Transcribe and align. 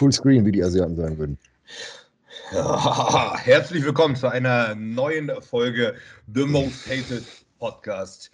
Fullscreen, 0.00 0.44
wie 0.46 0.52
die 0.52 0.64
Asiaten 0.64 0.96
sagen 0.96 1.18
würden. 1.18 1.38
Ja, 2.52 3.36
herzlich 3.44 3.84
willkommen 3.84 4.16
zu 4.16 4.28
einer 4.28 4.74
neuen 4.74 5.30
Folge 5.42 5.94
The 6.34 6.46
Most 6.46 6.86
Hated 6.86 7.22
Podcast. 7.58 8.30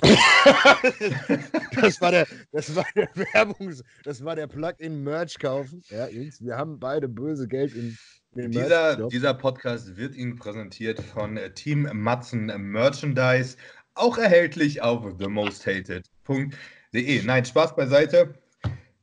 das 0.02 2.00
war 2.00 2.10
der, 2.10 2.26
das 2.50 2.74
war 2.74 2.86
der 2.96 3.08
Werbungs, 3.14 3.84
das 4.02 4.24
war 4.24 4.34
der 4.34 4.48
Plug-in 4.48 5.04
Merch 5.04 5.38
kaufen. 5.38 5.80
Ja, 5.90 6.08
Jungs, 6.08 6.42
wir 6.42 6.56
haben 6.56 6.80
beide 6.80 7.06
böse 7.06 7.46
Geld 7.46 7.72
in, 7.76 7.96
in 8.34 8.50
dieser, 8.50 9.08
dieser 9.08 9.34
Podcast 9.34 9.96
wird 9.96 10.16
Ihnen 10.16 10.34
präsentiert 10.34 11.00
von 11.00 11.38
Team 11.54 11.88
Matzen 11.92 12.46
Merchandise, 12.46 13.56
auch 13.94 14.18
erhältlich 14.18 14.82
auf 14.82 15.16
themosthated.de. 15.18 17.22
Nein, 17.22 17.44
Spaß 17.44 17.76
beiseite. 17.76 18.34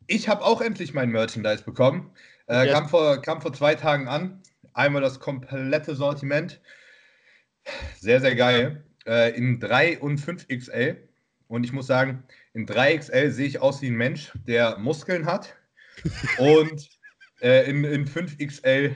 Ich 0.07 0.27
habe 0.29 0.43
auch 0.43 0.61
endlich 0.61 0.93
mein 0.93 1.09
Merchandise 1.09 1.63
bekommen. 1.63 2.11
Äh, 2.47 2.67
kam, 2.71 2.87
vor, 2.87 3.21
kam 3.21 3.41
vor 3.41 3.53
zwei 3.53 3.75
Tagen 3.75 4.07
an. 4.07 4.41
Einmal 4.73 5.01
das 5.01 5.19
komplette 5.19 5.95
Sortiment. 5.95 6.61
Sehr, 7.99 8.21
sehr 8.21 8.35
geil. 8.35 8.83
Äh, 9.05 9.35
in 9.35 9.59
3 9.59 9.99
und 9.99 10.19
5 10.19 10.47
XL. 10.47 11.09
Und 11.47 11.63
ich 11.63 11.73
muss 11.73 11.87
sagen, 11.87 12.23
in 12.53 12.65
3 12.65 12.97
XL 12.97 13.31
sehe 13.31 13.47
ich 13.47 13.61
aus 13.61 13.81
wie 13.81 13.87
ein 13.87 13.95
Mensch, 13.95 14.31
der 14.47 14.77
Muskeln 14.77 15.25
hat. 15.25 15.55
und 16.37 16.89
äh, 17.41 17.69
in, 17.69 17.83
in 17.83 18.05
5 18.05 18.37
XL 18.37 18.95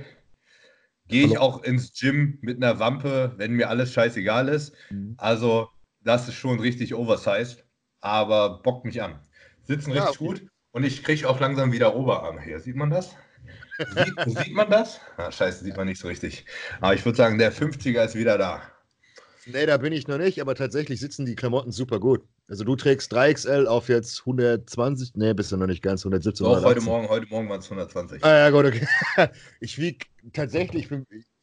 gehe 1.07 1.25
ich 1.25 1.39
auch 1.39 1.63
ins 1.63 1.93
Gym 1.99 2.37
mit 2.41 2.57
einer 2.57 2.77
Wampe, 2.77 3.33
wenn 3.37 3.53
mir 3.53 3.69
alles 3.69 3.93
scheißegal 3.93 4.47
ist. 4.47 4.75
Mhm. 4.91 5.15
Also, 5.17 5.69
das 6.01 6.27
ist 6.27 6.35
schon 6.35 6.59
richtig 6.59 6.93
oversized, 6.93 7.65
aber 7.99 8.61
bockt 8.61 8.85
mich 8.85 9.01
an. 9.01 9.19
Sitzen 9.63 9.93
ja, 9.93 10.03
richtig 10.03 10.21
okay. 10.21 10.41
gut 10.41 10.51
und 10.71 10.83
ich 10.83 11.03
kriege 11.03 11.27
auch 11.29 11.39
langsam 11.39 11.71
wieder 11.71 11.95
Oberarme 11.95 12.41
her. 12.41 12.59
Sieht 12.59 12.75
man 12.75 12.89
das? 12.89 13.15
Sieht, 13.77 14.37
sieht 14.37 14.53
man 14.53 14.69
das? 14.69 14.99
Ah, 15.17 15.31
scheiße, 15.31 15.63
sieht 15.63 15.77
man 15.77 15.87
nicht 15.87 15.99
so 15.99 16.07
richtig. 16.07 16.45
Aber 16.81 16.93
ich 16.93 17.05
würde 17.05 17.17
sagen, 17.17 17.37
der 17.37 17.53
50er 17.53 18.03
ist 18.03 18.15
wieder 18.15 18.37
da. 18.37 18.61
Nee, 19.45 19.65
da 19.65 19.77
bin 19.77 19.93
ich 19.93 20.07
noch 20.07 20.17
nicht, 20.17 20.41
aber 20.41 20.53
tatsächlich 20.53 20.99
sitzen 20.99 21.25
die 21.25 21.35
Klamotten 21.35 21.71
super 21.71 21.99
gut. 21.99 22.21
Also 22.47 22.63
du 22.63 22.75
trägst 22.75 23.13
3XL 23.13 23.65
auf 23.65 23.89
jetzt 23.89 24.19
120, 24.21 25.13
nee, 25.15 25.33
bist 25.33 25.51
du 25.51 25.57
noch 25.57 25.67
nicht 25.67 25.81
ganz 25.81 26.01
117. 26.01 26.45
Doch, 26.45 26.63
heute 26.63 26.81
Morgen, 26.81 27.07
heute 27.07 27.27
Morgen 27.27 27.49
waren 27.49 27.59
es 27.59 27.65
120. 27.65 28.23
Ah 28.23 28.37
ja, 28.37 28.49
gut, 28.49 28.65
okay. 28.65 28.87
Ich 29.59 29.77
wiege 29.77 30.05
tatsächlich, 30.33 30.89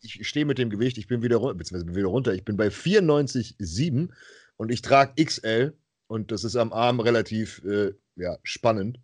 ich, 0.02 0.20
ich 0.20 0.28
stehe 0.28 0.44
mit 0.44 0.58
dem 0.58 0.70
Gewicht, 0.70 0.98
ich 0.98 1.06
bin 1.06 1.22
wieder, 1.22 1.40
beziehungsweise 1.40 1.86
bin 1.86 1.96
wieder 1.96 2.08
runter, 2.08 2.34
ich 2.34 2.44
bin 2.44 2.56
bei 2.56 2.68
94,7 2.68 4.10
und 4.56 4.70
ich 4.70 4.82
trage 4.82 5.24
XL 5.24 5.74
und 6.06 6.32
das 6.32 6.44
ist 6.44 6.56
am 6.56 6.72
Arm 6.72 7.00
relativ 7.00 7.62
äh, 7.64 7.92
ja, 8.16 8.36
spannend. 8.42 8.98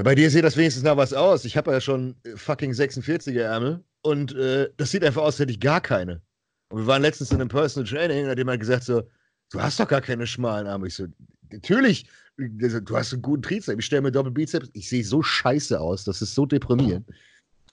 Ja, 0.00 0.04
bei 0.04 0.14
dir 0.14 0.30
sieht 0.30 0.44
das 0.44 0.56
wenigstens 0.56 0.82
nach 0.82 0.96
was 0.96 1.12
aus. 1.12 1.44
Ich 1.44 1.58
habe 1.58 1.72
ja 1.72 1.78
schon 1.78 2.16
äh, 2.24 2.34
fucking 2.34 2.72
46er 2.72 3.42
Ärmel 3.42 3.84
und 4.00 4.34
äh, 4.34 4.70
das 4.78 4.92
sieht 4.92 5.04
einfach 5.04 5.20
aus, 5.20 5.34
als 5.34 5.40
hätte 5.40 5.52
ich 5.52 5.60
gar 5.60 5.82
keine. 5.82 6.22
Und 6.70 6.78
wir 6.78 6.86
waren 6.86 7.02
letztens 7.02 7.32
in 7.32 7.38
einem 7.38 7.50
Personal 7.50 7.86
Training 7.86 8.24
und 8.24 8.30
hat 8.30 8.38
jemand 8.38 8.60
gesagt 8.60 8.84
so, 8.84 9.02
du 9.50 9.60
hast 9.60 9.78
doch 9.78 9.86
gar 9.86 10.00
keine 10.00 10.26
schmalen 10.26 10.66
Arme. 10.66 10.86
Ich 10.86 10.94
so, 10.94 11.04
natürlich, 11.52 12.08
du 12.38 12.96
hast 12.96 13.12
einen 13.12 13.20
guten 13.20 13.42
Trizeps. 13.42 13.78
Ich 13.78 13.84
stelle 13.84 14.00
mir 14.00 14.10
Doppelbizeps. 14.10 14.70
Ich 14.72 14.88
sehe 14.88 15.04
so 15.04 15.22
scheiße 15.22 15.78
aus. 15.78 16.04
Das 16.04 16.22
ist 16.22 16.34
so 16.34 16.46
deprimierend. 16.46 17.06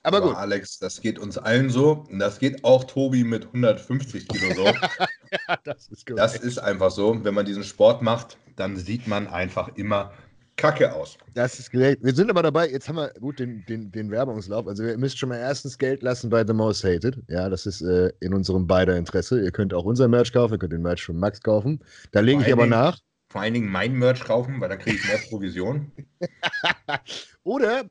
Aber, 0.04 0.18
Aber 0.18 0.28
gut. 0.28 0.36
Alex, 0.36 0.80
das 0.80 1.00
geht 1.00 1.20
uns 1.20 1.38
allen 1.38 1.70
so. 1.70 2.06
Und 2.12 2.20
das 2.20 2.40
geht 2.40 2.62
auch 2.66 2.84
Tobi 2.84 3.24
mit 3.24 3.46
150 3.46 4.28
Kilo 4.28 4.54
so. 4.54 4.66
ja, 5.48 5.58
das 5.64 5.88
ist. 5.88 6.04
Das 6.14 6.36
ist 6.36 6.58
einfach 6.58 6.92
so. 6.92 7.24
Wenn 7.24 7.36
man 7.36 7.46
diesen 7.46 7.64
Sport 7.64 8.02
macht, 8.02 8.38
dann 8.58 8.76
sieht 8.76 9.08
man 9.08 9.28
einfach 9.28 9.70
immer 9.78 10.12
kacke 10.58 10.94
aus. 10.94 11.18
Das 11.34 11.60
ist 11.60 11.72
gerecht. 11.72 12.00
Wir 12.02 12.14
sind 12.14 12.30
aber 12.30 12.44
dabei, 12.44 12.70
jetzt 12.70 12.90
haben 12.90 12.98
wir 12.98 13.14
gut 13.20 13.40
den, 13.40 13.64
den, 13.68 13.92
den 13.92 14.12
Werbungslauf. 14.12 14.68
Also 14.68 14.84
ihr 14.84 14.98
müsst 14.98 15.18
schon 15.18 15.30
mal 15.30 15.38
erstens 15.38 15.78
Geld 15.78 16.02
lassen 16.02 16.30
bei 16.30 16.46
The 16.46 16.54
Most 16.54 16.84
Hated. 16.84 17.22
Ja, 17.30 17.48
das 17.48 17.66
ist 17.66 17.82
äh, 17.82 18.12
in 18.20 18.34
unserem 18.34 18.68
beider 18.68 18.98
Interesse. 18.98 19.42
Ihr 19.42 19.52
könnt 19.52 19.74
auch 19.74 19.86
unser 19.86 20.08
Merch 20.08 20.34
kaufen, 20.34 20.56
ihr 20.56 20.60
könnt 20.60 20.74
den 20.74 20.82
Merch 20.82 21.04
von 21.04 21.18
Max 21.18 21.42
kaufen. 21.42 21.80
Da 22.12 22.20
lege 22.20 22.42
ich 22.42 22.52
aber 22.52 22.64
Dingen, 22.64 22.72
nach. 22.72 23.00
Vor 23.30 23.42
allen 23.42 23.54
Dingen 23.54 23.70
mein 23.70 23.94
Merch 23.94 24.24
kaufen, 24.24 24.60
weil 24.60 24.70
da 24.70 24.78
kriege 24.78 24.98
ich 24.98 25.08
mehr 25.08 25.20
Provision. 25.30 25.92
Oder 27.44 27.86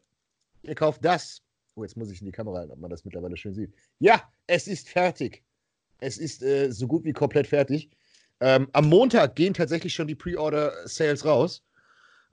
ihr 0.63 0.75
kauft 0.75 1.05
das. 1.05 1.41
Oh, 1.77 1.85
jetzt 1.85 1.97
muss 1.97 2.11
ich 2.11 2.21
in 2.21 2.27
die 2.27 2.33
Kamera 2.33 2.59
halten, 2.59 2.73
ob 2.73 2.81
man 2.81 2.91
das 2.91 3.05
mittlerweile 3.05 3.37
schön 3.37 3.55
sieht. 3.55 3.73
Ja, 4.01 4.23
es 4.47 4.67
ist 4.67 4.89
fertig. 4.89 5.45
Es 6.01 6.19
ist 6.19 6.43
äh, 6.43 6.71
so 6.73 6.87
gut 6.87 7.05
wie 7.05 7.13
komplett 7.13 7.47
fertig. 7.47 7.91
Ähm, 8.41 8.69
am 8.73 8.89
Montag 8.89 9.35
gehen 9.37 9.55
tatsächlich 9.55 9.95
schon 9.95 10.07
die 10.07 10.15
Pre-Order-Sales 10.15 11.25
raus. 11.25 11.63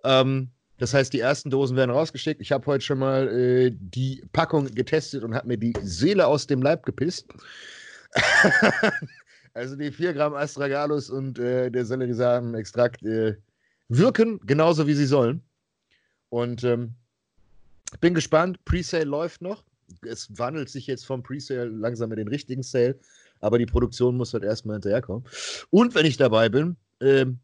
Ähm, 0.03 0.49
das 0.77 0.93
heißt, 0.93 1.13
die 1.13 1.19
ersten 1.19 1.49
Dosen 1.49 1.77
werden 1.77 1.91
rausgeschickt. 1.91 2.41
Ich 2.41 2.51
habe 2.51 2.65
heute 2.65 2.83
schon 2.83 2.99
mal 2.99 3.27
äh, 3.27 3.71
die 3.73 4.23
Packung 4.33 4.65
getestet 4.65 5.23
und 5.23 5.35
habe 5.35 5.47
mir 5.47 5.57
die 5.57 5.73
Seele 5.81 6.27
aus 6.27 6.47
dem 6.47 6.61
Leib 6.61 6.85
gepisst. 6.85 7.27
also 9.53 9.75
die 9.75 9.91
4 9.91 10.13
Gramm 10.13 10.33
Astragalus 10.33 11.09
und 11.09 11.39
äh, 11.39 11.69
der 11.69 11.85
Sellerisamen-Extrakt 11.85 13.03
äh, 13.03 13.37
wirken 13.87 14.39
genauso, 14.45 14.87
wie 14.87 14.93
sie 14.93 15.05
sollen. 15.05 15.41
Und 16.29 16.63
ähm, 16.63 16.95
bin 18.01 18.13
gespannt. 18.13 18.63
Presale 18.65 19.05
läuft 19.05 19.41
noch. 19.41 19.63
Es 20.01 20.37
wandelt 20.37 20.69
sich 20.69 20.87
jetzt 20.87 21.05
vom 21.05 21.21
Presale 21.21 21.69
langsam 21.69 22.11
in 22.11 22.17
den 22.17 22.27
richtigen 22.27 22.63
Sale, 22.63 22.97
aber 23.41 23.59
die 23.59 23.65
Produktion 23.65 24.17
muss 24.17 24.33
halt 24.33 24.43
erstmal 24.43 24.75
hinterherkommen. 24.75 25.23
Und 25.69 25.93
wenn 25.93 26.05
ich 26.05 26.17
dabei 26.17 26.49
bin, 26.49 26.75
ähm, 26.99 27.39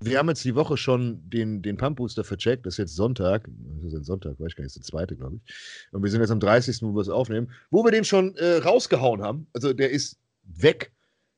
wir 0.00 0.18
haben 0.18 0.28
jetzt 0.28 0.44
die 0.44 0.54
Woche 0.54 0.76
schon 0.76 1.22
den, 1.30 1.62
den 1.62 1.76
Pump 1.76 1.96
Booster 1.96 2.24
vercheckt. 2.24 2.66
Das 2.66 2.74
ist 2.74 2.78
jetzt 2.78 2.96
Sonntag. 2.96 3.48
Das 3.76 3.92
ist 3.92 3.98
jetzt 3.98 4.06
Sonntag, 4.06 4.38
weiß 4.38 4.48
ich 4.48 4.56
gar 4.56 4.64
nicht, 4.64 4.76
das 4.76 4.82
ist 4.82 4.92
der 4.92 4.98
zweite, 4.98 5.16
glaube 5.16 5.36
ich. 5.36 5.54
Und 5.92 6.02
wir 6.02 6.10
sind 6.10 6.20
jetzt 6.20 6.30
am 6.30 6.40
30., 6.40 6.82
wo 6.82 6.94
wir 6.94 7.00
es 7.00 7.08
aufnehmen, 7.08 7.50
wo 7.70 7.84
wir 7.84 7.90
den 7.90 8.04
schon 8.04 8.34
äh, 8.36 8.56
rausgehauen 8.56 9.22
haben. 9.22 9.46
Also 9.52 9.72
der 9.72 9.90
ist 9.90 10.18
weg. 10.44 10.92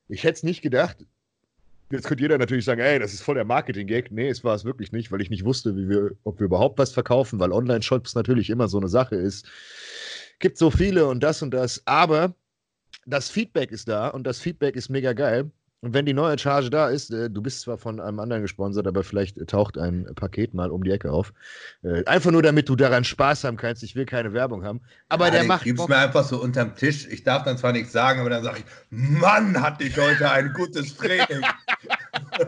Ich 0.08 0.24
hätte 0.24 0.38
es 0.38 0.42
nicht 0.42 0.62
gedacht. 0.62 1.06
Jetzt 1.90 2.08
könnte 2.08 2.22
jeder 2.22 2.38
natürlich 2.38 2.64
sagen, 2.64 2.80
ey, 2.80 2.98
das 2.98 3.14
ist 3.14 3.22
voll 3.22 3.36
der 3.36 3.44
Marketing-Gag. 3.44 4.10
Nee, 4.10 4.28
es 4.28 4.42
war 4.42 4.56
es 4.56 4.64
wirklich 4.64 4.90
nicht, 4.90 5.12
weil 5.12 5.20
ich 5.20 5.30
nicht 5.30 5.44
wusste, 5.44 5.76
wie 5.76 5.88
wir, 5.88 6.12
ob 6.24 6.40
wir 6.40 6.46
überhaupt 6.46 6.78
was 6.78 6.92
verkaufen, 6.92 7.38
weil 7.38 7.52
Online-Shops 7.52 8.16
natürlich 8.16 8.50
immer 8.50 8.66
so 8.66 8.78
eine 8.78 8.88
Sache 8.88 9.14
ist. 9.14 9.46
Gibt 10.40 10.58
so 10.58 10.70
viele 10.70 11.06
und 11.06 11.22
das 11.22 11.42
und 11.42 11.52
das. 11.52 11.82
Aber 11.86 12.34
das 13.06 13.30
Feedback 13.30 13.70
ist 13.70 13.88
da 13.88 14.08
und 14.08 14.24
das 14.24 14.40
Feedback 14.40 14.74
ist 14.74 14.88
mega 14.88 15.12
geil. 15.12 15.50
Und 15.82 15.94
wenn 15.94 16.06
die 16.06 16.14
neue 16.14 16.38
Charge 16.38 16.70
da 16.70 16.88
ist, 16.88 17.10
äh, 17.10 17.30
du 17.30 17.42
bist 17.42 17.60
zwar 17.60 17.78
von 17.78 18.00
einem 18.00 18.18
anderen 18.18 18.42
gesponsert, 18.42 18.86
aber 18.86 19.04
vielleicht 19.04 19.46
taucht 19.46 19.78
ein 19.78 20.06
Paket 20.14 20.54
mal 20.54 20.70
um 20.70 20.82
die 20.82 20.90
Ecke 20.90 21.12
auf. 21.12 21.32
Äh, 21.82 22.04
einfach 22.06 22.30
nur, 22.30 22.42
damit 22.42 22.68
du 22.68 22.76
daran 22.76 23.04
Spaß 23.04 23.44
haben 23.44 23.56
kannst. 23.56 23.82
Ich 23.82 23.94
will 23.94 24.06
keine 24.06 24.32
Werbung 24.32 24.64
haben. 24.64 24.80
Aber 25.08 25.26
ja, 25.26 25.32
der 25.32 25.44
macht. 25.44 25.64
Gib's 25.64 25.86
mir 25.86 25.96
einfach 25.96 26.24
so 26.24 26.40
unterm 26.40 26.74
Tisch. 26.74 27.06
Ich 27.08 27.24
darf 27.24 27.44
dann 27.44 27.58
zwar 27.58 27.72
nichts 27.72 27.92
sagen, 27.92 28.20
aber 28.20 28.30
dann 28.30 28.42
sage 28.42 28.60
ich: 28.60 28.64
Mann, 28.90 29.60
hatte 29.60 29.84
ich 29.84 29.96
heute 29.96 30.30
ein 30.30 30.52
gutes 30.54 30.96
Training. 30.96 31.42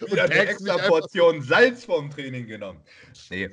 Wieder 0.06 0.24
eine 0.24 0.34
extra 0.34 0.76
Portion 0.78 1.42
Salz 1.42 1.84
vom 1.84 2.10
Training 2.10 2.46
genommen. 2.46 2.80
Nee. 3.30 3.50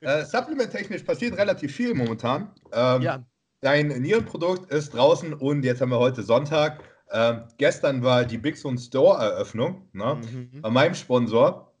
Äh, 0.00 0.24
Supplement-technisch 0.24 1.02
passiert 1.02 1.36
relativ 1.36 1.74
viel 1.74 1.94
momentan. 1.94 2.50
Ähm, 2.72 3.02
ja. 3.02 3.24
Dein 3.60 3.88
Nierenprodukt 3.88 4.70
ist 4.70 4.94
draußen 4.94 5.32
und 5.32 5.64
jetzt 5.64 5.80
haben 5.80 5.90
wir 5.90 5.98
heute 5.98 6.22
Sonntag. 6.22 6.82
Ähm, 7.14 7.44
gestern 7.58 8.02
war 8.02 8.24
die 8.24 8.38
Big 8.38 8.58
Zone 8.58 8.76
Store 8.76 9.22
Eröffnung. 9.22 9.88
Ne? 9.92 10.16
Mhm. 10.16 10.62
Bei 10.62 10.70
meinem 10.70 10.94
Sponsor 10.96 11.72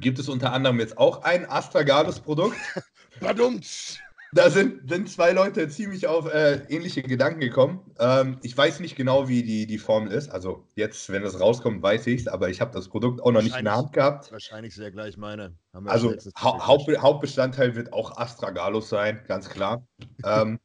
gibt 0.00 0.18
es 0.18 0.28
unter 0.28 0.52
anderem 0.52 0.80
jetzt 0.80 0.98
auch 0.98 1.22
ein 1.22 1.48
Astragalus 1.48 2.18
Produkt. 2.18 2.56
Badumts. 3.20 3.98
Da 4.32 4.48
sind, 4.48 4.88
sind 4.88 5.08
zwei 5.08 5.32
Leute 5.32 5.68
ziemlich 5.68 6.06
auf 6.06 6.32
äh, 6.32 6.62
ähnliche 6.68 7.02
Gedanken 7.02 7.40
gekommen. 7.40 7.80
Ähm, 7.98 8.38
ich 8.42 8.56
weiß 8.56 8.78
nicht 8.80 8.96
genau, 8.96 9.28
wie 9.28 9.42
die, 9.42 9.66
die 9.66 9.78
Formel 9.78 10.12
ist. 10.12 10.30
Also 10.30 10.64
jetzt, 10.76 11.10
wenn 11.10 11.22
das 11.22 11.40
rauskommt, 11.40 11.82
weiß 11.82 12.06
ich 12.08 12.22
es, 12.22 12.28
aber 12.28 12.48
ich 12.48 12.60
habe 12.60 12.72
das 12.72 12.88
Produkt 12.88 13.20
auch 13.22 13.32
noch 13.32 13.42
nicht 13.42 13.56
in 13.56 13.64
der 13.64 13.76
Hand 13.76 13.92
gehabt. 13.92 14.30
Wahrscheinlich 14.30 14.74
sehr 14.74 14.92
gleich 14.92 15.16
meine. 15.16 15.56
also 15.84 16.14
ha 16.36 16.66
Haupt 16.66 16.88
Hauptbestandteil 16.96 17.74
wird 17.74 17.92
auch 17.92 18.16
Astragalus 18.16 18.88
sein, 18.88 19.20
ganz 19.26 19.48
klar. 19.48 19.84
ähm, 20.24 20.60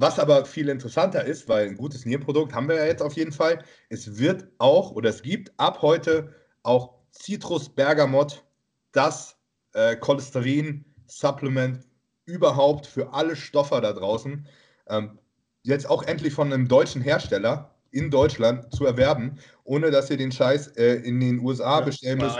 was 0.00 0.18
aber 0.18 0.44
viel 0.44 0.68
interessanter 0.68 1.24
ist, 1.24 1.48
weil 1.48 1.66
ein 1.68 1.76
gutes 1.76 2.06
Nierprodukt 2.06 2.54
haben 2.54 2.68
wir 2.68 2.76
ja 2.76 2.86
jetzt 2.86 3.02
auf 3.02 3.14
jeden 3.14 3.32
Fall, 3.32 3.64
es 3.88 4.18
wird 4.18 4.46
auch 4.58 4.92
oder 4.92 5.10
es 5.10 5.22
gibt 5.22 5.52
ab 5.56 5.82
heute 5.82 6.34
auch 6.62 6.94
Citrus 7.12 7.68
Bergamot, 7.68 8.44
das 8.92 9.36
äh, 9.72 9.96
Cholesterin-Supplement 9.96 11.80
überhaupt 12.26 12.86
für 12.86 13.12
alle 13.12 13.34
Stoffer 13.34 13.80
da 13.80 13.92
draußen. 13.92 14.46
Ähm, 14.88 15.18
jetzt 15.62 15.88
auch 15.90 16.04
endlich 16.04 16.32
von 16.32 16.52
einem 16.52 16.68
deutschen 16.68 17.02
Hersteller 17.02 17.74
in 17.90 18.10
Deutschland 18.10 18.72
zu 18.74 18.84
erwerben, 18.84 19.38
ohne 19.64 19.90
dass 19.90 20.10
ihr 20.10 20.16
den 20.16 20.30
Scheiß 20.30 20.68
äh, 20.76 20.94
in 20.96 21.20
den 21.20 21.40
USA 21.40 21.80
ja, 21.80 21.84
bestellen 21.86 22.18
müsst. 22.18 22.36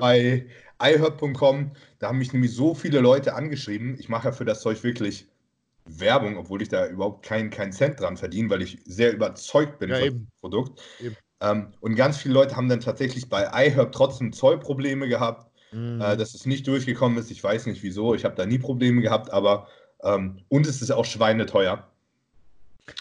Bei 0.00 0.46
iHerb.com, 0.80 1.72
da 1.98 2.08
haben 2.08 2.18
mich 2.18 2.32
nämlich 2.32 2.54
so 2.54 2.74
viele 2.74 3.00
Leute 3.00 3.34
angeschrieben. 3.34 3.96
Ich 3.98 4.08
mache 4.08 4.28
ja 4.28 4.32
für 4.32 4.44
das 4.44 4.60
Zeug 4.60 4.82
wirklich 4.82 5.31
Werbung, 5.84 6.36
obwohl 6.36 6.62
ich 6.62 6.68
da 6.68 6.86
überhaupt 6.86 7.24
keinen 7.24 7.50
kein 7.50 7.72
Cent 7.72 8.00
dran 8.00 8.16
verdiene, 8.16 8.50
weil 8.50 8.62
ich 8.62 8.78
sehr 8.84 9.12
überzeugt 9.12 9.78
bin 9.78 9.90
ja, 9.90 9.96
von 9.96 10.08
dem 10.08 10.28
Produkt. 10.40 10.80
Ähm, 11.40 11.72
und 11.80 11.96
ganz 11.96 12.18
viele 12.18 12.34
Leute 12.34 12.56
haben 12.56 12.68
dann 12.68 12.80
tatsächlich 12.80 13.28
bei 13.28 13.50
iHerb 13.52 13.92
trotzdem 13.92 14.32
Zollprobleme 14.32 15.08
gehabt. 15.08 15.50
mhm. 15.72 16.00
äh, 16.00 16.16
dass 16.16 16.34
es 16.34 16.46
nicht 16.46 16.66
durchgekommen 16.66 17.18
ist. 17.18 17.30
Ich 17.30 17.42
weiß 17.42 17.66
nicht 17.66 17.82
wieso. 17.82 18.14
Ich 18.14 18.24
habe 18.24 18.34
da 18.34 18.46
nie 18.46 18.58
Probleme 18.58 19.00
gehabt, 19.00 19.32
aber 19.32 19.68
ähm, 20.02 20.38
und 20.48 20.66
es 20.66 20.82
ist 20.82 20.90
auch 20.90 21.04
schweineteuer. 21.04 21.88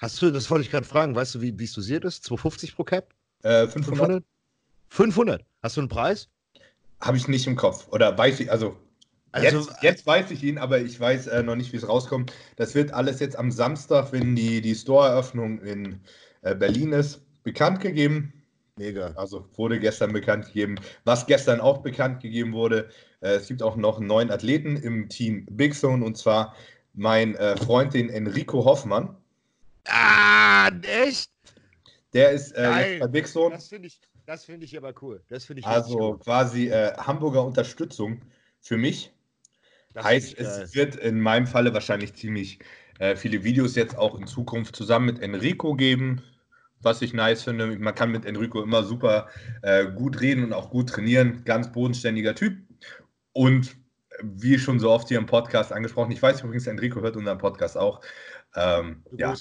Hast 0.01 0.22
du, 0.22 0.31
das 0.31 0.50
wollte 0.50 0.63
ich 0.63 0.72
gerade 0.72 0.86
fragen, 0.86 1.16
weißt 1.16 1.36
du, 1.36 1.42
wie 1.42 1.63
es 1.63 1.74
dosiert 1.74 2.06
ist? 2.06 2.24
250 2.24 2.75
pro 2.75 2.83
Cap? 2.83 3.13
Äh, 3.44 3.68
500? 3.68 3.86
500? 3.88 4.24
500. 4.89 5.45
Hast 5.63 5.78
du 5.78 5.81
einen 5.81 5.89
Preis? 5.89 6.28
Habe 7.01 7.18
ich 7.18 7.28
nicht 7.28 7.48
im 7.48 7.56
Kopf. 7.56 7.88
Oder 7.89 8.16
weiß 8.18 8.39
ich, 8.42 8.51
also, 8.51 8.78
also 9.31 9.60
jetzt, 9.60 9.83
jetzt, 9.83 10.07
weiß 10.07 10.31
ich 10.31 10.44
ihn, 10.44 10.57
aber 10.57 10.80
ich 10.80 11.00
weiß 11.00 11.28
äh, 11.28 11.44
noch 11.44 11.56
nicht, 11.56 11.72
wie 11.72 11.78
es 11.78 11.88
rauskommt. 11.88 12.33
Das 12.57 12.75
wird 12.75 12.92
alles 12.94 13.19
jetzt 13.19 13.38
am 13.38 13.51
Samstag, 13.51 14.12
wenn 14.12 14.36
die, 14.36 14.62
die 14.62 14.75
Store-Eröffnung 14.75 15.60
in 15.62 16.01
äh, 16.42 16.56
Berlin 16.56 16.92
ist, 16.92 17.22
bekannt 17.44 17.80
gegeben. 17.80 18.33
Mega. 18.78 19.12
Also 19.16 19.48
wurde 19.56 19.80
gestern 19.80 20.13
bekannt 20.13 20.48
gegeben. 20.48 20.75
Was 21.04 21.25
gestern 21.25 21.60
auch 21.62 21.80
bekannt 21.80 22.22
gegeben 22.22 22.54
wurde, 22.54 22.89
äh, 23.22 23.36
es 23.36 23.48
gibt 23.48 23.62
auch 23.63 23.75
noch 23.75 23.98
einen 23.98 24.07
neuen 24.07 24.31
Athleten 24.31 24.75
im 24.75 25.07
Team 25.10 25.45
Big 25.50 25.75
Zone 25.75 26.04
und 26.04 26.18
zwar 26.18 26.56
mein 26.94 27.36
äh, 27.36 27.56
Freund, 27.57 27.94
den 27.94 28.10
Enrico 28.10 28.66
Hoffmann. 28.66 29.16
Ah, 29.88 30.69
echt? 30.83 31.31
Der 32.13 32.31
ist 32.31 32.51
äh, 32.54 32.98
bei 33.00 33.07
Big 33.07 33.28
Zone. 33.28 33.56
Das 33.56 33.68
finde 33.68 33.88
ich, 33.88 34.00
find 34.45 34.63
ich 34.63 34.78
aber 34.78 34.94
cool. 35.01 35.22
Das 35.30 35.50
ich 35.50 35.66
also 35.66 36.12
cool. 36.12 36.19
quasi 36.19 36.68
äh, 36.68 36.94
Hamburger 36.98 37.45
Unterstützung 37.45 38.22
für 38.60 38.78
mich. 38.78 39.12
Das 39.93 40.05
heißt, 40.05 40.38
es 40.38 40.75
wird 40.75 40.95
in 40.95 41.19
meinem 41.19 41.47
Falle 41.47 41.73
wahrscheinlich 41.73 42.13
ziemlich 42.13 42.59
äh, 42.99 43.15
viele 43.15 43.43
Videos 43.43 43.75
jetzt 43.75 43.97
auch 43.97 44.17
in 44.17 44.27
Zukunft 44.27 44.75
zusammen 44.75 45.07
mit 45.07 45.19
Enrico 45.19 45.75
geben, 45.75 46.21
was 46.81 47.01
ich 47.01 47.13
nice 47.13 47.43
finde. 47.43 47.67
Man 47.77 47.95
kann 47.95 48.11
mit 48.11 48.25
Enrico 48.25 48.61
immer 48.61 48.83
super 48.83 49.27
äh, 49.63 49.85
gut 49.85 50.21
reden 50.21 50.43
und 50.43 50.53
auch 50.53 50.69
gut 50.69 50.89
trainieren. 50.89 51.43
Ganz 51.43 51.71
bodenständiger 51.71 52.35
Typ. 52.35 52.57
Und 53.33 53.75
wie 54.23 54.59
schon 54.59 54.79
so 54.79 54.91
oft 54.91 55.07
hier 55.07 55.17
im 55.17 55.25
Podcast 55.25 55.71
angesprochen, 55.73 56.11
ich 56.11 56.21
weiß 56.21 56.41
übrigens, 56.41 56.67
Enrico 56.67 57.01
hört 57.01 57.15
unseren 57.15 57.37
Podcast 57.37 57.77
auch. 57.77 58.01
Ähm, 58.55 59.03
ja, 59.17 59.33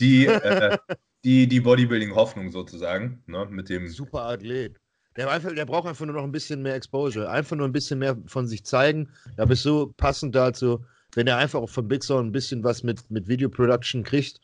die, 0.00 0.26
äh, 0.26 0.78
die, 1.24 1.46
die 1.46 1.60
Bodybuilding-Hoffnung 1.60 2.50
sozusagen. 2.50 3.22
Ne, 3.26 3.46
mit 3.50 3.68
dem 3.68 3.88
Super 3.88 4.22
Athlet. 4.22 4.81
Der, 5.16 5.30
einfach, 5.30 5.52
der 5.54 5.66
braucht 5.66 5.86
einfach 5.86 6.06
nur 6.06 6.14
noch 6.14 6.24
ein 6.24 6.32
bisschen 6.32 6.62
mehr 6.62 6.74
Exposure. 6.74 7.28
Einfach 7.28 7.56
nur 7.56 7.68
ein 7.68 7.72
bisschen 7.72 7.98
mehr 7.98 8.16
von 8.26 8.46
sich 8.46 8.64
zeigen. 8.64 9.08
Da 9.36 9.44
bist 9.44 9.64
du 9.64 9.92
passend 9.96 10.34
dazu, 10.34 10.84
wenn 11.14 11.26
er 11.26 11.36
einfach 11.36 11.60
auch 11.60 11.68
von 11.68 11.88
Big 11.88 12.02
Sound 12.02 12.28
ein 12.28 12.32
bisschen 12.32 12.64
was 12.64 12.82
mit, 12.82 13.10
mit 13.10 13.28
Video 13.28 13.48
Production 13.48 14.02
kriegt, 14.02 14.40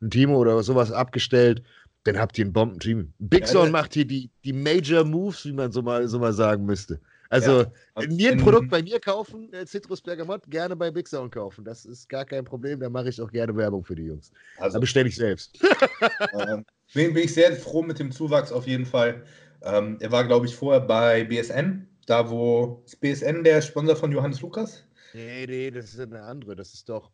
ein 0.00 0.10
Team 0.10 0.30
oder 0.30 0.62
sowas 0.62 0.90
abgestellt, 0.90 1.62
dann 2.04 2.18
habt 2.18 2.38
ihr 2.38 2.46
ein 2.46 2.52
Bombenteam. 2.52 3.12
Big 3.18 3.52
ja, 3.52 3.66
macht 3.66 3.94
hier 3.94 4.06
die, 4.06 4.30
die 4.44 4.52
Major 4.52 5.04
Moves, 5.04 5.44
wie 5.44 5.52
man 5.52 5.72
so 5.72 5.82
mal, 5.82 6.06
so 6.08 6.18
mal 6.18 6.32
sagen 6.32 6.64
müsste. 6.64 7.00
Also 7.28 7.62
ja, 7.62 8.02
jeden 8.08 8.40
Produkt 8.40 8.70
bei 8.70 8.82
mir 8.82 9.00
kaufen, 9.00 9.52
äh, 9.52 9.66
Citrus 9.66 10.00
Bergamot, 10.00 10.42
gerne 10.48 10.76
bei 10.76 10.90
Big 10.90 11.08
Sound 11.08 11.32
kaufen. 11.32 11.64
Das 11.64 11.84
ist 11.84 12.08
gar 12.08 12.24
kein 12.24 12.44
Problem. 12.44 12.78
Da 12.78 12.88
mache 12.88 13.08
ich 13.08 13.20
auch 13.20 13.30
gerne 13.30 13.56
Werbung 13.56 13.84
für 13.84 13.96
die 13.96 14.04
Jungs. 14.04 14.30
Also, 14.58 14.74
da 14.74 14.80
bestelle 14.80 15.08
ich 15.08 15.16
selbst. 15.16 15.58
ähm, 16.38 16.64
bin, 16.94 17.14
bin, 17.14 17.24
ich 17.24 17.34
sehr 17.34 17.54
froh 17.56 17.82
mit 17.82 17.98
dem 17.98 18.12
Zuwachs 18.12 18.52
auf 18.52 18.66
jeden 18.66 18.86
Fall. 18.86 19.24
Ähm, 19.66 19.98
er 20.00 20.12
war, 20.12 20.24
glaube 20.24 20.46
ich, 20.46 20.54
vorher 20.54 20.80
bei 20.80 21.24
BSN, 21.24 21.88
da 22.06 22.30
wo 22.30 22.82
ist 22.86 23.00
BSN 23.00 23.42
der 23.42 23.60
Sponsor 23.60 23.96
von 23.96 24.12
Johannes 24.12 24.40
Lukas? 24.40 24.84
Nee, 25.12 25.46
nee, 25.46 25.70
das 25.70 25.94
ist 25.94 26.00
eine 26.00 26.22
andere. 26.22 26.54
Das 26.54 26.72
ist 26.72 26.88
doch 26.88 27.10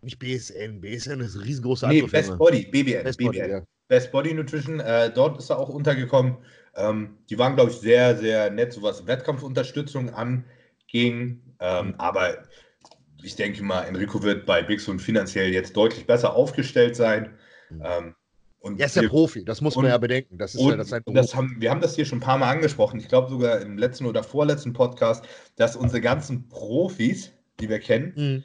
nicht 0.00 0.18
BSN. 0.18 0.80
BSN 0.80 1.20
ist 1.20 1.34
ein 1.34 1.42
riesengroßer 1.42 1.88
Nee, 1.88 2.02
Best 2.02 2.36
Body, 2.38 2.66
BBN. 2.66 3.04
Best 3.04 3.18
BBN. 3.18 3.32
Body, 3.32 3.50
ja. 3.50 3.62
Best 3.88 4.12
Body 4.12 4.34
Nutrition. 4.34 4.80
Äh, 4.80 5.12
dort 5.12 5.38
ist 5.38 5.50
er 5.50 5.58
auch 5.58 5.68
untergekommen. 5.68 6.36
Ähm, 6.76 7.18
die 7.28 7.38
waren, 7.38 7.56
glaube 7.56 7.70
ich, 7.70 7.78
sehr, 7.78 8.16
sehr 8.16 8.50
nett, 8.50 8.72
so 8.72 8.82
was 8.82 9.06
Wettkampfunterstützung 9.06 10.10
anging. 10.10 11.42
Ähm, 11.58 11.94
aber 11.98 12.44
ich 13.22 13.34
denke 13.36 13.62
mal, 13.62 13.82
Enrico 13.82 14.22
wird 14.22 14.46
bei 14.46 14.62
Bix 14.62 14.88
und 14.88 15.00
finanziell 15.00 15.52
jetzt 15.52 15.76
deutlich 15.76 16.06
besser 16.06 16.34
aufgestellt 16.34 16.96
sein. 16.96 17.34
Mhm. 17.70 17.82
Ähm, 17.84 18.14
und 18.66 18.80
er 18.80 18.86
ist 18.86 18.96
ja 18.96 19.08
Profi, 19.08 19.44
das 19.44 19.60
muss 19.60 19.76
man 19.76 19.84
und, 19.84 19.90
ja 19.90 19.98
bedenken. 19.98 20.38
Das 20.38 20.54
ist 20.54 20.60
ja 20.60 20.76
das, 20.76 20.90
das 21.06 21.34
haben, 21.34 21.56
wir 21.60 21.70
haben 21.70 21.80
das 21.80 21.94
hier 21.94 22.04
schon 22.04 22.18
ein 22.18 22.22
paar 22.22 22.36
Mal 22.36 22.50
angesprochen. 22.50 22.98
Ich 22.98 23.08
glaube 23.08 23.30
sogar 23.30 23.60
im 23.60 23.78
letzten 23.78 24.06
oder 24.06 24.24
vorletzten 24.24 24.72
Podcast, 24.72 25.24
dass 25.54 25.76
unsere 25.76 26.00
ganzen 26.00 26.48
Profis, 26.48 27.32
die 27.60 27.68
wir 27.68 27.78
kennen, 27.78 28.12
mhm. 28.16 28.44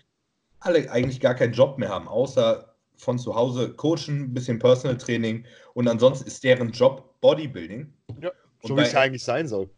alle 0.59 0.91
eigentlich 0.91 1.19
gar 1.19 1.33
keinen 1.33 1.53
Job 1.53 1.79
mehr 1.79 1.89
haben, 1.89 2.07
außer 2.07 2.75
von 2.97 3.17
zu 3.17 3.35
Hause 3.35 3.73
coachen, 3.73 4.25
ein 4.25 4.33
bisschen 4.33 4.59
Personal 4.59 4.97
Training 4.97 5.45
und 5.73 5.87
ansonsten 5.87 6.27
ist 6.27 6.43
deren 6.43 6.71
Job 6.71 7.19
Bodybuilding. 7.21 7.91
Ja, 8.21 8.31
so 8.61 8.77
wie 8.77 8.81
es 8.81 8.95
eigentlich 8.95 9.23
sein 9.23 9.47
soll. 9.47 9.69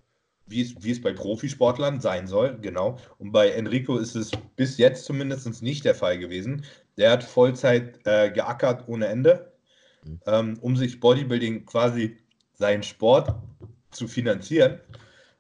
Wie 0.46 0.62
es, 0.62 0.76
wie 0.84 0.92
es 0.92 1.02
bei 1.02 1.14
Profisportlern 1.14 2.02
sein 2.02 2.28
soll, 2.28 2.58
genau. 2.62 2.98
Und 3.18 3.32
bei 3.32 3.50
Enrico 3.52 3.98
ist 3.98 4.16
es 4.16 4.32
bis 4.58 4.78
jetzt 4.78 5.06
zumindest 5.06 5.64
nicht 5.64 5.86
der 5.86 5.96
Fall 5.96 6.20
gewesen. 6.20 6.66
Der 6.98 7.12
hat 7.12 7.24
Vollzeit 7.24 8.02
äh, 8.04 8.30
geackert 8.30 8.90
ohne 8.90 9.08
Ende, 9.08 9.53
mhm. 10.06 10.20
ähm, 10.26 10.58
um 10.62 10.76
sich 10.76 11.00
Bodybuilding 11.00 11.66
quasi 11.66 12.18
seinen 12.54 12.84
Sport 12.84 13.36
zu 13.92 14.08
finanzieren. 14.08 14.80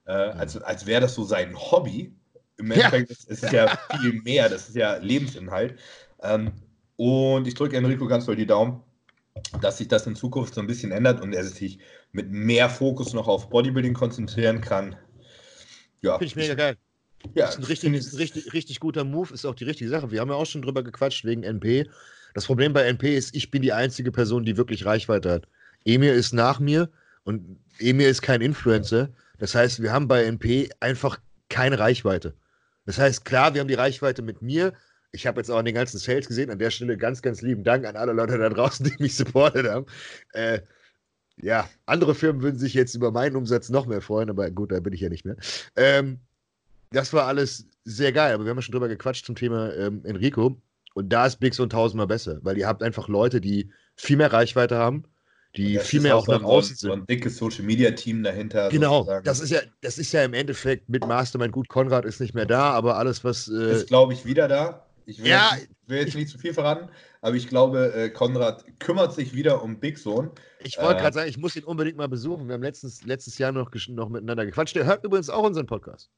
Äh, 0.06 0.34
mhm. 0.34 0.40
als 0.40 0.58
als 0.58 0.86
wäre 0.86 1.02
das 1.02 1.16
so 1.16 1.24
sein 1.24 1.56
Hobby. 1.56 2.14
Im 2.58 2.72
Endeffekt 2.72 3.10
ja. 3.10 3.16
ist 3.16 3.44
es 3.44 3.52
ja 3.52 3.78
viel 4.02 4.22
mehr, 4.22 4.50
das 4.50 4.70
ist 4.70 4.76
ja 4.76 4.98
Lebensinhalt. 4.98 5.80
Ähm, 6.22 6.52
und 6.98 7.48
ich 7.48 7.56
drücke 7.56 7.78
Enrico 7.78 8.08
ganz 8.08 8.26
doll 8.26 8.36
die 8.36 8.46
Daumen, 8.46 8.82
dass 9.62 9.80
sich 9.80 9.88
das 9.88 10.06
in 10.06 10.16
Zukunft 10.16 10.54
so 10.54 10.62
ein 10.62 10.68
bisschen 10.68 10.92
ändert 10.92 11.22
und 11.22 11.34
er 11.34 11.44
sich 11.44 11.80
mit 12.12 12.30
mehr 12.32 12.70
Fokus 12.70 13.14
noch 13.14 13.28
auf 13.28 13.50
Bodybuilding 13.50 13.94
konzentrieren 13.94 14.62
kann. 14.62 14.96
Ja. 16.02 16.18
Finde 16.18 16.26
ich 16.26 16.36
mega 16.36 16.54
geil. 16.54 16.78
Ja, 17.34 17.46
das 17.46 17.56
ist 17.56 17.60
ein 17.60 17.64
richtig, 17.66 17.94
ist 17.94 18.14
ein 18.14 18.18
richtig, 18.18 18.54
richtig 18.54 18.80
guter 18.80 19.04
Move, 19.04 19.34
ist 19.34 19.46
auch 19.46 19.56
die 19.56 19.64
richtige 19.64 19.90
Sache. 19.90 20.12
Wir 20.12 20.20
haben 20.20 20.30
ja 20.30 20.36
auch 20.36 20.46
schon 20.46 20.62
drüber 20.62 20.84
gequatscht 20.84 21.26
wegen 21.26 21.44
NP. 21.44 21.90
Das 22.34 22.46
Problem 22.46 22.74
bei 22.74 22.84
NP 22.84 23.16
ist, 23.16 23.36
ich 23.36 23.52
bin 23.52 23.62
die 23.62 23.74
einzige 23.74 24.12
Person, 24.12 24.46
die 24.46 24.58
wirklich 24.58 24.86
Reichweite 24.86 25.32
hat. 25.32 25.48
Emir 25.86 26.14
ist 26.14 26.34
nach 26.34 26.60
mir 26.60 26.90
und 27.24 27.60
Emir 27.80 28.10
ist 28.10 28.22
kein 28.22 28.42
Influencer. 28.42 29.10
Das 29.40 29.56
heißt, 29.56 29.82
wir 29.82 29.92
haben 29.92 30.08
bei 30.08 30.24
NP 30.24 30.70
einfach 30.80 31.20
keine 31.50 31.80
Reichweite. 31.80 32.34
Das 32.86 32.98
heißt, 32.98 33.26
klar, 33.26 33.54
wir 33.54 33.62
haben 33.62 33.68
die 33.68 33.74
Reichweite 33.74 34.22
mit 34.22 34.42
mir, 34.42 34.74
ich 35.14 35.28
habe 35.28 35.40
jetzt 35.40 35.50
auch 35.50 35.62
den 35.62 35.76
ganzen 35.76 36.00
Sales 36.00 36.28
gesehen. 36.28 36.50
An 36.50 36.60
der 36.60 36.72
Stelle 36.72 36.98
ganz, 36.98 37.22
ganz 37.22 37.42
lieben 37.42 37.64
Dank 37.64 37.86
an 37.86 37.96
alle 37.96 38.14
Leute 38.14 38.38
da 38.38 38.50
draußen, 38.50 38.86
die 38.98 39.02
mich 39.02 39.16
supportet 39.16 39.68
haben. 39.68 39.86
Äh, 40.34 40.62
ja, 41.38 41.70
andere 41.86 42.16
Firmen 42.16 42.42
würden 42.42 42.60
sich 42.60 42.74
jetzt 42.74 42.96
über 42.96 43.12
meinen 43.12 43.36
Umsatz 43.36 43.70
noch 43.70 43.86
mehr 43.86 44.02
freuen, 44.02 44.30
aber 44.30 44.50
gut, 44.52 44.72
da 44.72 44.80
bin 44.80 44.94
ich 44.94 45.02
ja 45.02 45.10
nicht 45.10 45.26
mehr. 45.26 45.36
Ähm, 45.76 46.20
das 46.92 47.14
war 47.14 47.28
alles 47.28 47.68
sehr 47.86 48.12
geil, 48.12 48.34
aber 48.34 48.44
wir 48.44 48.52
haben 48.52 48.58
ja 48.58 48.62
schon 48.62 48.74
drüber 48.74 48.88
gequatscht 48.88 49.26
zum 49.26 49.36
Thema 49.36 49.74
ähm, 49.74 50.02
Enrico. 50.04 50.60
Und 50.94 51.10
da 51.10 51.26
ist 51.26 51.40
Big 51.40 51.56
so 51.56 51.66
tausendmal 51.66 52.08
besser, 52.08 52.40
weil 52.44 52.58
ihr 52.58 52.68
habt 52.68 52.84
einfach 52.84 53.08
Leute, 53.08 53.42
die 53.42 53.72
viel 53.96 54.18
mehr 54.18 54.32
Reichweite 54.32 54.78
haben, 54.78 55.06
die 55.56 55.78
viel 55.80 56.02
mehr 56.02 56.16
auch, 56.16 56.28
auch 56.28 56.40
nach 56.40 56.44
außen 56.44 56.76
sind. 56.76 56.90
So 56.90 56.94
ein 56.94 57.06
dickes 57.06 57.38
Social 57.38 57.64
Media 57.64 57.92
Team 57.92 58.24
dahinter. 58.24 58.70
Genau, 58.70 59.00
sozusagen. 59.00 59.26
das 59.26 59.40
ist 59.40 59.50
ja, 59.52 59.60
das 59.82 59.98
ist 59.98 60.12
ja 60.12 60.24
im 60.24 60.34
Endeffekt 60.34 60.90
mit 60.90 61.06
Mastermind 61.06 61.52
gut. 61.52 61.68
Konrad 61.68 62.06
ist 62.06 62.20
nicht 62.20 62.34
mehr 62.34 62.46
da, 62.46 62.72
aber 62.72 62.98
alles 62.98 63.24
was 63.24 63.48
äh, 63.48 63.72
ist, 63.72 63.88
glaube 63.88 64.14
ich, 64.14 64.26
wieder 64.26 64.48
da. 64.48 64.86
Ich 65.06 65.20
will, 65.20 65.28
ja, 65.28 65.52
jetzt, 65.56 65.70
will 65.88 65.98
jetzt 66.00 66.16
nicht 66.16 66.30
zu 66.30 66.38
viel 66.38 66.54
verraten, 66.54 66.90
aber 67.22 67.36
ich 67.36 67.50
glaube, 67.50 67.94
äh, 67.94 68.10
Konrad 68.10 68.64
kümmert 68.80 69.14
sich 69.14 69.34
wieder 69.34 69.62
um 69.62 69.80
Big 69.80 69.98
Sohn. 69.98 70.32
Ich 70.60 70.78
wollte 70.78 71.00
äh, 71.00 71.02
gerade 71.02 71.14
sagen, 71.14 71.30
ich 71.30 71.38
muss 71.38 71.56
ihn 71.56 71.66
unbedingt 71.66 71.98
mal 71.98 72.08
besuchen. 72.08 72.48
Wir 72.48 72.54
haben 72.54 72.64
letztens, 72.64 73.04
letztes 73.04 73.38
Jahr 73.38 73.52
noch, 73.52 73.70
noch 73.90 74.10
miteinander 74.10 74.46
gequatscht. 74.46 74.76
Der 74.76 74.86
hört 74.86 75.04
übrigens 75.04 75.30
auch 75.30 75.44
unseren 75.44 75.66
Podcast. 75.66 76.10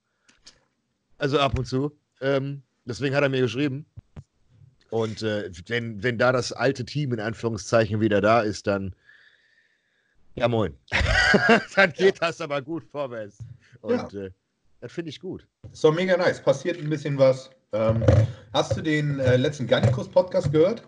Also 1.17 1.39
ab 1.39 1.58
und 1.58 1.65
zu. 1.65 1.98
Ähm, 2.22 2.62
deswegen 2.86 3.15
hat 3.15 3.24
er 3.24 3.29
mir 3.29 3.41
geschrieben. 3.41 3.86
Und 4.95 5.23
äh, 5.23 5.51
wenn, 5.67 6.01
wenn 6.03 6.17
da 6.17 6.31
das 6.31 6.53
alte 6.53 6.85
Team 6.85 7.11
in 7.11 7.19
Anführungszeichen 7.19 7.99
wieder 7.99 8.21
da 8.21 8.39
ist, 8.39 8.65
dann 8.65 8.95
ja 10.35 10.47
moin. 10.47 10.73
dann 11.75 11.91
geht 11.91 12.21
ja. 12.21 12.27
das 12.27 12.39
aber 12.39 12.61
gut 12.61 12.85
vorwärts. 12.85 13.39
Und 13.81 14.13
ja. 14.13 14.23
Äh, 14.23 14.31
das 14.79 14.93
finde 14.93 15.09
ich 15.09 15.19
gut. 15.19 15.45
Ist 15.69 15.83
doch 15.83 15.93
mega 15.93 16.15
nice. 16.15 16.41
Passiert 16.41 16.77
ein 16.77 16.89
bisschen 16.89 17.17
was. 17.17 17.49
Ähm, 17.73 18.05
hast 18.53 18.77
du 18.77 18.81
den 18.81 19.19
äh, 19.19 19.35
letzten 19.35 19.67
Garnikus-Podcast 19.67 20.53
gehört? 20.53 20.87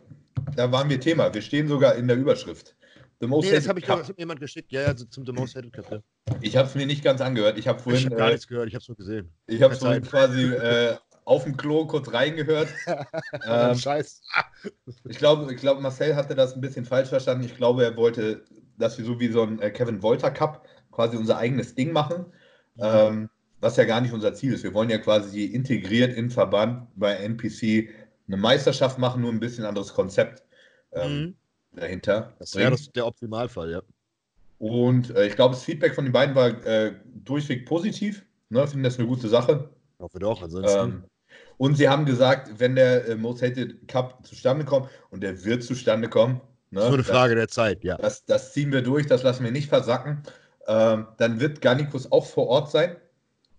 Da 0.55 0.71
waren 0.71 0.89
wir 0.89 1.01
Thema. 1.01 1.33
Wir 1.33 1.41
stehen 1.41 1.67
sogar 1.67 1.95
in 1.95 2.07
der 2.07 2.15
Überschrift. 2.15 2.77
The 3.19 3.27
Most 3.27 3.49
nee, 3.49 3.55
das 3.55 3.67
habe 3.67 3.79
ich 3.79 3.85
Cup. 3.85 4.09
jemand 4.17 4.39
geschickt. 4.39 4.71
Ja, 4.71 4.85
also 4.85 5.03
zum 5.03 5.25
The 5.25 5.33
Most 5.33 5.53
Hated 5.55 5.73
Cup. 5.73 5.91
Ja. 5.91 5.99
Ich 6.39 6.55
habe 6.55 6.69
es 6.69 6.75
mir 6.75 6.85
nicht 6.85 7.03
ganz 7.03 7.19
angehört. 7.19 7.57
Ich 7.57 7.67
habe 7.67 7.79
vorhin. 7.79 7.99
Ich 7.99 8.05
habe 8.05 8.15
gar 8.15 8.29
äh, 8.29 8.31
nichts 8.31 8.47
gehört. 8.47 8.69
Ich 8.69 8.73
habe 8.73 8.83
es 8.83 8.87
nur 8.87 8.95
gesehen. 8.95 9.33
Ich 9.47 9.61
habe 9.61 9.73
es 9.73 9.79
vorhin 9.79 10.03
quasi 10.03 10.53
äh, 10.53 10.95
auf 11.27 11.43
dem 11.43 11.57
Klo 11.57 11.85
kurz 11.85 12.13
reingehört. 12.13 12.69
ähm, 13.47 13.77
Scheiß. 13.77 14.21
ich 15.09 15.17
glaube, 15.17 15.53
ich 15.53 15.59
glaub, 15.59 15.81
Marcel 15.81 16.15
hatte 16.15 16.35
das 16.35 16.55
ein 16.55 16.61
bisschen 16.61 16.85
falsch 16.85 17.09
verstanden. 17.09 17.43
Ich 17.43 17.57
glaube, 17.57 17.83
er 17.83 17.97
wollte, 17.97 18.45
dass 18.77 18.97
wir 18.97 19.03
so 19.03 19.19
wie 19.19 19.27
so 19.27 19.43
ein 19.43 19.59
äh, 19.59 19.69
Kevin 19.69 20.01
Wolter 20.01 20.31
Cup 20.31 20.65
quasi 20.89 21.17
unser 21.17 21.37
eigenes 21.37 21.75
Ding 21.75 21.91
machen. 21.91 22.27
Mhm. 22.75 22.81
Ähm, 22.81 23.29
was 23.59 23.75
ja 23.75 23.83
gar 23.83 23.99
nicht 23.99 24.13
unser 24.13 24.33
Ziel 24.35 24.53
ist. 24.53 24.63
Wir 24.63 24.73
wollen 24.73 24.89
ja 24.89 24.99
quasi 24.99 25.45
integriert 25.45 26.15
in 26.15 26.29
Verband 26.29 26.87
bei 26.95 27.15
NPC 27.15 27.89
eine 28.27 28.37
Meisterschaft 28.37 28.97
machen, 28.97 29.21
nur 29.21 29.31
ein 29.31 29.39
bisschen 29.39 29.65
anderes 29.65 29.93
Konzept 29.93 30.43
ähm, 30.93 31.11
mhm. 31.11 31.35
dahinter. 31.73 32.35
Das 32.39 32.55
wäre 32.55 32.71
ja 32.71 32.77
der 32.95 33.05
Optimalfall, 33.05 33.71
ja. 33.71 33.81
Und 34.59 35.09
äh, 35.09 35.27
ich 35.27 35.35
glaube, 35.35 35.55
das 35.55 35.63
Feedback 35.63 35.93
von 35.93 36.05
den 36.05 36.13
beiden 36.13 36.35
war 36.35 36.49
äh, 36.65 36.93
durchweg 37.05 37.65
positiv. 37.65 38.23
Ne, 38.49 38.65
finden 38.65 38.83
das 38.83 38.97
eine 38.97 39.07
gute 39.07 39.27
Sache. 39.27 39.71
Ich 39.95 39.99
hoffe 39.99 40.19
doch, 40.19 40.41
ansonsten. 40.41 40.79
Ähm, 40.79 41.03
und 41.57 41.75
sie 41.75 41.89
haben 41.89 42.05
gesagt, 42.05 42.59
wenn 42.59 42.75
der 42.75 43.07
äh, 43.07 43.15
Most 43.15 43.41
Hated 43.41 43.87
Cup 43.87 44.25
zustande 44.25 44.65
kommt, 44.65 44.89
und 45.09 45.21
der 45.21 45.43
wird 45.43 45.63
zustande 45.63 46.09
kommen. 46.09 46.41
Ne, 46.69 46.81
das 46.81 46.83
ist 46.83 46.89
nur 46.89 46.97
eine 46.97 47.03
Frage 47.03 47.35
das, 47.35 47.41
der 47.41 47.47
Zeit, 47.49 47.83
ja. 47.83 47.97
Das, 47.97 48.25
das, 48.25 48.53
ziehen 48.53 48.71
wir 48.71 48.81
durch, 48.81 49.07
das 49.07 49.23
lassen 49.23 49.43
wir 49.43 49.51
nicht 49.51 49.69
versacken. 49.69 50.23
Ähm, 50.67 51.07
dann 51.17 51.39
wird 51.39 51.61
Garnikus 51.61 52.11
auch 52.11 52.25
vor 52.25 52.47
Ort 52.47 52.71
sein. 52.71 52.97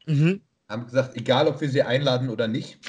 Mhm. 0.07 0.43
Haben 0.69 0.85
gesagt, 0.85 1.17
egal 1.17 1.49
ob 1.49 1.61
wir 1.61 1.69
sie 1.69 1.83
einladen 1.83 2.29
oder 2.29 2.47
nicht. 2.47 2.79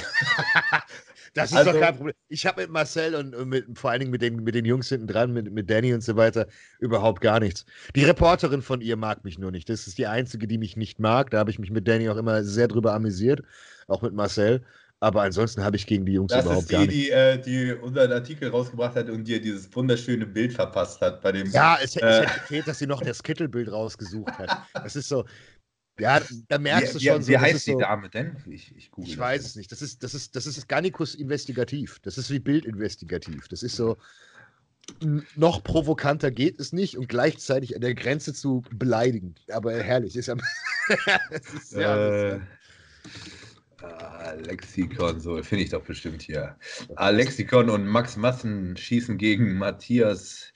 Das 1.34 1.52
ist 1.52 1.58
also, 1.58 1.72
doch 1.72 1.80
kein 1.80 1.96
Problem. 1.96 2.16
Ich 2.28 2.46
habe 2.46 2.62
mit 2.62 2.72
Marcel 2.72 3.16
und 3.16 3.48
mit, 3.48 3.78
vor 3.78 3.92
allen 3.92 4.00
Dingen 4.00 4.12
mit 4.12 4.22
den, 4.22 4.44
mit 4.44 4.56
den 4.56 4.66
Jungs 4.66 4.90
hinten 4.90 5.08
dran, 5.08 5.32
mit, 5.32 5.52
mit 5.52 5.70
Danny 5.70 5.94
und 5.94 6.02
so 6.02 6.16
weiter, 6.16 6.48
überhaupt 6.80 7.22
gar 7.22 7.40
nichts. 7.40 7.66
Die 7.96 8.04
Reporterin 8.04 8.62
von 8.62 8.82
ihr 8.82 8.98
mag 8.98 9.24
mich 9.24 9.38
nur 9.38 9.52
nicht. 9.52 9.70
Das 9.70 9.88
ist 9.88 9.98
die 9.98 10.08
einzige, 10.08 10.48
die 10.48 10.58
mich 10.58 10.76
nicht 10.76 11.00
mag. 11.00 11.30
Da 11.32 11.40
habe 11.40 11.52
ich 11.52 11.60
mich 11.60 11.72
mit 11.72 11.88
Danny 11.88 12.10
auch 12.10 12.18
immer 12.18 12.44
sehr 12.44 12.68
drüber 12.68 12.94
amüsiert, 12.94 13.42
auch 13.88 14.02
mit 14.02 14.14
Marcel. 14.14 14.64
Aber 15.02 15.22
ansonsten 15.22 15.64
habe 15.64 15.78
ich 15.78 15.88
gegen 15.88 16.06
die 16.06 16.14
Jungs 16.14 16.32
das 16.32 16.44
überhaupt 16.44 16.70
die, 16.70 16.74
gar 16.74 16.82
nicht. 16.82 16.92
Die, 16.92 17.10
äh, 17.10 17.42
die 17.42 17.74
unseren 17.74 18.12
Artikel 18.12 18.50
rausgebracht 18.50 18.96
hat 18.96 19.10
und 19.10 19.24
dir 19.26 19.40
dieses 19.40 19.74
wunderschöne 19.74 20.26
Bild 20.26 20.52
verpasst 20.52 21.00
hat 21.00 21.22
bei 21.22 21.32
dem. 21.32 21.50
Ja, 21.52 21.78
es, 21.82 21.96
äh, 21.96 22.06
es 22.06 22.20
hätte 22.20 22.40
gefehlt, 22.42 22.68
dass 22.68 22.80
sie 22.80 22.88
noch 22.88 23.02
das 23.02 23.24
Kittelbild 23.24 23.72
rausgesucht 23.72 24.38
hat. 24.38 24.58
Das 24.74 24.98
ist 24.98 25.08
so, 25.08 25.24
ja, 26.00 26.22
da 26.48 26.58
merkst 26.58 26.96
wie, 26.96 27.00
du 27.00 27.06
schon 27.06 27.20
wie, 27.20 27.24
so. 27.24 27.30
Wie 27.30 27.38
heißt 27.38 27.68
die 27.68 27.72
so, 27.72 27.80
Dame 27.80 28.10
denn? 28.10 28.38
Ich, 28.50 28.76
ich, 28.76 28.92
ich 28.98 29.18
weiß 29.18 29.46
es 29.46 29.56
nicht. 29.56 29.72
Das 29.72 29.82
ist, 29.82 30.04
das 30.04 30.14
ist, 30.14 30.36
das 30.36 30.48
ist 30.48 30.68
Garnicus 30.68 31.16
investigativ. 31.16 32.00
Das 32.02 32.18
ist 32.18 32.30
wie 32.30 32.40
Bild 32.40 32.66
investigativ. 32.66 33.48
Das 33.48 33.64
ist 33.64 33.76
so. 33.76 33.98
Noch 35.36 35.64
provokanter 35.64 36.32
geht 36.32 36.60
es 36.60 36.74
nicht 36.74 36.98
und 36.98 37.10
gleichzeitig 37.10 37.76
an 37.76 37.82
der 37.82 37.94
Grenze 37.94 38.34
zu 38.34 38.64
beleidigend. 38.72 39.40
Aber 39.52 39.74
herrlich. 39.74 40.16
Ist 40.16 40.28
ja, 40.28 40.36
ist 41.30 41.74
ja 41.74 42.32
äh, 42.34 42.40
ah, 43.84 44.34
Lexikon, 44.34 45.20
so 45.20 45.42
finde 45.44 45.64
ich 45.64 45.70
doch 45.70 45.84
bestimmt 45.84 46.22
hier. 46.22 46.58
Ah, 46.96 47.10
Lexikon 47.10 47.70
und 47.70 47.88
Max 47.88 48.18
Massen 48.18 48.76
schießen 48.78 49.18
gegen 49.18 49.58
Matthias. 49.58 50.52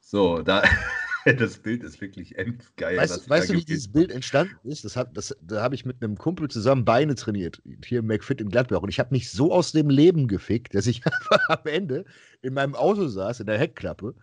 So, 0.00 0.42
da. 0.42 0.62
das 1.36 1.58
Bild 1.58 1.82
ist 1.82 2.00
wirklich 2.00 2.36
endgeil. 2.36 2.96
Weißt, 2.96 3.28
weißt 3.28 3.50
du, 3.50 3.54
wie 3.54 3.64
dieses 3.64 3.90
Bild 3.90 4.10
entstanden 4.12 4.56
ist? 4.64 4.84
Das 4.84 4.96
hab, 4.96 5.12
das, 5.14 5.36
da 5.42 5.62
habe 5.62 5.74
ich 5.74 5.84
mit 5.84 6.02
einem 6.02 6.16
Kumpel 6.16 6.48
zusammen 6.48 6.84
Beine 6.84 7.14
trainiert, 7.14 7.60
hier 7.84 8.00
im 8.00 8.06
McFit 8.06 8.40
in 8.40 8.48
Gladbach. 8.48 8.82
Und 8.82 8.88
ich 8.88 8.98
habe 8.98 9.14
mich 9.14 9.30
so 9.30 9.52
aus 9.52 9.72
dem 9.72 9.90
Leben 9.90 10.28
gefickt, 10.28 10.74
dass 10.74 10.86
ich 10.86 11.04
einfach 11.06 11.48
am 11.48 11.66
Ende 11.66 12.04
in 12.42 12.54
meinem 12.54 12.74
Auto 12.74 13.06
saß, 13.06 13.40
in 13.40 13.46
der 13.46 13.58
Heckklappe 13.58 14.14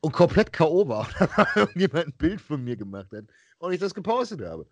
und 0.00 0.12
komplett 0.12 0.52
K.O. 0.52 0.88
war. 0.88 1.08
Und 1.08 1.30
da 1.36 1.46
irgendjemand 1.54 2.08
ein 2.08 2.12
Bild 2.12 2.40
von 2.40 2.62
mir 2.62 2.76
gemacht 2.76 3.12
hat 3.12 3.24
und 3.58 3.72
ich 3.72 3.80
das 3.80 3.94
gepostet 3.94 4.40
habe. 4.42 4.66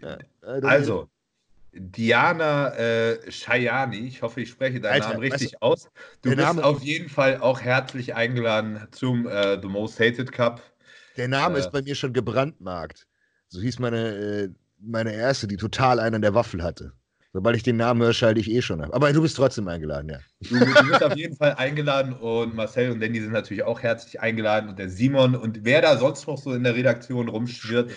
Ja, 0.00 0.18
also, 0.42 0.68
also 0.68 1.10
Diana 1.74 2.74
äh, 2.74 3.30
Shayani, 3.30 4.06
ich 4.06 4.20
hoffe, 4.22 4.42
ich 4.42 4.50
spreche 4.50 4.80
deinen 4.80 4.94
Alter, 4.94 5.08
Namen 5.08 5.20
richtig 5.20 5.52
weißt 5.52 5.54
du, 5.54 5.62
aus. 5.62 5.88
Du 6.20 6.30
bist 6.30 6.42
Name 6.42 6.64
auf 6.64 6.82
jeden 6.82 7.08
Fall 7.08 7.38
auch 7.38 7.60
herzlich 7.60 8.14
eingeladen 8.14 8.86
zum 8.90 9.26
äh, 9.26 9.58
The 9.60 9.68
Most 9.68 9.98
Hated 9.98 10.32
Cup. 10.32 10.62
Der 11.16 11.28
Name 11.28 11.56
äh, 11.56 11.60
ist 11.60 11.72
bei 11.72 11.82
mir 11.82 11.94
schon 11.94 12.12
gebrandmarkt. 12.12 13.06
So 13.48 13.60
hieß 13.60 13.78
meine, 13.78 14.08
äh, 14.08 14.48
meine 14.78 15.14
erste, 15.14 15.46
die 15.46 15.56
total 15.56 15.98
einen 15.98 16.16
an 16.16 16.22
der 16.22 16.34
Waffel 16.34 16.62
hatte. 16.62 16.92
Sobald 17.34 17.56
ich 17.56 17.62
den 17.62 17.76
Namen 17.76 18.02
höre, 18.02 18.12
schalte 18.12 18.40
ich 18.40 18.50
eh 18.50 18.60
schon 18.60 18.82
ab. 18.82 18.90
Aber 18.92 19.10
du 19.10 19.22
bist 19.22 19.36
trotzdem 19.36 19.66
eingeladen, 19.66 20.10
ja. 20.10 20.18
Du, 20.40 20.58
du 20.58 20.88
bist 20.90 21.02
auf 21.02 21.16
jeden 21.16 21.34
Fall 21.34 21.54
eingeladen 21.54 22.12
und 22.12 22.54
Marcel 22.54 22.90
und 22.90 23.00
Danny 23.00 23.20
sind 23.20 23.32
natürlich 23.32 23.62
auch 23.62 23.80
herzlich 23.80 24.20
eingeladen 24.20 24.68
und 24.68 24.78
der 24.78 24.90
Simon 24.90 25.34
und 25.34 25.64
wer 25.64 25.80
da 25.80 25.96
sonst 25.96 26.26
noch 26.26 26.36
so 26.36 26.52
in 26.52 26.64
der 26.64 26.74
Redaktion 26.74 27.28
rumschwirrt. 27.28 27.90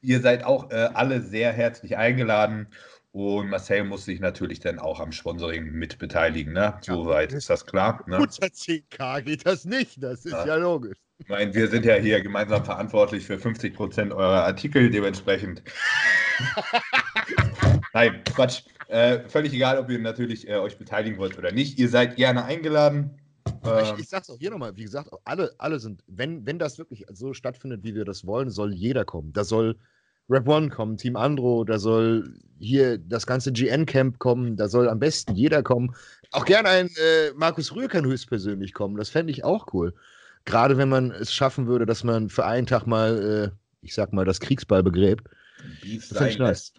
Ihr 0.00 0.20
seid 0.20 0.44
auch 0.44 0.70
äh, 0.70 0.88
alle 0.94 1.20
sehr 1.20 1.52
herzlich 1.52 1.98
eingeladen. 1.98 2.68
Und 3.12 3.48
Marcel 3.48 3.84
muss 3.84 4.04
sich 4.04 4.20
natürlich 4.20 4.60
dann 4.60 4.78
auch 4.78 5.00
am 5.00 5.12
Sponsoring 5.12 5.72
mit 5.72 5.98
beteiligen. 5.98 6.52
Ne? 6.52 6.78
Soweit 6.82 7.32
ja. 7.32 7.38
ist 7.38 7.48
das 7.48 7.64
klar. 7.64 8.04
Ne? 8.06 8.18
Unter 8.18 8.46
10k 8.46 9.22
geht 9.22 9.46
das 9.46 9.64
nicht, 9.64 10.02
das 10.02 10.24
ist 10.24 10.32
ja, 10.32 10.46
ja 10.46 10.56
logisch. 10.56 10.98
Ich 11.18 11.28
meine, 11.28 11.52
wir 11.52 11.68
sind 11.68 11.84
ja 11.84 11.96
hier 11.96 12.20
gemeinsam 12.20 12.64
verantwortlich 12.64 13.26
für 13.26 13.38
50 13.38 13.74
Prozent 13.74 14.12
eurer 14.12 14.44
Artikel, 14.44 14.88
dementsprechend. 14.90 15.62
Nein, 17.92 18.22
Quatsch. 18.24 18.62
Äh, 18.88 19.28
völlig 19.28 19.52
egal, 19.52 19.78
ob 19.78 19.90
ihr 19.90 19.98
natürlich 19.98 20.48
äh, 20.48 20.56
euch 20.56 20.78
beteiligen 20.78 21.18
wollt 21.18 21.36
oder 21.36 21.50
nicht. 21.50 21.78
Ihr 21.78 21.88
seid 21.88 22.16
gerne 22.16 22.44
eingeladen. 22.44 23.18
Ähm, 23.64 23.84
ich, 23.94 24.02
ich 24.02 24.08
sag's 24.08 24.30
auch 24.30 24.38
hier 24.38 24.50
nochmal, 24.50 24.76
wie 24.76 24.84
gesagt, 24.84 25.10
alle, 25.24 25.52
alle 25.58 25.80
sind, 25.80 26.04
wenn, 26.06 26.46
wenn 26.46 26.58
das 26.58 26.78
wirklich 26.78 27.04
so 27.10 27.34
stattfindet, 27.34 27.82
wie 27.82 27.94
wir 27.94 28.04
das 28.04 28.24
wollen, 28.26 28.50
soll 28.50 28.72
jeder 28.72 29.04
kommen. 29.04 29.32
Da 29.32 29.44
soll 29.44 29.76
Rap 30.28 30.46
One 30.46 30.68
kommen, 30.68 30.96
Team 30.96 31.16
Andro, 31.16 31.64
da 31.64 31.78
soll 31.78 32.34
hier 32.58 32.98
das 32.98 33.26
ganze 33.26 33.52
GN-Camp 33.52 34.18
kommen, 34.18 34.56
da 34.56 34.68
soll 34.68 34.88
am 34.88 34.98
besten 34.98 35.34
jeder 35.34 35.62
kommen. 35.62 35.94
Auch 36.32 36.44
gerne 36.44 36.68
ein 36.68 36.86
äh, 36.88 37.32
Markus 37.34 37.74
Rühr 37.74 37.88
kann 37.88 38.04
höchstpersönlich 38.04 38.74
kommen, 38.74 38.96
das 38.96 39.08
fände 39.08 39.32
ich 39.32 39.44
auch 39.44 39.72
cool. 39.72 39.94
Gerade 40.44 40.76
wenn 40.76 40.88
man 40.88 41.10
es 41.10 41.32
schaffen 41.32 41.66
würde, 41.66 41.86
dass 41.86 42.04
man 42.04 42.28
für 42.28 42.44
einen 42.44 42.66
Tag 42.66 42.86
mal, 42.86 43.52
äh, 43.52 43.86
ich 43.86 43.94
sag 43.94 44.12
mal, 44.12 44.24
das 44.24 44.40
Kriegsball 44.40 44.82
begräbt. 44.82 45.28
Beef 45.82 46.08
das 46.08 46.28
ich 46.28 46.38
nice. 46.38 46.72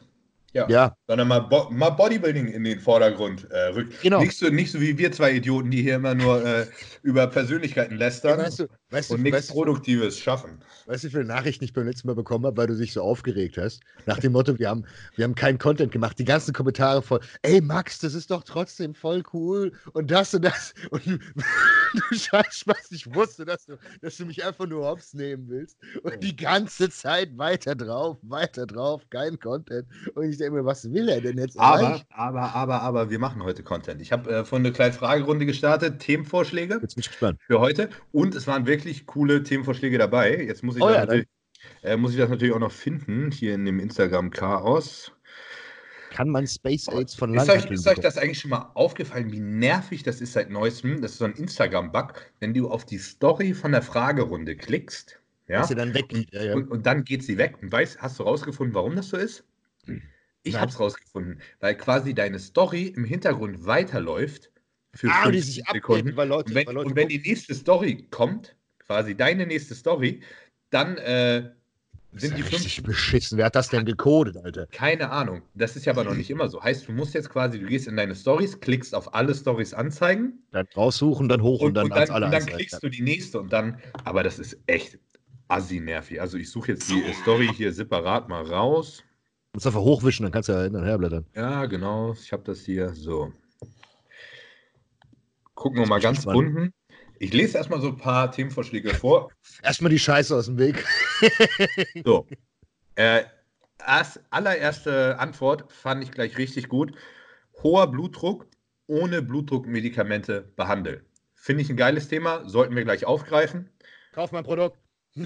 Ja. 0.53 0.68
ja. 0.70 0.96
Sondern 1.08 1.27
mal, 1.27 1.39
Bo 1.39 1.70
mal 1.70 1.91
Bodybuilding 1.91 2.48
in 2.48 2.63
den 2.63 2.79
Vordergrund 2.79 3.50
äh, 3.51 3.68
rückt. 3.68 4.01
Genau. 4.01 4.22
Nicht 4.22 4.38
so, 4.38 4.50
nicht 4.50 4.72
so 4.72 4.82
wie 4.82 4.98
wir 4.98 5.12
zwei 5.12 5.34
Idioten, 5.34 5.70
die 5.70 5.82
hier 5.82 5.96
immer 5.96 6.15
nur 6.15 6.44
äh, 6.44 6.65
über 7.03 7.27
Persönlichkeiten 7.27 7.98
lästern 7.98 8.39
weißt 8.39 8.60
du, 8.60 8.68
weißt 8.89 9.12
und 9.12 9.24
nichts 9.24 9.48
Produktives 9.48 10.18
schaffen. 10.18 10.60
Weißt 10.88 11.03
du, 11.03 11.08
wie 11.08 11.12
viele 11.12 11.25
Nachrichten 11.25 11.63
ich 11.63 11.74
beim 11.74 11.86
letzten 11.86 12.08
Mal 12.08 12.15
bekommen 12.15 12.46
habe, 12.46 12.58
weil 12.58 12.68
du 12.68 12.75
dich 12.75 12.94
so 12.94 13.03
aufgeregt 13.03 13.58
hast? 13.58 13.82
Nach 14.06 14.20
dem 14.20 14.32
Motto, 14.32 14.58
wir 14.58 14.70
haben, 14.70 14.86
wir 15.15 15.25
haben 15.25 15.36
keinen 15.36 15.60
Content 15.60 15.91
gemacht. 15.91 16.18
Die 16.18 16.25
ganzen 16.25 16.53
Kommentare 16.53 17.01
voll, 17.01 17.20
ey 17.44 17.62
Max, 17.62 18.00
das 18.00 18.13
ist 18.13 18.32
doch 18.32 18.44
trotzdem 18.44 18.96
voll 18.96 19.24
cool 19.34 19.72
und 19.94 20.10
das 20.10 20.34
und 20.34 20.44
das. 20.44 20.74
Und 20.89 21.06
du 21.06 22.15
scheiß 22.15 22.60
Spaß, 22.60 22.91
ich 22.91 23.13
wusste, 23.13 23.46
dass 23.46 23.65
du, 23.65 23.77
dass 24.01 24.18
du 24.18 24.25
mich 24.25 24.44
einfach 24.44 24.65
nur 24.68 24.86
hops 24.86 25.13
nehmen 25.13 25.48
willst. 25.48 25.77
Und 26.03 26.24
die 26.24 26.36
ganze 26.36 26.89
Zeit 26.89 27.38
weiter 27.38 27.75
drauf, 27.75 28.18
weiter 28.22 28.65
drauf, 28.65 29.03
kein 29.10 29.39
Content. 29.39 29.88
Und 30.15 30.29
ich 30.29 30.38
denke 30.39 30.55
mir, 30.55 30.65
was 30.65 30.91
will 30.91 31.10
er 31.10 31.22
denn 31.22 31.38
jetzt? 31.38 31.60
Aber, 31.60 32.01
aber, 32.10 32.55
aber, 32.55 32.81
aber, 32.81 33.10
wir 33.10 33.19
machen 33.19 33.43
heute 33.43 33.63
Content. 33.63 34.01
Ich 34.01 34.12
habe 34.12 34.29
äh, 34.29 34.46
von 34.46 34.60
eine 34.60 34.72
kleine 34.72 34.93
Fragerunde 34.93 35.46
gestartet, 35.46 36.00
Themenvorschläge 36.00 36.79
jetzt 36.81 36.96
bin 36.96 37.01
ich 37.01 37.10
gespannt. 37.10 37.39
für 37.46 37.60
heute. 37.60 37.89
Und 38.12 38.36
es 38.36 38.48
waren 38.48 38.65
wirklich 38.65 39.05
coole 39.05 39.43
Themenvorschläge 39.43 39.98
dabei. 39.98 40.43
Jetzt 40.43 40.63
muss 40.63 40.75
ich, 40.75 40.81
oh, 40.81 40.89
ja, 40.89 41.08
äh, 41.84 41.98
muss 41.98 42.12
ich 42.12 42.17
das 42.17 42.29
natürlich 42.29 42.53
auch 42.53 42.60
noch 42.60 42.72
finden, 42.72 43.31
hier 43.31 43.53
in 43.53 43.65
dem 43.65 43.79
Instagram-Chaos. 43.79 45.12
Kann 46.12 46.29
man 46.29 46.48
Space 46.48 46.88
Aids 46.88 47.13
von 47.13 47.34
Land 47.34 47.48
Ist 47.48 47.65
euch, 47.65 47.72
ist 47.72 47.88
euch 47.88 48.00
das 48.00 48.17
eigentlich 48.17 48.39
schon 48.39 48.50
mal 48.50 48.72
aufgefallen, 48.74 49.31
wie 49.31 49.39
nervig 49.39 50.03
das 50.03 50.22
ist 50.22 50.34
seit 50.34 50.50
neuestem? 50.50 51.01
Das 51.01 51.12
ist 51.12 51.17
so 51.19 51.25
ein 51.25 51.34
Instagram-Bug, 51.34 52.13
wenn 52.39 52.53
du 52.53 52.69
auf 52.69 52.86
die 52.86 52.98
Story 52.98 53.53
von 53.53 53.72
der 53.72 53.81
Fragerunde 53.81 54.55
klickst. 54.55 55.19
Ja, 55.48 55.63
sie 55.63 55.75
dann 55.75 55.93
weggeht. 55.93 56.31
Ja, 56.31 56.43
ja. 56.43 56.55
Und, 56.55 56.69
und, 56.69 56.86
dann 56.86 57.03
geht 57.03 57.24
sie 57.24 57.38
weg. 57.38 57.58
Und 57.62 57.72
weißt, 57.72 58.01
hast 58.01 58.19
du 58.19 58.24
rausgefunden, 58.24 58.75
warum 58.75 58.96
das 58.96 59.10
so 59.10 59.17
ist? 59.17 59.43
Ich 60.43 60.55
habe 60.55 60.72
es 60.72 60.79
rausgefunden, 60.79 61.41
weil 61.60 61.75
quasi 61.75 62.13
deine 62.13 62.39
Story 62.39 62.93
im 62.96 63.03
Hintergrund 63.03 63.65
weiterläuft 63.65 64.51
für 64.93 65.10
ah, 65.10 65.29
die 65.29 65.39
sich 65.39 65.63
Sekunden. 65.72 66.15
Weil 66.15 66.27
Leute, 66.27 66.50
und 66.50 66.55
wenn, 66.55 66.67
weil 66.67 66.74
Leute 66.74 66.89
und 66.89 66.96
wenn 66.96 67.10
die 67.10 67.19
nächste 67.19 67.53
Story 67.53 68.08
kommt, 68.10 68.55
quasi 68.79 69.15
deine 69.15 69.46
nächste 69.46 69.75
Story, 69.75 70.22
dann 70.72 70.98
äh, 70.98 71.51
sind 72.13 72.38
die 72.38 72.41
fünf. 72.41 72.53
Richtig 72.53 72.84
beschissen. 72.84 73.38
Wer 73.38 73.46
hat 73.46 73.55
das 73.55 73.69
denn 73.69 73.86
gecodet, 73.86 74.38
Alter? 74.38 74.65
Keine 74.67 75.12
Ahnung. 75.12 75.43
Das 75.53 75.75
ist 75.75 75.86
ja 75.86 75.93
aber 75.93 76.03
noch 76.03 76.15
nicht 76.15 76.29
immer 76.29 76.50
so. 76.50 76.63
Heißt, 76.63 76.88
du 76.88 76.91
musst 76.91 77.13
jetzt 77.13 77.29
quasi, 77.29 77.60
du 77.60 77.67
gehst 77.67 77.88
in 77.88 77.96
deine 77.96 78.15
Stories, 78.15 78.60
klickst 78.60 78.96
auf 78.96 79.13
alle 79.13 79.36
Stories 79.36 79.74
anzeigen. 79.74 80.43
Dann 80.51 80.67
raussuchen, 80.75 81.29
dann 81.29 81.41
hoch 81.41 81.62
und, 81.62 81.67
und 81.69 81.74
dann, 81.75 81.84
und 81.86 81.96
dann, 81.96 82.10
alle 82.10 82.25
und 82.25 82.31
dann 82.31 82.46
klickst 82.46 82.81
du 82.81 82.89
die 82.89 83.01
nächste 83.01 83.39
und 83.39 83.53
dann. 83.53 83.79
Aber 84.05 84.24
das 84.24 84.39
ist 84.39 84.58
echt 84.65 84.98
assi 85.50 85.79
nervig. 85.79 86.19
Also 86.19 86.38
ich 86.38 86.50
suche 86.50 86.72
jetzt 86.72 86.89
die 86.89 87.03
Story 87.22 87.50
hier 87.55 87.74
separat 87.74 88.27
mal 88.27 88.43
raus. 88.43 89.03
Du 89.51 89.58
musst 89.58 89.68
einfach 89.68 89.82
hochwischen, 89.82 90.24
dann 90.24 90.32
kannst 90.32 90.50
du 90.50 90.53
ja 90.53 90.62
hinterher 90.62 90.98
blättern. 91.00 91.25
Ja, 91.34 91.65
genau. 91.65 92.13
Ich 92.13 92.32
habe 92.32 92.44
das 92.44 92.62
hier 92.62 92.94
so. 92.94 93.34
Gucken 95.56 95.79
wir 95.79 95.88
mal 95.88 96.00
ganz 96.00 96.22
spannend. 96.22 96.56
unten. 96.56 96.74
Ich 97.18 97.34
lese 97.34 97.58
erstmal 97.58 97.82
so 97.82 97.88
ein 97.88 97.98
paar 97.98 98.32
Themenvorschläge 98.32 98.94
vor. 98.94 99.32
Erstmal 99.63 99.89
die 99.89 100.00
Scheiße 100.00 100.36
aus 100.36 100.46
dem 100.46 100.60
Weg. 100.60 100.86
so. 102.06 102.27
Äh, 102.96 103.24
als 103.79 104.20
allererste 104.29 105.18
Antwort 105.18 105.72
fand 105.72 106.03
ich 106.03 106.12
gleich 106.12 106.38
richtig 106.38 106.70
gut. 106.70 106.94
Hoher 107.63 107.88
Blutdruck 107.88 108.46
ohne 108.86 109.22
Blutdruckmedikamente 109.22 110.51
behandeln. 110.56 111.01
Finde 111.34 111.63
ich 111.63 111.70
ein 111.70 111.77
geiles 111.77 112.08
Thema, 112.08 112.48
sollten 112.48 112.75
wir 112.75 112.84
gleich 112.84 113.06
aufgreifen. 113.06 113.70
Kauf 114.13 114.32
mein 114.32 114.44
Produkt. 114.44 114.77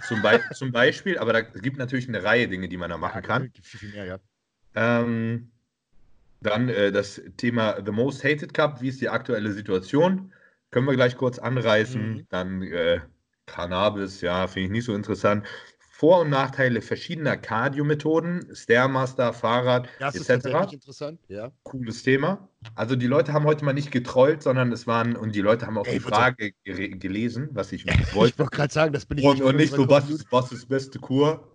Zum, 0.01 0.21
Be 0.21 0.41
zum 0.53 0.71
Beispiel, 0.71 1.17
aber 1.17 1.33
da 1.33 1.41
gibt 1.41 1.77
natürlich 1.77 2.07
eine 2.07 2.23
Reihe 2.23 2.47
Dinge, 2.47 2.67
die 2.67 2.77
man 2.77 2.89
da 2.89 2.97
machen 2.97 3.21
ja, 3.21 3.27
kann. 3.27 3.51
Viel, 3.61 3.79
viel 3.79 3.89
mehr, 3.91 4.05
ja. 4.05 4.19
Ähm, 4.75 5.51
dann 6.41 6.69
äh, 6.69 6.91
das 6.91 7.21
Thema 7.37 7.81
The 7.83 7.91
Most 7.91 8.23
Hated 8.23 8.53
Cup. 8.53 8.81
Wie 8.81 8.89
ist 8.89 9.01
die 9.01 9.09
aktuelle 9.09 9.51
Situation? 9.51 10.33
Können 10.71 10.87
wir 10.87 10.95
gleich 10.95 11.15
kurz 11.17 11.39
anreißen. 11.39 12.13
Mhm. 12.13 12.27
Dann 12.29 12.61
äh, 12.63 12.99
Cannabis, 13.45 14.21
ja, 14.21 14.47
finde 14.47 14.65
ich 14.67 14.71
nicht 14.71 14.85
so 14.85 14.95
interessant. 14.95 15.45
Vor- 16.03 16.19
und 16.19 16.29
Nachteile 16.31 16.81
verschiedener 16.81 17.37
Cardio-Methoden, 17.37 18.53
Stairmaster, 18.53 19.31
Fahrrad 19.31 19.87
Das 19.99 20.15
etc. 20.15 20.19
ist 20.19 20.27
tatsächlich 20.27 20.73
interessant, 20.73 21.21
ja. 21.29 21.49
Cooles 21.63 22.03
Thema. 22.03 22.49
Also 22.75 22.97
die 22.97 23.07
Leute 23.07 23.31
haben 23.31 23.45
heute 23.45 23.63
mal 23.63 23.71
nicht 23.71 23.89
getrollt, 23.89 24.43
sondern 24.43 24.73
es 24.73 24.85
waren, 24.85 25.15
und 25.15 25.33
die 25.33 25.39
Leute 25.39 25.65
haben 25.65 25.77
auch 25.77 25.87
Ey, 25.87 25.93
die. 25.93 25.99
Frage 26.01 26.51
gelesen, 26.65 27.47
was 27.53 27.71
ich 27.71 27.85
Ich 27.87 28.13
wollte. 28.13 28.37
wollte 28.37 28.51
gerade 28.53 28.73
sagen, 28.73 28.91
das 28.91 29.05
bin 29.05 29.17
ich 29.19 29.23
Und, 29.23 29.41
und 29.41 29.55
nicht 29.55 29.73
so, 29.73 29.87
was 29.87 30.09
ist, 30.09 30.29
was 30.29 30.51
ist 30.51 30.67
beste 30.67 30.99
Kur? 30.99 31.49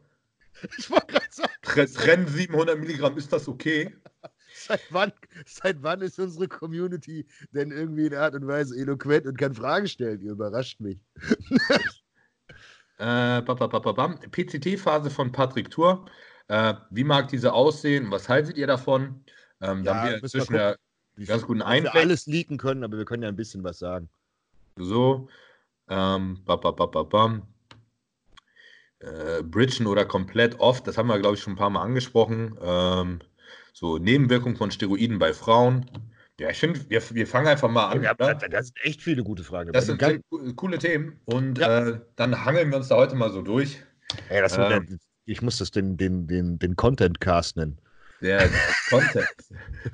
Ich 0.78 0.90
wollte 0.90 1.06
gerade 1.08 1.26
sagen, 1.30 1.52
Tre- 1.60 1.86
Trennen 1.86 2.26
700 2.26 2.80
Milligramm, 2.80 3.18
ist 3.18 3.30
das 3.30 3.48
okay? 3.48 3.94
seit 4.54 4.80
wann, 4.88 5.12
seit 5.46 5.82
wann 5.82 6.00
ist 6.00 6.18
unsere 6.18 6.48
Community 6.48 7.26
denn 7.52 7.70
irgendwie 7.70 8.06
in 8.06 8.14
Art 8.14 8.34
und 8.34 8.46
Weise 8.46 8.74
eloquent 8.80 9.26
und 9.26 9.36
kann 9.36 9.52
Fragen 9.54 9.86
stellen? 9.88 10.22
Ihr 10.22 10.32
überrascht 10.32 10.80
mich. 10.80 10.98
Äh, 12.98 13.42
ba- 13.42 13.54
ba- 13.54 13.66
ba- 13.68 13.92
ba-. 13.92 14.14
PCT-Phase 14.30 15.10
von 15.10 15.30
Patrick 15.30 15.70
Tour. 15.70 16.04
Äh, 16.48 16.74
wie 16.90 17.04
mag 17.04 17.28
diese 17.28 17.52
aussehen? 17.52 18.10
Was 18.10 18.28
haltet 18.28 18.56
ihr 18.56 18.66
davon? 18.66 19.24
Ähm, 19.60 19.84
Ja, 19.84 19.94
haben 19.94 20.08
wir 20.08 20.18
inzwischen 20.22 20.54
ja 20.54 20.74
Wie 21.14 21.24
Ganz 21.24 21.42
guten 21.46 21.62
Einblick. 21.62 21.94
wir 21.94 22.00
alles 22.00 22.26
leaken 22.26 22.58
können, 22.58 22.84
aber 22.84 22.96
wir 22.96 23.04
können 23.04 23.22
ja 23.22 23.28
ein 23.28 23.36
bisschen 23.36 23.62
was 23.64 23.78
sagen. 23.78 24.08
so. 24.76 25.28
Ähm, 25.88 26.40
ba- 26.44 26.56
ba- 26.56 26.72
ba- 26.72 26.86
ba- 26.86 27.02
bam. 27.02 27.42
Äh, 29.00 29.42
Bridgen 29.42 29.86
oder 29.86 30.04
komplett 30.04 30.58
off, 30.60 30.82
das 30.82 30.98
haben 30.98 31.06
wir, 31.08 31.18
glaube 31.18 31.36
ich, 31.36 31.40
schon 31.42 31.54
ein 31.54 31.56
paar 31.56 31.70
Mal 31.70 31.82
angesprochen. 31.82 32.58
Ähm, 32.60 33.20
so, 33.72 33.96
Nebenwirkungen 33.98 34.56
von 34.56 34.70
Steroiden 34.70 35.18
bei 35.18 35.32
Frauen. 35.32 35.86
Ja, 36.40 36.50
ich 36.50 36.58
finde, 36.58 36.88
wir, 36.88 37.02
wir 37.10 37.26
fangen 37.26 37.48
einfach 37.48 37.68
mal 37.68 37.88
an. 37.88 38.02
Ja, 38.02 38.14
das, 38.14 38.40
sind 38.66 38.78
echt 38.82 39.02
viele 39.02 39.24
gute 39.24 39.42
Fragen. 39.42 39.72
Das 39.72 39.86
sind 39.86 39.98
Ganz- 39.98 40.22
coole 40.54 40.78
Themen 40.78 41.20
und 41.24 41.58
Ja. 41.58 41.88
äh, 41.88 42.00
dann 42.14 42.44
hangeln 42.44 42.70
wir 42.70 42.76
uns 42.76 42.88
da 42.88 42.96
heute 42.96 43.16
mal 43.16 43.30
so 43.32 43.42
durch. 43.42 43.82
Ey, 44.28 44.40
das 44.40 44.56
ähm, 44.56 44.88
wird, 44.88 45.00
ich 45.24 45.42
muss 45.42 45.58
das 45.58 45.72
den, 45.72 45.96
den, 45.96 46.28
den, 46.28 46.58
den 46.58 46.76
Content-Cast 46.76 47.56
nennen. 47.56 47.80
Der 48.20 48.48
Content. 48.88 49.26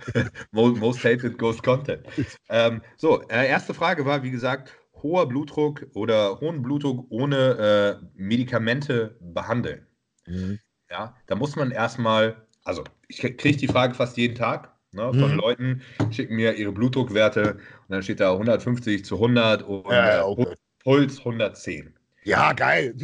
most, 0.52 0.80
most 0.80 1.04
hated 1.04 1.38
goes 1.38 1.62
Content. 1.62 2.06
Ähm, 2.48 2.82
so, 2.96 3.26
äh, 3.28 3.48
erste 3.48 3.74
Frage 3.74 4.04
war, 4.04 4.22
wie 4.22 4.30
gesagt, 4.30 4.72
hoher 5.02 5.26
Blutdruck 5.26 5.86
oder 5.94 6.40
hohen 6.40 6.62
Blutdruck 6.62 7.06
ohne 7.10 8.00
äh, 8.02 8.06
Medikamente 8.14 9.16
behandeln. 9.20 9.86
Mhm. 10.26 10.58
Ja, 10.90 11.16
da 11.26 11.34
muss 11.34 11.56
man 11.56 11.70
erstmal, 11.70 12.46
also 12.64 12.84
ich 13.08 13.18
kriege 13.18 13.56
die 13.56 13.68
Frage 13.68 13.94
fast 13.94 14.16
jeden 14.16 14.34
Tag 14.34 14.73
ne, 14.94 15.12
von 15.12 15.32
Mhm. 15.32 15.36
Leuten, 15.36 15.82
schicken 16.10 16.36
mir 16.36 16.54
ihre 16.54 16.72
Blutdruckwerte 16.72 17.54
und 17.54 17.60
dann 17.88 18.02
steht 18.02 18.20
da 18.20 18.32
150 18.32 19.04
zu 19.04 19.16
100 19.16 19.62
und 19.62 19.90
Ja, 19.90 20.20
äh, 20.20 20.22
okay. 20.22 20.54
Puls 20.82 21.18
110. 21.18 21.94
Ja, 22.24 22.52
geil. 22.52 22.94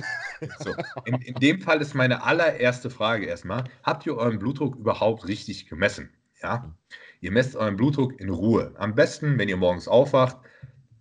So, 0.58 0.74
in, 1.04 1.16
in 1.20 1.34
dem 1.34 1.60
Fall 1.60 1.82
ist 1.82 1.94
meine 1.94 2.22
allererste 2.22 2.88
Frage 2.88 3.26
erstmal: 3.26 3.64
Habt 3.82 4.06
ihr 4.06 4.16
euren 4.16 4.38
Blutdruck 4.38 4.76
überhaupt 4.76 5.28
richtig 5.28 5.66
gemessen? 5.66 6.08
Ja? 6.42 6.74
Ihr 7.20 7.30
messt 7.30 7.54
euren 7.56 7.76
Blutdruck 7.76 8.18
in 8.18 8.30
Ruhe. 8.30 8.72
Am 8.78 8.94
besten, 8.94 9.38
wenn 9.38 9.50
ihr 9.50 9.58
morgens 9.58 9.88
aufwacht, 9.88 10.38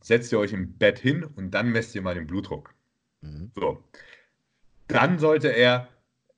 setzt 0.01 0.31
ihr 0.34 0.39
euch 0.39 0.51
im 0.51 0.74
Bett 0.77 1.00
hin 1.00 1.24
und 1.24 1.51
dann 1.51 1.72
messt 1.72 1.96
ihr 1.96 2.01
mal 2.01 2.15
den 2.15 2.27
Blutdruck. 2.27 2.74
Mhm. 3.22 3.51
So. 3.55 3.81
Dann 4.88 5.19
sollte 5.19 5.50
er 5.50 5.88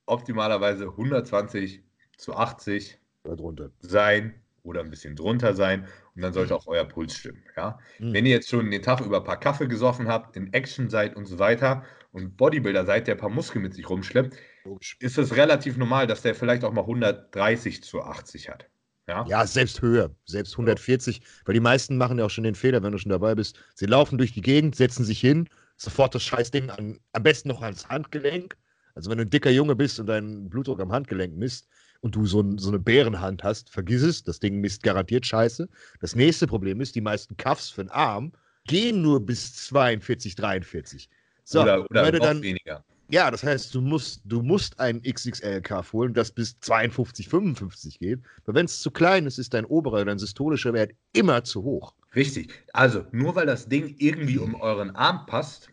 optimalerweise 0.06 0.86
120 0.90 1.82
zu 2.18 2.36
80 2.36 2.94
Da 2.94 3.01
drunter. 3.24 3.72
sein 3.80 4.34
oder 4.64 4.82
ein 4.82 4.90
bisschen 4.92 5.16
drunter 5.16 5.54
sein 5.56 5.88
und 6.16 6.22
dann 6.22 6.34
sollte 6.34 6.56
auch 6.56 6.68
euer 6.68 6.86
Puls 6.86 7.16
stimmen. 7.16 7.44
Ja? 7.58 7.80
Mhm. 8.00 8.14
Wenn 8.14 8.26
ihr 8.26 8.34
jetzt 8.34 8.50
schon 8.50 8.70
den 8.70 8.82
Tag 8.82 9.02
über 9.02 9.18
ein 9.18 9.24
paar 9.24 9.40
Kaffee 9.40 9.68
gesoffen 9.68 10.08
habt, 10.08 10.36
in 10.38 10.54
Action 10.54 10.90
seid 10.90 11.16
und 11.16 11.26
so 11.26 11.40
weiter 11.40 11.84
und 12.12 12.38
Bodybuilder 12.38 12.86
seid, 12.86 13.08
der 13.08 13.16
ein 13.16 13.20
paar 13.20 13.30
Muskeln 13.30 13.64
mit 13.64 13.74
sich 13.74 13.90
rumschleppt, 13.90 14.38
Logisch. 14.66 14.98
ist 15.00 15.18
es 15.18 15.36
relativ 15.36 15.78
normal, 15.78 16.06
dass 16.08 16.22
der 16.22 16.36
vielleicht 16.36 16.64
auch 16.64 16.74
mal 16.74 16.82
130 16.82 17.84
zu 17.84 18.02
80 18.02 18.50
hat. 18.50 18.68
Ja, 19.08 19.26
Ja, 19.28 19.48
selbst 19.48 19.82
höher, 19.82 20.12
selbst 20.26 20.54
140, 20.54 21.22
weil 21.46 21.54
die 21.54 21.60
meisten 21.60 21.98
machen 21.98 22.20
ja 22.20 22.26
auch 22.26 22.30
schon 22.30 22.44
den 22.44 22.54
Fehler, 22.56 22.84
wenn 22.84 22.92
du 22.92 23.00
schon 23.00 23.10
dabei 23.10 23.34
bist. 23.34 23.60
Sie 23.74 23.88
laufen 23.88 24.18
durch 24.20 24.34
die 24.34 24.42
Gegend, 24.42 24.76
setzen 24.76 25.04
sich 25.06 25.20
hin, 25.20 25.50
sofort 25.76 26.14
das 26.14 26.24
Scheißding 26.24 26.70
an, 26.70 27.00
am 27.14 27.24
besten 27.24 27.50
noch 27.50 27.62
ans 27.64 27.90
Handgelenk. 27.90 28.56
Also 28.94 29.10
wenn 29.10 29.18
du 29.18 29.24
ein 29.24 29.30
dicker 29.30 29.50
Junge 29.50 29.76
bist 29.76 30.00
und 30.00 30.06
deinen 30.06 30.50
Blutdruck 30.50 30.80
am 30.82 30.92
Handgelenk 30.92 31.36
misst 31.36 31.68
und 32.02 32.16
du 32.16 32.26
so, 32.26 32.42
ein, 32.42 32.58
so 32.58 32.70
eine 32.70 32.80
Bärenhand 32.80 33.44
hast, 33.44 33.70
vergiss 33.70 34.02
es, 34.02 34.24
das 34.24 34.40
Ding 34.40 34.60
misst 34.60 34.84
garantiert 34.84 35.26
Scheiße. 35.26 35.70
Das 36.00 36.16
nächste 36.16 36.48
Problem 36.48 36.82
ist, 36.82 36.96
die 36.96 37.02
meisten 37.02 37.38
Cuffs 37.38 37.70
für 37.70 37.84
den 37.84 37.92
Arm 37.92 38.32
gehen 38.66 39.02
nur 39.02 39.26
bis 39.26 39.56
42, 39.68 40.36
43. 40.36 41.10
So, 41.44 41.62
oder, 41.62 41.86
oder 41.90 42.12
noch 42.12 42.20
dann, 42.20 42.42
weniger. 42.42 42.84
ja, 43.10 43.30
das 43.30 43.44
heißt, 43.44 43.74
du 43.74 43.82
musst, 43.82 44.22
du 44.26 44.42
musst 44.42 44.80
ein 44.80 45.02
XXL-Cuff 45.02 45.94
holen, 45.94 46.14
das 46.14 46.32
bis 46.32 46.60
52, 46.60 47.28
55 47.30 48.00
geht. 48.00 48.20
Weil 48.46 48.56
wenn 48.56 48.66
es 48.66 48.82
zu 48.82 48.92
klein 48.92 49.26
ist, 49.26 49.38
ist 49.38 49.54
dein 49.54 49.66
oberer, 49.66 50.06
dein 50.06 50.20
systolischer 50.20 50.74
Wert 50.74 50.92
immer 51.14 51.44
zu 51.44 51.64
hoch. 51.64 51.94
Richtig. 52.16 52.54
Also, 52.74 53.06
nur 53.12 53.36
weil 53.36 53.46
das 53.46 53.68
Ding 53.68 53.96
irgendwie 53.98 54.38
um 54.38 54.56
euren 54.56 54.96
Arm 54.96 55.26
passt, 55.26 55.71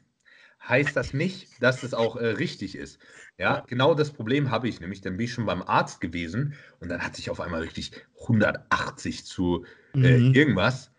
heißt 0.68 0.96
das 0.96 1.12
nicht, 1.12 1.50
dass 1.59 1.83
es 1.83 1.94
auch 1.94 2.16
äh, 2.16 2.26
richtig 2.26 2.76
ist. 2.76 2.98
Ja, 3.38 3.61
genau 3.66 3.94
das 3.94 4.12
Problem 4.12 4.50
habe 4.50 4.68
ich 4.68 4.81
nämlich. 4.81 5.00
Dann 5.00 5.16
bin 5.16 5.24
ich 5.26 5.33
schon 5.33 5.46
beim 5.46 5.62
Arzt 5.62 6.00
gewesen 6.00 6.54
und 6.81 6.88
dann 6.88 7.02
hatte 7.02 7.20
ich 7.20 7.31
auf 7.31 7.40
einmal 7.40 7.61
richtig 7.62 7.92
180 8.26 9.24
zu 9.26 9.64
äh, 10.00 10.18
Mhm. 10.18 10.33
irgendwas. 10.33 10.92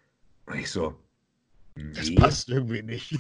Und 0.46 0.58
ich 0.60 0.70
so, 0.72 0.96
Das 1.94 2.10
nee, 2.10 2.12
passt 2.12 2.50
irgendwie 2.50 2.82
nicht. 2.82 3.20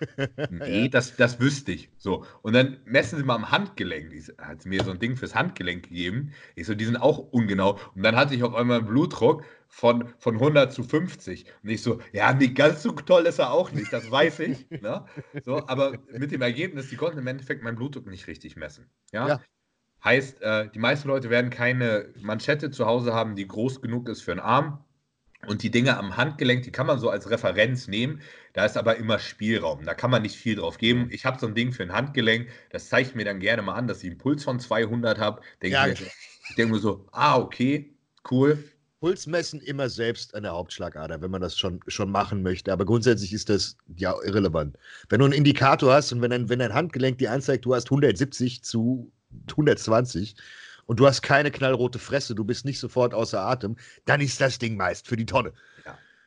nee 0.48 0.88
das, 0.88 1.16
das 1.16 1.40
wüsste 1.40 1.72
ich. 1.72 1.90
So. 1.96 2.24
Und 2.42 2.52
dann 2.52 2.78
messen 2.84 3.16
sie 3.18 3.24
mal 3.24 3.34
am 3.36 3.50
Handgelenk. 3.50 4.12
Ich, 4.12 4.28
hat 4.38 4.62
sie 4.62 4.68
mir 4.68 4.82
so 4.82 4.90
ein 4.90 4.98
Ding 4.98 5.16
fürs 5.16 5.34
Handgelenk 5.34 5.84
gegeben. 5.88 6.32
Ich 6.54 6.66
so, 6.66 6.74
die 6.74 6.84
sind 6.84 6.96
auch 6.98 7.18
ungenau. 7.18 7.78
Und 7.94 8.02
dann 8.02 8.14
hatte 8.16 8.34
ich 8.34 8.42
auf 8.42 8.54
einmal 8.54 8.78
einen 8.78 8.86
Blutdruck 8.86 9.44
von, 9.74 10.14
von 10.20 10.34
100 10.34 10.72
zu 10.72 10.84
50. 10.84 11.46
Und 11.64 11.68
ich 11.68 11.82
so, 11.82 12.00
ja, 12.12 12.32
nee, 12.32 12.46
ganz 12.48 12.84
so 12.84 12.92
toll 12.92 13.26
ist 13.26 13.40
er 13.40 13.50
auch 13.50 13.72
nicht, 13.72 13.92
das 13.92 14.08
weiß 14.08 14.38
ich. 14.40 14.70
ne? 14.80 15.04
so, 15.44 15.66
aber 15.66 15.98
mit 16.12 16.30
dem 16.30 16.42
Ergebnis, 16.42 16.90
die 16.90 16.96
konnten 16.96 17.18
im 17.18 17.26
Endeffekt 17.26 17.64
meinen 17.64 17.74
Blutdruck 17.74 18.06
nicht 18.06 18.28
richtig 18.28 18.54
messen. 18.54 18.88
Ja. 19.12 19.26
Ja. 19.26 19.40
Heißt, 20.04 20.40
äh, 20.42 20.70
die 20.70 20.78
meisten 20.78 21.08
Leute 21.08 21.28
werden 21.28 21.50
keine 21.50 22.14
Manschette 22.20 22.70
zu 22.70 22.86
Hause 22.86 23.14
haben, 23.14 23.34
die 23.34 23.48
groß 23.48 23.82
genug 23.82 24.08
ist 24.08 24.22
für 24.22 24.30
einen 24.30 24.40
Arm. 24.40 24.84
Und 25.48 25.64
die 25.64 25.72
Dinge 25.72 25.98
am 25.98 26.16
Handgelenk, 26.16 26.62
die 26.62 26.72
kann 26.72 26.86
man 26.86 27.00
so 27.00 27.10
als 27.10 27.28
Referenz 27.28 27.88
nehmen. 27.88 28.22
Da 28.52 28.64
ist 28.64 28.76
aber 28.76 28.96
immer 28.96 29.18
Spielraum. 29.18 29.84
Da 29.84 29.94
kann 29.94 30.10
man 30.10 30.22
nicht 30.22 30.36
viel 30.36 30.54
drauf 30.54 30.78
geben. 30.78 31.08
Ich 31.10 31.26
habe 31.26 31.38
so 31.40 31.48
ein 31.48 31.54
Ding 31.56 31.72
für 31.72 31.82
ein 31.82 31.92
Handgelenk. 31.92 32.48
Das 32.70 32.88
zeigt 32.88 33.16
mir 33.16 33.24
dann 33.24 33.40
gerne 33.40 33.60
mal 33.60 33.74
an, 33.74 33.88
dass 33.88 34.04
ich 34.04 34.10
einen 34.10 34.18
Puls 34.18 34.44
von 34.44 34.60
200 34.60 35.18
habe. 35.18 35.42
Denke 35.60 35.74
Ja. 35.74 35.86
ich, 35.88 36.00
ich 36.56 36.66
mir 36.66 36.78
so, 36.78 37.08
ah, 37.10 37.38
okay, 37.38 37.92
cool. 38.30 38.62
Puls 39.04 39.26
messen 39.26 39.60
immer 39.60 39.90
selbst 39.90 40.34
an 40.34 40.44
der 40.44 40.52
Hauptschlagader, 40.52 41.20
wenn 41.20 41.30
man 41.30 41.42
das 41.42 41.58
schon, 41.58 41.78
schon 41.88 42.10
machen 42.10 42.42
möchte. 42.42 42.72
Aber 42.72 42.86
grundsätzlich 42.86 43.34
ist 43.34 43.50
das 43.50 43.76
ja 43.96 44.14
irrelevant. 44.24 44.78
Wenn 45.10 45.18
du 45.18 45.26
einen 45.26 45.34
Indikator 45.34 45.92
hast 45.92 46.10
und 46.12 46.22
wenn 46.22 46.30
dein, 46.30 46.48
wenn 46.48 46.58
dein 46.58 46.72
Handgelenk 46.72 47.18
dir 47.18 47.30
anzeigt, 47.30 47.66
du 47.66 47.74
hast 47.74 47.88
170 47.88 48.64
zu 48.64 49.12
120 49.50 50.36
und 50.86 51.00
du 51.00 51.06
hast 51.06 51.20
keine 51.20 51.50
knallrote 51.50 51.98
Fresse, 51.98 52.34
du 52.34 52.44
bist 52.44 52.64
nicht 52.64 52.78
sofort 52.80 53.12
außer 53.12 53.42
Atem, 53.42 53.76
dann 54.06 54.22
ist 54.22 54.40
das 54.40 54.58
Ding 54.58 54.74
meist 54.78 55.06
für 55.06 55.16
die 55.16 55.26
Tonne. 55.26 55.52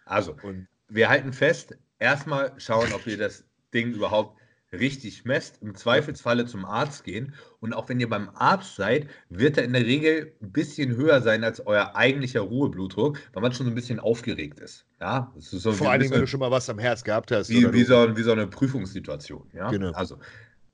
Also, 0.06 0.38
Und 0.44 0.68
wir 0.88 1.10
halten 1.10 1.34
fest, 1.34 1.76
erstmal 1.98 2.54
schauen, 2.58 2.94
ob 2.94 3.08
ihr 3.08 3.18
das 3.18 3.44
Ding 3.74 3.92
überhaupt 3.92 4.37
richtig 4.72 5.26
messt. 5.26 5.62
Im 5.62 5.76
Zweifelsfalle 5.76 6.46
zum 6.46 6.66
Arzt 6.66 7.04
gehen. 7.04 7.34
Und 7.60 7.74
auch 7.74 7.90
wenn 7.90 8.00
ihr 8.00 8.10
beim 8.10 8.30
Arzt 8.36 8.76
seid, 8.76 9.08
wird 9.30 9.58
er 9.58 9.64
in 9.64 9.74
der 9.74 9.86
Regel 9.86 10.34
ein 10.42 10.52
bisschen 10.52 10.96
höher 10.96 11.22
sein 11.22 11.44
als 11.44 11.66
euer 11.66 11.96
eigentlicher 11.96 12.42
Ruheblutdruck, 12.42 13.20
weil 13.34 13.42
man 13.42 13.54
schon 13.54 13.66
so 13.66 13.72
ein 13.72 13.76
bisschen 13.76 14.00
aufgeregt 14.00 14.60
ist. 14.60 14.86
Ja, 15.00 15.34
ist 15.38 15.52
so 15.52 15.72
vor 15.72 15.98
Dingen, 15.98 16.12
wenn 16.12 16.22
du 16.22 16.28
schon 16.28 16.40
mal 16.40 16.52
was 16.52 16.70
am 16.70 16.80
Herz 16.80 17.04
gehabt 17.04 17.32
hast. 17.32 17.50
wie, 17.50 17.72
wie, 17.72 17.84
so, 17.84 18.16
wie 18.18 18.24
so 18.24 18.32
eine 18.32 18.48
Prüfungssituation. 18.48 19.50
Ja? 19.54 19.70
Genau. 19.70 19.92
Also, 19.92 20.20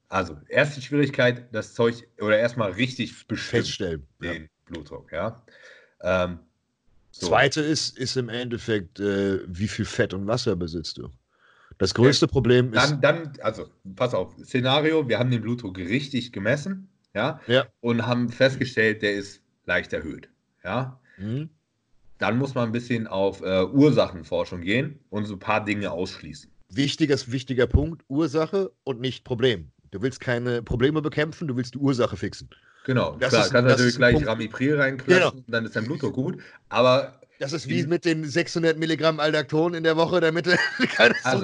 also, 0.10 0.38
erste 0.48 0.82
Schwierigkeit, 0.82 1.48
das 1.52 1.74
Zeug 1.74 2.08
oder 2.20 2.38
erstmal 2.38 2.72
richtig 2.72 3.14
feststellen. 3.14 4.06
Ja. 4.22 4.34
den 4.34 4.50
Blutdruck. 4.66 5.12
Ja? 5.12 5.44
Ähm, 6.02 6.40
so. 7.12 7.28
Zweite 7.28 7.62
ist, 7.62 7.98
ist 7.98 8.18
im 8.18 8.30
Endeffekt, 8.30 9.00
äh, 9.00 9.42
wie 9.48 9.68
viel 9.68 9.86
Fett 9.86 10.14
und 10.14 10.26
Wasser 10.26 10.56
besitzt 10.56 10.98
du? 10.98 11.10
Das 11.78 11.94
größte 11.94 12.28
Problem 12.28 12.74
ist, 12.74 12.92
Dann, 12.92 13.02
dann, 13.02 13.34
also, 13.42 13.68
pass 13.96 14.14
auf, 14.14 14.36
Szenario, 14.44 15.08
wir 15.08 15.20
haben 15.20 15.32
den 15.32 15.42
Blutdruck 15.42 15.78
richtig 15.78 16.32
gemessen, 16.32 16.90
ja, 17.14 17.40
Ja. 17.48 17.66
und 17.82 18.06
haben 18.06 18.30
festgestellt, 18.30 19.02
der 19.02 19.14
ist 19.14 19.42
leicht 19.66 19.94
erhöht, 19.94 20.30
ja. 20.64 21.00
Hm? 21.18 21.50
Dann 22.20 22.38
muss 22.38 22.56
man 22.56 22.70
ein 22.70 22.72
bisschen 22.72 23.08
auf 23.08 23.42
äh, 23.42 23.66
Ursachenforschung 23.66 24.62
gehen 24.62 25.00
und 25.10 25.26
so 25.26 25.34
ein 25.36 25.40
paar 25.40 25.64
Dinge 25.66 25.92
ausschließen. 25.92 26.50
wichtiger, 26.70 27.18
wichtiger 27.28 27.68
Punkt, 27.68 28.04
Ursache 28.08 28.72
und 28.84 29.00
nicht 29.02 29.24
Problem. 29.24 29.72
Du 29.92 30.02
willst 30.02 30.20
keine 30.20 30.64
Probleme 30.64 31.02
bekämpfen, 31.02 31.48
du 31.48 31.56
willst 31.56 31.76
die 31.76 31.78
Ursache 31.80 32.18
fixen. 32.18 32.50
Genau, 32.86 33.16
Das 33.18 33.30
klar, 33.30 33.46
ist- 33.46 33.52
kannst 33.52 33.66
das 33.70 33.78
natürlich 33.78 33.96
gleich 33.96 34.14
Punkt. 34.16 34.28
Ramipril 34.28 34.76
reinklatschen, 34.80 35.32
Genau. 35.32 35.44
dann 35.48 35.66
ist 35.66 35.76
dein 35.76 35.86
Blutdruck 35.86 36.14
gut, 36.14 36.38
aber 36.70 37.20
Das 37.40 37.52
ist 37.52 37.68
wie 37.68 37.86
mit 37.88 38.06
den 38.06 38.24
600 38.24 38.78
Milligramm 38.78 39.20
Aldacton 39.20 39.74
in 39.74 39.84
der 39.84 39.98
Woche, 39.98 40.22
damit 40.22 40.46
keine 40.96 41.16
Also, 41.24 41.44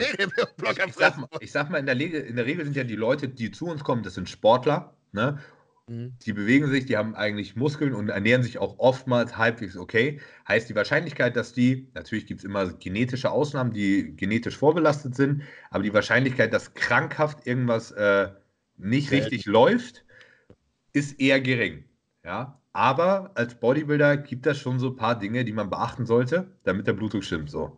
Block 0.58 0.80
am 0.80 0.90
ich 0.90 0.96
sag, 0.96 1.18
mal, 1.18 1.28
ich 1.40 1.52
sag 1.52 1.70
mal, 1.70 1.80
in 1.80 1.86
der, 1.86 1.98
Regel, 1.98 2.22
in 2.22 2.36
der 2.36 2.46
Regel 2.46 2.64
sind 2.64 2.76
ja 2.76 2.84
die 2.84 2.96
Leute, 2.96 3.28
die 3.28 3.52
zu 3.52 3.66
uns 3.66 3.84
kommen, 3.84 4.04
das 4.04 4.14
sind 4.14 4.30
Sportler, 4.30 4.96
Ne? 5.12 5.40
Mhm. 5.88 6.14
Die 6.26 6.34
bewegen 6.34 6.70
sich, 6.70 6.86
die 6.86 6.98
haben 6.98 7.16
eigentlich 7.16 7.56
Muskeln 7.56 7.94
und 7.94 8.10
ernähren 8.10 8.44
sich 8.44 8.58
auch 8.58 8.78
oftmals 8.78 9.38
halbwegs 9.38 9.76
okay. 9.76 10.20
Heißt 10.48 10.70
die 10.70 10.76
Wahrscheinlichkeit, 10.76 11.36
dass 11.36 11.54
die, 11.54 11.90
natürlich 11.94 12.28
gibt 12.28 12.42
es 12.42 12.46
immer 12.46 12.72
genetische 12.74 13.32
Ausnahmen, 13.32 13.74
die 13.74 14.16
genetisch 14.16 14.58
vorbelastet 14.58 15.16
sind, 15.16 15.44
aber 15.72 15.84
die 15.84 15.94
Wahrscheinlichkeit, 15.94 16.54
dass 16.54 16.74
krankhaft 16.74 17.46
irgendwas 17.48 17.92
äh, 17.92 18.30
nicht 18.78 19.12
richtig 19.12 19.46
läuft, 19.46 20.06
ist 20.94 21.20
eher 21.20 21.42
gering. 21.42 21.86
Ja, 22.24 22.62
aber 22.80 23.32
als 23.36 23.56
Bodybuilder 23.56 24.16
gibt 24.16 24.48
es 24.48 24.58
schon 24.58 24.80
so 24.80 24.88
ein 24.88 24.96
paar 24.96 25.20
Dinge, 25.20 25.44
die 25.44 25.52
man 25.52 25.70
beachten 25.70 26.06
sollte, 26.06 26.48
damit 26.64 26.88
der 26.88 26.94
Blutdruck 26.94 27.26
stimmt. 27.26 27.52
So. 27.52 27.78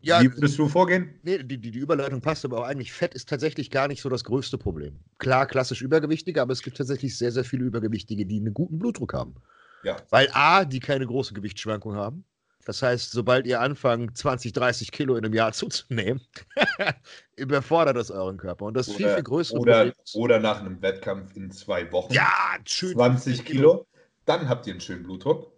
Ja, 0.00 0.22
Wie 0.22 0.32
würdest 0.32 0.56
du 0.60 0.68
vorgehen? 0.68 1.18
Nee, 1.24 1.38
die, 1.38 1.58
die, 1.58 1.72
die, 1.72 1.78
Überleitung 1.80 2.20
passt, 2.20 2.44
aber 2.44 2.58
auch 2.58 2.64
eigentlich 2.64 2.92
Fett 2.92 3.14
ist 3.14 3.28
tatsächlich 3.28 3.68
gar 3.68 3.88
nicht 3.88 4.00
so 4.00 4.08
das 4.08 4.22
größte 4.22 4.58
Problem. 4.58 5.00
Klar, 5.18 5.46
klassisch 5.46 5.82
Übergewichtige, 5.82 6.40
aber 6.40 6.52
es 6.52 6.62
gibt 6.62 6.76
tatsächlich 6.76 7.18
sehr, 7.18 7.32
sehr 7.32 7.42
viele 7.42 7.64
Übergewichtige, 7.64 8.24
die 8.24 8.38
einen 8.38 8.54
guten 8.54 8.78
Blutdruck 8.78 9.12
haben. 9.12 9.34
Ja. 9.82 9.96
Weil 10.10 10.28
A, 10.34 10.64
die 10.64 10.78
keine 10.78 11.04
große 11.04 11.34
Gewichtsschwankung 11.34 11.96
haben. 11.96 12.24
Das 12.64 12.80
heißt, 12.80 13.10
sobald 13.10 13.44
ihr 13.48 13.60
anfangt, 13.60 14.16
20, 14.16 14.52
30 14.52 14.92
Kilo 14.92 15.16
in 15.16 15.24
einem 15.24 15.34
Jahr 15.34 15.52
zuzunehmen, 15.52 16.20
überfordert 17.36 17.96
das 17.96 18.12
euren 18.12 18.36
Körper. 18.36 18.66
Und 18.66 18.74
das 18.74 18.88
oder, 18.88 18.96
viel, 18.96 19.08
viel 19.08 19.22
größere 19.24 19.58
oder, 19.58 19.72
Problem 19.78 19.94
ist, 20.04 20.14
Oder 20.14 20.38
nach 20.38 20.60
einem 20.60 20.80
Wettkampf 20.80 21.34
in 21.34 21.50
zwei 21.50 21.90
Wochen. 21.90 22.12
Ja, 22.12 22.30
schön. 22.64 22.92
20 22.92 23.44
Kilo, 23.44 23.86
dann 24.24 24.48
habt 24.48 24.66
ihr 24.66 24.72
einen 24.72 24.80
schönen 24.80 25.02
Blutdruck. 25.02 25.52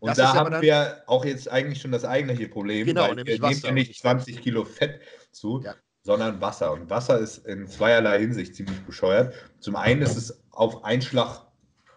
Und 0.00 0.08
das 0.08 0.16
da 0.16 0.34
haben 0.34 0.62
wir 0.62 1.02
auch 1.06 1.24
jetzt 1.24 1.48
eigentlich 1.50 1.80
schon 1.80 1.92
das 1.92 2.04
eigentliche 2.04 2.48
Problem. 2.48 2.86
Genau, 2.86 3.02
weil 3.02 3.16
nämlich 3.16 3.40
wir 3.40 3.48
Wasser. 3.48 3.66
nehmen 3.66 3.86
nicht 3.86 4.00
20 4.00 4.40
Kilo 4.40 4.64
Fett 4.64 5.00
zu, 5.30 5.60
ja. 5.62 5.74
sondern 6.02 6.40
Wasser. 6.40 6.72
Und 6.72 6.88
Wasser 6.88 7.18
ist 7.18 7.46
in 7.46 7.66
zweierlei 7.66 8.18
Hinsicht 8.20 8.54
ziemlich 8.54 8.80
bescheuert. 8.80 9.34
Zum 9.58 9.76
einen 9.76 10.00
ist 10.00 10.16
es 10.16 10.42
auf 10.50 10.84
Einschlag, 10.84 11.46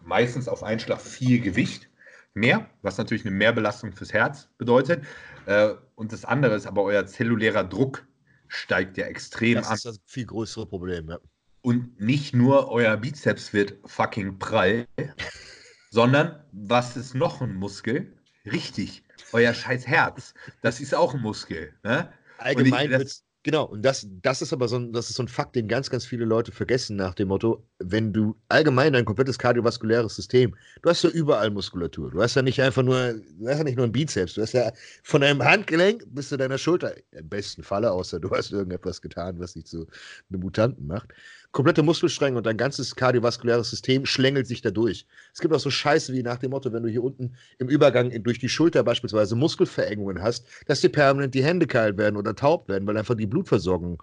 meistens 0.02 0.50
auf 0.50 0.64
Einschlag 0.64 1.00
viel 1.00 1.40
Gewicht 1.40 1.90
mehr, 2.34 2.70
was 2.82 2.98
natürlich 2.98 3.26
eine 3.26 3.36
Mehrbelastung 3.36 3.94
fürs 3.94 4.12
Herz 4.12 4.50
bedeutet. 4.58 5.04
Äh, 5.46 5.74
und 5.96 6.12
das 6.12 6.26
andere 6.26 6.56
ist 6.56 6.68
aber 6.68 6.84
euer 6.84 7.06
zellulärer 7.06 7.64
Druck 7.64 8.06
steigt 8.48 8.98
ja 8.98 9.06
extrem 9.06 9.58
an. 9.58 9.64
Das 9.64 9.74
ist 9.76 9.86
das 9.86 10.00
viel 10.06 10.26
größere 10.26 10.66
Problem, 10.66 11.10
ja. 11.10 11.20
Und 11.62 12.02
nicht 12.02 12.34
nur 12.34 12.70
euer 12.70 12.98
Bizeps 12.98 13.54
wird 13.54 13.76
fucking 13.86 14.38
prall, 14.38 14.86
sondern 15.94 16.44
was 16.52 16.98
ist 16.98 17.14
noch 17.14 17.40
ein 17.40 17.54
Muskel? 17.54 18.12
Richtig, 18.52 19.04
euer 19.32 19.54
scheiß 19.54 19.86
Herz. 19.86 20.34
Das 20.64 20.80
ist 20.82 20.96
auch 20.96 21.14
ein 21.14 21.22
Muskel. 21.22 21.72
Ne? 21.84 22.12
Allgemein 22.40 22.90
wird 22.90 23.22
Genau, 23.46 23.66
und 23.66 23.82
das, 23.84 24.08
das 24.22 24.42
ist 24.42 24.54
aber 24.54 24.70
so 24.70 24.78
ein, 24.78 24.94
das 24.94 25.10
ist 25.10 25.18
so 25.18 25.24
ein 25.24 25.28
Fakt, 25.28 25.58
den 25.58 25.68
ganz, 25.68 25.90
ganz 25.90 26.06
viele 26.06 26.24
Leute 26.24 26.54
vergessen 26.54 26.96
nach 26.96 27.14
dem 27.14 27.28
Motto, 27.28 27.68
wenn 27.80 28.14
du 28.14 28.38
allgemein 28.48 28.94
dein 28.94 29.04
komplettes 29.04 29.38
kardiovaskuläres 29.38 30.16
System, 30.16 30.56
du 30.82 30.90
hast 30.90 31.04
ja 31.04 31.10
überall 31.10 31.52
Muskulatur. 31.52 32.10
Du 32.12 32.22
hast 32.22 32.36
ja 32.36 32.42
nicht 32.42 32.62
einfach 32.62 32.84
nur, 32.84 33.16
du 33.38 33.48
hast 33.50 33.58
ja 33.58 33.66
nicht 33.66 33.76
nur 33.76 33.84
einen 33.84 33.92
Bizeps, 33.92 34.36
du 34.36 34.44
hast 34.44 34.54
ja 34.54 34.72
von 35.04 35.20
deinem 35.20 35.44
Handgelenk 35.44 36.06
bis 36.08 36.30
zu 36.30 36.38
deiner 36.38 36.58
Schulter, 36.58 36.96
im 37.12 37.28
besten 37.28 37.64
Falle, 37.64 37.92
außer 37.92 38.22
du 38.22 38.32
hast 38.32 38.54
irgendetwas 38.54 39.02
getan, 39.02 39.38
was 39.40 39.56
dich 39.56 39.66
zu 39.66 39.88
einem 40.30 40.40
Mutanten 40.40 40.88
macht 40.88 41.14
komplette 41.54 41.84
Muskelstränge 41.84 42.36
und 42.38 42.46
dein 42.46 42.58
ganzes 42.58 42.96
kardiovaskuläres 42.96 43.70
System 43.70 44.06
schlängelt 44.06 44.48
sich 44.48 44.62
da 44.62 44.72
durch. 44.72 45.06
Es 45.34 45.40
gibt 45.40 45.54
auch 45.54 45.60
so 45.60 45.70
Scheiße 45.70 46.12
wie 46.12 46.24
nach 46.24 46.40
dem 46.40 46.50
Motto, 46.50 46.74
wenn 46.74 46.84
du 46.84 46.90
hier 46.90 47.04
unten 47.04 47.36
im 47.60 47.70
Übergang 47.70 48.12
durch 48.24 48.40
die 48.40 48.50
Schulter 48.50 48.84
beispielsweise 48.84 49.36
Muskelverengungen 49.36 50.22
hast, 50.22 50.46
dass 50.66 50.82
dir 50.82 50.90
permanent 50.90 51.34
die 51.36 51.44
Hände 51.44 51.68
kalt 51.68 51.98
werden 51.98 52.18
oder 52.18 52.36
taub 52.36 52.68
werden, 52.68 52.88
weil 52.88 52.98
einfach 52.98 53.16
die 53.16 53.28
Blutversorgung 53.28 54.02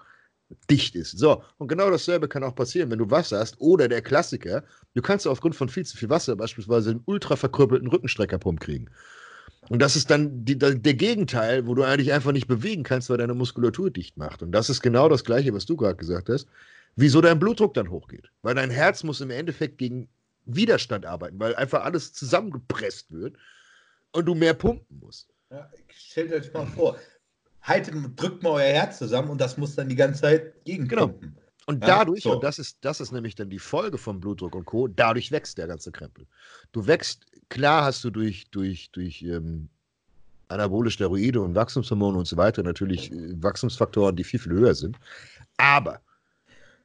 dicht 0.70 0.94
ist. 0.94 1.18
So, 1.18 1.42
und 1.58 1.68
genau 1.68 1.90
dasselbe 1.90 2.28
kann 2.28 2.44
auch 2.44 2.54
passieren, 2.54 2.90
wenn 2.90 2.98
du 2.98 3.10
Wasser 3.10 3.40
hast 3.40 3.60
oder 3.60 3.88
der 3.88 4.00
Klassiker, 4.00 4.64
du 4.94 5.02
kannst 5.02 5.26
aufgrund 5.26 5.56
von 5.56 5.68
viel 5.68 5.84
zu 5.84 5.96
viel 5.96 6.08
Wasser 6.08 6.36
beispielsweise 6.36 6.90
einen 6.90 7.02
ultra 7.06 7.34
verkrüppelten 7.34 7.88
Rückenstreckerpump 7.88 8.60
kriegen. 8.60 8.86
Und 9.68 9.82
das 9.82 9.94
ist 9.94 10.10
dann 10.10 10.44
die, 10.44 10.56
der 10.56 10.94
Gegenteil, 10.94 11.66
wo 11.66 11.74
du 11.74 11.82
eigentlich 11.82 12.12
einfach 12.12 12.32
nicht 12.32 12.46
bewegen 12.46 12.84
kannst, 12.84 13.10
weil 13.10 13.18
deine 13.18 13.34
Muskulatur 13.34 13.90
dicht 13.90 14.16
macht. 14.16 14.42
Und 14.42 14.52
das 14.52 14.70
ist 14.70 14.80
genau 14.82 15.08
das 15.08 15.24
Gleiche, 15.24 15.52
was 15.52 15.66
du 15.66 15.76
gerade 15.76 15.96
gesagt 15.96 16.28
hast 16.28 16.48
wieso 17.00 17.20
dein 17.20 17.38
Blutdruck 17.38 17.74
dann 17.74 17.90
hochgeht. 17.90 18.30
Weil 18.42 18.54
dein 18.54 18.70
Herz 18.70 19.02
muss 19.02 19.20
im 19.20 19.30
Endeffekt 19.30 19.78
gegen 19.78 20.08
Widerstand 20.44 21.06
arbeiten, 21.06 21.38
weil 21.38 21.54
einfach 21.56 21.84
alles 21.84 22.12
zusammengepresst 22.12 23.10
wird 23.10 23.36
und 24.12 24.26
du 24.26 24.34
mehr 24.34 24.54
pumpen 24.54 24.98
musst. 25.00 25.28
Ja, 25.50 25.70
stellt 25.88 26.32
euch 26.32 26.52
mal 26.52 26.66
vor, 26.66 26.96
haltet, 27.62 27.94
drückt 28.16 28.42
mal 28.42 28.50
euer 28.50 28.72
Herz 28.72 28.98
zusammen 28.98 29.30
und 29.30 29.40
das 29.40 29.56
muss 29.56 29.74
dann 29.74 29.88
die 29.88 29.96
ganze 29.96 30.22
Zeit 30.22 30.64
gegenpumpen. 30.64 31.20
Genau. 31.20 31.40
Und 31.66 31.84
dadurch, 31.84 32.24
ja, 32.24 32.30
so. 32.30 32.36
und 32.36 32.42
das 32.42 32.58
ist, 32.58 32.78
das 32.80 33.00
ist 33.00 33.12
nämlich 33.12 33.36
dann 33.36 33.48
die 33.48 33.58
Folge 33.58 33.96
von 33.96 34.18
Blutdruck 34.18 34.54
und 34.56 34.64
Co., 34.64 34.88
dadurch 34.88 35.30
wächst 35.30 35.56
der 35.58 35.68
ganze 35.68 35.92
Krempel. 35.92 36.26
Du 36.72 36.86
wächst, 36.86 37.26
klar 37.48 37.84
hast 37.84 38.02
du 38.02 38.10
durch, 38.10 38.50
durch, 38.50 38.90
durch 38.90 39.22
ähm, 39.22 39.68
anabole 40.48 40.90
Steroide 40.90 41.40
und 41.40 41.54
Wachstumshormone 41.54 42.18
und 42.18 42.26
so 42.26 42.36
weiter 42.36 42.62
natürlich 42.62 43.12
äh, 43.12 43.40
Wachstumsfaktoren, 43.40 44.16
die 44.16 44.24
viel, 44.24 44.40
viel 44.40 44.52
höher 44.52 44.74
sind. 44.74 44.96
Aber 45.58 46.00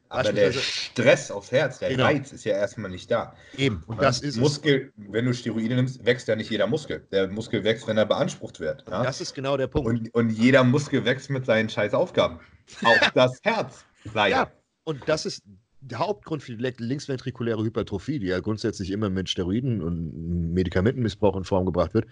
aber 0.10 0.34
der 0.34 0.52
Stress 0.52 1.32
aufs 1.32 1.52
Herz, 1.52 1.80
der 1.80 1.90
genau. 1.90 2.04
Reiz 2.04 2.32
ist 2.32 2.46
ja 2.46 2.54
erstmal 2.54 2.92
nicht 2.92 3.10
da. 3.10 3.36
Eben, 3.58 3.84
und 3.88 4.02
das 4.02 4.22
ist 4.22 4.38
Muskel, 4.38 4.92
es. 4.98 5.12
wenn 5.12 5.26
du 5.26 5.34
Steroide 5.34 5.76
nimmst, 5.76 6.06
wächst 6.06 6.28
ja 6.28 6.36
nicht 6.36 6.50
jeder 6.50 6.68
Muskel. 6.68 7.06
Der 7.12 7.28
Muskel 7.28 7.64
wächst, 7.64 7.88
wenn 7.88 7.98
er 7.98 8.06
beansprucht 8.06 8.60
wird. 8.60 8.86
Ja? 8.90 9.04
Das 9.04 9.22
ist 9.22 9.34
genau 9.34 9.58
der 9.58 9.68
Punkt. 9.68 9.90
Und, 9.90 10.14
und 10.14 10.30
jeder 10.30 10.64
Muskel 10.64 11.04
wächst 11.06 11.30
mit 11.30 11.46
seinen 11.46 11.70
scheiß 11.70 11.94
Aufgaben. 11.94 12.40
Auch 12.84 13.10
das 13.14 13.40
Herz, 13.44 13.86
leider. 14.14 14.36
Ja, 14.36 14.52
und 14.84 15.02
das 15.08 15.26
ist 15.26 15.44
der 15.82 16.00
Hauptgrund 16.00 16.42
für 16.42 16.56
die 16.56 16.74
linksventrikuläre 16.78 17.64
Hypertrophie, 17.64 18.20
die 18.20 18.28
ja 18.28 18.40
grundsätzlich 18.40 18.92
immer 18.92 19.10
mit 19.10 19.30
Steroiden 19.30 19.82
und 19.82 20.54
Medikamentenmissbrauch 20.54 21.36
in 21.36 21.44
Form 21.44 21.66
gebracht 21.66 21.94
wird, 21.94 22.08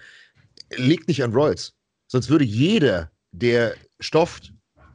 liegt 0.75 1.07
nicht 1.07 1.23
an 1.23 1.33
Royals. 1.33 1.73
Sonst 2.07 2.29
würde 2.29 2.45
jeder, 2.45 3.11
der 3.31 3.75
stofft, 3.99 4.53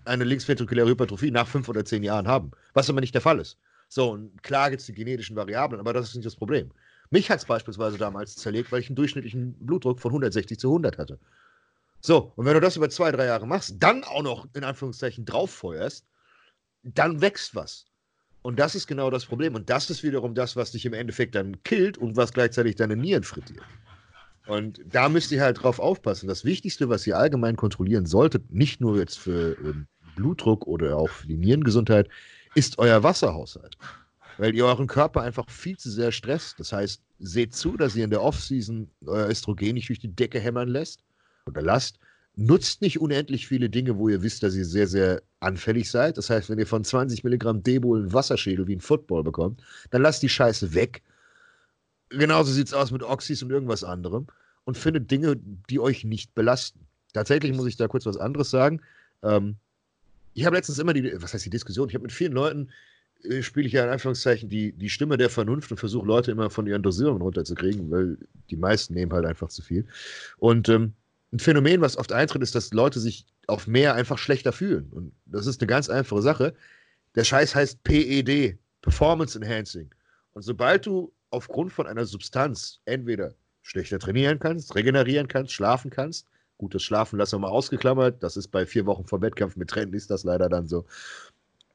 eine 0.08 0.24
linksventrikuläre 0.24 0.88
Hypertrophie 0.88 1.30
nach 1.30 1.46
fünf 1.46 1.68
oder 1.68 1.84
zehn 1.84 2.02
Jahren 2.02 2.26
haben, 2.26 2.50
was 2.74 2.90
aber 2.90 3.00
nicht 3.00 3.14
der 3.14 3.20
Fall 3.20 3.38
ist. 3.38 3.58
So, 3.88 4.10
und 4.12 4.42
klar 4.42 4.70
gibt 4.70 4.80
es 4.80 4.86
die 4.86 4.92
genetischen 4.92 5.36
Variablen, 5.36 5.80
aber 5.80 5.92
das 5.92 6.08
ist 6.08 6.14
nicht 6.16 6.26
das 6.26 6.36
Problem. 6.36 6.70
Mich 7.10 7.30
hat 7.30 7.38
es 7.38 7.44
beispielsweise 7.46 7.96
damals 7.96 8.36
zerlegt, 8.36 8.70
weil 8.70 8.80
ich 8.80 8.88
einen 8.88 8.96
durchschnittlichen 8.96 9.54
Blutdruck 9.64 10.00
von 10.00 10.10
160 10.10 10.58
zu 10.58 10.68
100 10.68 10.98
hatte. 10.98 11.18
So, 12.00 12.32
und 12.36 12.44
wenn 12.44 12.54
du 12.54 12.60
das 12.60 12.76
über 12.76 12.90
zwei, 12.90 13.10
drei 13.10 13.26
Jahre 13.26 13.46
machst, 13.46 13.76
dann 13.78 14.04
auch 14.04 14.22
noch 14.22 14.46
in 14.54 14.64
Anführungszeichen 14.64 15.24
drauffeuerst, 15.24 16.06
dann 16.82 17.20
wächst 17.20 17.54
was. 17.54 17.86
Und 18.42 18.58
das 18.58 18.74
ist 18.74 18.86
genau 18.86 19.10
das 19.10 19.26
Problem. 19.26 19.54
Und 19.54 19.68
das 19.68 19.90
ist 19.90 20.02
wiederum 20.02 20.34
das, 20.34 20.54
was 20.54 20.72
dich 20.72 20.86
im 20.86 20.92
Endeffekt 20.92 21.34
dann 21.34 21.62
killt 21.64 21.98
und 21.98 22.16
was 22.16 22.32
gleichzeitig 22.32 22.76
deine 22.76 22.96
Nieren 22.96 23.24
frittiert. 23.24 23.64
Und 24.46 24.80
da 24.86 25.08
müsst 25.08 25.30
ihr 25.32 25.42
halt 25.42 25.62
drauf 25.62 25.78
aufpassen. 25.78 26.28
Das 26.28 26.44
Wichtigste, 26.44 26.88
was 26.88 27.06
ihr 27.06 27.18
allgemein 27.18 27.56
kontrollieren 27.56 28.06
solltet, 28.06 28.50
nicht 28.50 28.80
nur 28.80 28.96
jetzt 28.96 29.18
für 29.18 29.58
ähm, 29.58 29.86
Blutdruck 30.18 30.66
oder 30.66 30.96
auch 30.96 31.08
für 31.08 31.28
die 31.28 31.36
Nierengesundheit, 31.36 32.08
ist 32.54 32.78
euer 32.78 33.02
Wasserhaushalt. 33.02 33.78
Weil 34.36 34.54
ihr 34.54 34.66
euren 34.66 34.86
Körper 34.86 35.22
einfach 35.22 35.48
viel 35.48 35.76
zu 35.76 35.90
sehr 35.90 36.12
stresst. 36.12 36.58
Das 36.58 36.72
heißt, 36.72 37.02
seht 37.20 37.54
zu, 37.54 37.76
dass 37.76 37.96
ihr 37.96 38.04
in 38.04 38.10
der 38.10 38.22
Offseason 38.22 38.90
euer 39.06 39.28
Östrogen 39.28 39.74
nicht 39.74 39.88
durch 39.88 39.98
die 39.98 40.14
Decke 40.14 40.40
hämmern 40.40 40.68
lässt 40.68 41.02
oder 41.46 41.62
lasst. 41.62 41.98
Nutzt 42.36 42.82
nicht 42.82 43.00
unendlich 43.00 43.48
viele 43.48 43.68
Dinge, 43.68 43.96
wo 43.96 44.08
ihr 44.08 44.22
wisst, 44.22 44.42
dass 44.44 44.54
ihr 44.54 44.64
sehr, 44.64 44.86
sehr 44.86 45.22
anfällig 45.40 45.90
seid. 45.90 46.18
Das 46.18 46.30
heißt, 46.30 46.50
wenn 46.50 46.58
ihr 46.58 46.68
von 46.68 46.84
20 46.84 47.24
Milligramm 47.24 47.62
Debol 47.62 48.00
einen 48.00 48.12
Wasserschädel 48.12 48.66
wie 48.68 48.76
ein 48.76 48.80
Football 48.80 49.24
bekommt, 49.24 49.62
dann 49.90 50.02
lasst 50.02 50.22
die 50.22 50.28
Scheiße 50.28 50.74
weg. 50.74 51.02
Genauso 52.10 52.52
sieht 52.52 52.68
es 52.68 52.74
aus 52.74 52.90
mit 52.90 53.02
Oxys 53.02 53.42
und 53.42 53.50
irgendwas 53.50 53.82
anderem. 53.82 54.28
Und 54.64 54.78
findet 54.78 55.10
Dinge, 55.10 55.36
die 55.36 55.80
euch 55.80 56.04
nicht 56.04 56.34
belasten. 56.34 56.86
Tatsächlich 57.12 57.52
muss 57.54 57.66
ich 57.66 57.76
da 57.76 57.88
kurz 57.88 58.06
was 58.06 58.18
anderes 58.18 58.50
sagen. 58.50 58.82
Ähm, 59.22 59.56
ich 60.38 60.46
habe 60.46 60.54
letztens 60.54 60.78
immer 60.78 60.92
die, 60.92 61.20
was 61.20 61.34
heißt 61.34 61.44
die 61.44 61.50
Diskussion? 61.50 61.88
Ich 61.88 61.94
habe 61.94 62.02
mit 62.02 62.12
vielen 62.12 62.32
Leuten, 62.32 62.70
äh, 63.24 63.42
spiele 63.42 63.66
ich 63.66 63.72
ja 63.72 63.82
in 63.82 63.90
Anführungszeichen 63.90 64.48
die, 64.48 64.72
die 64.72 64.88
Stimme 64.88 65.16
der 65.16 65.30
Vernunft 65.30 65.70
und 65.72 65.78
versuche 65.78 66.06
Leute 66.06 66.30
immer 66.30 66.48
von 66.48 66.66
ihren 66.68 66.82
Dosierungen 66.82 67.22
runterzukriegen, 67.22 67.90
weil 67.90 68.18
die 68.48 68.56
meisten 68.56 68.94
nehmen 68.94 69.12
halt 69.12 69.26
einfach 69.26 69.48
zu 69.48 69.62
viel. 69.62 69.86
Und 70.38 70.68
ähm, 70.68 70.92
ein 71.32 71.40
Phänomen, 71.40 71.80
was 71.80 71.96
oft 71.96 72.12
eintritt, 72.12 72.42
ist, 72.42 72.54
dass 72.54 72.72
Leute 72.72 73.00
sich 73.00 73.26
auf 73.48 73.66
mehr 73.66 73.94
einfach 73.94 74.16
schlechter 74.16 74.52
fühlen. 74.52 74.88
Und 74.92 75.12
das 75.26 75.46
ist 75.48 75.60
eine 75.60 75.66
ganz 75.66 75.90
einfache 75.90 76.22
Sache. 76.22 76.54
Der 77.16 77.24
Scheiß 77.24 77.56
heißt 77.56 77.82
PED, 77.82 78.58
Performance 78.80 79.36
Enhancing. 79.36 79.90
Und 80.34 80.42
sobald 80.42 80.86
du 80.86 81.12
aufgrund 81.30 81.72
von 81.72 81.88
einer 81.88 82.04
Substanz 82.04 82.80
entweder 82.84 83.34
schlechter 83.62 83.98
trainieren 83.98 84.38
kannst, 84.38 84.76
regenerieren 84.76 85.26
kannst, 85.26 85.52
schlafen 85.52 85.90
kannst, 85.90 86.28
Gutes 86.58 86.82
Schlafen 86.82 87.18
lassen 87.18 87.36
wir 87.36 87.40
mal 87.40 87.48
ausgeklammert. 87.48 88.22
Das 88.22 88.36
ist 88.36 88.48
bei 88.48 88.66
vier 88.66 88.86
Wochen 88.86 89.06
vor 89.06 89.22
Wettkampf 89.22 89.56
mit 89.56 89.70
Trend 89.70 89.94
ist 89.94 90.10
das 90.10 90.24
leider 90.24 90.48
dann 90.48 90.66
so. 90.66 90.84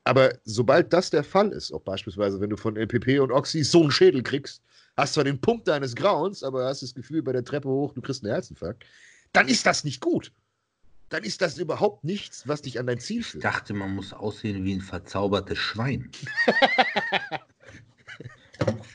Aber 0.03 0.33
sobald 0.43 0.91
das 0.91 1.09
der 1.09 1.23
Fall 1.23 1.51
ist, 1.51 1.71
auch 1.71 1.81
beispielsweise, 1.81 2.41
wenn 2.41 2.49
du 2.49 2.57
von 2.57 2.75
LPP 2.75 3.21
und 3.21 3.31
Oxy 3.31 3.63
so 3.63 3.81
einen 3.81 3.91
Schädel 3.91 4.21
kriegst, 4.21 4.61
hast 4.97 5.13
zwar 5.13 5.23
den 5.23 5.39
Punkt 5.39 5.67
deines 5.67 5.95
Grauens, 5.95 6.43
aber 6.43 6.65
hast 6.65 6.83
das 6.83 6.93
Gefühl 6.93 7.23
bei 7.23 7.31
der 7.31 7.45
Treppe 7.45 7.69
hoch, 7.69 7.93
du 7.93 8.01
kriegst 8.01 8.23
einen 8.23 8.33
Herzinfarkt, 8.33 8.85
dann 9.31 9.47
ist 9.47 9.65
das 9.65 9.85
nicht 9.85 10.01
gut. 10.01 10.33
Dann 11.09 11.23
ist 11.23 11.41
das 11.41 11.57
überhaupt 11.57 12.03
nichts, 12.03 12.47
was 12.47 12.61
dich 12.61 12.79
an 12.79 12.87
dein 12.87 12.99
Ziel 12.99 13.23
führt. 13.23 13.43
Ich 13.43 13.49
dachte, 13.49 13.73
man 13.73 13.95
muss 13.95 14.13
aussehen 14.13 14.65
wie 14.65 14.73
ein 14.73 14.81
verzaubertes 14.81 15.57
Schwein. 15.57 16.11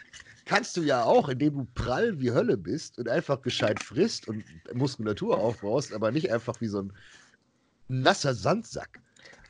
kannst 0.49 0.77
du 0.77 0.83
ja 0.83 1.05
auch, 1.05 1.29
indem 1.29 1.55
du 1.55 1.67
prall 1.75 2.21
wie 2.21 2.33
Hölle 2.33 2.57
bist 2.57 2.99
und 2.99 3.09
einfach 3.09 3.43
gescheit 3.43 3.83
frisst 3.83 4.27
und 4.27 4.45
Muskulatur 4.73 5.39
aufbaust, 5.39 5.93
aber 5.93 6.11
nicht 6.11 6.33
einfach 6.33 6.61
wie 6.61 6.67
so 6.67 6.83
ein 6.83 6.93
nasser 7.89 8.35
Sandsack. 8.35 9.01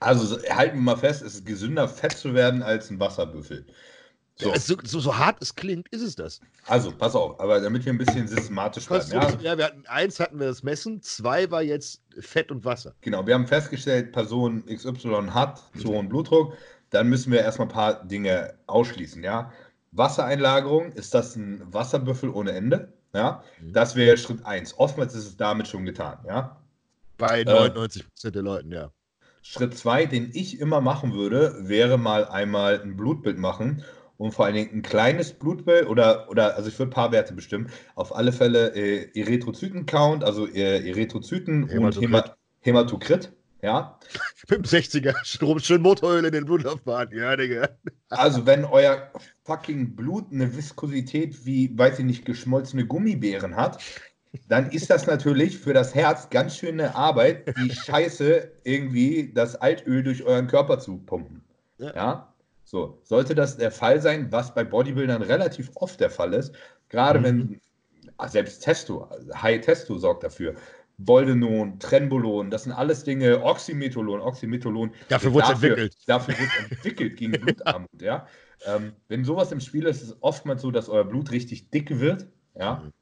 Also 0.00 0.38
halten 0.50 0.76
wir 0.76 0.82
mal 0.82 0.96
fest, 0.96 1.22
es 1.22 1.36
ist 1.36 1.46
gesünder, 1.46 1.88
fett 1.88 2.12
zu 2.12 2.34
werden 2.34 2.62
als 2.62 2.90
ein 2.90 3.00
Wasserbüffel. 3.00 3.64
So. 4.40 4.54
So, 4.54 4.76
so, 4.84 5.00
so, 5.00 5.18
hart 5.18 5.42
es 5.42 5.54
klingt, 5.56 5.88
ist 5.88 6.02
es 6.02 6.14
das. 6.14 6.40
Also, 6.66 6.92
pass 6.92 7.16
auf, 7.16 7.40
aber 7.40 7.60
damit 7.60 7.84
wir 7.84 7.92
ein 7.92 7.98
bisschen 7.98 8.28
systematisch 8.28 8.86
bleiben. 8.86 9.10
Ja? 9.10 9.28
ja, 9.40 9.58
wir 9.58 9.64
hatten 9.64 9.84
eins 9.86 10.20
hatten 10.20 10.38
wir 10.38 10.46
das 10.46 10.62
Messen, 10.62 11.02
zwei 11.02 11.50
war 11.50 11.62
jetzt 11.62 12.02
Fett 12.20 12.52
und 12.52 12.64
Wasser. 12.64 12.94
Genau, 13.00 13.26
wir 13.26 13.34
haben 13.34 13.48
festgestellt, 13.48 14.12
Person 14.12 14.64
XY 14.66 15.30
hat 15.30 15.60
zu 15.76 15.88
hohen 15.88 16.08
Blutdruck. 16.08 16.54
Dann 16.90 17.08
müssen 17.08 17.32
wir 17.32 17.40
erstmal 17.40 17.66
ein 17.66 17.72
paar 17.72 18.04
Dinge 18.04 18.54
ausschließen, 18.68 19.24
ja. 19.24 19.52
Wassereinlagerung, 19.92 20.92
ist 20.92 21.14
das 21.14 21.36
ein 21.36 21.62
Wasserbüffel 21.72 22.30
ohne 22.30 22.52
Ende? 22.52 22.92
Ja, 23.14 23.42
mhm. 23.60 23.72
das 23.72 23.96
wäre 23.96 24.16
Schritt 24.16 24.44
1. 24.44 24.78
Oftmals 24.78 25.14
ist 25.14 25.26
es 25.26 25.36
damit 25.36 25.68
schon 25.68 25.84
getan, 25.84 26.18
ja. 26.26 26.60
Bei 27.16 27.42
99% 27.42 28.02
äh, 28.24 28.30
der 28.30 28.42
Leuten, 28.42 28.70
ja. 28.70 28.90
Schritt 29.42 29.76
2, 29.76 30.06
den 30.06 30.30
ich 30.34 30.60
immer 30.60 30.80
machen 30.80 31.14
würde, 31.14 31.56
wäre 31.60 31.96
mal 31.96 32.26
einmal 32.26 32.80
ein 32.82 32.96
Blutbild 32.96 33.38
machen 33.38 33.82
und 34.18 34.32
vor 34.32 34.44
allen 34.44 34.54
Dingen 34.54 34.70
ein 34.74 34.82
kleines 34.82 35.32
Blutbild 35.32 35.86
oder, 35.86 36.28
oder 36.28 36.56
also 36.56 36.68
ich 36.68 36.78
würde 36.78 36.90
ein 36.90 36.94
paar 36.94 37.12
Werte 37.12 37.32
bestimmen. 37.32 37.70
Auf 37.94 38.14
alle 38.14 38.32
Fälle 38.32 38.74
äh, 38.74 39.08
Erythrozyten-Count, 39.18 40.22
also 40.22 40.46
äh, 40.46 40.86
Erythrozyten 40.88 41.68
Hämatokrit. 41.68 41.96
und 41.96 42.02
Hämat 42.02 42.36
Hämatokrit. 42.60 43.32
Ja. 43.62 43.98
65er, 44.48 45.14
schön 45.60 45.82
Motoröl 45.82 46.24
in 46.24 46.32
den 46.32 46.44
Blutlaufbahn. 46.44 47.10
Ja, 47.12 47.36
Digga. 47.36 47.68
Also, 48.08 48.46
wenn 48.46 48.64
euer 48.64 49.10
fucking 49.48 49.96
Blut 49.96 50.26
eine 50.30 50.54
Viskosität 50.54 51.46
wie, 51.46 51.76
weiß 51.76 52.00
ich 52.00 52.04
nicht, 52.04 52.24
geschmolzene 52.26 52.86
Gummibären 52.86 53.56
hat, 53.56 53.82
dann 54.48 54.70
ist 54.70 54.90
das 54.90 55.06
natürlich 55.06 55.58
für 55.58 55.72
das 55.72 55.94
Herz 55.94 56.28
ganz 56.28 56.58
schöne 56.58 56.94
Arbeit, 56.94 57.54
die 57.56 57.70
Scheiße 57.74 58.52
irgendwie 58.64 59.32
das 59.34 59.56
Altöl 59.56 60.02
durch 60.02 60.22
euren 60.22 60.48
Körper 60.48 60.78
zu 60.78 60.98
pumpen. 60.98 61.42
Ja. 61.78 61.94
ja? 61.94 62.34
So, 62.64 63.00
sollte 63.04 63.34
das 63.34 63.56
der 63.56 63.70
Fall 63.70 64.02
sein, 64.02 64.30
was 64.30 64.54
bei 64.54 64.64
Bodybuildern 64.64 65.22
relativ 65.22 65.70
oft 65.76 65.98
der 65.98 66.10
Fall 66.10 66.34
ist, 66.34 66.54
gerade 66.90 67.18
mhm. 67.20 67.24
wenn 67.24 67.60
selbst 68.28 68.62
Testo, 68.62 69.08
High 69.34 69.62
Testo 69.62 69.96
sorgt 69.96 70.24
dafür. 70.24 70.56
Boldenon, 70.98 71.78
Trenbolon, 71.78 72.50
das 72.50 72.64
sind 72.64 72.72
alles 72.72 73.04
Dinge, 73.04 73.42
Oxymetholon, 73.42 74.20
Oxymetholon. 74.20 74.90
Dafür 75.08 75.32
wurde 75.32 75.46
es 75.46 75.52
entwickelt. 75.52 75.96
Dafür 76.06 76.34
wurde 76.34 76.50
es 76.64 76.72
entwickelt 76.72 77.16
gegen 77.16 77.32
Blutarmut, 77.40 78.02
ja. 78.02 78.26
Ähm, 78.66 78.92
wenn 79.08 79.24
sowas 79.24 79.52
im 79.52 79.60
Spiel 79.60 79.86
ist, 79.86 80.02
ist 80.02 80.08
es 80.08 80.16
oftmals 80.20 80.62
so, 80.62 80.70
dass 80.70 80.88
euer 80.88 81.04
Blut 81.04 81.30
richtig 81.30 81.70
dick 81.70 82.00
wird, 82.00 82.26
ja. 82.58 82.82
Mhm. 82.84 82.92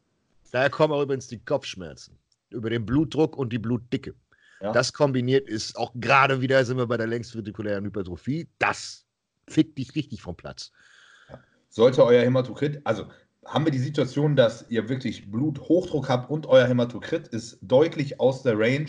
Daher 0.53 0.71
kommen 0.71 0.93
auch 0.93 1.03
übrigens 1.03 1.29
die 1.29 1.39
Kopfschmerzen. 1.39 2.17
Über 2.51 2.71
den 2.71 2.87
Blutdruck 2.87 3.37
und 3.37 3.53
die 3.53 3.59
Blutdicke. 3.59 4.15
Ja. 4.61 4.73
Das 4.73 4.93
kombiniert 4.93 5.49
ist 5.49 5.77
auch 5.77 5.93
gerade 5.97 6.41
wieder, 6.41 6.65
sind 6.65 6.79
wir 6.79 6.87
bei 6.87 6.97
der 6.97 7.07
längsventrikulären 7.07 7.85
Hypertrophie, 7.85 8.49
das 8.59 9.05
fickt 9.49 9.77
dich 9.77 9.95
richtig 9.95 10.23
vom 10.23 10.37
Platz. 10.37 10.73
Ja. 11.29 11.41
Sollte 11.69 12.05
euer 12.05 12.23
Hämatokrit, 12.23 12.81
also 12.85 13.07
haben 13.45 13.65
wir 13.65 13.73
die 13.73 13.79
Situation, 13.79 14.35
dass 14.35 14.65
ihr 14.71 14.89
wirklich 14.89 15.31
Bluthochdruck 15.31 16.09
habt 16.09 16.31
und 16.31 16.47
euer 16.47 16.67
Hämatokrit 16.67 17.29
ist 17.29 17.59
deutlich 17.61 18.19
aus 18.19 18.43
der 18.43 18.59
Range, 18.59 18.87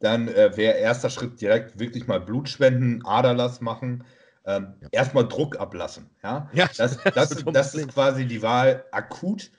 dann 0.00 0.28
äh, 0.28 0.56
wäre 0.56 0.78
erster 0.78 1.10
Schritt 1.10 1.40
direkt 1.40 1.78
wirklich 1.78 2.06
mal 2.06 2.20
Blutspenden, 2.20 3.04
Aderlass 3.04 3.60
machen, 3.60 4.04
ähm, 4.48 4.74
ja. 4.80 4.88
erstmal 4.92 5.28
Druck 5.28 5.60
ablassen. 5.60 6.08
Ja, 6.22 6.50
ja 6.52 6.68
das, 6.76 6.98
das, 7.02 7.28
das, 7.28 7.44
das 7.44 7.74
ist 7.74 7.88
quasi 7.88 8.26
die 8.26 8.42
Wahl, 8.42 8.84
akut 8.90 9.50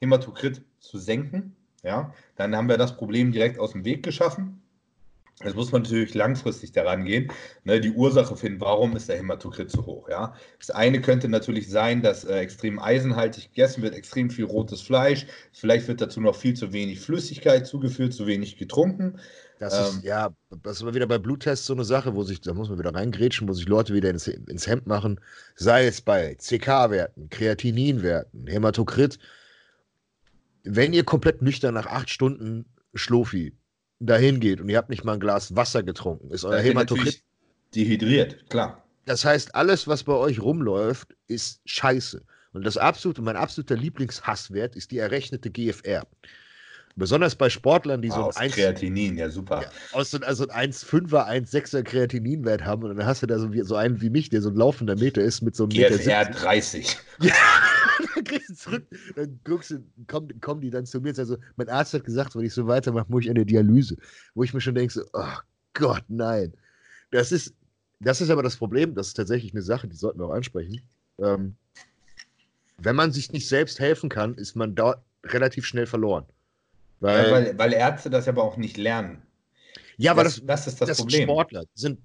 Hämatokrit 0.00 0.62
zu 0.78 0.98
senken. 0.98 1.56
Ja, 1.82 2.12
dann 2.36 2.56
haben 2.56 2.68
wir 2.68 2.76
das 2.76 2.96
Problem 2.96 3.32
direkt 3.32 3.58
aus 3.58 3.72
dem 3.72 3.84
Weg 3.84 4.02
geschaffen. 4.02 4.62
Jetzt 5.44 5.54
muss 5.54 5.70
man 5.70 5.82
natürlich 5.82 6.14
langfristig 6.14 6.72
daran 6.72 7.04
gehen, 7.04 7.30
ne, 7.62 7.80
die 7.80 7.92
Ursache 7.92 8.34
finden, 8.36 8.60
warum 8.60 8.96
ist 8.96 9.08
der 9.08 9.18
Hämatokrit 9.18 9.70
so 9.70 9.86
hoch. 9.86 10.08
Ja? 10.08 10.34
Das 10.58 10.70
eine 10.70 11.00
könnte 11.00 11.28
natürlich 11.28 11.70
sein, 11.70 12.02
dass 12.02 12.24
äh, 12.24 12.38
extrem 12.38 12.80
eisenhaltig 12.80 13.50
gegessen 13.50 13.82
wird, 13.82 13.94
extrem 13.94 14.30
viel 14.30 14.46
rotes 14.46 14.80
Fleisch. 14.80 15.26
Vielleicht 15.52 15.86
wird 15.86 16.00
dazu 16.00 16.20
noch 16.20 16.34
viel 16.34 16.54
zu 16.54 16.72
wenig 16.72 16.98
Flüssigkeit 16.98 17.68
zugeführt, 17.68 18.14
zu 18.14 18.26
wenig 18.26 18.56
getrunken. 18.56 19.20
Das 19.58 19.74
ähm, 19.74 19.98
ist, 19.98 20.04
ja, 20.04 20.30
das 20.62 20.76
ist 20.76 20.82
immer 20.82 20.94
wieder 20.94 21.06
bei 21.06 21.18
Bluttests 21.18 21.66
so 21.66 21.74
eine 21.74 21.84
Sache, 21.84 22.14
wo 22.14 22.22
sich, 22.22 22.40
da 22.40 22.54
muss 22.54 22.68
man 22.68 22.78
wieder 22.78 22.94
reingrätschen, 22.94 23.48
wo 23.48 23.52
sich 23.52 23.66
Leute 23.66 23.94
wieder 23.94 24.10
ins, 24.10 24.26
ins 24.28 24.66
Hemd 24.66 24.86
machen, 24.86 25.20
sei 25.56 25.86
es 25.86 26.00
bei 26.00 26.36
CK-Werten, 26.36 27.28
Kreatininwerten, 27.30 28.46
Hämatokrit. 28.46 29.18
Wenn 30.62 30.92
ihr 30.92 31.04
komplett 31.04 31.42
nüchtern 31.42 31.74
nach 31.74 31.86
acht 31.86 32.10
Stunden 32.10 32.66
Schlofi 32.94 33.56
dahin 34.00 34.40
geht 34.40 34.60
und 34.60 34.68
ihr 34.68 34.76
habt 34.76 34.90
nicht 34.90 35.04
mal 35.04 35.14
ein 35.14 35.20
Glas 35.20 35.56
Wasser 35.56 35.82
getrunken, 35.82 36.30
ist 36.30 36.44
euer 36.44 36.60
Hämatokrit 36.60 37.22
dehydriert, 37.74 38.48
klar. 38.48 38.84
Das 39.06 39.24
heißt, 39.24 39.54
alles, 39.54 39.88
was 39.88 40.04
bei 40.04 40.12
euch 40.12 40.40
rumläuft, 40.40 41.16
ist 41.28 41.62
scheiße. 41.64 42.22
Und 42.52 42.64
das 42.64 42.76
absolute, 42.76 43.22
mein 43.22 43.36
absoluter 43.36 43.76
Lieblingshasswert 43.76 44.76
ist 44.76 44.90
die 44.90 44.98
errechnete 44.98 45.50
GFR. 45.50 46.06
Besonders 46.98 47.36
bei 47.36 47.48
Sportlern, 47.48 48.02
die 48.02 48.10
ah, 48.10 48.14
so 48.14 48.24
ein 48.40 48.46
1, 48.46 48.54
Kreatinin, 48.54 49.16
ja 49.16 49.30
super. 49.30 49.62
Ja, 49.62 49.70
aus 49.92 50.10
so, 50.10 50.18
also 50.18 50.48
ein 50.48 50.72
1,5er, 50.72 51.28
1,6er 51.28 51.82
Kreatininwert 51.84 52.64
haben 52.64 52.82
und 52.82 52.96
dann 52.96 53.06
hast 53.06 53.22
du 53.22 53.26
da 53.26 53.38
so, 53.38 53.52
wie, 53.52 53.62
so 53.62 53.76
einen 53.76 54.00
wie 54.00 54.10
mich, 54.10 54.30
der 54.30 54.42
so 54.42 54.48
ein 54.50 54.56
laufender 54.56 54.96
Meter 54.96 55.22
ist 55.22 55.40
mit 55.40 55.54
so 55.54 55.64
einem 55.64 55.70
GFR 55.70 55.96
Meter 55.96 56.24
30. 56.32 56.96
Ja, 57.20 57.34
dann 58.14 58.24
kriegst 58.24 58.50
du 58.50 58.54
zurück, 58.54 58.86
dann 59.14 59.40
guckst 59.44 59.70
du, 59.70 59.84
kommen, 60.08 60.40
kommen 60.40 60.60
die 60.60 60.70
dann 60.70 60.86
zu 60.86 61.00
mir 61.00 61.10
und 61.10 61.14
sagen 61.14 61.28
so, 61.28 61.36
mein 61.56 61.68
Arzt 61.68 61.94
hat 61.94 62.04
gesagt, 62.04 62.34
wenn 62.34 62.44
ich 62.44 62.52
so 62.52 62.66
weitermache, 62.66 63.06
muss 63.08 63.24
ich 63.24 63.30
eine 63.30 63.46
Dialyse. 63.46 63.96
Wo 64.34 64.42
ich 64.42 64.52
mir 64.52 64.60
schon 64.60 64.74
denke, 64.74 64.92
so, 64.92 65.02
oh 65.12 65.36
Gott, 65.74 66.04
nein. 66.08 66.52
Das 67.12 67.30
ist, 67.30 67.54
das 68.00 68.20
ist 68.20 68.30
aber 68.30 68.42
das 68.42 68.56
Problem, 68.56 68.94
das 68.94 69.08
ist 69.08 69.14
tatsächlich 69.14 69.52
eine 69.52 69.62
Sache, 69.62 69.86
die 69.86 69.96
sollten 69.96 70.18
wir 70.18 70.26
auch 70.26 70.34
ansprechen. 70.34 70.82
Ähm, 71.20 71.54
wenn 72.78 72.96
man 72.96 73.12
sich 73.12 73.32
nicht 73.32 73.48
selbst 73.48 73.78
helfen 73.78 74.08
kann, 74.08 74.34
ist 74.34 74.56
man 74.56 74.74
dort 74.74 75.00
relativ 75.24 75.64
schnell 75.64 75.86
verloren. 75.86 76.24
Weil, 77.00 77.26
ja, 77.26 77.32
weil, 77.32 77.58
weil, 77.58 77.72
Ärzte 77.72 78.10
das 78.10 78.28
aber 78.28 78.42
auch 78.42 78.56
nicht 78.56 78.76
lernen. 78.76 79.22
Ja, 79.96 80.12
aber 80.12 80.24
das, 80.24 80.36
das, 80.36 80.46
das 80.46 80.66
ist 80.66 80.80
das, 80.80 80.88
das 80.88 80.98
Problem. 80.98 81.22
Sportler 81.24 81.64
sind, 81.74 82.00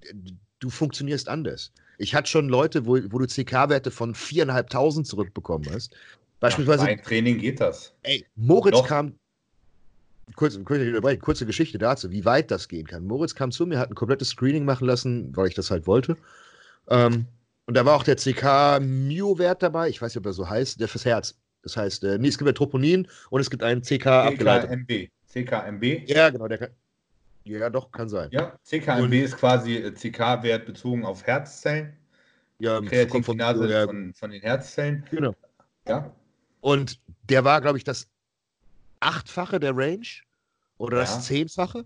du 0.60 0.70
funktionierst 0.70 1.30
anders. 1.30 1.72
Ich 1.98 2.16
hatte 2.16 2.30
schon 2.30 2.50
Leute, 2.50 2.86
wo, 2.86 2.98
wo 3.12 3.20
du 3.20 3.28
CK-Werte 3.28 3.92
von 3.92 4.16
4.500 4.16 5.04
zurückbekommen 5.04 5.70
hast. 5.72 5.96
Beispielsweise. 6.40 6.86
Ein 6.86 7.02
Training 7.02 7.38
geht 7.38 7.62
das. 7.62 7.94
Ey, 8.04 8.26
Moritz 8.36 8.74
Doch. 8.76 8.88
kam. 8.88 9.14
Kurz, 10.36 10.58
kurze 10.64 11.46
Geschichte 11.46 11.78
dazu, 11.78 12.10
wie 12.10 12.26
weit 12.26 12.50
das 12.50 12.70
gehen 12.70 12.88
kann. 12.88 13.06
Moritz 13.06 13.36
kam 13.36 13.52
zu 13.52 13.66
mir, 13.66 13.78
hat 13.78 13.92
ein 13.92 13.96
komplettes 13.96 14.30
Screening 14.30 14.64
machen 14.66 14.88
lassen, 14.88 15.36
weil 15.36 15.48
ich 15.48 15.54
das 15.54 15.70
halt 15.70 15.86
wollte. 15.86 16.18
Ähm, 16.88 17.28
und 17.66 17.76
da 17.76 17.86
war 17.86 17.96
auch 17.96 18.04
der 18.04 18.16
CK-Mio-Wert 18.16 19.64
dabei, 19.64 19.90
ich 19.90 20.02
weiß 20.02 20.14
nicht, 20.14 20.20
ob 20.20 20.26
er 20.26 20.34
so 20.34 20.50
heißt, 20.50 20.80
der 20.80 20.88
fürs 20.88 21.06
Herz. 21.06 21.36
Das 21.64 21.78
heißt, 21.78 22.04
äh, 22.04 22.18
nee, 22.20 22.28
es 22.28 22.38
gibt 22.38 22.48
ja 22.48 22.54
Troponin 22.54 23.08
und 23.30 23.42
es 23.42 23.50
gibt 23.50 23.64
einen 23.64 23.82
CK 23.82 24.06
abgeleitet. 24.08 24.70
CKMB. 24.70 25.10
CKMB? 25.28 26.10
Ja, 26.10 26.30
genau. 26.30 26.48
Der 26.48 26.58
kann, 26.58 26.70
ja, 27.46 27.70
doch, 27.70 27.92
kann 27.92 28.10
sein. 28.10 28.30
Ja, 28.32 28.58
CKMB 28.64 29.04
und, 29.04 29.14
ist 29.14 29.38
quasi 29.38 29.78
äh, 29.78 29.92
CK-Wert 29.92 30.66
bezogen 30.66 31.06
auf 31.06 31.26
Herzzellen. 31.26 31.98
Ja, 32.60 32.80
Kreatinkinase 32.82 33.68
von, 33.68 33.88
von, 33.88 34.14
von 34.14 34.32
den 34.32 34.42
Herzzellen. 34.42 35.06
Genau. 35.10 35.34
Ja. 35.88 36.14
Und 36.62 37.00
der 37.30 37.44
war, 37.44 37.60
glaube 37.62 37.78
ich, 37.78 37.84
das 37.84 38.08
achtfache 39.00 39.60
der 39.60 39.76
Range 39.76 40.08
oder 40.78 40.98
ja. 40.98 41.04
das 41.04 41.26
zehnfache. 41.26 41.86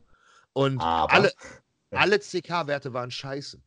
Und 0.54 0.82
Aber. 0.82 1.14
alle, 1.14 1.32
alle 1.92 2.20
CK-Werte 2.20 2.94
waren 2.94 3.12
scheiße. 3.12 3.60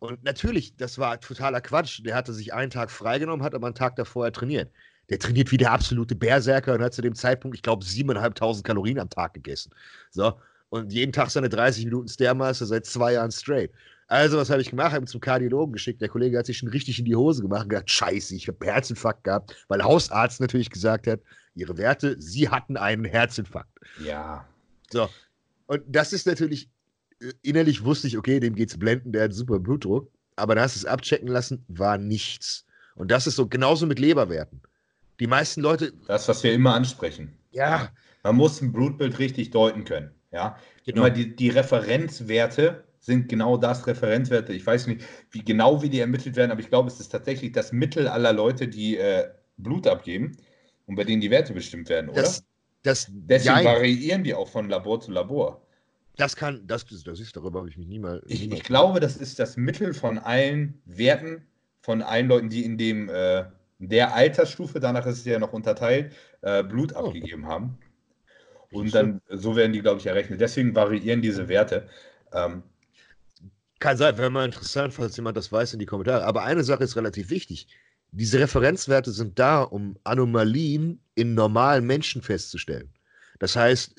Und 0.00 0.24
natürlich, 0.24 0.76
das 0.76 0.98
war 0.98 1.20
totaler 1.20 1.60
Quatsch. 1.60 2.00
Der 2.04 2.14
hatte 2.16 2.32
sich 2.32 2.52
einen 2.52 2.70
Tag 2.70 2.90
freigenommen, 2.90 3.44
hat 3.44 3.54
aber 3.54 3.66
einen 3.66 3.74
Tag 3.74 3.96
davor 3.96 4.32
trainiert 4.32 4.70
der 5.10 5.18
trainiert 5.18 5.50
wie 5.50 5.56
der 5.56 5.72
absolute 5.72 6.14
Berserker 6.14 6.74
und 6.74 6.82
hat 6.82 6.94
zu 6.94 7.02
dem 7.02 7.14
Zeitpunkt, 7.14 7.56
ich 7.56 7.62
glaube, 7.62 7.84
7.500 7.84 8.62
Kalorien 8.62 8.98
am 8.98 9.10
Tag 9.10 9.34
gegessen. 9.34 9.72
So. 10.10 10.34
Und 10.70 10.92
jeden 10.92 11.12
Tag 11.12 11.30
seine 11.30 11.48
30 11.48 11.84
Minuten 11.84 12.08
Stairmaster 12.08 12.64
seit 12.64 12.86
zwei 12.86 13.14
Jahren 13.14 13.32
straight. 13.32 13.72
Also, 14.06 14.38
was 14.38 14.50
habe 14.50 14.60
ich 14.60 14.70
gemacht? 14.70 14.92
Habe 14.92 15.04
ihn 15.04 15.08
zum 15.08 15.20
Kardiologen 15.20 15.72
geschickt. 15.72 16.00
Der 16.00 16.08
Kollege 16.08 16.38
hat 16.38 16.46
sich 16.46 16.58
schon 16.58 16.68
richtig 16.68 16.98
in 16.98 17.04
die 17.04 17.14
Hose 17.14 17.42
gemacht 17.42 17.64
und 17.64 17.68
gesagt: 17.70 17.90
Scheiße, 17.90 18.34
ich 18.34 18.48
habe 18.48 18.64
Herzinfarkt 18.64 19.24
gehabt, 19.24 19.56
weil 19.68 19.82
Hausarzt 19.82 20.40
natürlich 20.40 20.70
gesagt 20.70 21.06
hat: 21.06 21.20
Ihre 21.54 21.76
Werte, 21.76 22.16
Sie 22.20 22.48
hatten 22.48 22.76
einen 22.76 23.04
Herzinfarkt. 23.04 23.70
Ja. 24.04 24.46
So. 24.90 25.08
Und 25.66 25.82
das 25.86 26.12
ist 26.12 26.26
natürlich, 26.26 26.68
äh, 27.20 27.32
innerlich 27.42 27.84
wusste 27.84 28.08
ich, 28.08 28.18
okay, 28.18 28.40
dem 28.40 28.56
geht's 28.56 28.76
blenden, 28.76 29.12
der 29.12 29.24
hat 29.24 29.32
super 29.32 29.60
Blutdruck. 29.60 30.10
Aber 30.34 30.56
da 30.56 30.62
hast 30.62 30.74
du 30.74 30.80
es 30.80 30.86
abchecken 30.86 31.28
lassen, 31.28 31.64
war 31.68 31.96
nichts. 31.96 32.64
Und 32.96 33.12
das 33.12 33.28
ist 33.28 33.36
so 33.36 33.46
genauso 33.46 33.86
mit 33.86 34.00
Leberwerten. 34.00 34.60
Die 35.20 35.26
meisten 35.26 35.60
Leute. 35.60 35.92
Das, 36.06 36.28
was 36.28 36.42
wir 36.42 36.52
immer 36.52 36.74
ansprechen. 36.74 37.36
Ja. 37.52 37.90
Man 38.22 38.36
muss 38.36 38.60
ein 38.60 38.72
Blutbild 38.72 39.18
richtig 39.18 39.50
deuten 39.50 39.84
können. 39.84 40.10
Ja. 40.32 40.58
Genau. 40.84 41.02
Immer 41.02 41.10
die, 41.10 41.36
die 41.36 41.50
Referenzwerte 41.50 42.84
sind 43.00 43.28
genau 43.28 43.56
das 43.56 43.86
Referenzwerte. 43.86 44.52
Ich 44.52 44.66
weiß 44.66 44.86
nicht, 44.86 45.02
wie 45.30 45.44
genau 45.44 45.82
wie 45.82 45.88
die 45.88 46.00
ermittelt 46.00 46.36
werden, 46.36 46.50
aber 46.50 46.60
ich 46.60 46.68
glaube, 46.68 46.88
es 46.88 47.00
ist 47.00 47.10
tatsächlich 47.10 47.52
das 47.52 47.72
Mittel 47.72 48.08
aller 48.08 48.32
Leute, 48.32 48.68
die 48.68 48.96
äh, 48.96 49.28
Blut 49.56 49.86
abgeben 49.86 50.36
und 50.86 50.96
bei 50.96 51.04
denen 51.04 51.20
die 51.20 51.30
Werte 51.30 51.52
bestimmt 51.52 51.88
werden, 51.88 52.10
oder? 52.10 52.22
Das, 52.22 52.44
das, 52.82 53.06
Deswegen 53.10 53.58
ja, 53.58 53.64
variieren 53.64 54.24
die 54.24 54.34
auch 54.34 54.48
von 54.48 54.68
Labor 54.68 55.00
zu 55.00 55.10
Labor. 55.12 55.66
Das 56.16 56.36
kann, 56.36 56.66
das, 56.66 56.84
das 56.84 57.20
ist, 57.20 57.36
darüber 57.36 57.60
habe 57.60 57.68
ich 57.70 57.78
mich 57.78 57.86
niemals. 57.86 58.22
Ich, 58.26 58.50
ich 58.50 58.62
glaube, 58.62 59.00
das 59.00 59.16
ist 59.16 59.38
das 59.38 59.56
Mittel 59.56 59.94
von 59.94 60.18
allen 60.18 60.82
Werten, 60.84 61.46
von 61.80 62.02
allen 62.02 62.28
Leuten, 62.28 62.50
die 62.50 62.64
in 62.64 62.76
dem 62.76 63.08
äh, 63.08 63.44
der 63.80 64.14
Altersstufe, 64.14 64.78
danach 64.78 65.06
ist 65.06 65.18
es 65.18 65.24
ja 65.24 65.38
noch 65.38 65.52
unterteilt, 65.52 66.12
äh, 66.42 66.62
Blut 66.62 66.92
oh. 66.94 67.06
abgegeben 67.06 67.46
haben. 67.46 67.78
Und 68.72 68.94
dann, 68.94 69.20
so 69.28 69.56
werden 69.56 69.72
die, 69.72 69.80
glaube 69.80 69.98
ich, 69.98 70.06
errechnet. 70.06 70.40
Deswegen 70.40 70.74
variieren 70.76 71.22
diese 71.22 71.48
Werte. 71.48 71.88
Ähm, 72.32 72.62
Kann 73.80 73.96
sein, 73.96 74.16
wäre 74.16 74.30
mal 74.30 74.44
interessant, 74.44 74.94
falls 74.94 75.16
jemand 75.16 75.36
das 75.36 75.50
weiß, 75.50 75.72
in 75.72 75.80
die 75.80 75.86
Kommentare. 75.86 76.24
Aber 76.24 76.44
eine 76.44 76.62
Sache 76.62 76.84
ist 76.84 76.94
relativ 76.94 77.30
wichtig. 77.30 77.66
Diese 78.12 78.38
Referenzwerte 78.38 79.10
sind 79.10 79.38
da, 79.38 79.62
um 79.62 79.96
Anomalien 80.04 81.00
in 81.14 81.34
normalen 81.34 81.84
Menschen 81.86 82.22
festzustellen. 82.22 82.92
Das 83.40 83.56
heißt, 83.56 83.94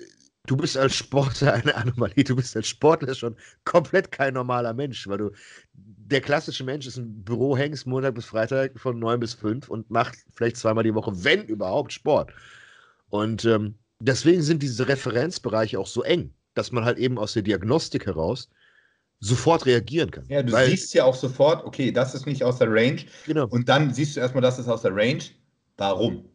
du 0.46 0.56
bist 0.56 0.78
als 0.78 0.96
Sportler 0.96 1.54
eine 1.54 1.76
Anomalie, 1.76 2.24
du 2.24 2.36
bist 2.36 2.56
als 2.56 2.68
Sportler 2.68 3.16
schon 3.16 3.36
komplett 3.66 4.12
kein 4.12 4.36
normaler 4.36 4.74
Mensch, 4.74 5.08
weil 5.08 5.18
du 5.18 5.32
der 6.12 6.22
klassische 6.22 6.64
Mensch 6.64 6.86
ist 6.86 6.98
im 6.98 7.24
Büro, 7.24 7.58
hängst 7.58 7.88
Montag 7.88 8.16
bis 8.16 8.26
Freitag 8.26 8.78
von 8.80 9.00
9 9.00 9.20
bis 9.20 9.34
5 9.34 9.70
und 9.70 9.90
macht 9.90 10.18
vielleicht 10.36 10.58
zweimal 10.58 10.84
die 10.84 10.94
Woche, 10.94 11.12
wenn 11.24 11.46
überhaupt, 11.46 11.94
Sport. 11.94 12.32
Und 13.10 13.46
ähm, 13.46 13.76
deswegen 14.00 14.42
sind 14.42 14.62
diese 14.62 14.88
Referenzbereiche 14.88 15.80
auch 15.80 15.88
so 15.88 16.04
eng, 16.04 16.34
dass 16.54 16.72
man 16.72 16.84
halt 16.86 16.98
eben 16.98 17.18
aus 17.18 17.34
der 17.34 17.44
Diagnostik 17.44 18.06
heraus 18.06 18.50
sofort 19.22 19.66
reagieren 19.66 20.12
kann. 20.12 20.26
Ja, 20.28 20.44
du 20.44 20.52
Weil, 20.52 20.70
siehst 20.70 20.94
ja 20.94 21.06
auch 21.06 21.16
sofort, 21.16 21.64
okay, 21.66 21.92
das 21.92 22.14
ist 22.14 22.26
nicht 22.26 22.44
aus 22.44 22.58
der 22.58 22.72
Range. 22.72 23.02
Genau. 23.26 23.48
Und 23.48 23.70
dann 23.70 23.94
siehst 23.94 24.16
du 24.16 24.20
erstmal, 24.20 24.42
das 24.42 24.60
ist 24.60 24.68
aus 24.68 24.82
der 24.82 24.96
Range. 24.96 25.24
Warum? 25.78 26.26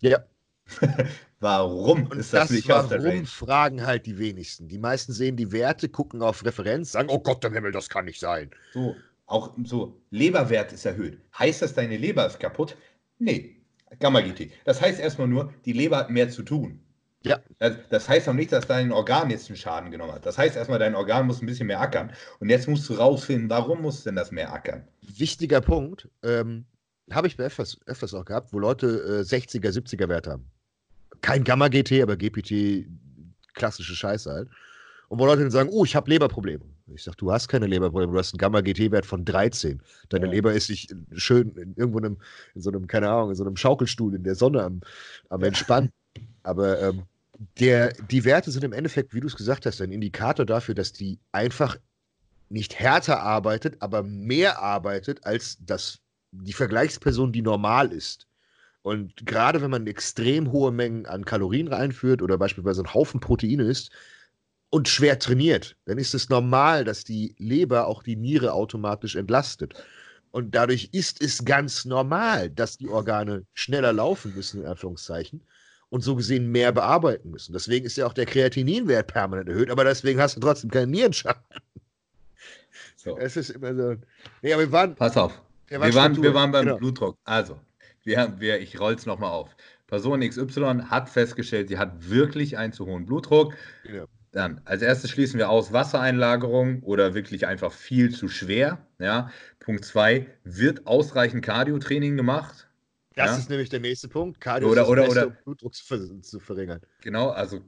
Ja. 0.00 0.24
warum 1.40 2.04
und 2.04 2.14
ist 2.14 2.32
das, 2.32 2.48
das 2.48 2.50
nicht 2.50 2.72
aus 2.72 2.88
der 2.88 3.02
Range? 3.02 3.26
fragen 3.26 3.86
halt 3.86 4.06
die 4.06 4.18
wenigsten. 4.18 4.68
Die 4.68 4.78
meisten 4.78 5.12
sehen 5.12 5.36
die 5.36 5.52
Werte, 5.52 5.88
gucken 5.88 6.22
auf 6.22 6.44
Referenz, 6.44 6.92
sagen, 6.92 7.08
oh 7.10 7.20
Gott 7.20 7.44
im 7.44 7.52
Himmel, 7.52 7.72
das 7.72 7.88
kann 7.88 8.06
nicht 8.06 8.20
sein. 8.20 8.50
So, 8.72 8.96
auch 9.26 9.54
so, 9.64 10.00
Leberwert 10.10 10.72
ist 10.72 10.84
erhöht. 10.84 11.18
Heißt 11.38 11.62
das, 11.62 11.74
deine 11.74 11.96
Leber 11.96 12.26
ist 12.26 12.40
kaputt? 12.40 12.76
Nee, 13.18 13.56
Gamma-GT. 14.00 14.50
Das 14.64 14.80
heißt 14.80 15.00
erstmal 15.00 15.28
nur, 15.28 15.52
die 15.64 15.72
Leber 15.72 15.98
hat 15.98 16.10
mehr 16.10 16.28
zu 16.28 16.42
tun. 16.42 16.80
Ja. 17.22 17.40
Das, 17.58 17.76
das, 17.88 18.08
heißt 18.08 18.28
auch 18.28 18.34
nicht, 18.34 18.52
dass 18.52 18.66
dein 18.66 18.92
Organ 18.92 19.30
jetzt 19.30 19.48
einen 19.48 19.56
Schaden 19.56 19.90
genommen 19.90 20.12
hat. 20.12 20.26
Das 20.26 20.36
heißt 20.36 20.56
erstmal, 20.56 20.78
dein 20.78 20.94
Organ 20.94 21.26
muss 21.26 21.40
ein 21.40 21.46
bisschen 21.46 21.68
mehr 21.68 21.80
ackern. 21.80 22.12
Und 22.38 22.50
jetzt 22.50 22.68
musst 22.68 22.88
du 22.90 22.94
rausfinden, 22.94 23.48
warum 23.48 23.80
muss 23.80 24.04
denn 24.04 24.14
das 24.14 24.30
mehr 24.30 24.52
ackern? 24.52 24.86
Wichtiger 25.00 25.62
Punkt, 25.62 26.08
ähm, 26.22 26.66
habe 27.10 27.26
ich 27.26 27.38
bei 27.38 27.44
öfters, 27.44 27.78
öfters 27.86 28.12
auch 28.12 28.26
gehabt, 28.26 28.52
wo 28.52 28.58
Leute 28.58 28.86
äh, 28.86 29.34
60er, 29.34 29.70
70er 29.70 30.08
Wert 30.08 30.26
haben. 30.26 30.50
Kein 31.20 31.44
Gamma-GT, 31.44 32.02
aber 32.02 32.16
GPT, 32.16 32.86
klassische 33.54 33.94
Scheiße 33.94 34.30
halt. 34.30 34.48
Und 35.08 35.18
wo 35.18 35.26
Leute 35.26 35.42
dann 35.42 35.50
sagen, 35.50 35.70
oh, 35.72 35.84
ich 35.84 35.94
habe 35.94 36.10
Leberprobleme. 36.10 36.64
Ich 36.88 37.02
sage, 37.02 37.16
du 37.16 37.32
hast 37.32 37.48
keine 37.48 37.66
Leberprobleme, 37.66 38.12
du 38.12 38.18
hast 38.18 38.34
einen 38.34 38.38
Gamma-GT-Wert 38.38 39.06
von 39.06 39.24
13. 39.24 39.80
Deine 40.08 40.26
ja. 40.26 40.32
Leber 40.32 40.52
ist 40.52 40.66
sich 40.66 40.88
schön 41.12 41.50
in 41.56 41.74
irgendwo 41.76 41.98
in, 41.98 42.04
einem, 42.04 42.16
in 42.54 42.60
so 42.60 42.70
einem, 42.70 42.86
keine 42.86 43.10
Ahnung, 43.10 43.30
in 43.30 43.36
so 43.36 43.44
einem 43.44 43.56
Schaukelstuhl 43.56 44.14
in 44.14 44.24
der 44.24 44.34
Sonne 44.34 44.62
am, 44.62 44.80
am 45.30 45.42
Entspannen. 45.42 45.90
Aber 46.42 46.80
ähm, 46.80 47.04
der, 47.58 47.92
die 47.92 48.24
Werte 48.24 48.50
sind 48.50 48.64
im 48.64 48.72
Endeffekt, 48.72 49.14
wie 49.14 49.20
du 49.20 49.26
es 49.26 49.36
gesagt 49.36 49.66
hast, 49.66 49.80
ein 49.80 49.92
Indikator 49.92 50.44
dafür, 50.44 50.74
dass 50.74 50.92
die 50.92 51.18
einfach 51.32 51.76
nicht 52.48 52.78
härter 52.78 53.20
arbeitet, 53.20 53.76
aber 53.80 54.02
mehr 54.02 54.60
arbeitet 54.60 55.24
als 55.24 55.58
das, 55.60 56.00
die 56.32 56.52
Vergleichsperson, 56.52 57.32
die 57.32 57.42
normal 57.42 57.92
ist. 57.92 58.26
Und 58.84 59.24
gerade 59.24 59.62
wenn 59.62 59.70
man 59.70 59.86
extrem 59.86 60.52
hohe 60.52 60.70
Mengen 60.70 61.06
an 61.06 61.24
Kalorien 61.24 61.68
reinführt 61.68 62.20
oder 62.20 62.36
beispielsweise 62.36 62.82
einen 62.82 62.92
Haufen 62.92 63.18
Proteine 63.18 63.62
isst, 63.64 63.90
und 64.74 64.88
schwer 64.88 65.20
trainiert, 65.20 65.76
dann 65.84 65.98
ist 65.98 66.14
es 66.14 66.28
normal, 66.28 66.84
dass 66.84 67.04
die 67.04 67.32
Leber 67.38 67.86
auch 67.86 68.02
die 68.02 68.16
Niere 68.16 68.52
automatisch 68.52 69.14
entlastet. 69.14 69.72
Und 70.32 70.52
dadurch 70.52 70.88
ist 70.90 71.22
es 71.22 71.44
ganz 71.44 71.84
normal, 71.84 72.50
dass 72.50 72.76
die 72.76 72.88
Organe 72.88 73.46
schneller 73.54 73.92
laufen 73.92 74.34
müssen, 74.34 74.62
in 74.62 74.66
Anführungszeichen, 74.66 75.40
und 75.90 76.00
so 76.00 76.16
gesehen 76.16 76.50
mehr 76.50 76.72
bearbeiten 76.72 77.30
müssen. 77.30 77.52
Deswegen 77.52 77.86
ist 77.86 77.96
ja 77.96 78.04
auch 78.04 78.12
der 78.12 78.26
Kreatininwert 78.26 79.06
permanent 79.06 79.48
erhöht, 79.48 79.70
aber 79.70 79.84
deswegen 79.84 80.20
hast 80.20 80.34
du 80.34 80.40
trotzdem 80.40 80.72
keinen 80.72 80.90
Nierenschaden. 80.90 81.40
So. 82.96 83.16
Es 83.16 83.36
ist 83.36 83.50
immer 83.50 83.76
so. 83.76 83.94
Nee, 84.42 84.54
aber 84.54 84.62
wir 84.62 84.72
waren. 84.72 84.96
Pass 84.96 85.16
auf. 85.16 85.40
Wir 85.68 85.78
waren, 85.78 86.20
wir 86.20 86.34
waren 86.34 86.50
beim 86.50 86.64
genau. 86.64 86.78
Blutdruck. 86.78 87.16
Also, 87.24 87.60
wir, 88.04 88.34
wir, 88.38 88.60
ich 88.60 88.78
roll 88.78 88.94
es 88.94 89.06
nochmal 89.06 89.30
auf. 89.30 89.56
Person 89.86 90.20
XY 90.20 90.84
hat 90.88 91.08
festgestellt, 91.08 91.68
sie 91.68 91.78
hat 91.78 92.08
wirklich 92.10 92.56
einen 92.58 92.72
zu 92.72 92.86
hohen 92.86 93.06
Blutdruck. 93.06 93.54
Genau. 93.84 94.06
Dann 94.32 94.60
als 94.64 94.82
erstes 94.82 95.10
schließen 95.10 95.38
wir 95.38 95.48
aus 95.48 95.72
Wassereinlagerung 95.72 96.82
oder 96.82 97.14
wirklich 97.14 97.46
einfach 97.46 97.72
viel 97.72 98.12
zu 98.12 98.28
schwer. 98.28 98.84
Ja. 98.98 99.30
Punkt 99.60 99.84
zwei, 99.84 100.26
wird 100.42 100.86
ausreichend 100.86 101.44
Cardiotraining 101.44 102.16
gemacht? 102.16 102.68
Das 103.14 103.30
ja? 103.30 103.36
ist 103.36 103.50
nämlich 103.50 103.68
der 103.68 103.78
nächste 103.78 104.08
Punkt. 104.08 104.40
Cardio 104.40 104.70
oder, 104.70 104.82
ist 104.82 104.88
oder, 104.88 105.02
Beste, 105.02 105.20
oder, 105.20 105.26
um 105.28 105.36
Blutdruck 105.44 105.74
zu, 105.74 106.20
zu, 106.20 106.40
verringern. 106.40 106.80
Genau, 107.02 107.28
also 107.28 107.60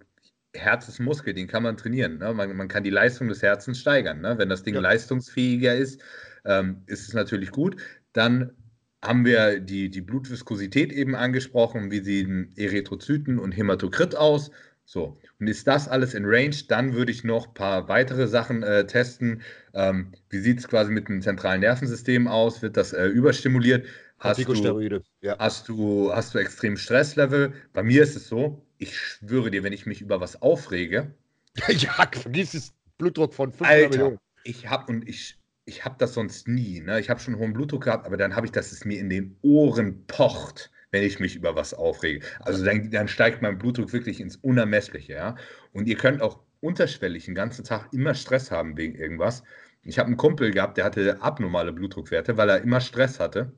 Herz 0.54 0.88
ist 0.88 0.98
Muskel, 0.98 1.34
den 1.34 1.46
kann 1.46 1.62
man 1.62 1.76
trainieren. 1.76 2.18
Ne? 2.18 2.34
Man, 2.34 2.56
man, 2.56 2.66
kann 2.66 2.82
die 2.82 2.90
Leistung 2.90 3.28
des 3.28 3.42
Herzens 3.42 3.78
steigern. 3.78 4.20
Ne? 4.20 4.36
Wenn 4.38 4.48
das 4.48 4.64
Ding 4.64 4.74
ja. 4.74 4.80
leistungsfähiger 4.80 5.76
ist, 5.76 6.00
ähm, 6.44 6.82
ist 6.86 7.06
es 7.06 7.14
natürlich 7.14 7.52
gut. 7.52 7.80
Dann 8.12 8.56
haben 9.02 9.24
wir 9.24 9.60
die, 9.60 9.90
die 9.90 10.00
Blutviskosität 10.00 10.92
eben 10.92 11.14
angesprochen, 11.14 11.90
wie 11.90 12.00
sehen 12.00 12.52
Erythrozyten 12.56 13.38
und 13.38 13.52
Hämatokrit 13.52 14.14
aus. 14.16 14.50
So, 14.84 15.18
und 15.40 15.48
ist 15.48 15.66
das 15.66 15.88
alles 15.88 16.14
in 16.14 16.24
Range, 16.24 16.54
dann 16.68 16.94
würde 16.94 17.10
ich 17.10 17.24
noch 17.24 17.48
ein 17.48 17.54
paar 17.54 17.88
weitere 17.88 18.28
Sachen 18.28 18.62
äh, 18.62 18.86
testen. 18.86 19.42
Ähm, 19.74 20.12
wie 20.30 20.38
sieht 20.38 20.60
es 20.60 20.68
quasi 20.68 20.92
mit 20.92 21.08
dem 21.08 21.20
zentralen 21.20 21.60
Nervensystem 21.60 22.28
aus? 22.28 22.62
Wird 22.62 22.76
das 22.76 22.92
äh, 22.92 23.06
überstimuliert? 23.06 23.84
Hast 24.18 24.46
du, 24.46 25.00
ja. 25.20 25.38
hast, 25.38 25.68
du, 25.68 26.12
hast 26.12 26.34
du 26.34 26.38
extrem 26.38 26.76
Stresslevel? 26.76 27.52
Bei 27.72 27.82
mir 27.82 28.02
ist 28.02 28.16
es 28.16 28.28
so, 28.28 28.64
ich 28.78 28.96
schwöre 28.96 29.50
dir, 29.50 29.62
wenn 29.62 29.72
ich 29.72 29.86
mich 29.86 30.00
über 30.00 30.20
was 30.20 30.40
aufrege. 30.40 31.14
ja, 31.68 32.08
vergiss 32.12 32.54
es, 32.54 32.72
Blutdruck 32.96 33.34
von 33.34 33.52
500 33.52 33.90
Millionen. 33.90 34.18
Ich 34.44 34.68
habe 34.68 34.92
und 34.92 35.08
ich, 35.08 35.36
ich 35.66 35.84
habe 35.84 35.96
das 35.98 36.14
sonst 36.14 36.48
nie. 36.48 36.80
Ne? 36.80 37.00
Ich 37.00 37.10
habe 37.10 37.20
schon 37.20 37.36
hohen 37.36 37.52
Blutdruck 37.52 37.84
gehabt, 37.84 38.06
aber 38.06 38.16
dann 38.16 38.34
habe 38.34 38.46
ich, 38.46 38.52
dass 38.52 38.72
es 38.72 38.84
mir 38.84 38.98
in 38.98 39.10
den 39.10 39.36
Ohren 39.42 40.06
pocht 40.06 40.70
wenn 40.92 41.02
ich 41.02 41.20
mich 41.20 41.36
über 41.36 41.54
was 41.56 41.74
aufrege. 41.74 42.24
Also 42.40 42.64
dann, 42.64 42.90
dann 42.90 43.08
steigt 43.08 43.42
mein 43.42 43.58
Blutdruck 43.58 43.92
wirklich 43.92 44.20
ins 44.20 44.36
Unermessliche, 44.36 45.12
ja. 45.12 45.36
Und 45.72 45.88
ihr 45.88 45.96
könnt 45.96 46.22
auch 46.22 46.40
unterschwellig 46.60 47.26
den 47.26 47.34
ganzen 47.34 47.64
Tag 47.64 47.92
immer 47.92 48.14
Stress 48.14 48.50
haben 48.50 48.76
wegen 48.76 48.94
irgendwas. 48.94 49.42
Ich 49.82 49.98
habe 49.98 50.06
einen 50.06 50.16
Kumpel 50.16 50.52
gehabt, 50.52 50.78
der 50.78 50.84
hatte 50.84 51.20
abnormale 51.20 51.72
Blutdruckwerte, 51.72 52.36
weil 52.36 52.48
er 52.48 52.62
immer 52.62 52.80
Stress 52.80 53.20
hatte. 53.20 53.52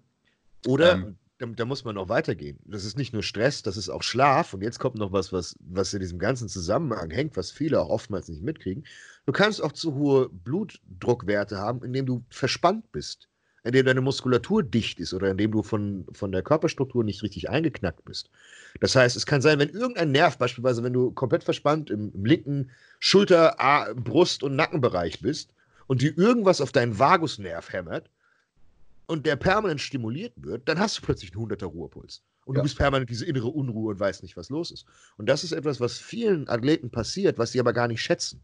Oder, 0.67 0.95
ähm, 0.95 1.17
da, 1.39 1.47
da, 1.47 1.65
muss 1.65 1.85
man 1.85 1.95
noch 1.95 2.09
weitergehen. 2.09 2.59
Das 2.65 2.85
ist 2.85 2.99
nicht 2.99 3.13
nur 3.13 3.23
Stress, 3.23 3.63
das 3.63 3.77
ist 3.77 3.89
auch 3.89 4.03
Schlaf. 4.03 4.53
Und 4.53 4.63
jetzt 4.63 4.81
kommt 4.81 4.97
noch 4.97 5.13
was, 5.13 5.33
was, 5.33 5.57
was 5.61 5.95
in 5.95 6.01
diesem 6.01 6.19
ganzen 6.19 6.49
Zusammenhang 6.49 7.11
hängt, 7.11 7.37
was 7.37 7.53
viele 7.53 7.81
auch 7.81 7.89
oftmals 7.89 8.29
nicht 8.29 8.43
mitkriegen. 8.43 8.85
Du 9.29 9.33
kannst 9.33 9.63
auch 9.63 9.73
zu 9.73 9.95
hohe 9.95 10.31
Blutdruckwerte 10.31 11.59
haben, 11.59 11.85
indem 11.85 12.07
du 12.07 12.25
verspannt 12.31 12.91
bist 12.93 13.29
indem 13.63 13.85
deine 13.85 14.01
Muskulatur 14.01 14.63
dicht 14.63 14.99
ist 14.99 15.13
oder 15.13 15.31
indem 15.31 15.53
du 15.53 15.63
von, 15.63 16.07
von 16.13 16.33
der 16.33 16.43
Körperstruktur 16.43 17.05
nicht 17.05 17.23
richtig 17.23 17.51
eingeknackt 17.51 18.03
bist. 18.07 18.31
Das 18.81 18.97
heißt, 18.97 19.15
es 19.15 19.27
kann 19.27 19.43
sein, 19.43 19.59
wenn 19.59 19.69
irgendein 19.69 20.11
Nerv, 20.13 20.39
beispielsweise 20.39 20.83
wenn 20.83 20.95
du 20.95 21.11
komplett 21.11 21.45
verspannt 21.45 21.91
im, 21.91 22.11
im 22.15 22.25
linken 22.25 22.71
Schulter-, 22.99 23.95
Brust- 23.95 24.43
und 24.43 24.57
Nackenbereich 24.57 25.21
bist 25.21 25.53
und 25.87 26.01
dir 26.01 26.17
irgendwas 26.17 26.63
auf 26.63 26.73
deinen 26.73 26.99
Vagusnerv 26.99 27.71
hämmert 27.71 28.09
und 29.07 29.27
der 29.27 29.37
permanent 29.37 29.83
stimuliert 29.83 30.33
wird, 30.37 30.67
dann 30.67 30.79
hast 30.79 30.97
du 30.97 31.03
plötzlich 31.03 31.37
einen 31.37 31.45
100er 31.45 31.67
Ruhepuls. 31.67 32.23
Und 32.47 32.55
ja. 32.55 32.61
du 32.61 32.63
bist 32.63 32.79
permanent 32.79 33.11
diese 33.11 33.27
innere 33.27 33.49
Unruhe 33.49 33.91
und 33.91 34.01
weißt 34.01 34.23
nicht, 34.23 34.39
was 34.39 34.49
los 34.49 34.71
ist. 34.71 34.87
Und 35.19 35.29
das 35.29 35.45
ist 35.45 35.53
etwas, 35.53 35.79
was 35.79 35.99
vielen 35.99 36.49
Athleten 36.49 36.91
passiert, 36.91 37.37
was 37.37 37.53
sie 37.53 37.61
aber 37.61 37.75
gar 37.75 37.89
nicht 37.89 38.01
schätzen. 38.01 38.41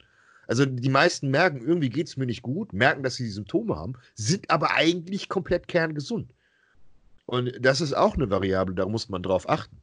Also 0.46 0.66
die 0.66 0.88
meisten 0.88 1.30
merken, 1.30 1.60
irgendwie 1.60 1.90
geht 1.90 2.08
es 2.08 2.16
mir 2.16 2.26
nicht 2.26 2.42
gut, 2.42 2.72
merken, 2.72 3.02
dass 3.02 3.16
sie 3.16 3.24
die 3.24 3.30
Symptome 3.30 3.76
haben, 3.76 3.94
sind 4.14 4.50
aber 4.50 4.74
eigentlich 4.74 5.28
komplett 5.28 5.68
kerngesund. 5.68 6.32
Und 7.26 7.52
das 7.60 7.80
ist 7.80 7.94
auch 7.94 8.14
eine 8.14 8.30
Variable, 8.30 8.74
da 8.74 8.86
muss 8.86 9.08
man 9.08 9.22
drauf 9.22 9.48
achten. 9.48 9.78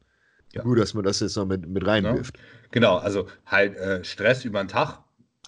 Ja. 0.52 0.62
Gut, 0.62 0.78
dass 0.78 0.94
man 0.94 1.04
das 1.04 1.20
jetzt 1.20 1.36
noch 1.36 1.46
mit, 1.46 1.66
mit 1.66 1.86
reinwirft. 1.86 2.38
Genau, 2.70 2.96
also 2.96 3.26
halt 3.46 3.76
äh, 3.76 4.04
Stress 4.04 4.44
über 4.44 4.62
den 4.62 4.68
Tag 4.68 4.98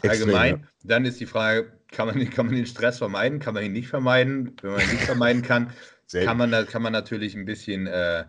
allgemein. 0.02 0.54
Extrem, 0.54 0.62
ja. 0.62 0.68
Dann 0.84 1.04
ist 1.04 1.20
die 1.20 1.26
Frage, 1.26 1.72
kann 1.92 2.06
man, 2.08 2.30
kann 2.30 2.46
man 2.46 2.54
den 2.54 2.66
Stress 2.66 2.98
vermeiden, 2.98 3.38
kann 3.38 3.54
man 3.54 3.64
ihn 3.64 3.72
nicht 3.72 3.88
vermeiden? 3.88 4.56
Wenn 4.62 4.72
man 4.72 4.80
ihn 4.80 4.90
nicht 4.90 5.04
vermeiden 5.04 5.42
kann, 5.42 5.70
kann 6.12 6.36
man, 6.36 6.50
kann 6.66 6.82
man 6.82 6.92
natürlich 6.92 7.34
ein 7.34 7.44
bisschen 7.44 7.86
äh, 7.86 8.24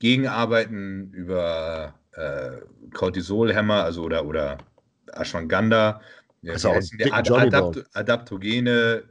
gegenarbeiten 0.00 1.12
über 1.12 1.94
äh, 2.12 2.58
Cortisolhämmer, 2.92 3.84
also 3.84 4.02
oder, 4.02 4.26
oder 4.26 4.58
Ashwagandha, 5.12 6.00
auch 6.48 6.80
Ad 7.12 7.30
Adapt 7.32 7.84
Adaptogene, 7.94 9.04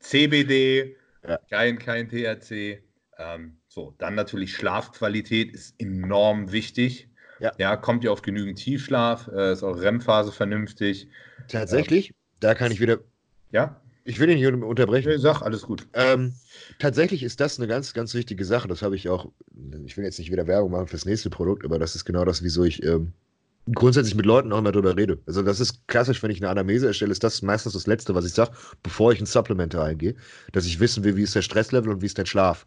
CBD, 0.00 0.96
ja. 1.28 1.38
kein, 1.50 1.78
kein 1.78 2.08
THC. 2.08 2.82
Ähm, 3.18 3.56
so, 3.68 3.94
dann 3.98 4.14
natürlich 4.14 4.54
Schlafqualität 4.54 5.52
ist 5.52 5.74
enorm 5.78 6.52
wichtig. 6.52 7.08
Ja. 7.40 7.52
ja 7.58 7.76
kommt 7.76 8.04
ihr 8.04 8.12
auf 8.12 8.22
genügend 8.22 8.58
Tiefschlaf? 8.58 9.28
Äh, 9.28 9.52
ist 9.52 9.62
eure 9.62 9.82
REM-Phase 9.82 10.32
vernünftig? 10.32 11.08
Tatsächlich, 11.48 12.10
ähm, 12.10 12.16
da 12.40 12.54
kann 12.54 12.72
ich 12.72 12.80
wieder. 12.80 12.98
Ja? 13.50 13.80
Ich 14.04 14.18
will 14.18 14.28
ihn 14.28 14.38
nicht 14.38 14.64
unterbrechen. 14.64 15.08
Nee, 15.10 15.16
sag, 15.16 15.40
alles 15.42 15.62
gut. 15.62 15.86
Ähm, 15.94 16.34
tatsächlich 16.78 17.22
ist 17.22 17.40
das 17.40 17.58
eine 17.58 17.66
ganz, 17.66 17.94
ganz 17.94 18.14
wichtige 18.14 18.44
Sache. 18.44 18.68
Das 18.68 18.82
habe 18.82 18.96
ich 18.96 19.08
auch. 19.08 19.30
Ich 19.86 19.96
will 19.96 20.04
jetzt 20.04 20.18
nicht 20.18 20.30
wieder 20.30 20.46
Werbung 20.46 20.72
machen 20.72 20.88
fürs 20.88 21.06
nächste 21.06 21.30
Produkt, 21.30 21.64
aber 21.64 21.78
das 21.78 21.94
ist 21.94 22.04
genau 22.04 22.24
das, 22.24 22.42
wieso 22.42 22.64
ich 22.64 22.82
ähm, 22.82 23.12
grundsätzlich 23.72 24.14
mit 24.14 24.26
Leuten 24.26 24.52
auch 24.52 24.58
immer 24.58 24.72
drüber 24.72 24.96
rede. 24.96 25.18
Also, 25.26 25.42
das 25.42 25.60
ist 25.60 25.86
klassisch, 25.88 26.22
wenn 26.22 26.30
ich 26.30 26.40
eine 26.40 26.50
Anamnese 26.50 26.86
erstelle, 26.88 27.12
ist 27.12 27.24
das 27.24 27.42
meistens 27.42 27.72
das 27.72 27.86
Letzte, 27.86 28.14
was 28.14 28.26
ich 28.26 28.32
sage, 28.32 28.52
bevor 28.82 29.12
ich 29.12 29.20
ein 29.20 29.26
Supplement 29.26 29.74
reingehe, 29.74 30.14
dass 30.52 30.66
ich 30.66 30.80
wissen 30.80 31.04
will, 31.04 31.16
wie 31.16 31.22
ist 31.22 31.34
der 31.34 31.42
Stresslevel 31.42 31.92
und 31.92 32.02
wie 32.02 32.06
ist 32.06 32.18
der 32.18 32.26
Schlaf. 32.26 32.66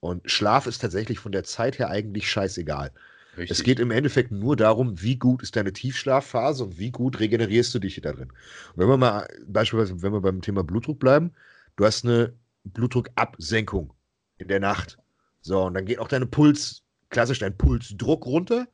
Und 0.00 0.30
Schlaf 0.30 0.66
ist 0.66 0.80
tatsächlich 0.80 1.18
von 1.18 1.32
der 1.32 1.44
Zeit 1.44 1.78
her 1.78 1.88
eigentlich 1.88 2.30
scheißegal. 2.30 2.92
Richtig. 3.36 3.50
Es 3.50 3.64
geht 3.64 3.80
im 3.80 3.90
Endeffekt 3.90 4.32
nur 4.32 4.56
darum, 4.56 5.02
wie 5.02 5.16
gut 5.16 5.42
ist 5.42 5.56
deine 5.56 5.72
Tiefschlafphase 5.72 6.64
und 6.64 6.78
wie 6.78 6.90
gut 6.90 7.20
regenerierst 7.20 7.74
du 7.74 7.78
dich 7.78 8.00
da 8.00 8.12
drin. 8.12 8.30
Und 8.30 8.78
wenn 8.78 8.88
wir 8.88 8.96
mal 8.96 9.28
beispielsweise, 9.46 10.00
wenn 10.02 10.12
wir 10.12 10.22
beim 10.22 10.40
Thema 10.40 10.64
Blutdruck 10.64 10.98
bleiben, 10.98 11.32
du 11.76 11.84
hast 11.84 12.04
eine 12.04 12.34
Blutdruckabsenkung 12.64 13.92
in 14.38 14.48
der 14.48 14.60
Nacht. 14.60 14.98
So, 15.42 15.64
und 15.64 15.74
dann 15.74 15.84
geht 15.84 15.98
auch 15.98 16.08
deine 16.08 16.26
Puls, 16.26 16.82
klassisch 17.10 17.38
dein 17.40 17.56
Pulsdruck 17.56 18.24
runter, 18.24 18.68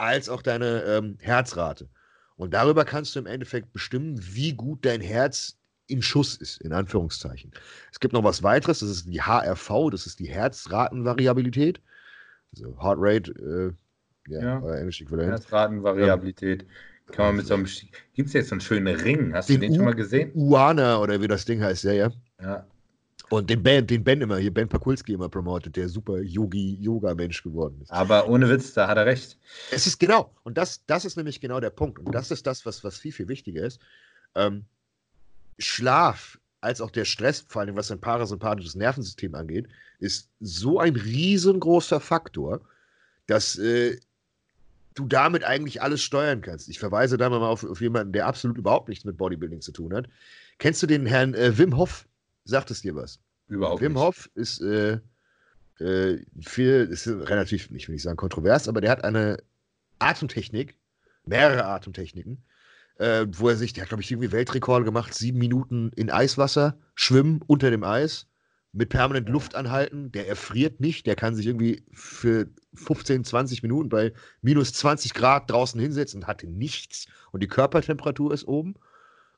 als 0.00 0.28
auch 0.28 0.42
deine 0.42 0.82
ähm, 0.84 1.18
Herzrate. 1.20 1.88
Und 2.36 2.54
darüber 2.54 2.84
kannst 2.84 3.14
du 3.14 3.20
im 3.20 3.26
Endeffekt 3.26 3.72
bestimmen, 3.72 4.18
wie 4.20 4.54
gut 4.54 4.84
dein 4.86 5.00
Herz 5.00 5.58
in 5.86 6.00
Schuss 6.00 6.36
ist, 6.36 6.60
in 6.62 6.72
Anführungszeichen. 6.72 7.50
Es 7.92 8.00
gibt 8.00 8.14
noch 8.14 8.24
was 8.24 8.42
weiteres, 8.42 8.78
das 8.78 8.88
ist 8.88 9.06
die 9.06 9.20
HRV, 9.20 9.90
das 9.90 10.06
ist 10.06 10.20
die 10.20 10.28
Herzratenvariabilität. 10.28 11.80
Also 12.52 12.76
Heart 12.80 12.98
Rate, 13.00 13.32
äh, 14.28 14.32
ja, 14.32 14.40
ja. 14.40 14.74
Englisch 14.76 15.00
Äquivalent. 15.02 15.32
Herzratenvariabilität. 15.32 16.66
Kann 17.12 17.26
man 17.26 17.36
mit 17.36 17.46
so 17.46 17.54
einem. 17.54 17.66
Gibt 18.14 18.28
es 18.28 18.32
jetzt 18.32 18.48
so 18.48 18.54
einen 18.54 18.60
schönen 18.60 18.94
Ring? 18.94 19.34
Hast 19.34 19.48
den 19.48 19.60
du 19.60 19.66
den 19.66 19.74
schon 19.74 19.84
mal 19.84 19.94
gesehen? 19.94 20.30
Uana 20.34 20.98
oder 21.00 21.20
wie 21.20 21.28
das 21.28 21.44
Ding 21.44 21.60
heißt, 21.60 21.84
ja, 21.84 21.92
ja. 21.92 22.12
Ja. 22.40 22.66
Und 23.30 23.48
den 23.48 23.62
Ben, 23.62 23.86
den 23.86 24.02
Ben 24.02 24.20
immer, 24.20 24.38
hier 24.38 24.52
Ben 24.52 24.68
Pakulski 24.68 25.12
immer 25.12 25.28
promotet, 25.28 25.76
der 25.76 25.88
super 25.88 26.20
Yogi-Yoga-Mensch 26.20 27.44
geworden 27.44 27.80
ist. 27.80 27.92
Aber 27.92 28.28
ohne 28.28 28.48
Witz, 28.50 28.74
da 28.74 28.88
hat 28.88 28.98
er 28.98 29.06
recht. 29.06 29.38
Es 29.70 29.86
ist 29.86 30.00
genau, 30.00 30.34
und 30.42 30.58
das, 30.58 30.84
das 30.86 31.04
ist 31.04 31.16
nämlich 31.16 31.40
genau 31.40 31.60
der 31.60 31.70
Punkt. 31.70 32.00
Und 32.00 32.12
das 32.12 32.32
ist 32.32 32.44
das, 32.46 32.66
was, 32.66 32.82
was 32.82 32.98
viel, 32.98 33.12
viel 33.12 33.28
wichtiger 33.28 33.64
ist. 33.64 33.80
Ähm, 34.34 34.64
Schlaf 35.58 36.40
als 36.60 36.80
auch 36.80 36.90
der 36.90 37.04
Stress, 37.04 37.44
vor 37.46 37.62
allem 37.62 37.76
was 37.76 37.88
dein 37.88 38.00
parasympathisches 38.00 38.74
Nervensystem 38.74 39.36
angeht, 39.36 39.68
ist 40.00 40.28
so 40.40 40.80
ein 40.80 40.96
riesengroßer 40.96 42.00
Faktor, 42.00 42.60
dass 43.26 43.56
äh, 43.58 43.96
du 44.94 45.06
damit 45.06 45.44
eigentlich 45.44 45.82
alles 45.82 46.02
steuern 46.02 46.42
kannst. 46.42 46.68
Ich 46.68 46.80
verweise 46.80 47.16
da 47.16 47.30
mal 47.30 47.38
auf, 47.38 47.64
auf, 47.64 47.80
jemanden, 47.80 48.12
der 48.12 48.26
absolut 48.26 48.58
überhaupt 48.58 48.88
nichts 48.88 49.04
mit 49.04 49.16
Bodybuilding 49.16 49.60
zu 49.60 49.70
tun 49.70 49.94
hat. 49.94 50.08
Kennst 50.58 50.82
du 50.82 50.88
den 50.88 51.06
Herrn 51.06 51.34
äh, 51.34 51.56
Wim 51.56 51.76
Hof? 51.76 52.06
Sagt 52.44 52.70
es 52.70 52.82
dir 52.82 52.94
was? 52.94 53.20
Überhaupt 53.48 53.80
Wim 53.82 53.92
nicht. 53.92 54.02
Hof 54.02 54.30
ist 54.34 54.60
äh, 54.60 55.00
äh, 55.78 56.18
viel, 56.40 56.88
ist 56.90 57.06
relativ, 57.06 57.70
ich 57.70 57.88
will 57.88 57.94
nicht 57.94 58.02
sagen 58.02 58.16
kontrovers, 58.16 58.68
aber 58.68 58.80
der 58.80 58.90
hat 58.90 59.04
eine 59.04 59.38
Atemtechnik, 59.98 60.76
mehrere 61.24 61.64
Atemtechniken, 61.64 62.44
äh, 62.96 63.26
wo 63.30 63.48
er 63.48 63.56
sich, 63.56 63.72
der 63.72 63.82
hat, 63.82 63.88
glaube 63.88 64.02
ich, 64.02 64.10
irgendwie 64.10 64.32
Weltrekord 64.32 64.84
gemacht, 64.84 65.14
sieben 65.14 65.38
Minuten 65.38 65.90
in 65.96 66.10
Eiswasser 66.10 66.78
schwimmen 66.94 67.40
unter 67.46 67.70
dem 67.70 67.84
Eis 67.84 68.26
mit 68.72 68.88
permanent 68.90 69.28
Luft 69.28 69.54
anhalten. 69.54 70.12
Der 70.12 70.28
erfriert 70.28 70.80
nicht, 70.80 71.06
der 71.06 71.16
kann 71.16 71.34
sich 71.34 71.46
irgendwie 71.46 71.84
für 71.92 72.48
15, 72.74 73.24
20 73.24 73.62
Minuten 73.62 73.88
bei 73.88 74.12
minus 74.42 74.72
20 74.74 75.14
Grad 75.14 75.50
draußen 75.50 75.80
hinsetzen 75.80 76.22
und 76.22 76.26
hat 76.26 76.44
nichts. 76.44 77.06
Und 77.32 77.42
die 77.42 77.48
Körpertemperatur 77.48 78.32
ist 78.32 78.46
oben. 78.46 78.74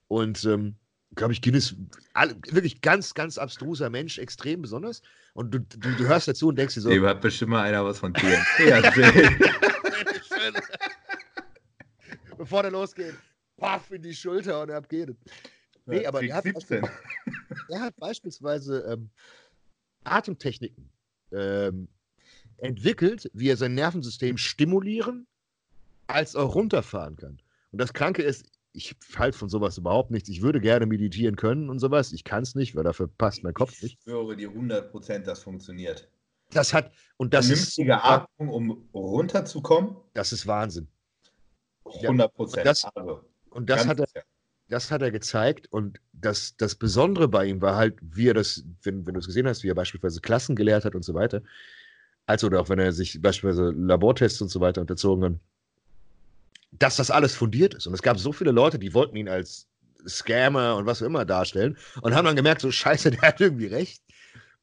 Und 0.08 0.44
ähm, 0.44 0.76
glaube 1.14 1.32
ich, 1.32 1.42
Guinness, 1.42 1.74
alle, 2.14 2.36
wirklich 2.48 2.80
ganz, 2.80 3.14
ganz 3.14 3.38
abstruser 3.38 3.90
Mensch, 3.90 4.18
extrem 4.18 4.62
besonders. 4.62 5.02
Und 5.34 5.52
du, 5.52 5.60
du, 5.60 5.96
du 5.96 6.06
hörst 6.06 6.28
dazu 6.28 6.48
und 6.48 6.56
denkst 6.56 6.74
dir 6.74 6.80
so. 6.80 6.90
Dem 6.90 7.04
hat 7.04 7.20
bestimmt 7.20 7.50
mal 7.50 7.62
einer 7.62 7.84
was 7.84 7.98
von 7.98 8.14
erzählt. 8.14 8.42
Bevor 12.36 12.62
der 12.62 12.72
losgeht 12.72 13.14
paff 13.62 13.90
in 13.92 14.02
die 14.02 14.14
Schulter 14.14 14.62
und 14.62 14.70
ab 14.70 14.88
geht 14.88 15.14
Nee, 15.86 16.06
aber 16.06 16.22
er 16.22 16.36
hat, 16.36 16.44
er 17.68 17.80
hat, 17.80 17.96
beispielsweise 17.96 18.80
ähm, 18.88 19.10
Atemtechniken 20.04 20.90
ähm, 21.32 21.88
entwickelt, 22.58 23.28
wie 23.34 23.48
er 23.48 23.56
sein 23.56 23.74
Nervensystem 23.74 24.36
stimulieren 24.36 25.26
als 26.06 26.36
auch 26.36 26.54
runterfahren 26.54 27.16
kann. 27.16 27.40
Und 27.72 27.80
das 27.80 27.92
Kranke 27.92 28.22
ist, 28.22 28.46
ich 28.72 28.96
halte 29.16 29.36
von 29.36 29.48
sowas 29.48 29.78
überhaupt 29.78 30.10
nichts. 30.10 30.28
Ich 30.28 30.42
würde 30.42 30.60
gerne 30.60 30.86
meditieren 30.86 31.36
können 31.36 31.68
und 31.68 31.78
sowas. 31.78 32.12
Ich 32.12 32.24
kann 32.24 32.42
es 32.42 32.54
nicht, 32.54 32.74
weil 32.74 32.84
dafür 32.84 33.08
passt 33.08 33.42
mein 33.44 33.54
Kopf 33.54 33.82
nicht. 33.82 33.98
Ich 33.98 34.02
schwöre 34.02 34.36
dir 34.36 34.50
100%, 34.50 35.20
das 35.20 35.42
funktioniert. 35.42 36.08
Das 36.50 36.74
hat, 36.74 36.92
und 37.16 37.34
das 37.34 37.46
Vernünftige 37.46 37.92
ist. 37.92 38.04
Atmung, 38.04 38.48
um 38.48 38.88
runterzukommen. 38.94 39.96
Das 40.14 40.32
ist 40.32 40.46
Wahnsinn. 40.46 40.88
100%. 41.84 42.56
Ja, 42.56 42.64
das, 42.64 42.84
also. 42.94 43.20
Und 43.50 43.68
das 43.68 43.86
hat, 43.86 44.00
er, 44.00 44.06
das 44.68 44.90
hat 44.90 45.02
er 45.02 45.10
gezeigt. 45.10 45.66
Und 45.70 46.00
das, 46.12 46.56
das 46.56 46.74
Besondere 46.74 47.28
bei 47.28 47.46
ihm 47.46 47.60
war 47.60 47.76
halt, 47.76 47.98
wie 48.00 48.28
er 48.28 48.34
das, 48.34 48.64
wenn, 48.82 49.06
wenn 49.06 49.14
du 49.14 49.20
es 49.20 49.26
gesehen 49.26 49.46
hast, 49.46 49.62
wie 49.62 49.68
er 49.68 49.74
beispielsweise 49.74 50.20
Klassen 50.20 50.56
gelehrt 50.56 50.84
hat 50.84 50.94
und 50.94 51.04
so 51.04 51.14
weiter. 51.14 51.42
Also 52.26 52.46
oder 52.46 52.60
auch 52.60 52.68
wenn 52.68 52.78
er 52.78 52.92
sich 52.92 53.20
beispielsweise 53.20 53.70
Labortests 53.70 54.40
und 54.40 54.48
so 54.48 54.60
weiter 54.60 54.80
unterzogen 54.80 55.24
hat, 55.24 55.40
dass 56.72 56.96
das 56.96 57.10
alles 57.10 57.34
fundiert 57.34 57.74
ist. 57.74 57.86
Und 57.86 57.94
es 57.94 58.02
gab 58.02 58.18
so 58.18 58.32
viele 58.32 58.50
Leute, 58.50 58.78
die 58.78 58.94
wollten 58.94 59.16
ihn 59.16 59.28
als 59.28 59.68
Scammer 60.06 60.76
und 60.76 60.86
was 60.86 61.02
auch 61.02 61.06
immer 61.06 61.24
darstellen 61.24 61.76
und 62.00 62.14
haben 62.14 62.24
dann 62.24 62.36
gemerkt, 62.36 62.62
so 62.62 62.70
scheiße, 62.70 63.10
der 63.12 63.22
hat 63.22 63.40
irgendwie 63.40 63.66
recht. 63.66 64.02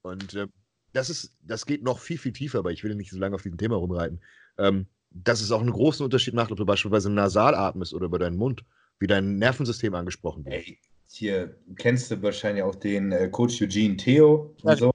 Und 0.02 0.34
äh, 0.34 0.48
das 0.94 1.10
ist, 1.10 1.38
das 1.44 1.66
geht 1.66 1.84
noch 1.84 2.00
viel, 2.00 2.18
viel 2.18 2.34
tiefer, 2.34 2.60
aber 2.60 2.72
ich 2.72 2.84
will 2.84 2.96
nicht 2.96 3.12
so 3.12 3.18
lange 3.18 3.36
auf 3.36 3.44
diesem 3.44 3.58
Thema 3.58 3.76
rumreiten. 3.76 4.22
Ähm, 4.58 4.88
dass 5.12 5.42
es 5.42 5.52
auch 5.52 5.62
einen 5.62 5.72
großen 5.72 6.04
Unterschied 6.04 6.34
macht, 6.34 6.52
ob 6.52 6.58
du 6.58 6.66
beispielsweise 6.66 7.10
nasal 7.10 7.56
atmest 7.56 7.94
oder 7.94 8.06
über 8.06 8.20
deinen 8.20 8.38
Mund 8.38 8.64
wie 9.00 9.08
dein 9.08 9.38
Nervensystem 9.38 9.96
angesprochen 9.96 10.46
wird. 10.46 10.56
Ey, 10.56 10.80
hier 11.10 11.56
kennst 11.78 12.12
du 12.12 12.22
wahrscheinlich 12.22 12.64
auch 12.64 12.76
den 12.76 13.12
äh, 13.12 13.30
Coach 13.30 13.62
Eugene 13.62 13.98
Theo 13.98 14.56
und 14.62 14.78
so. 14.78 14.90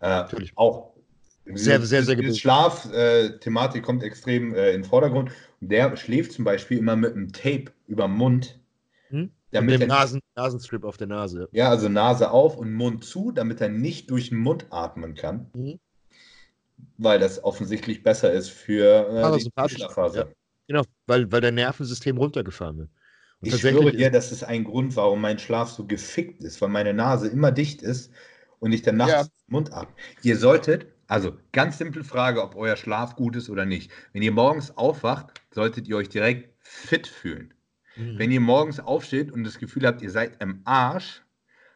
Äh, 0.00 0.08
Natürlich. 0.08 0.52
Auch 0.56 0.89
sehr, 1.56 1.80
sehr, 1.82 2.02
sehr 2.02 2.16
Die 2.16 2.34
Schlafthematik 2.34 3.82
äh, 3.82 3.84
kommt 3.84 4.02
extrem 4.02 4.54
äh, 4.54 4.70
in 4.70 4.82
den 4.82 4.84
Vordergrund. 4.84 5.30
Und 5.60 5.70
der 5.70 5.96
schläft 5.96 6.32
zum 6.32 6.44
Beispiel 6.44 6.78
immer 6.78 6.96
mit 6.96 7.14
einem 7.14 7.32
Tape 7.32 7.66
über 7.86 8.04
dem 8.04 8.16
Mund. 8.16 8.58
Hm? 9.08 9.30
Damit 9.52 9.70
mit 9.70 9.82
dem 9.82 9.88
Nasen, 9.88 10.20
Nasenstrip 10.36 10.84
auf 10.84 10.96
der 10.96 11.08
Nase. 11.08 11.48
Ja, 11.52 11.70
also 11.70 11.88
Nase 11.88 12.30
auf 12.30 12.56
und 12.56 12.72
Mund 12.72 13.04
zu, 13.04 13.32
damit 13.32 13.60
er 13.60 13.68
nicht 13.68 14.10
durch 14.10 14.28
den 14.28 14.38
Mund 14.38 14.66
atmen 14.70 15.14
kann. 15.14 15.50
Mhm. 15.54 15.80
Weil 16.98 17.18
das 17.18 17.42
offensichtlich 17.42 18.02
besser 18.02 18.32
ist 18.32 18.48
für 18.50 19.08
äh, 19.08 19.38
die 19.38 19.74
Schlafphase. 19.74 20.18
Ja. 20.18 20.26
Genau, 20.68 20.82
weil, 21.06 21.30
weil 21.32 21.40
dein 21.40 21.56
Nervensystem 21.56 22.16
runtergefahren 22.16 22.78
wird. 22.78 22.90
Und 23.40 23.48
ich 23.48 23.60
schwöre 23.60 23.90
dir, 23.90 24.10
das 24.10 24.30
ist 24.32 24.44
ein 24.44 24.64
Grund, 24.64 24.94
warum 24.96 25.20
mein 25.20 25.38
Schlaf 25.38 25.70
so 25.70 25.84
gefickt 25.84 26.44
ist, 26.44 26.60
weil 26.60 26.68
meine 26.68 26.94
Nase 26.94 27.26
immer 27.28 27.50
dicht 27.50 27.82
ist 27.82 28.12
und 28.60 28.72
ich 28.72 28.82
dann 28.82 28.96
nachts 28.98 29.12
ja. 29.12 29.26
Mund 29.48 29.72
ab. 29.72 29.92
Ihr 30.22 30.36
solltet, 30.36 30.86
also 31.10 31.36
ganz 31.52 31.78
simple 31.78 32.04
Frage, 32.04 32.42
ob 32.42 32.56
euer 32.56 32.76
Schlaf 32.76 33.16
gut 33.16 33.36
ist 33.36 33.50
oder 33.50 33.66
nicht. 33.66 33.90
Wenn 34.12 34.22
ihr 34.22 34.32
morgens 34.32 34.76
aufwacht, 34.76 35.40
solltet 35.50 35.88
ihr 35.88 35.96
euch 35.96 36.08
direkt 36.08 36.54
fit 36.60 37.06
fühlen. 37.06 37.52
Mhm. 37.96 38.18
Wenn 38.18 38.30
ihr 38.30 38.40
morgens 38.40 38.80
aufsteht 38.80 39.32
und 39.32 39.44
das 39.44 39.58
Gefühl 39.58 39.86
habt, 39.86 40.02
ihr 40.02 40.10
seid 40.10 40.40
im 40.40 40.60
Arsch, 40.64 41.22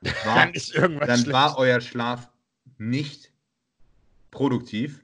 war, 0.24 0.52
dann, 0.74 0.98
dann 1.00 1.32
war 1.32 1.58
euer 1.58 1.80
Schlaf 1.80 2.30
nicht 2.78 3.32
produktiv 4.30 5.02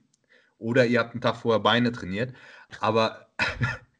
oder 0.58 0.86
ihr 0.86 1.00
habt 1.00 1.14
einen 1.14 1.22
Tag 1.22 1.36
vorher 1.36 1.60
Beine 1.60 1.90
trainiert. 1.92 2.34
Aber 2.80 3.28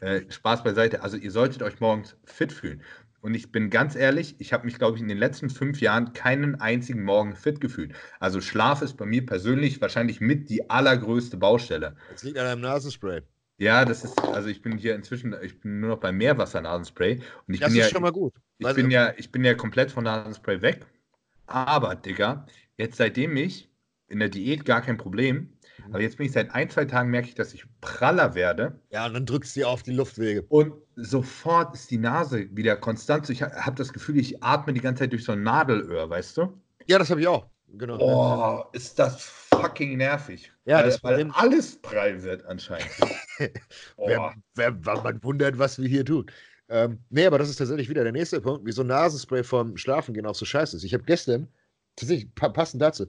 Äh, 0.00 0.22
Spaß 0.30 0.62
beiseite. 0.62 1.02
Also 1.02 1.16
ihr 1.16 1.30
solltet 1.30 1.62
euch 1.62 1.80
morgens 1.80 2.16
fit 2.24 2.52
fühlen. 2.52 2.82
Und 3.26 3.34
ich 3.34 3.50
bin 3.50 3.70
ganz 3.70 3.96
ehrlich, 3.96 4.36
ich 4.38 4.52
habe 4.52 4.64
mich, 4.66 4.78
glaube 4.78 4.96
ich, 4.96 5.02
in 5.02 5.08
den 5.08 5.18
letzten 5.18 5.50
fünf 5.50 5.80
Jahren 5.80 6.12
keinen 6.12 6.60
einzigen 6.60 7.02
Morgen 7.02 7.34
fit 7.34 7.60
gefühlt. 7.60 7.92
Also 8.20 8.40
Schlaf 8.40 8.82
ist 8.82 8.96
bei 8.96 9.04
mir 9.04 9.26
persönlich 9.26 9.80
wahrscheinlich 9.80 10.20
mit 10.20 10.48
die 10.48 10.70
allergrößte 10.70 11.36
Baustelle. 11.36 11.96
Das 12.12 12.22
liegt 12.22 12.38
an 12.38 12.46
einem 12.46 12.60
Nasenspray. 12.60 13.22
Ja, 13.58 13.84
das 13.84 14.04
ist, 14.04 14.16
also 14.20 14.48
ich 14.48 14.62
bin 14.62 14.78
hier 14.78 14.94
inzwischen, 14.94 15.34
ich 15.42 15.58
bin 15.58 15.80
nur 15.80 15.90
noch 15.90 15.98
bei 15.98 16.12
Meerwasser-Nasenspray. 16.12 17.20
Und 17.48 17.54
ich 17.54 17.58
das 17.58 17.72
bin 17.72 17.80
ist 17.80 17.86
ja, 17.86 17.90
schon 17.90 18.02
mal 18.02 18.12
gut. 18.12 18.32
Ich 18.58 18.74
bin 18.74 18.92
ja, 18.92 19.12
ich 19.16 19.32
bin 19.32 19.42
ja 19.42 19.54
komplett 19.54 19.90
von 19.90 20.04
Nasenspray 20.04 20.62
weg. 20.62 20.86
Aber, 21.48 21.96
Digga, 21.96 22.46
jetzt 22.76 22.96
seitdem 22.96 23.36
ich 23.36 23.68
in 24.06 24.20
der 24.20 24.28
Diät 24.28 24.64
gar 24.64 24.82
kein 24.82 24.98
Problem, 24.98 25.48
Aber 25.90 26.00
jetzt 26.00 26.16
bin 26.16 26.26
ich 26.26 26.32
seit 26.32 26.54
ein, 26.54 26.68
zwei 26.70 26.84
Tagen, 26.84 27.10
merke 27.10 27.28
ich, 27.28 27.34
dass 27.34 27.54
ich 27.54 27.64
praller 27.80 28.34
werde. 28.34 28.80
Ja, 28.90 29.06
und 29.06 29.14
dann 29.14 29.26
drückst 29.26 29.56
du 29.56 29.64
auf 29.64 29.82
die 29.82 29.92
Luftwege. 29.92 30.42
Und 30.48 30.74
sofort 30.96 31.74
ist 31.74 31.90
die 31.90 31.98
Nase 31.98 32.48
wieder 32.56 32.76
konstant. 32.76 33.28
Ich 33.30 33.42
habe 33.42 33.76
das 33.76 33.92
Gefühl, 33.92 34.18
ich 34.18 34.42
atme 34.42 34.72
die 34.72 34.80
ganze 34.80 35.04
Zeit 35.04 35.12
durch 35.12 35.24
so 35.24 35.32
ein 35.32 35.42
Nadelöhr, 35.42 36.08
weißt 36.08 36.36
du? 36.36 36.60
Ja, 36.86 36.98
das 36.98 37.10
habe 37.10 37.20
ich 37.20 37.28
auch. 37.28 37.46
Genau. 37.68 37.98
Oh, 37.98 38.64
ist 38.72 38.98
das 38.98 39.22
fucking 39.22 39.96
nervig. 39.96 40.52
Ja, 40.64 40.78
weil, 40.78 40.84
das 40.84 41.04
weil 41.04 41.30
alles 41.32 41.80
prall 41.82 42.22
wird 42.22 42.44
anscheinend. 42.46 42.90
oh. 43.96 44.08
wer, 44.08 44.34
wer, 44.54 44.72
man 44.72 45.22
wundert, 45.22 45.58
was 45.58 45.78
wir 45.80 45.88
hier 45.88 46.04
tun. 46.04 46.26
Ähm, 46.68 46.98
nee, 47.10 47.26
aber 47.26 47.38
das 47.38 47.48
ist 47.48 47.56
tatsächlich 47.56 47.88
wieder 47.88 48.02
der 48.02 48.12
nächste 48.12 48.40
Punkt, 48.40 48.66
wie 48.66 48.72
so 48.72 48.82
Nasenspray 48.82 49.44
vom 49.44 49.76
Schlafengehen 49.76 50.26
auch 50.26 50.34
so 50.34 50.44
scheiße 50.44 50.76
ist. 50.76 50.84
Ich 50.84 50.94
habe 50.94 51.04
gestern, 51.04 51.48
tatsächlich 51.94 52.34
passend 52.34 52.82
dazu, 52.82 53.06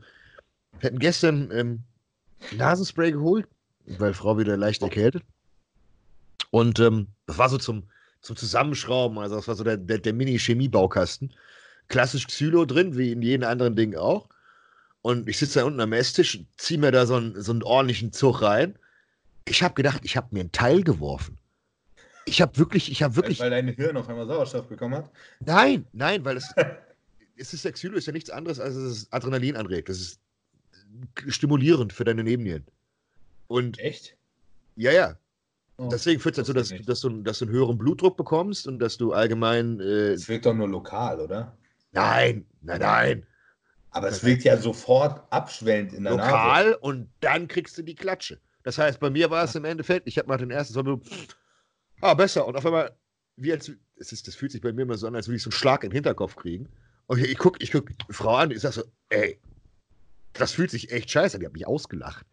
wir 0.80 0.88
hatten 0.88 1.00
gestern 1.00 1.50
ähm, 1.52 1.84
Nasenspray 2.56 3.12
geholt, 3.12 3.48
weil 3.86 4.14
Frau 4.14 4.38
wieder 4.38 4.58
leicht 4.58 4.82
erkältet. 4.82 5.24
Und 6.52 6.80
ähm, 6.80 7.08
das 7.26 7.38
war 7.38 7.50
so 7.50 7.58
zum, 7.58 7.84
zum 8.22 8.36
Zusammenschrauben, 8.36 9.18
also 9.18 9.36
das 9.36 9.48
war 9.48 9.56
so 9.56 9.64
der, 9.64 9.78
der, 9.78 10.00
der 10.00 10.14
Mini-Chemie-Baukasten. 10.14 11.34
Klassisch 11.88 12.28
Xylo 12.28 12.66
drin, 12.66 12.98
wie 12.98 13.12
in 13.12 13.22
jedem 13.22 13.48
anderen 13.48 13.76
Ding 13.76 13.96
auch. 13.96 14.30
Und 15.02 15.30
ich 15.30 15.38
sitze 15.38 15.60
da 15.60 15.66
unten 15.66 15.80
am 15.80 15.94
Esstisch, 15.94 16.40
ziehe 16.58 16.80
mir 16.80 16.92
da 16.92 17.06
so 17.06 17.16
einen, 17.16 17.42
so 17.42 17.52
einen 17.52 17.64
ordentlichen 17.64 18.12
Zug 18.12 18.42
rein. 18.42 18.78
Ich 19.46 19.64
habe 19.64 19.74
gedacht, 19.74 20.02
ich 20.04 20.18
habe 20.18 20.28
mir 20.32 20.42
ein 20.42 20.52
Teil 20.52 20.84
geworfen. 20.84 21.38
Ich 22.26 22.42
habe 22.42 22.58
wirklich, 22.58 22.92
ich 22.92 23.04
habe 23.04 23.16
wirklich. 23.16 23.40
Weil 23.40 23.50
dein 23.50 23.70
Hirn 23.70 23.96
auf 23.96 24.10
einmal 24.10 24.28
Sauerstoff 24.28 24.68
bekommen 24.68 24.96
hat? 24.96 25.10
Nein, 25.40 25.88
nein, 25.94 26.26
weil 26.26 26.36
es, 26.36 26.54
es 27.38 27.54
ist 27.54 27.64
der 27.64 27.72
Xylo 27.72 27.96
ist 27.96 28.08
ja 28.08 28.12
nichts 28.12 28.30
anderes, 28.30 28.60
als 28.60 28.76
dass 28.76 28.84
es 28.84 29.12
Adrenalin 29.14 29.56
anregt. 29.56 29.88
Das 29.88 29.98
ist 29.98 30.20
stimulierend 31.28 31.94
für 31.94 32.04
deine 32.04 32.24
Nebennieren. 32.24 32.66
Und 33.48 33.80
Echt? 33.80 34.18
Ja, 34.76 34.92
ja. 34.92 35.18
Oh, 35.78 35.90
Deswegen 35.92 36.20
führt 36.20 36.38
es 36.38 36.48
dazu, 36.48 36.54
dass, 36.54 36.74
dass, 36.86 37.02
du, 37.02 37.22
dass 37.22 37.40
du 37.40 37.46
einen 37.46 37.54
höheren 37.54 37.78
Blutdruck 37.78 38.18
bekommst 38.18 38.68
und 38.68 38.80
dass 38.80 38.98
du 38.98 39.14
allgemein. 39.14 39.80
Äh, 39.80 40.14
es 40.14 40.28
wirkt 40.28 40.46
doch 40.46 40.54
nur 40.54 40.68
lokal, 40.68 41.20
oder? 41.20 41.56
Nein, 41.92 42.46
nein, 42.62 42.80
nein. 42.80 43.28
Aber 43.92 44.10
es 44.10 44.24
wirkt 44.24 44.44
ja 44.44 44.58
sofort 44.58 45.22
abschwellend 45.32 45.94
in 45.94 46.04
der 46.04 46.14
lokal 46.14 46.32
Nase. 46.32 46.70
Lokal 46.72 46.74
und 46.82 47.10
dann 47.20 47.48
kriegst 47.48 47.78
du 47.78 47.84
die 47.84 47.96
Klatsche. 47.96 48.40
Das 48.64 48.78
heißt, 48.78 49.00
bei 49.00 49.10
mir 49.10 49.30
war 49.30 49.44
es 49.44 49.56
im 49.56 49.66
Endeffekt, 49.66 50.08
ich 50.08 50.18
habe 50.18 50.28
mal 50.28 50.38
den 50.38 50.52
ersten 50.52 50.74
so, 50.74 51.02
ah, 52.02 52.14
besser. 52.14 52.46
Und 52.46 52.56
auf 52.56 52.66
einmal, 52.66 52.96
wie 53.36 53.52
als, 53.52 53.72
es 53.96 54.12
ist, 54.12 54.28
das 54.28 54.36
fühlt 54.36 54.52
sich 54.52 54.62
bei 54.62 54.74
mir 54.74 54.82
immer 54.82 54.98
so 54.98 55.08
an, 55.08 55.16
als 55.16 55.28
würde 55.28 55.38
ich 55.38 55.44
so 55.44 55.50
einen 55.50 55.58
Schlag 55.58 55.84
in 55.84 55.90
den 55.90 55.96
Hinterkopf 55.96 56.36
kriegen. 56.36 56.68
Und 57.06 57.20
ich 57.20 57.38
gucke 57.38 57.64
ich 57.64 57.72
guck 57.72 57.90
Frau 58.10 58.36
an, 58.36 58.52
ich 58.52 58.60
sage 58.60 58.76
so, 58.76 58.84
ey, 59.10 59.40
das 60.38 60.52
fühlt 60.52 60.72
sich 60.72 60.92
echt 60.92 61.10
scheiße 61.10 61.36
an. 61.36 61.42
Die 61.42 61.46
hat 61.46 61.54
mich 61.54 61.68
ausgelacht. 61.68 62.26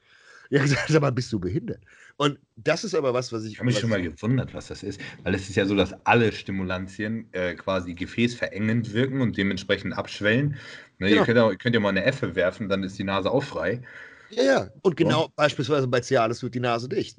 Hat 0.55 0.63
gesagt, 0.63 0.89
sag 0.89 1.01
mal, 1.01 1.11
bist 1.11 1.33
du 1.33 1.41
behindert? 1.41 1.81
Und 2.17 2.39
das 2.55 2.85
ist 2.85 2.95
aber 2.95 3.13
was, 3.13 3.33
was 3.33 3.45
ich. 3.45 3.55
Ich 3.55 3.59
habe 3.59 3.67
mich 3.67 3.79
schon 3.79 3.91
mal 3.91 4.01
gewundert, 4.01 4.55
was 4.55 4.69
das 4.69 4.85
ist. 4.85 5.01
Weil 5.25 5.35
es 5.35 5.49
ist 5.49 5.57
ja 5.57 5.67
so, 5.67 5.75
dass 5.75 5.95
alle 6.05 6.31
Stimulantien 6.31 7.27
äh, 7.33 7.55
quasi 7.55 7.95
gefäßverengend 7.95 8.93
wirken 8.93 9.21
und 9.21 9.37
dementsprechend 9.37 9.97
abschwellen. 9.97 10.57
Ne, 10.99 11.09
genau. 11.09 11.23
ihr, 11.23 11.27
könnt 11.27 11.39
ja, 11.39 11.55
könnt 11.57 11.75
ja 11.75 11.81
mal 11.81 11.89
eine 11.89 12.05
Effe 12.05 12.37
werfen, 12.37 12.69
dann 12.69 12.85
ist 12.85 12.99
die 12.99 13.05
Nase 13.05 13.31
auch 13.33 13.43
frei. 13.43 13.83
Ja, 14.31 14.43
ja. 14.43 14.71
Und 14.83 14.97
genau, 14.97 15.25
und? 15.25 15.35
beispielsweise 15.35 15.89
bei 15.89 16.01
Cialis 16.01 16.43
wird 16.43 16.55
die 16.55 16.61
Nase 16.61 16.89
dicht. 16.89 17.19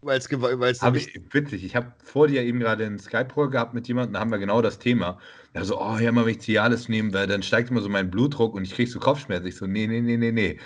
Weil 0.00 0.18
es 0.18 0.30
witzig, 0.30 1.64
ich 1.64 1.74
habe 1.74 1.92
vor 2.04 2.28
dir 2.28 2.42
eben 2.42 2.60
gerade 2.60 2.86
einen 2.86 2.98
Skype-Call 2.98 3.50
gehabt 3.50 3.74
mit 3.74 3.88
jemandem, 3.88 4.14
da 4.14 4.20
haben 4.20 4.30
wir 4.30 4.38
genau 4.38 4.62
das 4.62 4.78
Thema. 4.78 5.18
Er 5.54 5.64
so, 5.64 5.80
oh 5.80 5.98
ja, 5.98 6.12
mal, 6.12 6.24
wenn 6.24 6.34
ich 6.34 6.40
Cialis 6.40 6.88
nehmen 6.88 7.12
werde, 7.12 7.32
dann 7.32 7.42
steigt 7.42 7.70
immer 7.70 7.80
so 7.80 7.88
mein 7.88 8.10
Blutdruck 8.10 8.54
und 8.54 8.64
ich 8.64 8.74
kriege 8.74 8.90
so 8.90 9.00
Kopfschmerzen. 9.00 9.46
Ich 9.46 9.56
so, 9.56 9.66
nee, 9.66 9.86
nee, 9.86 10.00
nee, 10.00 10.16
nee, 10.16 10.30
nee. 10.30 10.60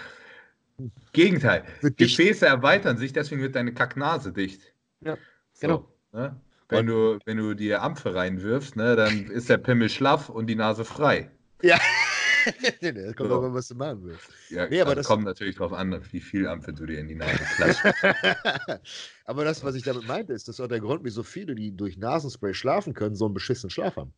Gegenteil. 1.13 1.65
Gefäße 1.81 2.47
erweitern 2.47 2.99
sich, 2.99 3.13
deswegen 3.13 3.41
wird 3.41 3.55
deine 3.55 3.73
Kacknase 3.73 4.33
dicht. 4.33 4.75
Ja, 5.01 5.17
genau. 5.61 5.89
So, 6.13 6.19
ne? 6.19 6.41
wenn, 6.69 6.87
du, 6.87 7.19
wenn 7.25 7.37
du 7.37 7.55
die 7.55 7.75
Ampfe 7.75 8.15
reinwirfst, 8.15 8.77
ne, 8.77 8.97
dann 8.97 9.27
ist 9.27 9.49
der 9.49 9.59
Pimmel 9.59 9.89
schlaff 9.89 10.29
und 10.29 10.47
die 10.47 10.57
Nase 10.57 10.85
frei. 10.85 11.31
Ja. 11.63 11.79
das 12.81 13.17
kommt 13.17 13.31
so. 13.31 13.37
aber, 13.37 13.55
was 13.55 13.69
du 13.69 13.75
machen 13.75 14.01
willst. 14.05 14.29
Ja, 14.51 14.69
nee, 14.69 14.81
aber 14.81 14.91
also 14.91 15.01
das 15.01 15.07
kommt 15.07 15.25
natürlich 15.25 15.57
darauf 15.57 15.73
an, 15.73 16.01
wie 16.11 16.21
viel 16.21 16.47
Ampfe 16.47 16.73
du 16.73 16.87
dir 16.87 16.99
in 16.99 17.09
die 17.09 17.15
Nase 17.15 17.39
klatscht. 17.57 17.83
aber 19.25 19.45
das, 19.45 19.63
was 19.65 19.75
ich 19.75 19.83
damit 19.83 20.07
meinte, 20.07 20.33
ist, 20.33 20.49
das 20.49 20.57
ist 20.57 20.61
auch 20.61 20.69
der 20.69 20.81
Grund, 20.81 21.05
wieso 21.05 21.23
viele, 21.23 21.55
die 21.55 21.77
durch 21.77 21.97
Nasenspray 21.99 22.55
schlafen 22.55 22.95
können, 22.95 23.15
so 23.15 23.25
einen 23.25 23.35
beschissenen 23.35 23.71
Schlaf 23.71 23.97
haben. 23.97 24.13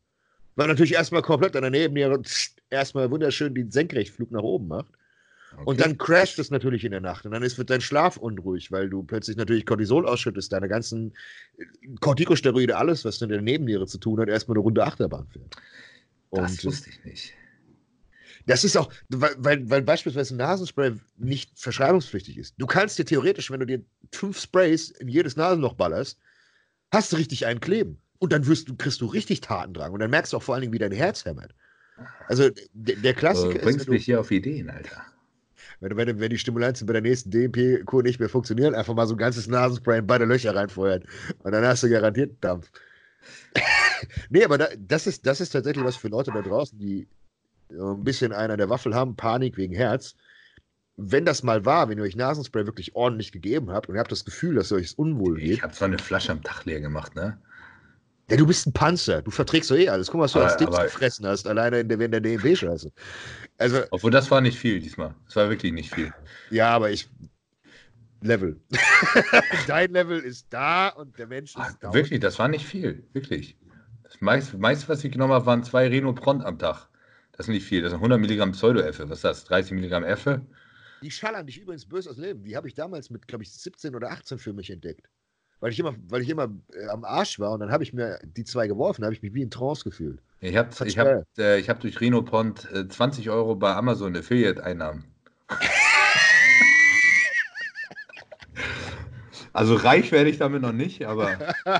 Weil 0.55 0.67
natürlich 0.67 0.93
erstmal 0.93 1.21
komplett 1.21 1.55
an 1.55 1.63
der 1.63 1.71
Nebenniere 1.71 2.21
erstmal 2.69 3.11
wunderschön 3.11 3.53
den 3.53 3.71
Senkrechtflug 3.71 4.31
nach 4.31 4.43
oben 4.43 4.67
macht. 4.67 4.91
Okay. 5.53 5.63
Und 5.65 5.79
dann 5.79 5.97
crasht 5.97 6.37
es 6.39 6.51
natürlich 6.51 6.83
in 6.83 6.91
der 6.91 7.01
Nacht. 7.01 7.25
Und 7.25 7.31
dann 7.31 7.43
ist, 7.43 7.57
wird 7.57 7.69
dein 7.69 7.81
Schlaf 7.81 8.17
unruhig, 8.17 8.71
weil 8.71 8.89
du 8.89 9.03
plötzlich 9.03 9.37
natürlich 9.37 9.65
Cortisol 9.65 10.05
ausschüttest, 10.05 10.51
deine 10.51 10.67
ganzen 10.67 11.13
Corticosteroide, 12.01 12.75
alles, 12.75 13.05
was 13.05 13.21
in 13.21 13.29
der 13.29 13.41
Nebenniere 13.41 13.87
zu 13.87 13.97
tun 13.97 14.19
hat, 14.19 14.27
erstmal 14.27 14.57
eine 14.57 14.63
runde 14.63 14.83
Achterbahn 14.83 15.27
fährt. 15.27 15.55
Und 16.29 16.41
das 16.41 16.65
wusste 16.65 16.89
ich 16.89 17.05
nicht. 17.05 17.33
Das 18.45 18.63
ist 18.63 18.77
auch, 18.77 18.91
weil, 19.09 19.69
weil, 19.69 19.81
beispielsweise 19.81 20.35
ein 20.35 20.37
Nasenspray 20.37 20.93
nicht 21.17 21.51
verschreibungspflichtig 21.55 22.37
ist. 22.37 22.55
Du 22.57 22.67
kannst 22.67 22.99
dir 22.99 23.05
theoretisch, 23.05 23.49
wenn 23.49 23.59
du 23.59 23.65
dir 23.65 23.83
fünf 24.11 24.39
Sprays 24.39 24.91
in 24.91 25.07
jedes 25.07 25.35
Nasenloch 25.35 25.73
ballerst, 25.73 26.19
hast 26.91 27.11
du 27.11 27.17
richtig 27.17 27.45
einen 27.45 27.59
kleben. 27.59 27.99
Und 28.19 28.31
dann 28.31 28.45
wirst 28.47 28.69
du, 28.69 28.75
kriegst 28.75 29.01
du 29.01 29.07
richtig 29.07 29.41
Tatendrang. 29.41 29.91
Und 29.91 29.99
dann 29.99 30.09
merkst 30.09 30.33
du 30.33 30.37
auch 30.37 30.43
vor 30.43 30.55
allen 30.55 30.61
Dingen, 30.61 30.73
wie 30.73 30.79
dein 30.79 30.91
Herz 30.91 31.25
hämmert. 31.25 31.53
Also 32.27 32.49
der, 32.73 32.95
der 32.97 33.13
Klassiker 33.13 33.53
du 33.53 33.59
bringst 33.59 33.81
ist. 33.81 33.89
mich 33.89 34.05
hier 34.05 34.19
auf 34.19 34.31
Ideen, 34.31 34.69
Alter. 34.69 35.01
Wenn, 35.79 35.97
wenn, 35.97 36.19
wenn 36.19 36.29
die 36.29 36.37
Stimulantien 36.37 36.87
bei 36.87 36.93
der 36.93 37.01
nächsten 37.01 37.31
DMP-Kur 37.31 38.03
nicht 38.03 38.19
mehr 38.19 38.29
funktionieren, 38.29 38.75
einfach 38.75 38.93
mal 38.93 39.07
so 39.07 39.15
ein 39.15 39.17
ganzes 39.17 39.47
Nasenspray 39.47 39.99
in 39.99 40.07
beide 40.07 40.25
Löcher 40.25 40.55
reinfeuern. 40.55 41.03
Und 41.39 41.51
dann 41.51 41.65
hast 41.65 41.83
du 41.83 41.89
garantiert 41.89 42.37
Dampf. 42.41 42.71
nee, 44.29 44.43
aber 44.43 44.57
da, 44.57 44.67
das, 44.77 45.07
ist, 45.07 45.25
das 45.25 45.41
ist 45.41 45.49
tatsächlich 45.49 45.83
was 45.83 45.95
für 45.95 46.07
Leute 46.07 46.31
da 46.31 46.41
draußen, 46.41 46.77
die 46.77 47.07
ein 47.69 48.03
bisschen 48.03 48.31
einer 48.31 48.57
der 48.57 48.69
Waffel 48.69 48.93
haben, 48.95 49.15
Panik 49.15 49.57
wegen 49.57 49.73
Herz. 49.73 50.15
Wenn 50.97 51.25
das 51.25 51.43
mal 51.43 51.65
war, 51.65 51.89
wenn 51.89 51.97
ihr 51.97 52.03
euch 52.03 52.15
Nasenspray 52.15 52.65
wirklich 52.65 52.95
ordentlich 52.95 53.31
gegeben 53.31 53.71
habt 53.71 53.89
und 53.89 53.95
ihr 53.95 53.99
habt 53.99 54.11
das 54.11 54.23
Gefühl, 54.23 54.55
dass 54.55 54.71
ihr 54.71 54.77
euch 54.77 54.97
unwohl 54.97 55.35
geht. 55.35 55.51
Ich 55.51 55.63
habe 55.63 55.73
zwar 55.73 55.89
eine 55.89 55.99
Flasche 55.99 56.31
am 56.31 56.41
Tag 56.41 56.63
leer 56.65 56.79
gemacht, 56.79 57.15
ne? 57.15 57.37
Ja, 58.29 58.37
du 58.37 58.47
bist 58.47 58.65
ein 58.65 58.73
Panzer. 58.73 59.21
Du 59.21 59.29
verträgst 59.29 59.69
doch 59.69 59.75
eh 59.75 59.87
alles. 59.87 60.07
Guck 60.07 60.17
mal, 60.17 60.23
was 60.23 60.31
du 60.31 60.39
aber, 60.39 60.47
als 60.47 60.57
Dips 60.57 60.77
gefressen 60.77 61.27
hast, 61.27 61.47
alleine 61.47 61.81
in 61.81 61.89
der, 61.89 61.99
in 61.99 62.11
der 62.11 62.21
DMP-Scheiße. 62.21 62.91
Also, 63.57 63.83
Obwohl, 63.91 64.09
das 64.09 64.31
war 64.31 64.41
nicht 64.41 64.57
viel 64.57 64.79
diesmal. 64.79 65.13
Das 65.25 65.35
war 65.35 65.49
wirklich 65.49 65.73
nicht 65.73 65.93
viel. 65.93 66.11
Ja, 66.49 66.69
aber 66.69 66.89
ich. 66.89 67.07
Level. 68.21 68.59
Dein 69.67 69.91
Level 69.91 70.19
ist 70.19 70.47
da 70.49 70.87
und 70.89 71.17
der 71.19 71.27
Mensch 71.27 71.55
ist 71.55 71.77
da. 71.81 71.93
Wirklich, 71.93 72.19
das 72.19 72.39
war 72.39 72.47
nicht 72.47 72.65
viel. 72.65 73.07
Wirklich. 73.13 73.55
Das 74.01 74.19
meiste, 74.21 74.57
meiste, 74.57 74.89
was 74.89 75.03
ich 75.03 75.11
genommen 75.11 75.33
habe, 75.33 75.45
waren 75.45 75.63
zwei 75.63 75.87
Reno 75.87 76.13
Pront 76.13 76.43
am 76.43 76.57
Tag. 76.57 76.87
Das 77.37 77.47
ist 77.47 77.53
nicht 77.53 77.65
viel. 77.65 77.81
Das 77.81 77.91
sind 77.91 77.97
100 77.97 78.19
Milligramm 78.19 78.53
Pseudo-Effe. 78.53 79.09
Was 79.09 79.19
ist 79.19 79.25
das? 79.25 79.43
30 79.45 79.73
Milligramm 79.73 80.03
Effe? 80.03 80.41
Die 81.01 81.11
schallern 81.11 81.45
dich 81.45 81.59
übrigens 81.59 81.85
böse 81.85 82.09
aus 82.09 82.17
Leben. 82.17 82.43
Die 82.43 82.55
habe 82.55 82.67
ich 82.67 82.73
damals 82.73 83.09
mit, 83.09 83.27
glaube 83.27 83.43
ich, 83.43 83.51
17 83.51 83.93
oder 83.93 84.11
18 84.11 84.39
für 84.39 84.53
mich 84.53 84.69
entdeckt. 84.69 85.09
Weil 85.59 85.71
ich 85.71 85.79
immer, 85.79 85.95
weil 86.07 86.21
ich 86.21 86.29
immer 86.29 86.49
äh, 86.73 86.87
am 86.87 87.03
Arsch 87.03 87.39
war 87.39 87.51
und 87.51 87.59
dann 87.59 87.71
habe 87.71 87.83
ich 87.83 87.93
mir 87.93 88.19
die 88.23 88.43
zwei 88.43 88.67
geworfen, 88.67 89.03
habe 89.03 89.13
ich 89.13 89.21
mich 89.21 89.33
wie 89.33 89.41
in 89.41 89.51
Trance 89.51 89.83
gefühlt. 89.83 90.21
Ich 90.39 90.55
habe 90.55 90.69
ich 90.85 90.97
hab, 90.97 91.25
äh, 91.37 91.61
hab 91.63 91.79
durch 91.79 91.99
Reno 91.99 92.21
Pont 92.21 92.69
äh, 92.71 92.87
20 92.87 93.29
Euro 93.29 93.55
bei 93.55 93.73
Amazon 93.73 94.15
Affiliate-Einnahmen. 94.15 95.05
Also 99.55 99.75
reich 99.75 100.11
werde 100.11 100.29
ich 100.29 100.37
damit 100.37 100.61
noch 100.61 100.73
nicht, 100.73 101.05
aber. 101.05 101.39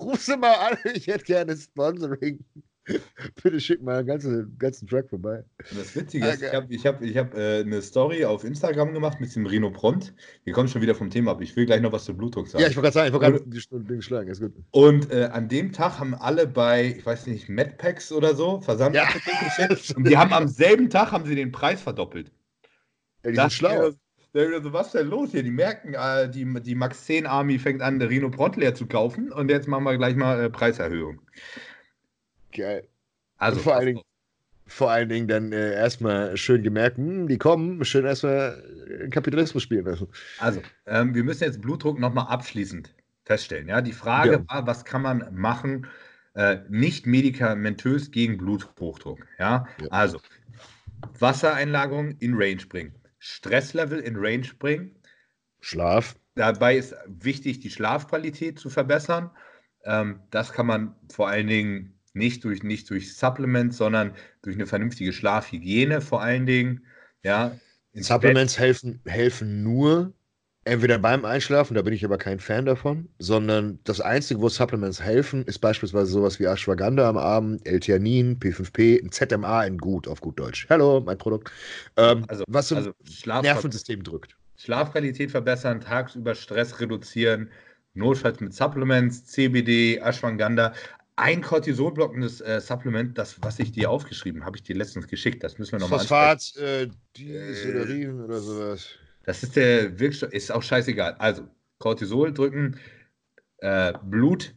Ruf 0.00 0.20
sie 0.20 0.36
mal 0.36 0.52
an, 0.52 0.76
ich 0.94 1.06
hätte 1.06 1.22
gerne 1.22 1.56
Sponsoring. 1.56 2.44
Bitte 3.42 3.60
schick 3.60 3.82
mal 3.82 3.98
einen 3.98 4.06
ganzen, 4.06 4.56
ganzen 4.58 4.88
Track 4.88 5.08
vorbei. 5.08 5.44
Das 5.76 5.94
Witzige 5.94 6.26
ist, 6.26 6.42
ich 6.42 6.52
habe 6.52 6.74
ich 6.74 6.86
hab, 6.86 7.02
ich 7.02 7.16
hab, 7.16 7.34
äh, 7.34 7.60
eine 7.60 7.82
Story 7.82 8.24
auf 8.24 8.44
Instagram 8.44 8.92
gemacht 8.92 9.20
mit 9.20 9.34
dem 9.34 9.46
Reno 9.46 9.70
Pront. 9.70 10.14
Wir 10.44 10.52
kommen 10.52 10.68
schon 10.68 10.82
wieder 10.82 10.94
vom 10.94 11.10
Thema 11.10 11.32
ab. 11.32 11.40
Ich 11.40 11.54
will 11.56 11.66
gleich 11.66 11.80
noch 11.80 11.92
was 11.92 12.04
zu 12.04 12.16
Blutdruck 12.16 12.48
sagen. 12.48 12.62
Ja, 12.62 12.68
ich 12.68 12.76
wollte 12.76 12.92
gerade 12.92 12.94
sagen, 12.94 13.06
ich 13.08 13.12
wollte 13.12 13.32
gerade 13.32 13.50
die 13.50 13.60
Stunde 13.60 13.96
geschlagen. 13.96 14.30
Ist 14.30 14.40
gut. 14.40 14.52
Und 14.70 15.10
äh, 15.12 15.24
an 15.32 15.48
dem 15.48 15.72
Tag 15.72 15.98
haben 15.98 16.14
alle 16.14 16.46
bei, 16.46 16.94
ich 16.98 17.04
weiß 17.04 17.26
nicht, 17.26 17.48
Medpacks 17.48 18.12
oder 18.12 18.34
so, 18.34 18.60
Versandpaket 18.60 19.22
ja. 19.58 19.68
Und 19.96 20.08
die 20.08 20.16
haben 20.16 20.32
am 20.32 20.48
selben 20.48 20.90
Tag 20.90 21.12
haben 21.12 21.26
sie 21.26 21.34
den 21.34 21.52
Preis 21.52 21.80
verdoppelt. 21.80 22.32
Ja, 23.24 23.30
die 23.30 23.36
das 23.36 23.52
sind 23.52 23.58
schlau. 23.58 23.92
Also, 24.34 24.72
was 24.72 24.88
ist 24.88 24.94
denn 24.94 25.08
los 25.08 25.30
hier? 25.30 25.42
Die 25.42 25.50
merken, 25.50 25.94
äh, 25.94 26.30
die, 26.30 26.46
die 26.62 26.74
Max 26.74 27.04
10 27.06 27.26
Army 27.26 27.58
fängt 27.58 27.82
an, 27.82 28.00
Reno 28.00 28.30
Pront 28.30 28.56
leer 28.56 28.74
zu 28.74 28.86
kaufen 28.86 29.32
und 29.32 29.50
jetzt 29.50 29.66
machen 29.66 29.84
wir 29.84 29.96
gleich 29.96 30.16
mal 30.16 30.44
äh, 30.44 30.50
Preiserhöhung. 30.50 31.20
Geil. 32.52 32.88
Also, 33.36 33.60
vor 33.60 33.76
allen, 33.76 33.86
Dingen, 33.86 34.02
vor 34.66 34.90
allen 34.90 35.08
Dingen 35.08 35.28
dann 35.28 35.52
äh, 35.52 35.74
erstmal 35.74 36.36
schön 36.36 36.62
gemerkt, 36.62 36.98
mh, 36.98 37.06
hm, 37.06 37.28
die 37.28 37.38
kommen, 37.38 37.84
schön 37.84 38.04
erstmal 38.04 38.62
äh, 38.88 39.08
Kapitalismus 39.08 39.62
spielen 39.62 39.84
lassen. 39.84 40.08
Also, 40.38 40.60
ähm, 40.86 41.14
wir 41.14 41.24
müssen 41.24 41.44
jetzt 41.44 41.60
Blutdruck 41.60 41.98
nochmal 41.98 42.26
abschließend 42.26 42.94
feststellen. 43.24 43.68
Ja? 43.68 43.80
Die 43.80 43.92
Frage 43.92 44.32
ja. 44.32 44.44
war, 44.48 44.66
was 44.66 44.84
kann 44.84 45.02
man 45.02 45.28
machen, 45.32 45.86
äh, 46.34 46.58
nicht 46.68 47.06
medikamentös 47.06 48.10
gegen 48.10 48.38
Bluthochdruck? 48.38 49.26
Ja? 49.38 49.66
ja? 49.80 49.88
Also, 49.90 50.20
Wassereinlagerung 51.18 52.16
in 52.18 52.34
Range 52.34 52.64
bringen. 52.68 52.94
Stresslevel 53.18 54.00
in 54.00 54.16
Range 54.16 54.48
bringen. 54.58 54.96
Schlaf. 55.60 56.16
Dabei 56.34 56.76
ist 56.76 56.94
wichtig, 57.06 57.60
die 57.60 57.70
Schlafqualität 57.70 58.58
zu 58.58 58.70
verbessern. 58.70 59.30
Ähm, 59.84 60.20
das 60.30 60.52
kann 60.52 60.66
man 60.66 60.94
vor 61.10 61.28
allen 61.28 61.48
Dingen 61.48 61.97
nicht 62.18 62.44
durch, 62.44 62.62
nicht 62.62 62.90
durch 62.90 63.16
Supplements, 63.16 63.78
sondern 63.78 64.12
durch 64.42 64.56
eine 64.56 64.66
vernünftige 64.66 65.12
Schlafhygiene 65.12 66.00
vor 66.00 66.20
allen 66.20 66.46
Dingen. 66.46 66.84
Ja, 67.22 67.56
Supplements 67.94 68.58
helfen, 68.58 69.00
helfen 69.06 69.62
nur 69.62 70.12
entweder 70.68 70.98
beim 70.98 71.24
Einschlafen, 71.24 71.74
da 71.74 71.82
bin 71.82 71.94
ich 71.94 72.04
aber 72.04 72.18
kein 72.18 72.38
Fan 72.38 72.66
davon, 72.66 73.08
sondern 73.18 73.78
das 73.84 74.00
Einzige, 74.00 74.40
wo 74.40 74.48
Supplements 74.48 75.00
helfen, 75.00 75.44
ist 75.44 75.58
beispielsweise 75.58 76.10
sowas 76.12 76.38
wie 76.38 76.44
Ashwagandha 76.44 77.08
am 77.08 77.16
Abend, 77.16 77.66
L-Theanin, 77.66 78.38
P5P, 78.38 79.02
ein 79.02 79.10
ZMA 79.10 79.64
in 79.64 79.78
gut, 79.78 80.06
auf 80.06 80.20
gut 80.20 80.38
Deutsch. 80.38 80.66
Hallo, 80.68 81.00
mein 81.00 81.18
Produkt. 81.18 81.50
Ähm, 81.96 82.24
also, 82.28 82.44
was 82.46 82.68
zum 82.68 82.78
also 82.78 82.92
Nervensystem 83.42 84.02
drückt. 84.02 84.36
Schlafqualität 84.56 85.30
verbessern, 85.30 85.80
tagsüber 85.80 86.34
Stress 86.34 86.80
reduzieren, 86.80 87.50
notfalls 87.94 88.40
mit 88.40 88.52
Supplements, 88.52 89.24
CBD, 89.24 89.98
Ashwagandha. 89.98 90.72
Ein 91.18 91.42
Cortisonblockendes 91.42 92.40
äh, 92.40 92.60
Supplement, 92.60 93.18
das, 93.18 93.42
was 93.42 93.58
ich 93.58 93.72
dir 93.72 93.90
aufgeschrieben 93.90 94.44
habe, 94.44 94.56
ich 94.56 94.62
dir 94.62 94.76
letztens 94.76 95.08
geschickt. 95.08 95.42
Das 95.42 95.58
müssen 95.58 95.72
wir 95.72 95.80
nochmal 95.80 95.98
Phosphat, 95.98 96.56
äh, 96.56 96.88
Disoderin 97.16 98.20
äh, 98.20 98.22
oder 98.22 98.38
sowas. 98.38 98.86
Das 99.24 99.42
ist 99.42 99.56
der 99.56 99.98
Wirkstoff, 99.98 100.32
ist 100.32 100.52
auch 100.52 100.62
scheißegal. 100.62 101.14
Also, 101.18 101.48
Cortisol 101.78 102.32
drücken, 102.32 102.78
äh, 103.58 103.92
Blut 104.04 104.54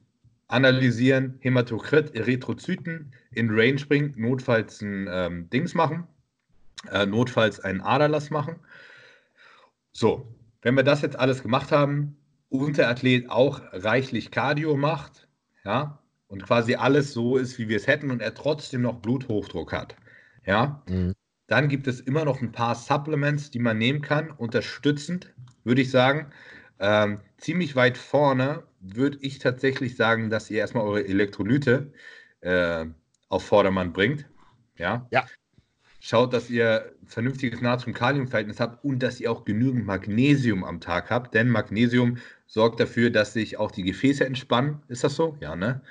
analysieren, 0.49 1.39
Hämatokrit, 1.39 2.13
Erythrozyten 2.13 3.11
in 3.31 3.49
Range 3.49 3.83
bringen, 3.87 4.13
notfalls 4.15 4.81
ein 4.81 5.07
ähm, 5.09 5.49
Dings 5.49 5.73
machen, 5.73 6.07
äh, 6.91 7.07
notfalls 7.07 7.59
einen 7.59 7.81
Aderlass 7.81 8.29
machen. 8.29 8.57
So, 9.93 10.27
wenn 10.61 10.75
wir 10.75 10.83
das 10.83 11.01
jetzt 11.01 11.17
alles 11.17 11.41
gemacht 11.41 11.71
haben, 11.71 12.17
und 12.51 12.77
der 12.77 12.89
Athlet 12.89 13.29
auch 13.29 13.61
reichlich 13.71 14.29
Cardio 14.29 14.75
macht, 14.75 15.27
ja, 15.63 16.00
und 16.31 16.43
quasi 16.45 16.75
alles 16.75 17.11
so 17.11 17.35
ist, 17.35 17.59
wie 17.59 17.67
wir 17.67 17.75
es 17.75 17.87
hätten 17.87 18.09
und 18.09 18.21
er 18.21 18.33
trotzdem 18.33 18.81
noch 18.81 19.01
Bluthochdruck 19.01 19.73
hat, 19.73 19.97
ja, 20.45 20.81
mhm. 20.87 21.13
dann 21.47 21.67
gibt 21.67 21.87
es 21.87 21.99
immer 21.99 22.23
noch 22.23 22.41
ein 22.41 22.53
paar 22.53 22.73
Supplements, 22.73 23.51
die 23.51 23.59
man 23.59 23.77
nehmen 23.77 24.01
kann, 24.01 24.31
unterstützend, 24.31 25.33
würde 25.65 25.81
ich 25.81 25.91
sagen. 25.91 26.31
Ähm, 26.79 27.19
ziemlich 27.37 27.75
weit 27.75 27.97
vorne 27.97 28.63
würde 28.79 29.17
ich 29.21 29.39
tatsächlich 29.39 29.97
sagen, 29.97 30.29
dass 30.29 30.49
ihr 30.49 30.59
erstmal 30.59 30.85
eure 30.85 31.05
Elektrolyte 31.05 31.91
äh, 32.39 32.85
auf 33.27 33.45
Vordermann 33.45 33.91
bringt. 33.91 34.25
Ja. 34.77 35.07
ja. 35.11 35.25
Schaut, 35.99 36.33
dass 36.33 36.49
ihr 36.49 36.95
vernünftiges 37.05 37.61
Natrium-Kalium-Verhältnis 37.61 38.59
habt 38.59 38.83
und 38.83 39.03
dass 39.03 39.19
ihr 39.19 39.31
auch 39.31 39.43
genügend 39.43 39.85
Magnesium 39.85 40.63
am 40.63 40.79
Tag 40.79 41.11
habt, 41.11 41.35
denn 41.35 41.49
Magnesium 41.49 42.17
sorgt 42.47 42.79
dafür, 42.79 43.11
dass 43.11 43.33
sich 43.33 43.57
auch 43.57 43.69
die 43.69 43.83
Gefäße 43.83 44.25
entspannen. 44.25 44.81
Ist 44.87 45.03
das 45.03 45.15
so? 45.15 45.37
Ja, 45.41 45.55
ne? 45.55 45.81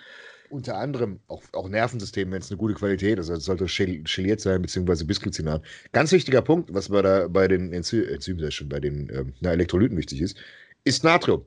Unter 0.50 0.76
anderem 0.76 1.20
auch, 1.28 1.42
auch 1.52 1.68
Nervensystem, 1.68 2.30
wenn 2.32 2.42
es 2.42 2.50
eine 2.50 2.58
gute 2.58 2.74
Qualität 2.74 3.18
ist. 3.18 3.30
Also 3.30 3.38
es 3.38 3.44
sollte 3.44 3.66
cheliert 3.66 4.40
sein, 4.40 4.62
beziehungsweise 4.62 5.04
Bisglycinat. 5.04 5.62
Ganz 5.92 6.10
wichtiger 6.12 6.42
Punkt, 6.42 6.74
was 6.74 6.88
bei, 6.88 7.02
der, 7.02 7.28
bei 7.28 7.46
den 7.46 7.72
Enzymen, 7.72 8.50
schon 8.50 8.68
bei 8.68 8.80
den 8.80 9.08
ähm, 9.14 9.32
na, 9.40 9.52
Elektrolyten 9.52 9.96
wichtig 9.96 10.20
ist, 10.20 10.36
ist 10.84 11.04
Natrium. 11.04 11.44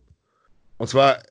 Und 0.78 0.88
zwar, 0.88 1.22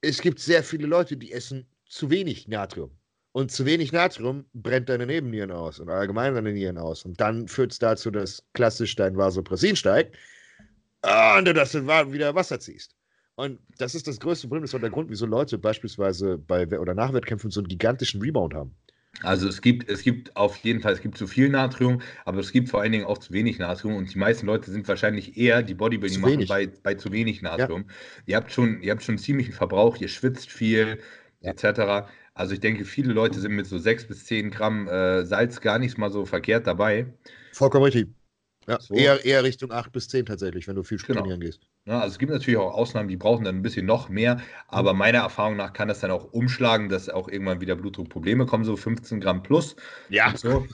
es 0.00 0.20
gibt 0.20 0.40
sehr 0.40 0.64
viele 0.64 0.86
Leute, 0.86 1.16
die 1.16 1.32
essen 1.32 1.66
zu 1.86 2.10
wenig 2.10 2.48
Natrium. 2.48 2.90
Und 3.32 3.52
zu 3.52 3.64
wenig 3.64 3.92
Natrium 3.92 4.44
brennt 4.54 4.88
deine 4.88 5.06
Nebennieren 5.06 5.52
aus 5.52 5.78
und 5.78 5.88
allgemein 5.88 6.34
deine 6.34 6.52
Nieren 6.52 6.78
aus. 6.78 7.04
Und 7.04 7.20
dann 7.20 7.46
führt 7.46 7.70
es 7.70 7.78
dazu, 7.78 8.10
dass 8.10 8.42
klassisch 8.54 8.96
dein 8.96 9.16
Vasopressin 9.16 9.76
steigt 9.76 10.16
und 11.38 11.44
du 11.44 11.54
das 11.54 11.74
wieder 11.74 12.34
Wasser 12.34 12.58
ziehst. 12.58 12.96
Und 13.40 13.58
das 13.78 13.94
ist 13.94 14.06
das 14.06 14.20
größte 14.20 14.48
Problem. 14.48 14.64
Das 14.64 14.74
war 14.74 14.80
der 14.80 14.90
Grund, 14.90 15.08
wieso 15.08 15.24
Leute 15.24 15.56
beispielsweise 15.56 16.36
bei 16.36 16.66
oder 16.78 16.92
nach 16.92 17.14
Wettkämpfen 17.14 17.50
so 17.50 17.60
einen 17.60 17.68
gigantischen 17.68 18.20
Rebound 18.20 18.52
haben. 18.52 18.74
Also 19.22 19.48
es 19.48 19.62
gibt, 19.62 19.88
es 19.88 20.02
gibt 20.02 20.36
auf 20.36 20.58
jeden 20.58 20.80
Fall, 20.80 20.92
es 20.92 21.00
gibt 21.00 21.16
zu 21.16 21.26
viel 21.26 21.48
Natrium, 21.48 22.02
aber 22.26 22.40
es 22.40 22.52
gibt 22.52 22.68
vor 22.68 22.82
allen 22.82 22.92
Dingen 22.92 23.06
auch 23.06 23.16
zu 23.16 23.32
wenig 23.32 23.58
Natrium 23.58 23.96
und 23.96 24.12
die 24.12 24.18
meisten 24.18 24.44
Leute 24.44 24.70
sind 24.70 24.86
wahrscheinlich 24.86 25.38
eher 25.38 25.62
die 25.62 25.72
Bodybuilding 25.72 26.20
machen 26.20 26.44
bei, 26.48 26.66
bei 26.82 26.94
zu 26.94 27.12
wenig 27.12 27.40
Natrium. 27.40 27.86
Ja. 27.86 27.94
Ihr 28.26 28.36
habt 28.36 28.52
schon, 28.52 28.82
ihr 28.82 28.92
habt 28.92 29.02
schon 29.02 29.16
ziemlichen 29.16 29.52
Verbrauch, 29.52 29.96
ihr 29.96 30.08
schwitzt 30.08 30.50
viel, 30.50 30.98
ja. 31.40 31.52
etc. 31.52 32.10
Also 32.34 32.52
ich 32.52 32.60
denke, 32.60 32.84
viele 32.84 33.14
Leute 33.14 33.40
sind 33.40 33.52
mit 33.52 33.66
so 33.66 33.78
6 33.78 34.06
bis 34.06 34.26
10 34.26 34.50
Gramm 34.50 34.86
äh, 34.86 35.24
Salz 35.24 35.62
gar 35.62 35.78
nicht 35.78 35.96
mal 35.96 36.10
so 36.10 36.26
verkehrt 36.26 36.66
dabei. 36.66 37.06
Vollkommen 37.52 37.84
richtig. 37.84 38.08
Ja, 38.70 38.80
so. 38.80 38.94
eher, 38.94 39.24
eher 39.24 39.42
Richtung 39.42 39.72
8 39.72 39.90
bis 39.90 40.08
10 40.08 40.26
tatsächlich, 40.26 40.68
wenn 40.68 40.76
du 40.76 40.84
viel 40.84 40.98
genau. 40.98 41.20
trainieren 41.20 41.40
gehst. 41.40 41.60
Ja, 41.86 41.98
also 42.00 42.12
es 42.12 42.18
gibt 42.18 42.30
natürlich 42.30 42.58
auch 42.58 42.72
Ausnahmen, 42.72 43.08
die 43.08 43.16
brauchen 43.16 43.44
dann 43.44 43.56
ein 43.56 43.62
bisschen 43.62 43.84
noch 43.84 44.08
mehr, 44.08 44.40
aber 44.68 44.92
mhm. 44.92 45.00
meiner 45.00 45.18
Erfahrung 45.18 45.56
nach 45.56 45.72
kann 45.72 45.88
das 45.88 46.00
dann 46.00 46.12
auch 46.12 46.32
umschlagen, 46.32 46.88
dass 46.88 47.08
auch 47.08 47.28
irgendwann 47.28 47.60
wieder 47.60 47.74
Blutdruckprobleme 47.74 48.46
kommen, 48.46 48.64
so 48.64 48.76
15 48.76 49.20
Gramm 49.20 49.42
plus. 49.42 49.74
Ja. 50.08 50.36
So. 50.36 50.66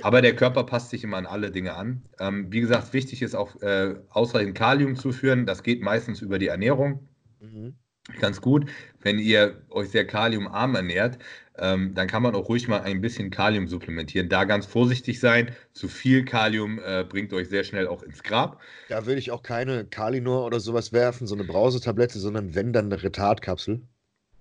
Aber 0.00 0.22
der 0.22 0.34
Körper 0.34 0.64
passt 0.64 0.88
sich 0.88 1.04
immer 1.04 1.18
an 1.18 1.26
alle 1.26 1.50
Dinge 1.50 1.74
an. 1.74 2.02
Ähm, 2.18 2.50
wie 2.50 2.60
gesagt, 2.60 2.94
wichtig 2.94 3.20
ist 3.20 3.34
auch 3.34 3.60
äh, 3.60 3.94
ausreichend 4.08 4.56
Kalium 4.56 4.96
zu 4.96 5.12
führen. 5.12 5.44
Das 5.44 5.62
geht 5.62 5.82
meistens 5.82 6.22
über 6.22 6.38
die 6.38 6.46
Ernährung. 6.46 7.08
Mhm 7.40 7.74
ganz 8.20 8.40
gut. 8.40 8.70
Wenn 9.00 9.18
ihr 9.18 9.62
euch 9.70 9.90
sehr 9.90 10.06
kaliumarm 10.06 10.74
ernährt, 10.74 11.18
ähm, 11.58 11.94
dann 11.94 12.08
kann 12.08 12.22
man 12.22 12.34
auch 12.34 12.48
ruhig 12.48 12.66
mal 12.66 12.80
ein 12.80 13.00
bisschen 13.00 13.30
Kalium 13.30 13.68
supplementieren. 13.68 14.28
Da 14.28 14.44
ganz 14.44 14.64
vorsichtig 14.64 15.20
sein. 15.20 15.54
Zu 15.72 15.88
viel 15.88 16.24
Kalium 16.24 16.78
äh, 16.78 17.04
bringt 17.04 17.32
euch 17.32 17.48
sehr 17.48 17.64
schnell 17.64 17.86
auch 17.86 18.02
ins 18.02 18.22
Grab. 18.22 18.60
Da 18.88 19.04
würde 19.04 19.18
ich 19.18 19.30
auch 19.30 19.42
keine 19.42 19.84
Kalinor 19.84 20.46
oder 20.46 20.60
sowas 20.60 20.92
werfen, 20.92 21.26
so 21.26 21.34
eine 21.34 21.44
Brausetablette, 21.44 22.18
sondern 22.18 22.54
wenn 22.54 22.72
dann 22.72 22.86
eine 22.86 23.02
Retardkapsel. 23.02 23.82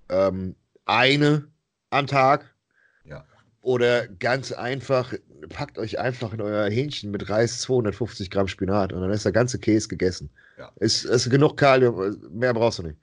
Ähm, 0.09 0.55
eine 0.86 1.47
am 1.89 2.07
Tag. 2.07 2.55
Ja. 3.03 3.26
Oder 3.62 4.07
ganz 4.07 4.53
einfach, 4.53 5.14
packt 5.49 5.78
euch 5.78 5.99
einfach 5.99 6.34
in 6.34 6.41
euer 6.41 6.70
Hähnchen 6.70 7.12
mit 7.12 7.30
Reis 7.30 7.59
250 7.59 8.32
Gramm 8.32 8.47
Spinat 8.47 8.93
und 8.93 9.01
dann 9.01 9.12
ist 9.12 9.26
der 9.26 9.34
ganze 9.34 9.59
Käse 9.59 9.89
gegessen. 9.89 10.30
Ja. 10.57 10.72
Ist, 10.78 11.03
ist 11.03 11.30
genug 11.30 11.57
Kalium, 11.57 12.18
mehr 12.32 12.53
brauchst 12.53 12.80
du 12.80 12.84
nicht. 12.84 12.97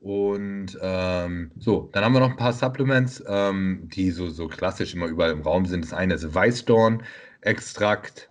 Und 0.00 0.78
ähm, 0.80 1.50
so, 1.58 1.88
dann 1.92 2.04
haben 2.04 2.12
wir 2.12 2.20
noch 2.20 2.30
ein 2.30 2.36
paar 2.36 2.52
Supplements, 2.52 3.22
ähm, 3.26 3.88
die 3.92 4.10
so, 4.12 4.28
so 4.28 4.46
klassisch 4.46 4.94
immer 4.94 5.06
überall 5.06 5.32
im 5.32 5.42
Raum 5.42 5.66
sind. 5.66 5.84
Das 5.84 5.92
eine 5.92 6.14
ist 6.14 6.34
Weißdorn-Extrakt. 6.34 8.30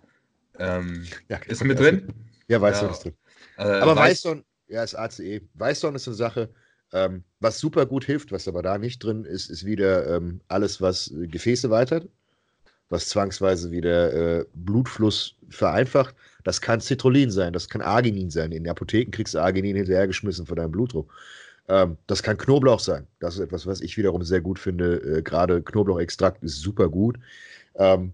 Ähm, 0.58 1.04
ja, 1.28 1.36
ist 1.46 1.62
mit 1.64 1.78
drin? 1.78 2.12
Ja, 2.48 2.60
Weißdorn 2.60 2.90
ja. 2.90 2.96
ist 2.96 3.04
drin. 3.04 3.14
Äh, 3.58 3.62
aber 3.62 3.96
Weiß 3.96 4.10
Weißdorn, 4.10 4.44
ja, 4.68 4.82
ist 4.82 4.94
ACE. 4.94 5.42
Weißdorn 5.54 5.94
ist 5.94 6.08
eine 6.08 6.16
Sache, 6.16 6.48
ähm, 6.92 7.24
was 7.40 7.58
super 7.58 7.84
gut 7.86 8.04
hilft, 8.04 8.32
was 8.32 8.48
aber 8.48 8.62
da 8.62 8.78
nicht 8.78 9.04
drin 9.04 9.24
ist, 9.24 9.50
ist 9.50 9.66
wieder 9.66 10.16
ähm, 10.16 10.40
alles, 10.48 10.80
was 10.80 11.12
Gefäße 11.14 11.68
weitert, 11.70 12.08
was 12.88 13.08
zwangsweise 13.08 13.70
wieder 13.70 14.12
äh, 14.40 14.44
Blutfluss 14.54 15.36
vereinfacht. 15.50 16.14
Das 16.44 16.62
kann 16.62 16.80
Citrullin 16.80 17.30
sein, 17.30 17.52
das 17.52 17.68
kann 17.68 17.82
Arginin 17.82 18.30
sein. 18.30 18.52
In 18.52 18.64
den 18.64 18.70
Apotheken 18.70 19.10
kriegst 19.10 19.34
du 19.34 19.40
Arginin 19.40 19.76
hinterhergeschmissen 19.76 20.46
für 20.46 20.54
deinen 20.54 20.72
Blutdruck. 20.72 21.12
Ähm, 21.68 21.98
das 22.06 22.22
kann 22.22 22.38
Knoblauch 22.38 22.80
sein. 22.80 23.06
Das 23.20 23.34
ist 23.34 23.40
etwas, 23.40 23.66
was 23.66 23.80
ich 23.80 23.96
wiederum 23.96 24.22
sehr 24.22 24.40
gut 24.40 24.58
finde. 24.58 24.96
Äh, 25.18 25.22
Gerade 25.22 25.62
Knoblauchextrakt 25.62 26.42
ist 26.42 26.60
super 26.60 26.88
gut. 26.88 27.18
Ähm, 27.76 28.12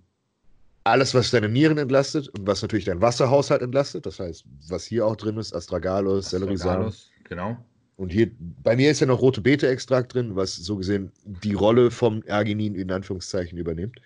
alles, 0.85 1.15
was 1.15 1.31
deine 1.31 1.49
Nieren 1.49 1.79
entlastet 1.79 2.29
und 2.29 2.47
was 2.47 2.61
natürlich 2.61 2.85
deinen 2.85 3.01
Wasserhaushalt 3.01 3.63
entlastet, 3.63 4.05
das 4.05 4.21
heißt, 4.21 4.45
was 4.69 4.85
hier 4.85 5.07
auch 5.07 5.17
drin 5.17 5.39
ist, 5.39 5.55
Astragalus, 5.55 6.31
Selleriesamen. 6.31 6.93
Genau. 7.25 7.57
Und 7.97 8.11
hier, 8.11 8.31
bei 8.63 8.77
mir 8.77 8.91
ist 8.91 9.01
ja 9.01 9.07
noch 9.07 9.21
rote 9.21 9.41
Beete-Extrakt 9.41 10.15
drin, 10.15 10.35
was 10.35 10.57
so 10.57 10.77
gesehen 10.77 11.13
die 11.25 11.55
Rolle 11.55 11.91
vom 11.91 12.23
Arginin 12.29 12.75
in 12.75 12.91
Anführungszeichen 12.91 13.57
übernimmt. 13.57 14.01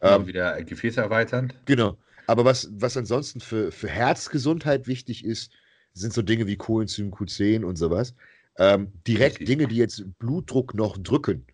Ähm, 0.00 0.26
wieder 0.26 0.62
Gefäße 0.62 1.00
erweiternd. 1.00 1.54
Genau. 1.66 1.98
Aber 2.28 2.44
was, 2.44 2.70
was 2.72 2.96
ansonsten 2.96 3.40
für, 3.40 3.72
für 3.72 3.88
Herzgesundheit 3.88 4.86
wichtig 4.86 5.24
ist, 5.24 5.52
sind 5.92 6.12
so 6.12 6.22
Dinge 6.22 6.46
wie 6.46 6.56
Coenzym 6.56 7.12
Q10 7.12 7.64
und 7.64 7.76
sowas. 7.76 8.14
Ähm, 8.58 8.92
direkt 9.06 9.46
Dinge, 9.48 9.66
die 9.66 9.76
jetzt 9.76 10.04
Blutdruck 10.18 10.74
noch 10.74 10.98
drücken, 10.98 11.46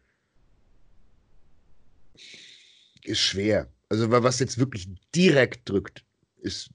ist 3.05 3.21
schwer. 3.21 3.69
Also 3.89 4.11
was 4.11 4.39
jetzt 4.41 4.59
wirklich 4.59 4.89
direkt 5.15 5.69
drückt, 5.69 6.05
ist 6.39 6.71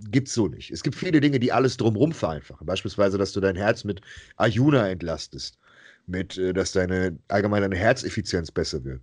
gibt 0.00 0.28
es 0.28 0.34
so 0.34 0.48
nicht. 0.48 0.70
Es 0.70 0.82
gibt 0.82 0.96
viele 0.96 1.20
Dinge, 1.20 1.40
die 1.40 1.52
alles 1.52 1.76
drumherum 1.76 2.12
vereinfachen. 2.12 2.66
Beispielsweise, 2.66 3.18
dass 3.18 3.32
du 3.32 3.40
dein 3.40 3.56
Herz 3.56 3.84
mit 3.84 4.00
Ayuna 4.36 4.88
entlastest, 4.88 5.58
mit, 6.06 6.38
äh, 6.38 6.52
dass 6.52 6.72
deine 6.72 7.18
allgemeine 7.28 7.68
deine 7.68 7.80
Herzeffizienz 7.80 8.50
besser 8.50 8.84
wird. 8.84 9.02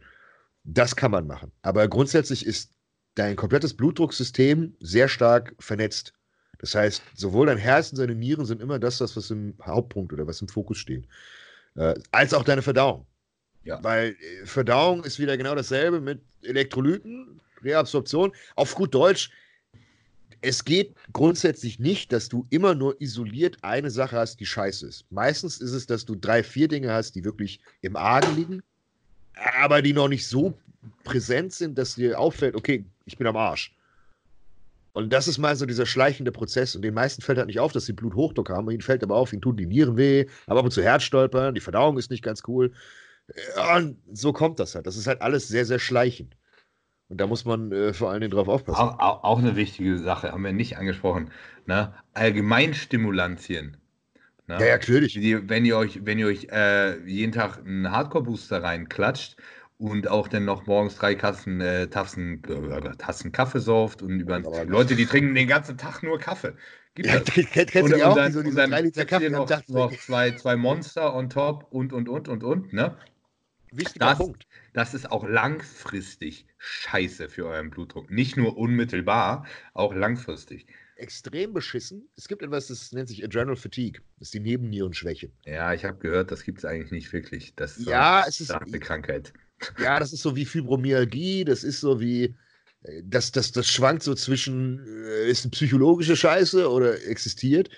Das 0.63 0.95
kann 0.95 1.11
man 1.11 1.28
machen. 1.28 1.51
Aber 1.61 1.88
grundsätzlich 1.88 2.45
ist 2.45 2.72
dein 3.16 3.36
komplettes 3.36 3.76
Blutdrucksystem 3.76 4.76
sehr 4.80 5.07
stark 5.07 5.55
vernetzt. 5.59 6.13
Das 6.60 6.76
heißt, 6.76 7.01
sowohl 7.16 7.47
dein 7.47 7.58
Herz 7.58 7.91
und 7.91 7.99
deine 7.99 8.16
Nieren 8.16 8.45
sind 8.45 8.62
immer 8.62 8.80
das, 8.80 9.01
was 9.01 9.30
im 9.32 9.53
Hauptpunkt 9.64 10.14
oder 10.14 10.28
was 10.28 10.41
im 10.41 10.47
Fokus 10.47 10.78
steht. 10.78 11.06
Äh, 11.76 11.95
als 12.12 12.34
auch 12.34 12.43
deine 12.43 12.62
Verdauung. 12.62 13.06
Ja. 13.64 13.84
Weil 13.84 14.16
äh, 14.20 14.45
Verdauung 14.45 15.03
ist 15.03 15.20
wieder 15.20 15.38
genau 15.38 15.56
dasselbe 15.56 15.99
mit 15.99 16.22
Elektrolyten, 16.43 17.41
Reabsorption. 17.64 18.32
Auf 18.56 18.76
gut 18.76 18.93
Deutsch, 18.93 19.32
es 20.41 20.64
geht 20.64 20.95
grundsätzlich 21.12 21.80
nicht, 21.80 22.14
dass 22.14 22.30
du 22.30 22.45
immer 22.51 22.76
nur 22.76 23.01
isoliert 23.01 23.58
eine 23.62 23.89
Sache 23.89 24.18
hast, 24.18 24.39
die 24.39 24.45
scheiße 24.45 24.88
ist. 24.88 25.06
Meistens 25.10 25.60
ist 25.60 25.72
es, 25.72 25.88
dass 25.88 26.06
du 26.06 26.16
drei, 26.16 26.43
vier 26.43 26.68
Dinge 26.68 26.93
hast, 26.93 27.16
die 27.16 27.24
wirklich 27.24 27.60
im 27.82 27.95
Argen 27.95 28.36
liegen, 28.36 28.64
aber 29.60 29.82
die 29.82 29.93
noch 29.93 30.08
nicht 30.08 30.28
so 30.28 30.53
präsent 31.03 31.53
sind, 31.53 31.78
dass 31.78 31.95
dir 31.95 32.20
auffällt, 32.20 32.56
okay, 32.56 32.86
ich 33.06 33.18
bin 33.18 33.26
am 33.26 33.36
Arsch. 33.36 33.76
Und 34.95 35.11
das 35.11 35.27
ist 35.27 35.39
mal 35.39 35.53
so 35.57 35.65
dieser 35.65 35.85
schleichende 35.85 36.31
Prozess. 36.31 36.73
Und 36.73 36.81
den 36.81 36.93
meisten 36.93 37.21
fällt 37.21 37.37
halt 37.37 37.47
nicht 37.47 37.59
auf, 37.59 37.73
dass 37.73 37.85
sie 37.85 37.91
Bluthochdruck 37.91 38.49
haben. 38.49 38.71
Ihnen 38.71 38.79
fällt 38.79 39.03
aber 39.03 39.17
auf, 39.17 39.33
ihnen 39.33 39.41
tun 39.41 39.57
die 39.57 39.65
Nieren 39.65 39.97
weh, 39.97 40.25
aber 40.47 40.59
ab 40.59 40.65
und 40.65 40.71
zu 40.71 40.81
Herzstolpern, 40.81 41.53
die 41.53 41.59
Verdauung 41.59 41.97
ist 41.97 42.09
nicht 42.09 42.23
ganz 42.23 42.43
cool. 42.47 42.71
Und 43.75 43.97
so 44.13 44.31
kommt 44.31 44.57
das 44.57 44.73
halt. 44.73 44.87
Das 44.87 44.95
ist 44.95 45.05
halt 45.05 45.21
alles 45.21 45.49
sehr, 45.49 45.65
sehr 45.65 45.79
schleichend. 45.79 46.37
Und 47.09 47.19
da 47.19 47.27
muss 47.27 47.43
man 47.43 47.73
äh, 47.73 47.91
vor 47.93 48.09
allen 48.09 48.21
Dingen 48.21 48.31
drauf 48.31 48.47
aufpassen. 48.47 48.79
Auch, 48.79 49.23
auch, 49.25 49.39
eine 49.39 49.57
wichtige 49.57 49.97
Sache, 49.97 50.31
haben 50.31 50.45
wir 50.45 50.53
nicht 50.53 50.77
angesprochen. 50.77 51.29
Ne? 51.65 51.93
Allgemeinstimulantien. 52.13 53.75
Ne? 54.47 54.55
Ja, 54.59 54.65
ja, 54.65 54.71
natürlich. 54.75 55.11
Die, 55.11 55.49
wenn 55.49 55.65
ihr 55.65 55.77
euch, 55.77 56.05
wenn 56.05 56.19
ihr 56.19 56.27
euch 56.27 56.47
äh, 56.53 57.05
jeden 57.05 57.33
Tag 57.33 57.59
einen 57.65 57.91
Hardcore-Booster 57.91 58.63
reinklatscht 58.63 59.35
und 59.78 60.07
auch 60.07 60.28
dann 60.28 60.45
noch 60.45 60.65
morgens 60.67 60.95
drei 60.95 61.15
Kassen, 61.15 61.59
äh, 61.61 61.88
Tassen, 61.88 62.43
äh, 62.43 62.95
Tassen 62.97 63.32
Kaffee 63.32 63.59
sauft 63.59 64.01
und 64.01 64.19
über 64.19 64.39
Leute, 64.65 64.95
die 64.95 65.05
trinken 65.05 65.36
den 65.36 65.47
ganzen 65.47 65.78
Tag 65.78 66.01
nur 66.01 66.17
Kaffee. 66.17 66.53
Gibt 66.95 67.09
ja, 67.09 67.19
kennt, 67.19 67.71
kennt 67.71 67.93
und, 67.93 68.01
auch, 68.01 68.15
dann, 68.15 68.32
so 68.32 68.41
diese 68.41 68.67
drei 68.67 68.82
Liter 68.82 69.05
Kaffee 69.05 69.30
noch, 69.30 69.49
noch 69.67 69.97
zwei, 69.97 70.32
zwei 70.32 70.55
Monster 70.55 71.13
on 71.13 71.30
top 71.30 71.67
und, 71.71 71.91
und, 71.91 72.07
und, 72.07 72.30
und, 72.30 72.43
und, 72.43 72.73
ne? 72.73 72.97
Wichtiger 73.71 74.05
das, 74.05 74.17
Punkt. 74.17 74.47
Das 74.73 74.93
ist 74.93 75.11
auch 75.11 75.28
langfristig 75.28 76.47
scheiße 76.57 77.28
für 77.28 77.45
euren 77.45 77.69
Blutdruck. 77.69 78.09
Nicht 78.09 78.38
nur 78.38 78.57
unmittelbar, 78.57 79.45
auch 79.73 79.93
langfristig. 79.93 80.67
Extrem 80.95 81.53
beschissen. 81.53 82.07
Es 82.15 82.30
gibt 82.30 82.41
etwas, 82.41 82.67
das 82.67 82.93
nennt 82.93 83.09
sich 83.09 83.26
Adrenal 83.26 83.57
Fatigue. 83.57 84.01
Das 84.17 84.30
ist 84.30 84.34
die 84.34 84.39
Nebennierenschwäche. 84.39 85.30
Ja, 85.43 85.73
ich 85.73 85.84
habe 85.84 85.97
gehört, 85.97 86.32
das 86.32 86.43
gibt 86.43 86.59
es 86.59 86.65
eigentlich 86.65 86.91
nicht 86.91 87.11
wirklich. 87.11 87.53
Das 87.55 87.84
ja, 87.84 88.23
es 88.26 88.39
ist 88.39 88.51
eine 88.51 88.80
Krankheit. 88.80 89.34
Ja, 89.82 89.99
das 89.99 90.14
ist 90.14 90.22
so 90.22 90.36
wie 90.36 90.45
Fibromyalgie, 90.45 91.45
das 91.45 91.64
ist 91.64 91.80
so 91.80 91.99
wie 91.99 92.36
äh, 92.84 93.01
das, 93.03 93.32
das, 93.32 93.51
das 93.51 93.68
schwankt 93.68 94.03
so 94.03 94.14
zwischen, 94.16 94.86
äh, 94.88 95.30
ist 95.30 95.45
eine 95.45 95.51
psychologische 95.51 96.16
Scheiße 96.16 96.70
oder 96.70 97.01
existiert. 97.08 97.70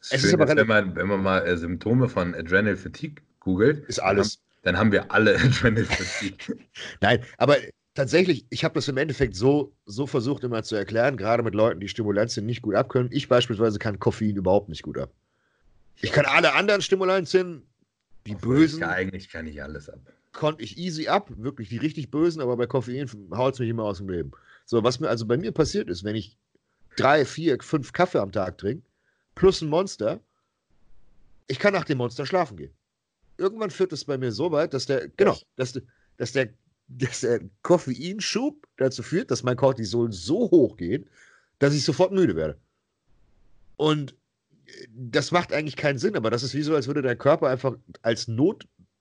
Es 0.00 0.24
ist 0.24 0.32
aber 0.32 0.48
ist, 0.48 0.56
wenn, 0.56 0.66
man, 0.66 0.96
wenn 0.96 1.08
man 1.08 1.22
mal 1.22 1.46
äh, 1.46 1.56
Symptome 1.56 2.08
von 2.08 2.34
Adrenal 2.34 2.76
Fatigue 2.76 3.22
googelt, 3.40 3.84
ist 3.86 3.98
alles. 3.98 4.40
Dann 4.62 4.76
haben 4.76 4.92
wir 4.92 5.10
alle 5.10 5.36
Adrenal 5.40 5.84
Fatigue. 5.84 6.56
Nein, 7.00 7.22
aber 7.38 7.56
tatsächlich, 7.94 8.46
ich 8.50 8.64
habe 8.64 8.74
das 8.74 8.88
im 8.88 8.96
Endeffekt 8.96 9.36
so, 9.36 9.74
so 9.84 10.06
versucht 10.06 10.44
immer 10.44 10.62
zu 10.62 10.76
erklären, 10.76 11.16
gerade 11.16 11.42
mit 11.42 11.54
Leuten, 11.54 11.80
die 11.80 11.88
Stimulantien 11.88 12.46
nicht 12.46 12.62
gut 12.62 12.74
abkönnen. 12.74 13.10
Ich 13.12 13.28
beispielsweise 13.28 13.78
kann 13.78 13.98
Koffein 13.98 14.36
überhaupt 14.36 14.68
nicht 14.68 14.82
gut 14.82 14.98
ab. 14.98 15.10
Ich 16.02 16.12
kann 16.12 16.24
alle 16.24 16.54
anderen 16.54 16.80
Stimulantien, 16.80 17.66
die 18.26 18.34
Obwohl 18.34 18.56
bösen. 18.56 18.78
Ich 18.78 18.86
eigentlich 18.86 19.28
kann 19.28 19.46
ich 19.46 19.62
alles 19.62 19.90
ab. 19.90 20.00
Konnte 20.32 20.62
ich 20.62 20.78
easy 20.78 21.08
ab, 21.08 21.30
wirklich 21.36 21.68
die 21.68 21.78
richtig 21.78 22.10
bösen, 22.10 22.40
aber 22.40 22.56
bei 22.56 22.66
Koffein 22.66 23.10
haut 23.32 23.54
es 23.54 23.60
mich 23.60 23.68
immer 23.68 23.84
aus 23.84 23.98
dem 23.98 24.08
Leben. 24.08 24.30
So, 24.64 24.82
was 24.84 25.00
mir 25.00 25.08
also 25.08 25.26
bei 25.26 25.36
mir 25.36 25.52
passiert 25.52 25.88
ist, 25.88 26.04
wenn 26.04 26.14
ich 26.14 26.36
drei, 26.96 27.24
vier, 27.24 27.58
fünf 27.60 27.92
Kaffee 27.92 28.20
am 28.20 28.30
Tag 28.32 28.58
trinke, 28.58 28.86
plus 29.34 29.60
ein 29.60 29.68
Monster, 29.68 30.20
ich 31.48 31.58
kann 31.58 31.72
nach 31.72 31.84
dem 31.84 31.98
Monster 31.98 32.26
schlafen 32.26 32.56
gehen. 32.56 32.72
Irgendwann 33.38 33.70
führt 33.70 33.92
es 33.92 34.04
bei 34.04 34.18
mir 34.18 34.30
so 34.30 34.52
weit, 34.52 34.74
dass 34.74 34.86
der, 34.86 35.08
genau, 35.08 35.36
dass, 35.56 35.80
dass 36.16 36.32
der 36.32 36.50
dass 36.90 37.20
der 37.20 37.40
Koffeinschub 37.62 38.66
dazu 38.76 39.02
führt, 39.02 39.30
dass 39.30 39.42
mein 39.42 39.56
Cortisol 39.56 40.12
so 40.12 40.50
hoch 40.50 40.76
geht, 40.76 41.06
dass 41.58 41.74
ich 41.74 41.84
sofort 41.84 42.12
müde 42.12 42.34
werde. 42.34 42.58
Und 43.76 44.12
äh, 44.66 44.86
das 44.92 45.30
macht 45.30 45.52
eigentlich 45.52 45.76
keinen 45.76 45.98
Sinn, 45.98 46.16
aber 46.16 46.30
das 46.30 46.42
ist 46.42 46.54
wie 46.54 46.62
so, 46.62 46.74
als 46.74 46.88
würde 46.88 47.02
dein 47.02 47.18
Körper 47.18 47.48
einfach 47.48 47.76
als 48.02 48.26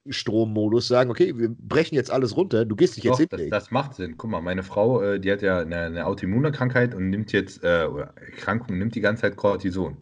Notstrommodus 0.09 0.87
sagen, 0.87 1.11
okay, 1.11 1.37
wir 1.37 1.49
brechen 1.49 1.95
jetzt 1.95 2.11
alles 2.11 2.35
runter, 2.35 2.65
du 2.65 2.75
gehst 2.75 2.97
dich 2.97 3.03
jetzt 3.03 3.17
hinlegen. 3.17 3.51
Das, 3.51 3.65
das, 3.65 3.71
macht 3.71 3.95
Sinn. 3.95 4.15
Guck 4.17 4.31
mal, 4.31 4.41
meine 4.41 4.63
Frau, 4.63 5.01
äh, 5.01 5.19
die 5.19 5.31
hat 5.31 5.41
ja 5.41 5.59
eine, 5.59 5.77
eine 5.77 6.05
Autoimmunkrankheit 6.05 6.95
und 6.95 7.09
nimmt 7.09 7.31
jetzt, 7.31 7.63
äh, 7.63 7.85
oder 7.85 8.13
Erkrankung, 8.15 8.77
nimmt 8.77 8.95
die 8.95 9.01
ganze 9.01 9.21
Zeit 9.21 9.35
Cortison. 9.37 9.97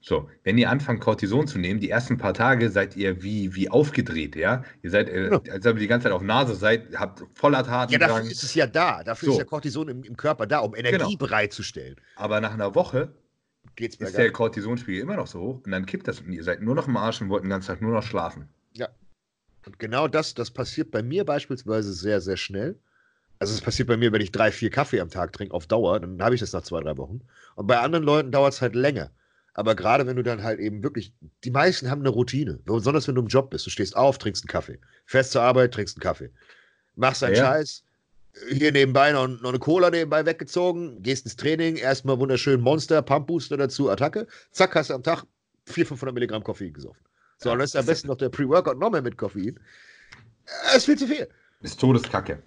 So, 0.00 0.28
wenn 0.42 0.58
ihr 0.58 0.68
anfangt, 0.68 1.00
Cortison 1.00 1.46
zu 1.46 1.58
nehmen, 1.58 1.80
die 1.80 1.88
ersten 1.88 2.18
paar 2.18 2.34
Tage 2.34 2.68
seid 2.70 2.94
ihr 2.94 3.22
wie, 3.22 3.54
wie 3.54 3.70
aufgedreht, 3.70 4.36
ja? 4.36 4.62
Ihr 4.82 4.90
seid, 4.90 5.08
äh, 5.08 5.30
ja. 5.30 5.40
als 5.50 5.66
ob 5.66 5.76
ihr 5.76 5.80
die 5.80 5.86
ganze 5.86 6.04
Zeit 6.04 6.12
auf 6.12 6.22
Nase 6.22 6.54
seid, 6.54 6.94
habt 6.94 7.24
voller 7.32 7.64
Taten. 7.64 7.90
Ja, 7.92 7.98
dafür 7.98 8.30
ist 8.30 8.42
es 8.42 8.54
ja 8.54 8.66
da. 8.66 9.02
Dafür 9.02 9.26
so. 9.26 9.32
ist 9.32 9.38
ja 9.38 9.44
Cortison 9.44 9.88
im, 9.88 10.02
im, 10.04 10.16
Körper 10.16 10.46
da, 10.46 10.58
um 10.58 10.74
Energie 10.74 10.98
genau. 10.98 11.16
bereitzustellen. 11.16 11.96
Aber 12.16 12.42
nach 12.42 12.52
einer 12.52 12.74
Woche 12.74 13.14
Geht's 13.76 13.96
ist 13.96 14.16
der 14.16 14.30
Cortisonspiegel 14.30 15.00
immer 15.00 15.16
noch 15.16 15.26
so 15.26 15.40
hoch 15.40 15.60
und 15.64 15.70
dann 15.70 15.86
kippt 15.86 16.06
das 16.06 16.20
und 16.20 16.32
ihr 16.32 16.44
seid 16.44 16.62
nur 16.62 16.74
noch 16.74 16.86
im 16.86 16.96
Arsch 16.96 17.20
und 17.22 17.28
wollt 17.30 17.42
den 17.42 17.50
ganzen 17.50 17.68
Tag 17.68 17.80
nur 17.80 17.92
noch 17.92 18.02
schlafen. 18.02 18.48
Und 19.66 19.78
genau 19.78 20.08
das, 20.08 20.34
das 20.34 20.50
passiert 20.50 20.90
bei 20.90 21.02
mir 21.02 21.24
beispielsweise 21.24 21.92
sehr, 21.92 22.20
sehr 22.20 22.36
schnell. 22.36 22.78
Also 23.38 23.52
es 23.52 23.60
passiert 23.60 23.88
bei 23.88 23.96
mir, 23.96 24.12
wenn 24.12 24.20
ich 24.20 24.32
drei, 24.32 24.52
vier 24.52 24.70
Kaffee 24.70 25.00
am 25.00 25.10
Tag 25.10 25.32
trinke 25.32 25.54
auf 25.54 25.66
Dauer, 25.66 26.00
dann 26.00 26.22
habe 26.22 26.34
ich 26.34 26.40
das 26.40 26.52
nach 26.52 26.62
zwei, 26.62 26.80
drei 26.80 26.96
Wochen. 26.96 27.20
Und 27.56 27.66
bei 27.66 27.78
anderen 27.78 28.04
Leuten 28.04 28.30
dauert 28.30 28.54
es 28.54 28.62
halt 28.62 28.74
länger. 28.74 29.10
Aber 29.54 29.74
gerade 29.74 30.06
wenn 30.06 30.16
du 30.16 30.22
dann 30.22 30.42
halt 30.42 30.58
eben 30.58 30.82
wirklich, 30.82 31.12
die 31.44 31.50
meisten 31.50 31.90
haben 31.90 32.00
eine 32.00 32.08
Routine, 32.08 32.58
besonders 32.64 33.06
wenn 33.06 33.14
du 33.14 33.22
im 33.22 33.28
Job 33.28 33.50
bist. 33.50 33.66
Du 33.66 33.70
stehst 33.70 33.96
auf, 33.96 34.18
trinkst 34.18 34.44
einen 34.44 34.48
Kaffee, 34.48 34.80
fährst 35.06 35.32
zur 35.32 35.42
Arbeit, 35.42 35.72
trinkst 35.72 35.96
einen 35.96 36.02
Kaffee, 36.02 36.30
machst 36.96 37.22
deinen 37.22 37.36
ja. 37.36 37.44
Scheiß, 37.44 37.84
hier 38.50 38.72
nebenbei 38.72 39.12
noch, 39.12 39.28
noch, 39.28 39.50
eine 39.50 39.60
Cola 39.60 39.90
nebenbei 39.90 40.26
weggezogen, 40.26 41.02
gehst 41.02 41.24
ins 41.24 41.36
Training, 41.36 41.76
erstmal 41.76 42.18
wunderschön 42.18 42.60
Monster, 42.60 43.00
Pumpbooster 43.02 43.56
dazu, 43.56 43.90
Attacke, 43.90 44.26
zack, 44.50 44.74
hast 44.74 44.90
du 44.90 44.94
am 44.94 45.04
Tag 45.04 45.24
400, 45.66 45.88
500 45.88 46.14
Milligramm 46.14 46.42
Koffein 46.42 46.72
gesoffen. 46.72 47.02
So, 47.38 47.48
ja, 47.50 47.56
dann 47.56 47.64
ist 47.64 47.76
am 47.76 47.86
besten 47.86 48.08
noch 48.08 48.16
der 48.16 48.28
Pre-Workout 48.28 48.78
noch 48.78 48.90
mehr 48.90 49.02
mit 49.02 49.16
Koffein. 49.16 49.58
Das 50.64 50.76
ist 50.76 50.84
viel 50.86 50.98
zu 50.98 51.06
viel. 51.06 51.28
Ist 51.60 51.80
Todeskacke. 51.80 52.42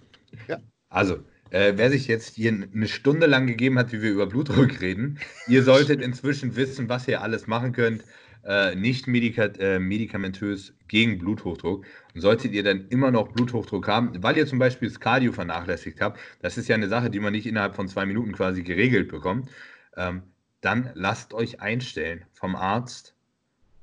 Ja. 0.46 0.58
Also, 0.88 1.18
äh, 1.50 1.72
wer 1.76 1.90
sich 1.90 2.06
jetzt 2.06 2.36
hier 2.36 2.52
eine 2.52 2.88
Stunde 2.88 3.26
lang 3.26 3.46
gegeben 3.46 3.78
hat, 3.78 3.92
wie 3.92 4.02
wir 4.02 4.10
über 4.10 4.26
Blutdruck 4.26 4.80
reden, 4.80 5.18
ihr 5.46 5.62
solltet 5.62 6.00
inzwischen 6.00 6.56
wissen, 6.56 6.88
was 6.88 7.08
ihr 7.08 7.22
alles 7.22 7.46
machen 7.46 7.72
könnt, 7.72 8.04
äh, 8.44 8.74
nicht 8.74 9.06
medika 9.06 9.44
äh, 9.44 9.78
medikamentös 9.78 10.74
gegen 10.88 11.18
Bluthochdruck. 11.18 11.84
Und 12.14 12.20
solltet 12.20 12.52
ihr 12.52 12.62
dann 12.62 12.88
immer 12.88 13.10
noch 13.10 13.32
Bluthochdruck 13.32 13.88
haben, 13.88 14.22
weil 14.22 14.36
ihr 14.36 14.46
zum 14.46 14.58
Beispiel 14.58 14.88
das 14.88 15.00
Cardio 15.00 15.32
vernachlässigt 15.32 16.00
habt, 16.00 16.18
das 16.40 16.58
ist 16.58 16.68
ja 16.68 16.74
eine 16.74 16.88
Sache, 16.88 17.10
die 17.10 17.20
man 17.20 17.32
nicht 17.32 17.46
innerhalb 17.46 17.74
von 17.74 17.88
zwei 17.88 18.06
Minuten 18.06 18.32
quasi 18.32 18.62
geregelt 18.62 19.08
bekommt, 19.08 19.50
ähm, 19.96 20.22
dann 20.60 20.90
lasst 20.94 21.34
euch 21.34 21.60
einstellen 21.60 22.24
vom 22.32 22.56
Arzt, 22.56 23.14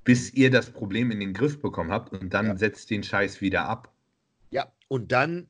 bis 0.05 0.33
ihr 0.33 0.49
das 0.49 0.69
Problem 0.69 1.11
in 1.11 1.19
den 1.19 1.33
Griff 1.33 1.61
bekommen 1.61 1.91
habt 1.91 2.13
und 2.13 2.33
dann 2.33 2.45
ja. 2.47 2.55
setzt 2.55 2.89
den 2.89 3.03
Scheiß 3.03 3.41
wieder 3.41 3.67
ab. 3.67 3.91
Ja, 4.51 4.71
und 4.87 5.11
dann 5.11 5.49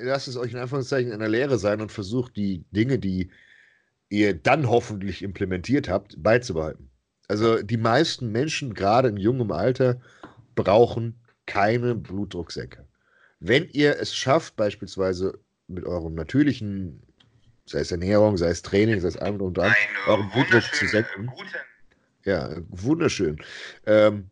lasst 0.00 0.28
es 0.28 0.36
euch 0.36 0.52
in 0.52 0.58
Anführungszeichen 0.58 1.12
in 1.12 1.18
der 1.18 1.28
Lehre 1.28 1.58
sein 1.58 1.80
und 1.80 1.92
versucht 1.92 2.36
die 2.36 2.64
Dinge, 2.70 2.98
die 2.98 3.30
ihr 4.08 4.34
dann 4.34 4.68
hoffentlich 4.68 5.22
implementiert 5.22 5.88
habt, 5.88 6.22
beizubehalten. 6.22 6.90
Also 7.28 7.62
die 7.62 7.76
meisten 7.76 8.32
Menschen, 8.32 8.74
gerade 8.74 9.08
in 9.08 9.16
jungem 9.16 9.52
Alter, 9.52 10.00
brauchen 10.54 11.20
keine 11.46 11.94
Blutdrucksenker. 11.94 12.86
Wenn 13.38 13.68
ihr 13.70 13.98
es 14.00 14.14
schafft, 14.14 14.56
beispielsweise 14.56 15.38
mit 15.68 15.84
eurem 15.84 16.14
natürlichen, 16.14 17.02
sei 17.66 17.80
es 17.80 17.92
Ernährung, 17.92 18.36
sei 18.36 18.48
es 18.48 18.62
Training, 18.62 19.00
sei 19.00 19.08
es 19.08 19.16
allem 19.16 19.40
und 19.40 19.56
dran, 19.56 19.72
euren 20.06 20.28
Blutdruck 20.30 20.64
zu 20.74 20.86
senken. 20.86 21.26
Guten. 21.26 21.69
Ja, 22.24 22.56
wunderschön. 22.68 23.38
Ähm, 23.86 24.30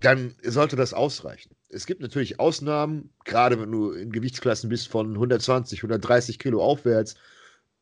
dann 0.00 0.34
sollte 0.42 0.76
das 0.76 0.94
ausreichen 0.94 1.54
es 1.70 1.86
gibt 1.86 2.02
natürlich 2.02 2.40
Ausnahmen, 2.40 3.10
gerade 3.24 3.60
wenn 3.60 3.70
du 3.70 3.92
in 3.92 4.12
Gewichtsklassen 4.12 4.68
bist 4.68 4.88
von 4.88 5.12
120, 5.12 5.80
130 5.80 6.38
Kilo 6.38 6.62
aufwärts. 6.62 7.14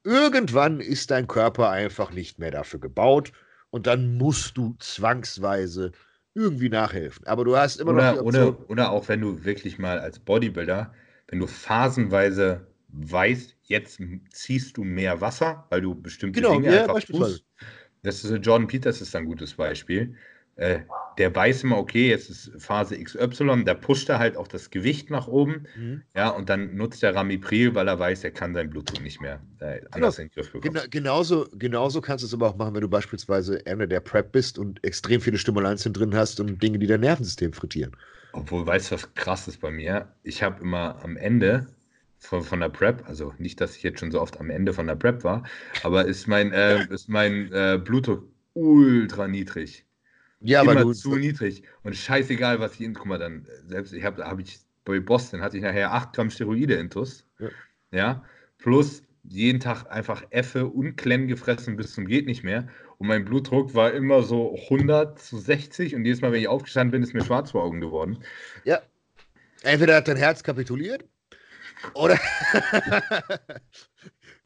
Irgendwann 0.04 0.80
ist 0.80 1.10
dein 1.10 1.26
Körper 1.26 1.70
einfach 1.70 2.12
nicht 2.12 2.38
mehr 2.38 2.50
dafür 2.50 2.80
gebaut 2.80 3.32
und 3.70 3.86
dann 3.86 4.16
musst 4.16 4.56
du 4.56 4.76
zwangsweise 4.78 5.92
irgendwie 6.34 6.68
nachhelfen. 6.68 7.26
Aber 7.26 7.44
du 7.44 7.56
hast 7.56 7.80
immer 7.80 7.92
oder, 7.92 8.14
noch. 8.14 8.22
Oder, 8.22 8.70
oder 8.70 8.90
auch 8.92 9.08
wenn 9.08 9.20
du 9.20 9.44
wirklich 9.44 9.78
mal 9.78 9.98
als 9.98 10.18
Bodybuilder, 10.18 10.92
wenn 11.28 11.40
du 11.40 11.46
phasenweise 11.46 12.66
weißt, 12.88 13.56
jetzt 13.64 14.00
ziehst 14.30 14.76
du 14.76 14.84
mehr 14.84 15.20
Wasser, 15.20 15.66
weil 15.70 15.80
du 15.80 15.94
bestimmte 15.94 16.40
genau, 16.40 16.54
Dinge 16.54 16.74
ja, 16.74 16.82
einfach 16.82 17.02
tust. 17.02 17.44
Das 18.02 18.24
ist 18.24 18.44
Jordan 18.44 18.68
Peters 18.68 19.00
ist 19.00 19.14
ein 19.16 19.26
gutes 19.26 19.54
Beispiel 19.54 20.14
äh, 20.58 20.80
der 21.18 21.34
weiß 21.34 21.64
immer, 21.64 21.78
okay, 21.78 22.08
jetzt 22.08 22.30
ist 22.30 22.50
Phase 22.58 23.00
XY, 23.02 23.64
da 23.64 23.74
pusht 23.74 24.08
er 24.08 24.18
halt 24.18 24.36
auch 24.36 24.48
das 24.48 24.70
Gewicht 24.70 25.08
nach 25.08 25.28
oben, 25.28 25.66
mhm. 25.76 26.02
ja, 26.16 26.30
und 26.30 26.48
dann 26.48 26.76
nutzt 26.76 27.02
er 27.02 27.14
Ramipril, 27.14 27.74
weil 27.74 27.88
er 27.88 27.98
weiß, 27.98 28.24
er 28.24 28.32
kann 28.32 28.54
seinen 28.54 28.70
Blutdruck 28.70 29.00
nicht 29.00 29.20
mehr 29.20 29.40
äh, 29.60 29.80
anders 29.92 30.16
genau. 30.16 30.26
in 30.26 30.28
den 30.28 30.30
Griff 30.34 30.52
bekommen. 30.52 30.74
Gena 30.74 30.86
genauso, 30.90 31.46
genauso 31.52 32.00
kannst 32.00 32.24
du 32.24 32.26
es 32.26 32.34
aber 32.34 32.48
auch 32.48 32.56
machen, 32.56 32.74
wenn 32.74 32.80
du 32.80 32.88
beispielsweise 32.88 33.64
Ende 33.66 33.86
der 33.86 34.00
Prep 34.00 34.32
bist 34.32 34.58
und 34.58 34.84
extrem 34.84 35.20
viele 35.20 35.38
Stimulantien 35.38 35.92
drin 35.92 36.14
hast 36.14 36.40
und 36.40 36.60
Dinge, 36.60 36.78
die 36.80 36.88
dein 36.88 37.00
Nervensystem 37.00 37.52
frittieren. 37.52 37.96
Obwohl, 38.32 38.66
weißt 38.66 38.90
du, 38.90 38.94
was 38.96 39.14
krass 39.14 39.48
ist 39.48 39.60
bei 39.60 39.70
mir? 39.70 40.08
Ich 40.24 40.42
habe 40.42 40.60
immer 40.60 41.02
am 41.04 41.16
Ende 41.16 41.66
von, 42.18 42.42
von 42.42 42.60
der 42.60 42.68
Prep, 42.68 43.08
also 43.08 43.32
nicht, 43.38 43.60
dass 43.60 43.76
ich 43.76 43.82
jetzt 43.82 44.00
schon 44.00 44.10
so 44.10 44.20
oft 44.20 44.40
am 44.40 44.50
Ende 44.50 44.72
von 44.72 44.86
der 44.86 44.96
Prep 44.96 45.24
war, 45.24 45.44
aber 45.82 46.04
ist 46.06 46.26
mein, 46.26 46.52
äh, 46.52 46.86
ist 46.90 47.08
mein 47.08 47.52
äh, 47.52 47.80
Blutdruck 47.82 48.28
ultra 48.54 49.28
niedrig. 49.28 49.84
Ja, 50.40 50.62
Immer 50.62 50.72
aber 50.72 50.82
du, 50.82 50.92
zu 50.92 51.16
niedrig. 51.16 51.62
Und 51.82 51.96
scheißegal, 51.96 52.60
was 52.60 52.74
ich 52.74 52.82
in, 52.82 52.94
guck 52.94 53.06
mal, 53.06 53.18
dann, 53.18 53.46
selbst 53.66 53.92
ich 53.92 54.04
habe, 54.04 54.24
habe 54.24 54.42
ich 54.42 54.60
bei 54.84 55.00
Boston 55.00 55.42
hatte 55.42 55.56
ich 55.56 55.62
nachher 55.62 55.92
8 55.92 56.14
Gramm 56.14 56.30
Steroide 56.30 56.74
intus. 56.74 57.24
Ja. 57.38 57.48
ja. 57.90 58.24
Plus 58.58 59.02
jeden 59.24 59.60
Tag 59.60 59.84
einfach 59.90 60.24
Effe 60.30 60.66
und 60.66 60.96
Klemm 60.96 61.28
gefressen 61.28 61.76
bis 61.76 61.92
zum 61.92 62.06
geht 62.06 62.26
nicht 62.26 62.42
mehr. 62.42 62.68
Und 62.96 63.08
mein 63.08 63.24
Blutdruck 63.24 63.74
war 63.74 63.92
immer 63.92 64.22
so 64.22 64.56
100 64.70 65.18
zu 65.18 65.38
60 65.38 65.94
und 65.94 66.04
jedes 66.04 66.22
Mal, 66.22 66.32
wenn 66.32 66.40
ich 66.40 66.48
aufgestanden 66.48 66.92
bin, 66.92 67.02
ist 67.02 67.14
mir 67.14 67.24
schwarz 67.24 67.50
vor 67.50 67.62
Augen 67.62 67.80
geworden. 67.80 68.18
Ja. 68.64 68.80
Entweder 69.62 69.96
hat 69.96 70.08
dein 70.08 70.16
Herz 70.16 70.42
kapituliert 70.42 71.04
oder, 71.94 72.14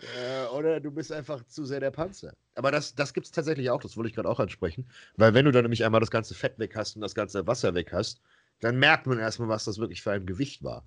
äh, 0.00 0.46
oder 0.54 0.80
du 0.80 0.90
bist 0.90 1.12
einfach 1.12 1.44
zu 1.46 1.64
sehr 1.64 1.80
der 1.80 1.90
Panzer. 1.90 2.34
Aber 2.54 2.70
das, 2.70 2.94
das 2.94 3.12
gibt 3.14 3.26
es 3.26 3.32
tatsächlich 3.32 3.70
auch, 3.70 3.80
das 3.80 3.96
wollte 3.96 4.08
ich 4.08 4.14
gerade 4.14 4.28
auch 4.28 4.40
ansprechen. 4.40 4.86
Weil 5.16 5.34
wenn 5.34 5.44
du 5.44 5.52
dann 5.52 5.62
nämlich 5.62 5.84
einmal 5.84 6.00
das 6.00 6.10
ganze 6.10 6.34
Fett 6.34 6.58
weg 6.58 6.76
hast 6.76 6.96
und 6.96 7.02
das 7.02 7.14
ganze 7.14 7.46
Wasser 7.46 7.74
weg 7.74 7.92
hast, 7.92 8.20
dann 8.60 8.78
merkt 8.78 9.06
man 9.06 9.18
erstmal, 9.18 9.48
was 9.48 9.64
das 9.64 9.78
wirklich 9.78 10.02
für 10.02 10.12
ein 10.12 10.26
Gewicht 10.26 10.62
war. 10.62 10.84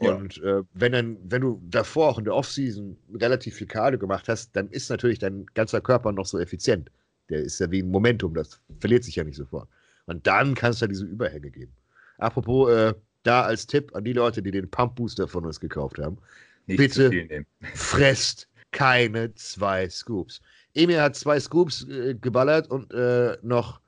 Ja. 0.00 0.14
Und 0.14 0.38
äh, 0.42 0.62
wenn, 0.72 0.92
dann, 0.92 1.18
wenn 1.24 1.42
du 1.42 1.60
davor 1.68 2.08
auch 2.08 2.18
in 2.18 2.24
der 2.24 2.34
Offseason 2.34 2.96
relativ 3.14 3.56
viel 3.56 3.66
Cardio 3.66 3.98
gemacht 3.98 4.28
hast, 4.28 4.56
dann 4.56 4.68
ist 4.68 4.88
natürlich 4.88 5.18
dein 5.18 5.46
ganzer 5.54 5.80
Körper 5.80 6.12
noch 6.12 6.26
so 6.26 6.38
effizient. 6.38 6.90
Der 7.28 7.40
ist 7.40 7.60
ja 7.60 7.70
wie 7.70 7.82
ein 7.82 7.90
Momentum, 7.90 8.34
das 8.34 8.60
verliert 8.80 9.04
sich 9.04 9.16
ja 9.16 9.24
nicht 9.24 9.36
sofort. 9.36 9.68
Und 10.06 10.26
dann 10.26 10.54
kannst 10.54 10.80
du 10.80 10.84
ja 10.84 10.88
diese 10.88 11.04
Überhänge 11.04 11.50
geben. 11.50 11.72
Apropos, 12.18 12.70
äh, 12.70 12.94
da 13.22 13.42
als 13.42 13.66
Tipp 13.66 13.94
an 13.94 14.04
die 14.04 14.12
Leute, 14.12 14.42
die 14.42 14.50
den 14.50 14.70
Pump 14.70 14.96
Booster 14.96 15.28
von 15.28 15.44
uns 15.44 15.60
gekauft 15.60 15.98
haben, 15.98 16.18
nicht 16.66 16.78
bitte 16.78 17.44
fresst 17.74 18.48
keine 18.72 19.34
zwei 19.34 19.88
Scoops. 19.88 20.40
Emil 20.74 21.00
hat 21.00 21.16
zwei 21.16 21.40
Scoops 21.40 21.84
äh, 21.88 22.14
geballert 22.14 22.70
und 22.70 22.92
äh, 22.92 23.36
noch 23.42 23.80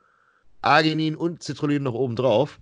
Arginin 0.60 1.16
und 1.16 1.42
Citrullin 1.42 1.82
noch 1.82 1.94
oben 1.94 2.16
drauf. 2.16 2.60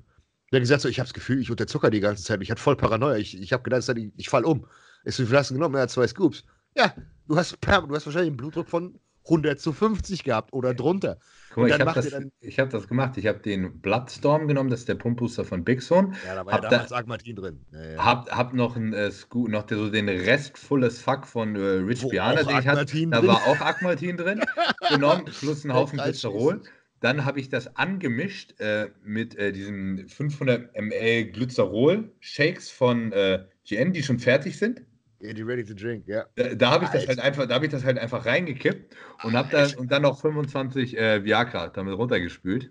Der 0.52 0.58
hat 0.58 0.62
gesagt, 0.62 0.82
so, 0.82 0.88
ich 0.88 0.98
habe 0.98 1.06
das 1.06 1.14
Gefühl, 1.14 1.40
ich 1.40 1.50
unterzucker 1.50 1.90
die 1.90 2.00
ganze 2.00 2.24
Zeit. 2.24 2.42
Ich 2.42 2.50
hatte 2.50 2.60
voll 2.60 2.76
Paranoia. 2.76 3.16
Ich, 3.16 3.40
ich 3.40 3.52
habe 3.52 3.62
gedacht, 3.62 3.88
ich, 3.96 4.12
ich 4.16 4.28
fall 4.28 4.44
um. 4.44 4.66
Ist 5.04 5.18
hast 5.32 5.50
du 5.50 5.54
genommen? 5.54 5.76
Er 5.76 5.82
hat 5.82 5.90
zwei 5.90 6.06
Scoops. 6.06 6.44
Ja, 6.76 6.94
du 7.28 7.36
hast, 7.36 7.56
du 7.60 7.68
hast 7.68 8.06
wahrscheinlich 8.06 8.28
einen 8.28 8.36
Blutdruck 8.36 8.68
von 8.68 8.98
100 9.24 9.60
zu 9.60 9.72
50 9.72 10.24
gehabt 10.24 10.52
oder 10.52 10.74
drunter. 10.74 11.18
Guck 11.52 11.64
mal, 11.64 11.68
ich 11.68 11.80
habe 11.80 11.92
das, 11.92 12.12
hab 12.58 12.70
das, 12.70 12.86
gemacht. 12.86 13.16
Ich 13.16 13.26
habe 13.26 13.40
den 13.40 13.80
Bloodstorm 13.80 14.46
genommen, 14.46 14.70
das 14.70 14.80
ist 14.80 14.88
der 14.88 14.94
Pumpbooster 14.94 15.44
von 15.44 15.64
Big 15.64 15.82
Zone. 15.82 16.12
Ja, 16.24 16.36
da 16.36 16.46
war 16.46 16.54
hab 16.54 16.62
ja 16.62 16.70
damals 16.70 16.90
da, 16.90 16.96
Agmatin 16.96 17.36
drin. 17.36 17.66
Ja, 17.72 17.90
ja. 17.90 18.04
Hab, 18.04 18.30
hab 18.30 18.54
noch, 18.54 18.76
ein, 18.76 18.92
äh, 18.92 19.10
noch 19.34 19.64
der, 19.64 19.78
so 19.78 19.90
den 19.90 20.08
Rest 20.08 20.56
Fulles 20.56 21.00
Fuck 21.00 21.26
von 21.26 21.56
äh, 21.56 21.58
Rich 21.58 22.08
Piana, 22.08 22.44
den 22.44 22.58
ich 22.58 22.68
hatte. 22.68 23.06
Da 23.08 23.26
war 23.26 23.46
auch 23.48 23.60
Agmatin 23.60 24.16
drin. 24.16 24.40
genommen, 24.90 25.24
plus 25.24 25.64
ein 25.64 25.74
Haufen 25.74 25.98
Glycerol. 25.98 26.62
Dann 27.00 27.24
habe 27.24 27.40
ich 27.40 27.48
das 27.48 27.76
angemischt 27.76 28.60
äh, 28.60 28.90
mit 29.02 29.34
äh, 29.36 29.52
diesen 29.52 30.06
500 30.06 30.76
ml 30.78 31.32
Glycerol-Shakes 31.32 32.70
von 32.70 33.10
äh, 33.12 33.44
GN, 33.64 33.92
die 33.92 34.02
schon 34.02 34.18
fertig 34.18 34.58
sind. 34.58 34.82
Yeah, 35.22 35.34
die 35.34 35.42
ready 35.42 35.64
to 35.64 35.74
drink, 35.74 36.06
ja. 36.06 36.24
Da, 36.36 36.54
da 36.54 36.70
habe 36.70 36.86
ich 36.86 36.90
das 36.90 37.06
halt 37.06 37.20
einfach, 37.20 37.46
da 37.46 37.54
habe 37.54 37.66
ich 37.66 37.70
das 37.70 37.84
halt 37.84 37.98
einfach 37.98 38.24
reingekippt 38.24 38.96
und 39.22 39.36
habe 39.36 39.50
dann 39.50 39.74
und 39.74 39.92
dann 39.92 40.02
noch 40.02 40.20
25 40.20 40.96
äh, 40.96 41.24
Viagra 41.24 41.68
damit 41.68 41.96
runtergespült. 41.96 42.70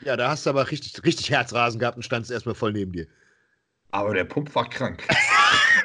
Ja, 0.00 0.16
da 0.16 0.30
hast 0.30 0.44
du 0.44 0.50
aber 0.50 0.70
richtig, 0.70 1.02
richtig 1.04 1.30
Herzrasen 1.30 1.78
gehabt 1.78 1.96
und 1.96 2.02
standst 2.02 2.30
erstmal 2.30 2.56
voll 2.56 2.72
neben 2.72 2.92
dir. 2.92 3.06
Aber 3.92 4.12
der 4.12 4.24
Pump 4.24 4.52
war 4.56 4.68
krank. 4.68 5.04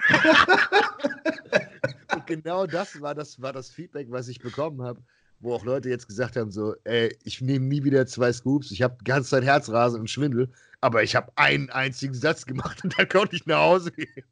und 2.15 2.25
genau 2.25 2.65
das 2.65 2.99
war 2.99 3.13
das, 3.13 3.39
war 3.39 3.53
das 3.53 3.69
Feedback, 3.69 4.07
was 4.09 4.27
ich 4.27 4.39
bekommen 4.39 4.81
habe 4.81 5.03
wo 5.39 5.53
auch 5.53 5.63
Leute 5.63 5.89
jetzt 5.89 6.07
gesagt 6.07 6.35
haben, 6.35 6.51
so, 6.51 6.75
ey, 6.83 7.15
ich 7.23 7.41
nehme 7.41 7.65
nie 7.65 7.83
wieder 7.83 8.05
zwei 8.05 8.31
Scoops, 8.33 8.71
ich 8.71 8.81
habe 8.81 8.97
die 8.99 9.05
ganze 9.05 9.29
Zeit 9.29 9.43
Herzrasen 9.43 10.01
und 10.01 10.09
Schwindel, 10.09 10.51
aber 10.81 11.03
ich 11.03 11.15
habe 11.15 11.31
einen 11.35 11.69
einzigen 11.69 12.13
Satz 12.13 12.45
gemacht 12.45 12.83
und 12.83 12.97
dann 12.97 13.07
konnte 13.07 13.35
ich 13.35 13.45
nach 13.45 13.59
Hause 13.59 13.91
gehen. 13.91 14.25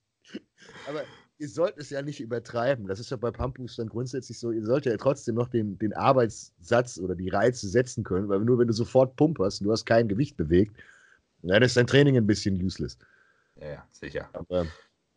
Aber 0.87 1.03
ihr 1.39 1.49
sollt 1.49 1.77
es 1.77 1.89
ja 1.89 2.01
nicht 2.01 2.19
übertreiben. 2.19 2.87
Das 2.87 2.99
ist 2.99 3.11
ja 3.11 3.17
bei 3.17 3.31
Pumpboostern 3.31 3.89
grundsätzlich 3.89 4.39
so, 4.39 4.51
ihr 4.51 4.65
solltet 4.65 4.91
ja 4.91 4.97
trotzdem 4.97 5.35
noch 5.35 5.49
den, 5.49 5.77
den 5.77 5.93
Arbeitssatz 5.93 6.97
oder 6.97 7.15
die 7.15 7.29
Reize 7.29 7.67
setzen 7.67 8.03
können, 8.03 8.27
weil 8.29 8.39
nur 8.39 8.59
wenn 8.59 8.67
du 8.67 8.73
sofort 8.73 9.15
pumperst 9.15 9.61
und 9.61 9.65
du 9.65 9.71
hast 9.71 9.85
kein 9.85 10.07
Gewicht 10.07 10.37
bewegt, 10.37 10.75
dann 11.43 11.61
ist 11.63 11.77
dein 11.77 11.87
Training 11.87 12.17
ein 12.17 12.27
bisschen 12.27 12.61
useless. 12.61 12.97
Ja, 13.59 13.87
sicher. 13.91 14.29
Aber 14.33 14.65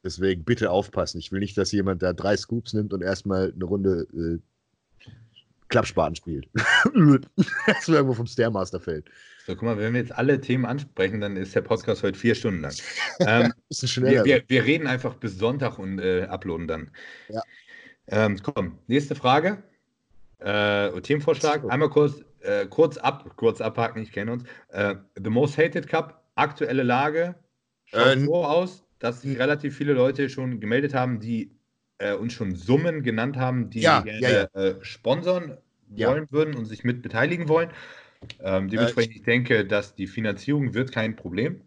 deswegen 0.05 0.45
bitte 0.45 0.71
aufpassen. 0.71 1.19
Ich 1.19 1.33
will 1.33 1.41
nicht, 1.41 1.57
dass 1.57 1.73
jemand 1.73 2.03
da 2.03 2.13
drei 2.13 2.37
Scoops 2.37 2.73
nimmt 2.75 2.93
und 2.93 3.03
erstmal 3.03 3.53
eine 3.53 3.65
Runde 3.65 4.07
äh, 4.13 4.39
Klappspaten 5.71 6.17
spielt. 6.17 6.49
das 7.67 7.89
irgendwo 7.89 8.15
vom 8.15 8.27
Stairmaster 8.27 8.81
fällt. 8.81 9.09
So, 9.47 9.55
guck 9.55 9.63
mal, 9.63 9.79
wenn 9.79 9.95
wir 9.95 10.01
jetzt 10.01 10.13
alle 10.13 10.41
Themen 10.41 10.67
ansprechen, 10.67 11.21
dann 11.21 11.37
ist 11.37 11.55
der 11.55 11.63
Podcast 11.63 12.03
heute 12.03 12.19
vier 12.19 12.35
Stunden 12.35 12.61
lang. 12.61 12.75
Ähm, 13.21 13.53
wir, 13.69 14.25
wir, 14.25 14.43
wir, 14.47 14.65
reden 14.65 14.87
einfach 14.87 15.15
bis 15.15 15.37
Sonntag 15.37 15.79
und 15.79 15.99
äh, 15.99 16.23
uploaden 16.23 16.67
dann. 16.67 16.91
Ja. 17.29 17.43
Ähm, 18.07 18.39
komm, 18.43 18.79
nächste 18.87 19.15
Frage. 19.15 19.63
Äh, 20.39 20.99
Themenvorschlag. 21.03 21.71
Einmal 21.71 21.91
kurz, 21.91 22.25
äh, 22.41 22.67
kurz, 22.67 22.97
ab, 22.97 23.31
kurz 23.37 23.61
abhaken, 23.61 24.03
ich 24.03 24.11
kenne 24.13 24.33
uns. 24.33 24.45
Äh, 24.69 24.95
The 25.23 25.29
Most 25.29 25.59
Hated 25.59 25.87
Cup, 25.87 26.25
aktuelle 26.35 26.83
Lage. 26.83 27.35
Schaut 27.85 28.17
äh, 28.17 28.21
so 28.21 28.45
aus, 28.45 28.85
dass 29.01 29.21
sich 29.21 29.39
relativ 29.39 29.77
viele 29.77 29.93
Leute 29.93 30.31
schon 30.31 30.61
gemeldet 30.61 30.95
haben, 30.95 31.21
die 31.21 31.60
äh, 32.01 32.15
uns 32.15 32.33
schon 32.33 32.55
Summen 32.55 33.03
genannt 33.03 33.37
haben, 33.37 33.71
die 33.71 33.81
ja, 33.81 34.01
gerne 34.01 34.21
ja, 34.21 34.31
ja. 34.31 34.61
Äh, 34.61 34.85
sponsern 34.85 35.59
wollen 35.89 36.31
würden 36.31 36.55
und 36.55 36.67
sich 36.67 36.85
mit 36.85 37.03
beteiligen 37.03 37.49
wollen. 37.49 37.71
Ähm, 38.41 38.67
äh, 38.67 38.71
dementsprechend, 38.71 39.17
ich 39.17 39.23
denke, 39.23 39.65
dass 39.65 39.95
die 39.95 40.07
Finanzierung 40.07 40.75
wird 40.75 40.93
kein 40.93 41.17
Problem. 41.17 41.61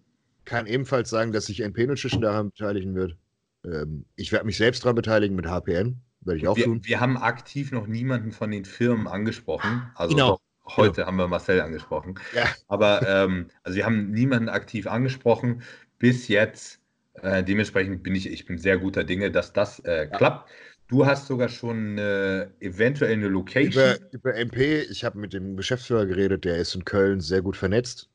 Kann 0.45 0.67
ebenfalls 0.67 1.09
sagen, 1.09 1.31
dass 1.31 1.45
sich 1.45 1.61
NP 1.61 1.87
Nutrition 1.87 2.21
daran 2.21 2.49
beteiligen 2.49 2.95
wird. 2.95 3.17
Ähm, 3.65 4.05
ich 4.15 4.31
werde 4.31 4.45
mich 4.45 4.57
selbst 4.57 4.83
daran 4.83 4.95
beteiligen 4.95 5.35
mit 5.35 5.45
HPN. 5.45 6.01
Werde 6.21 6.37
ich 6.37 6.47
auch 6.47 6.57
wir, 6.57 6.65
tun. 6.65 6.81
Wir 6.83 6.99
haben 6.99 7.17
aktiv 7.17 7.71
noch 7.71 7.87
niemanden 7.87 8.31
von 8.31 8.51
den 8.51 8.65
Firmen 8.65 9.07
angesprochen. 9.07 9.89
Also 9.95 10.15
genau. 10.15 10.39
heute 10.65 10.95
genau. 10.95 11.07
haben 11.07 11.17
wir 11.17 11.27
Marcel 11.27 11.61
angesprochen. 11.61 12.15
Ja. 12.33 12.45
Aber 12.67 13.07
ähm, 13.07 13.47
also 13.63 13.75
wir 13.75 13.85
haben 13.85 14.11
niemanden 14.11 14.49
aktiv 14.49 14.87
angesprochen. 14.87 15.63
Bis 15.99 16.27
jetzt 16.27 16.79
äh, 17.21 17.43
dementsprechend 17.43 18.03
bin 18.03 18.15
ich, 18.15 18.29
ich 18.29 18.45
bin 18.45 18.57
sehr 18.57 18.77
guter 18.77 19.03
Dinge, 19.03 19.31
dass 19.31 19.53
das 19.53 19.79
äh, 19.79 20.07
klappt. 20.07 20.49
Du 20.87 21.05
hast 21.05 21.27
sogar 21.27 21.49
schon 21.49 21.97
äh, 21.97 22.47
eventuell 22.59 23.13
eine 23.13 23.27
Location. 23.27 23.71
Über, 23.71 24.11
über 24.11 24.35
MP, 24.35 24.81
ich 24.81 25.03
habe 25.03 25.17
mit 25.17 25.33
dem 25.33 25.55
Geschäftsführer 25.55 26.05
geredet, 26.05 26.45
der 26.45 26.57
ist 26.57 26.75
in 26.75 26.85
Köln 26.85 27.21
sehr 27.21 27.41
gut 27.41 27.55
vernetzt. 27.55 28.09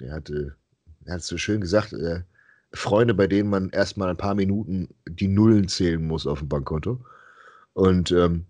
Der 0.00 0.12
hat, 0.12 0.30
er 0.30 1.14
hat 1.14 1.22
so 1.22 1.38
schön 1.38 1.60
gesagt, 1.60 1.92
äh, 1.92 2.20
Freunde, 2.72 3.14
bei 3.14 3.26
denen 3.26 3.50
man 3.50 3.70
erstmal 3.70 4.10
ein 4.10 4.16
paar 4.16 4.34
Minuten 4.34 4.88
die 5.08 5.28
Nullen 5.28 5.68
zählen 5.68 6.04
muss 6.06 6.26
auf 6.26 6.40
dem 6.40 6.48
Bankkonto. 6.48 7.04
Und 7.72 8.12
ähm, 8.12 8.46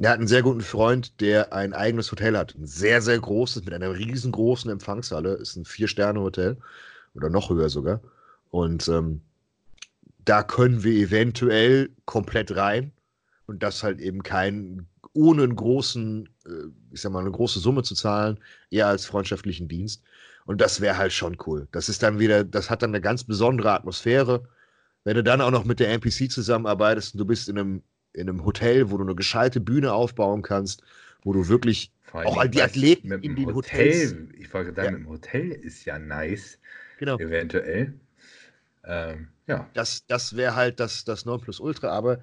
er 0.00 0.10
hat 0.10 0.18
einen 0.18 0.28
sehr 0.28 0.42
guten 0.42 0.60
Freund, 0.60 1.20
der 1.20 1.52
ein 1.52 1.72
eigenes 1.72 2.10
Hotel 2.10 2.36
hat. 2.36 2.54
Ein 2.54 2.66
sehr, 2.66 3.00
sehr 3.00 3.18
großes, 3.18 3.64
mit 3.64 3.72
einer 3.72 3.94
riesengroßen 3.94 4.70
Empfangshalle. 4.70 5.34
Ist 5.34 5.56
ein 5.56 5.64
Vier-Sterne-Hotel 5.64 6.56
oder 7.14 7.30
noch 7.30 7.50
höher 7.50 7.68
sogar. 7.68 8.00
Und 8.52 8.86
ähm, 8.88 9.22
da 10.26 10.42
können 10.42 10.84
wir 10.84 10.92
eventuell 10.92 11.88
komplett 12.04 12.54
rein 12.54 12.92
und 13.46 13.62
das 13.62 13.82
halt 13.82 13.98
eben 13.98 14.22
kein, 14.22 14.86
ohne 15.14 15.44
einen 15.44 15.56
großen, 15.56 16.28
äh, 16.46 16.50
ich 16.92 17.00
sag 17.00 17.12
mal, 17.12 17.20
eine 17.20 17.30
große 17.30 17.60
Summe 17.60 17.82
zu 17.82 17.94
zahlen, 17.94 18.38
eher 18.70 18.88
als 18.88 19.06
freundschaftlichen 19.06 19.68
Dienst. 19.68 20.02
Und 20.44 20.60
das 20.60 20.82
wäre 20.82 20.98
halt 20.98 21.14
schon 21.14 21.38
cool. 21.46 21.66
Das 21.72 21.88
ist 21.88 22.02
dann 22.02 22.18
wieder, 22.18 22.44
das 22.44 22.68
hat 22.68 22.82
dann 22.82 22.90
eine 22.90 23.00
ganz 23.00 23.24
besondere 23.24 23.72
Atmosphäre. 23.72 24.46
Wenn 25.02 25.16
du 25.16 25.22
dann 25.22 25.40
auch 25.40 25.50
noch 25.50 25.64
mit 25.64 25.80
der 25.80 25.88
NPC 25.88 26.30
zusammenarbeitest 26.30 27.14
und 27.14 27.20
du 27.20 27.24
bist 27.24 27.48
in 27.48 27.58
einem, 27.58 27.82
in 28.12 28.28
einem 28.28 28.44
Hotel, 28.44 28.90
wo 28.90 28.98
du 28.98 29.04
eine 29.04 29.14
gescheite 29.14 29.60
Bühne 29.60 29.94
aufbauen 29.94 30.42
kannst, 30.42 30.82
wo 31.22 31.32
du 31.32 31.48
wirklich 31.48 31.90
auch 32.12 32.36
all 32.36 32.50
die 32.50 32.60
Athleten 32.60 33.12
in 33.12 33.34
den 33.34 33.54
Hotel, 33.54 34.10
Hotels. 34.10 34.16
Ich 34.38 34.52
wollte 34.52 34.74
sagen, 34.74 34.92
ja. 34.92 34.98
dem 34.98 35.08
Hotel 35.08 35.52
ist 35.52 35.86
ja 35.86 35.98
nice. 35.98 36.58
Genau. 36.98 37.16
Eventuell. 37.16 37.94
Ähm, 38.84 39.28
ja. 39.46 39.68
Das, 39.74 40.06
das 40.06 40.36
wäre 40.36 40.54
halt 40.54 40.80
das, 40.80 41.04
das 41.04 41.24
Nonplusultra, 41.24 41.88
aber 41.88 42.20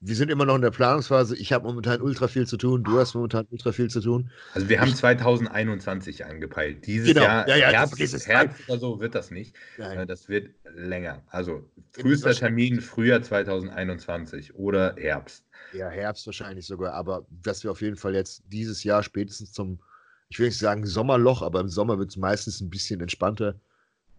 wir 0.00 0.14
sind 0.14 0.30
immer 0.30 0.44
noch 0.44 0.54
in 0.54 0.62
der 0.62 0.70
Planungsphase. 0.70 1.36
Ich 1.36 1.52
habe 1.52 1.66
momentan 1.66 2.00
ultra 2.00 2.28
viel 2.28 2.46
zu 2.46 2.56
tun. 2.56 2.84
Du 2.84 2.98
hast 2.98 3.14
momentan 3.14 3.46
ultra 3.50 3.72
viel 3.72 3.90
zu 3.90 4.00
tun. 4.00 4.30
Also 4.54 4.68
wir 4.68 4.80
haben 4.80 4.94
2021 4.94 6.24
angepeilt. 6.24 6.86
Dieses 6.86 7.08
genau. 7.08 7.22
Jahr, 7.22 7.48
ja, 7.48 7.56
ja, 7.56 7.70
Herbst, 7.70 8.28
Herbst 8.28 8.68
oder 8.68 8.78
so 8.78 9.00
wird 9.00 9.16
das 9.16 9.32
nicht. 9.32 9.56
Nein. 9.76 9.98
Äh, 9.98 10.06
das 10.06 10.28
wird 10.28 10.50
länger. 10.74 11.22
Also 11.30 11.68
frühester 11.90 12.32
Termin 12.32 12.80
Frühjahr 12.80 13.22
2021 13.22 14.54
oder 14.54 14.94
Herbst. 14.96 15.44
Ja, 15.72 15.88
Herbst 15.88 16.26
wahrscheinlich 16.26 16.66
sogar. 16.66 16.94
Aber 16.94 17.26
dass 17.42 17.64
wir 17.64 17.72
auf 17.72 17.82
jeden 17.82 17.96
Fall 17.96 18.14
jetzt 18.14 18.44
dieses 18.46 18.84
Jahr 18.84 19.02
spätestens 19.02 19.52
zum, 19.52 19.80
ich 20.28 20.38
will 20.38 20.46
nicht 20.46 20.58
sagen 20.58 20.86
Sommerloch, 20.86 21.42
aber 21.42 21.58
im 21.58 21.68
Sommer 21.68 21.98
wird 21.98 22.10
es 22.10 22.16
meistens 22.16 22.60
ein 22.60 22.70
bisschen 22.70 23.00
entspannter. 23.00 23.56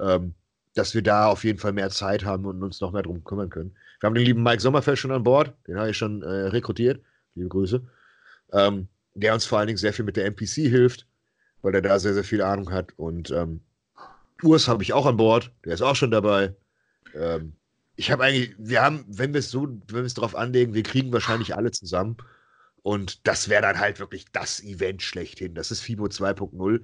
Ähm, 0.02 0.34
dass 0.80 0.96
wir 0.96 1.04
da 1.04 1.28
auf 1.28 1.44
jeden 1.44 1.60
Fall 1.60 1.74
mehr 1.74 1.90
Zeit 1.90 2.24
haben 2.24 2.46
und 2.46 2.64
uns 2.64 2.80
noch 2.80 2.92
mehr 2.92 3.04
drum 3.04 3.24
kümmern 3.24 3.50
können. 3.50 3.76
Wir 4.00 4.08
haben 4.08 4.16
den 4.16 4.24
lieben 4.24 4.44
Mike 4.44 4.62
Sommerfeld 4.62 4.98
schon 4.98 5.12
an 5.12 5.24
Bord, 5.24 5.54
den 5.68 5.78
habe 5.78 5.90
ich 5.90 5.98
schon 5.98 6.22
äh, 6.22 6.28
rekrutiert. 6.28 7.04
Liebe 7.36 7.50
Grüße. 7.50 7.82
Ähm, 8.54 8.88
der 9.14 9.34
uns 9.34 9.46
vor 9.46 9.60
allen 9.60 9.68
Dingen 9.68 9.78
sehr 9.78 9.94
viel 9.94 10.06
mit 10.06 10.16
der 10.16 10.26
NPC 10.26 10.70
hilft, 10.70 11.06
weil 11.62 11.76
er 11.76 11.82
da 11.82 12.00
sehr, 12.00 12.14
sehr 12.14 12.24
viel 12.24 12.42
Ahnung 12.42 12.72
hat. 12.72 12.94
Und 12.98 13.30
ähm, 13.32 13.62
Urs 14.42 14.70
habe 14.70 14.82
ich 14.84 14.94
auch 14.94 15.06
an 15.06 15.18
Bord, 15.18 15.52
der 15.66 15.74
ist 15.74 15.82
auch 15.82 15.96
schon 15.96 16.12
dabei. 16.12 16.56
Ähm, 17.14 17.54
ich 17.98 18.12
habe 18.12 18.24
eigentlich, 18.24 18.56
wir 18.58 18.82
haben, 18.82 19.04
wenn 19.10 19.34
wir 19.34 19.40
es 19.40 19.52
so, 19.52 19.64
wenn 19.64 19.84
wir 19.90 20.04
es 20.04 20.14
darauf 20.14 20.36
anlegen, 20.36 20.74
wir 20.74 20.84
kriegen 20.84 21.12
wahrscheinlich 21.12 21.56
alle 21.56 21.72
zusammen. 21.72 22.16
Und 22.82 23.28
das 23.28 23.50
wäre 23.50 23.62
dann 23.62 23.80
halt 23.80 24.00
wirklich 24.00 24.26
das 24.32 24.64
Event 24.64 25.02
schlechthin. 25.02 25.54
Das 25.54 25.72
ist 25.72 25.82
FIBO 25.82 26.06
2.0. 26.06 26.84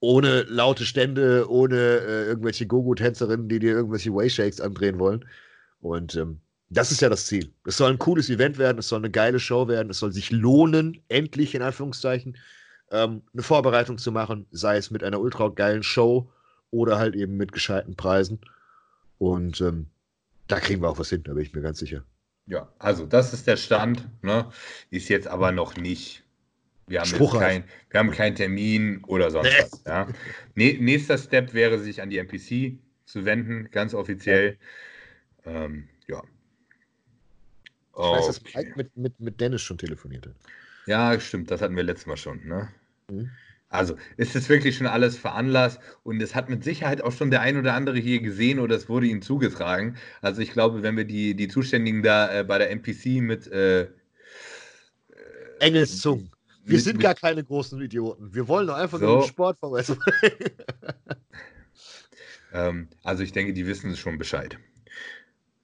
Ohne 0.00 0.42
laute 0.42 0.84
Stände, 0.84 1.50
ohne 1.50 1.76
äh, 1.76 2.26
irgendwelche 2.26 2.66
Gogo-Tänzerinnen, 2.66 3.48
die 3.48 3.58
dir 3.58 3.72
irgendwelche 3.72 4.14
Wayshakes 4.14 4.60
andrehen 4.60 4.98
wollen. 4.98 5.24
Und 5.80 6.14
ähm, 6.16 6.40
das 6.70 6.92
ist 6.92 7.00
ja 7.00 7.08
das 7.08 7.26
Ziel. 7.26 7.52
Es 7.64 7.76
soll 7.76 7.90
ein 7.90 7.98
cooles 7.98 8.28
Event 8.30 8.58
werden, 8.58 8.78
es 8.78 8.88
soll 8.88 9.00
eine 9.00 9.10
geile 9.10 9.40
Show 9.40 9.68
werden, 9.68 9.90
es 9.90 9.98
soll 9.98 10.12
sich 10.12 10.30
lohnen, 10.30 11.00
endlich 11.08 11.54
in 11.54 11.62
Anführungszeichen, 11.62 12.36
ähm, 12.90 13.22
eine 13.32 13.42
Vorbereitung 13.42 13.98
zu 13.98 14.12
machen, 14.12 14.46
sei 14.50 14.76
es 14.76 14.90
mit 14.90 15.02
einer 15.02 15.20
ultra 15.20 15.48
geilen 15.48 15.82
Show 15.82 16.30
oder 16.70 16.98
halt 16.98 17.14
eben 17.14 17.36
mit 17.36 17.52
gescheiten 17.52 17.96
Preisen. 17.96 18.40
Und 19.18 19.60
ähm, 19.60 19.86
da 20.46 20.60
kriegen 20.60 20.82
wir 20.82 20.90
auch 20.90 20.98
was 20.98 21.10
hin, 21.10 21.22
da 21.24 21.32
bin 21.32 21.42
ich 21.42 21.54
mir 21.54 21.62
ganz 21.62 21.78
sicher. 21.78 22.04
Ja, 22.46 22.68
also 22.78 23.04
das 23.04 23.34
ist 23.34 23.46
der 23.46 23.56
Stand, 23.56 24.08
ne? 24.22 24.50
ist 24.90 25.08
jetzt 25.08 25.26
aber 25.26 25.52
noch 25.52 25.76
nicht. 25.76 26.24
Wir 26.88 27.00
haben, 27.00 27.30
kein, 27.38 27.64
wir 27.90 28.00
haben 28.00 28.10
keinen 28.10 28.34
Termin 28.34 29.04
oder 29.04 29.30
sonst 29.30 29.50
nee. 29.50 29.62
was. 29.62 29.82
Ja? 29.86 30.08
Nächster 30.54 31.18
Step 31.18 31.54
wäre, 31.54 31.78
sich 31.78 32.00
an 32.02 32.10
die 32.10 32.18
NPC 32.18 32.78
zu 33.04 33.24
wenden, 33.24 33.70
ganz 33.70 33.94
offiziell. 33.94 34.58
Ja. 35.44 35.64
Ähm, 35.64 35.88
ja. 36.06 36.22
Ich 37.92 37.98
weiß, 37.98 38.26
dass 38.26 38.42
Mike 38.54 38.72
mit, 38.76 38.96
mit, 38.96 39.20
mit 39.20 39.40
Dennis 39.40 39.62
schon 39.62 39.78
telefoniert 39.78 40.26
hat. 40.26 40.34
Ja, 40.86 41.18
stimmt, 41.20 41.50
das 41.50 41.60
hatten 41.60 41.76
wir 41.76 41.82
letztes 41.82 42.06
Mal 42.06 42.16
schon. 42.16 42.46
Ne? 42.46 42.68
Mhm. 43.10 43.30
Also 43.70 43.96
ist 44.16 44.34
es 44.34 44.48
wirklich 44.48 44.76
schon 44.76 44.86
alles 44.86 45.18
veranlasst 45.18 45.78
und 46.02 46.22
es 46.22 46.34
hat 46.34 46.48
mit 46.48 46.64
Sicherheit 46.64 47.02
auch 47.02 47.12
schon 47.12 47.30
der 47.30 47.42
ein 47.42 47.58
oder 47.58 47.74
andere 47.74 47.98
hier 47.98 48.20
gesehen 48.22 48.60
oder 48.60 48.74
es 48.74 48.88
wurde 48.88 49.06
ihm 49.06 49.20
zugetragen. 49.20 49.96
Also 50.22 50.40
ich 50.40 50.52
glaube, 50.52 50.82
wenn 50.82 50.96
wir 50.96 51.04
die, 51.04 51.34
die 51.34 51.48
Zuständigen 51.48 52.02
da 52.02 52.40
äh, 52.40 52.44
bei 52.44 52.56
der 52.56 52.70
NPC 52.70 53.20
mit 53.20 53.46
äh, 53.48 53.88
Engelszungen. 55.60 56.30
Wir 56.68 56.76
mit, 56.76 56.84
sind 56.84 57.00
gar 57.00 57.14
keine 57.14 57.42
großen 57.42 57.80
Idioten. 57.80 58.34
Wir 58.34 58.46
wollen 58.46 58.66
doch 58.66 58.76
einfach 58.76 58.98
so. 58.98 59.06
nur 59.06 59.20
den 59.22 59.28
Sport 59.28 59.58
verbessern. 59.58 59.98
ähm, 62.52 62.88
also 63.02 63.22
ich 63.22 63.32
denke, 63.32 63.54
die 63.54 63.66
wissen 63.66 63.96
schon 63.96 64.18
Bescheid. 64.18 64.58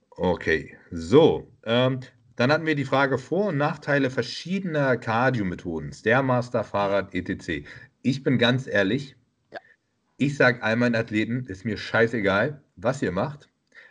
Okay, 0.09 0.75
so. 0.89 1.47
Ähm, 1.63 1.99
dann 2.35 2.51
hatten 2.51 2.65
wir 2.65 2.75
die 2.75 2.85
Frage 2.85 3.19
Vor- 3.19 3.49
und 3.49 3.57
Nachteile 3.57 4.09
verschiedener 4.09 4.97
Cardio-Methoden, 4.97 5.93
Stairmaster, 5.93 6.63
Fahrrad, 6.63 7.13
etc. 7.13 7.67
Ich 8.01 8.23
bin 8.23 8.39
ganz 8.39 8.65
ehrlich, 8.65 9.15
ja. 9.51 9.59
ich 10.17 10.35
sage 10.35 10.63
all 10.63 10.75
meinen 10.75 10.95
Athleten, 10.95 11.45
ist 11.45 11.65
mir 11.65 11.77
scheißegal, 11.77 12.63
was 12.77 13.03
ihr 13.03 13.11
macht. 13.11 13.47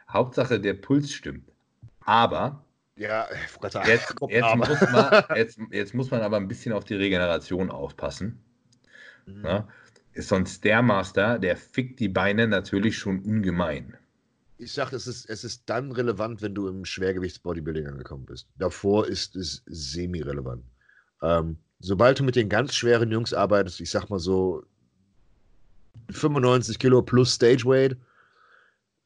Hauptsache 0.08 0.58
der 0.58 0.74
Puls 0.74 1.12
stimmt. 1.12 1.48
Aber 2.00 2.63
ja, 2.96 3.28
jetzt, 3.86 4.14
jetzt, 4.28 4.56
muss 4.56 4.80
man, 4.92 5.24
jetzt, 5.36 5.58
jetzt, 5.70 5.94
muss 5.94 6.10
man 6.10 6.22
aber 6.22 6.36
ein 6.36 6.48
bisschen 6.48 6.72
auf 6.72 6.84
die 6.84 6.94
Regeneration 6.94 7.70
aufpassen. 7.70 8.42
Mhm. 9.26 9.44
Ja, 9.44 9.68
ist 10.12 10.28
so 10.28 10.36
ein 10.36 10.46
Stairmaster, 10.46 11.38
der 11.38 11.56
fickt 11.56 11.98
die 12.00 12.08
Beine 12.08 12.46
natürlich 12.46 12.96
schon 12.98 13.20
ungemein 13.20 13.96
ich 14.58 14.72
sage, 14.72 14.96
es 14.96 15.06
ist, 15.06 15.28
es 15.28 15.44
ist 15.44 15.64
dann 15.66 15.92
relevant, 15.92 16.42
wenn 16.42 16.54
du 16.54 16.68
im 16.68 16.84
Schwergewichts-Bodybuilding 16.84 17.86
angekommen 17.86 18.26
bist. 18.26 18.48
Davor 18.56 19.06
ist 19.06 19.36
es 19.36 19.62
semi-relevant. 19.66 20.64
Ähm, 21.22 21.58
sobald 21.80 22.18
du 22.18 22.24
mit 22.24 22.36
den 22.36 22.48
ganz 22.48 22.74
schweren 22.74 23.10
Jungs 23.10 23.34
arbeitest, 23.34 23.80
ich 23.80 23.90
sag 23.90 24.08
mal 24.10 24.18
so 24.18 24.64
95 26.10 26.78
Kilo 26.78 27.02
plus 27.02 27.32
Stage 27.32 27.64
Weight, 27.64 27.96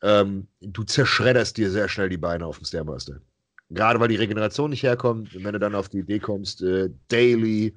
ähm, 0.02 0.46
du 0.60 0.84
zerschredderst 0.84 1.56
dir 1.56 1.70
sehr 1.70 1.88
schnell 1.88 2.08
die 2.08 2.18
Beine 2.18 2.46
auf 2.46 2.58
dem 2.58 2.64
Stairmaster. 2.64 3.20
Gerade 3.70 4.00
weil 4.00 4.08
die 4.08 4.16
Regeneration 4.16 4.70
nicht 4.70 4.82
herkommt, 4.82 5.34
wenn 5.34 5.52
du 5.52 5.58
dann 5.58 5.74
auf 5.74 5.88
die 5.88 5.98
Idee 5.98 6.18
kommst, 6.18 6.62
äh, 6.62 6.90
daily, 7.08 7.74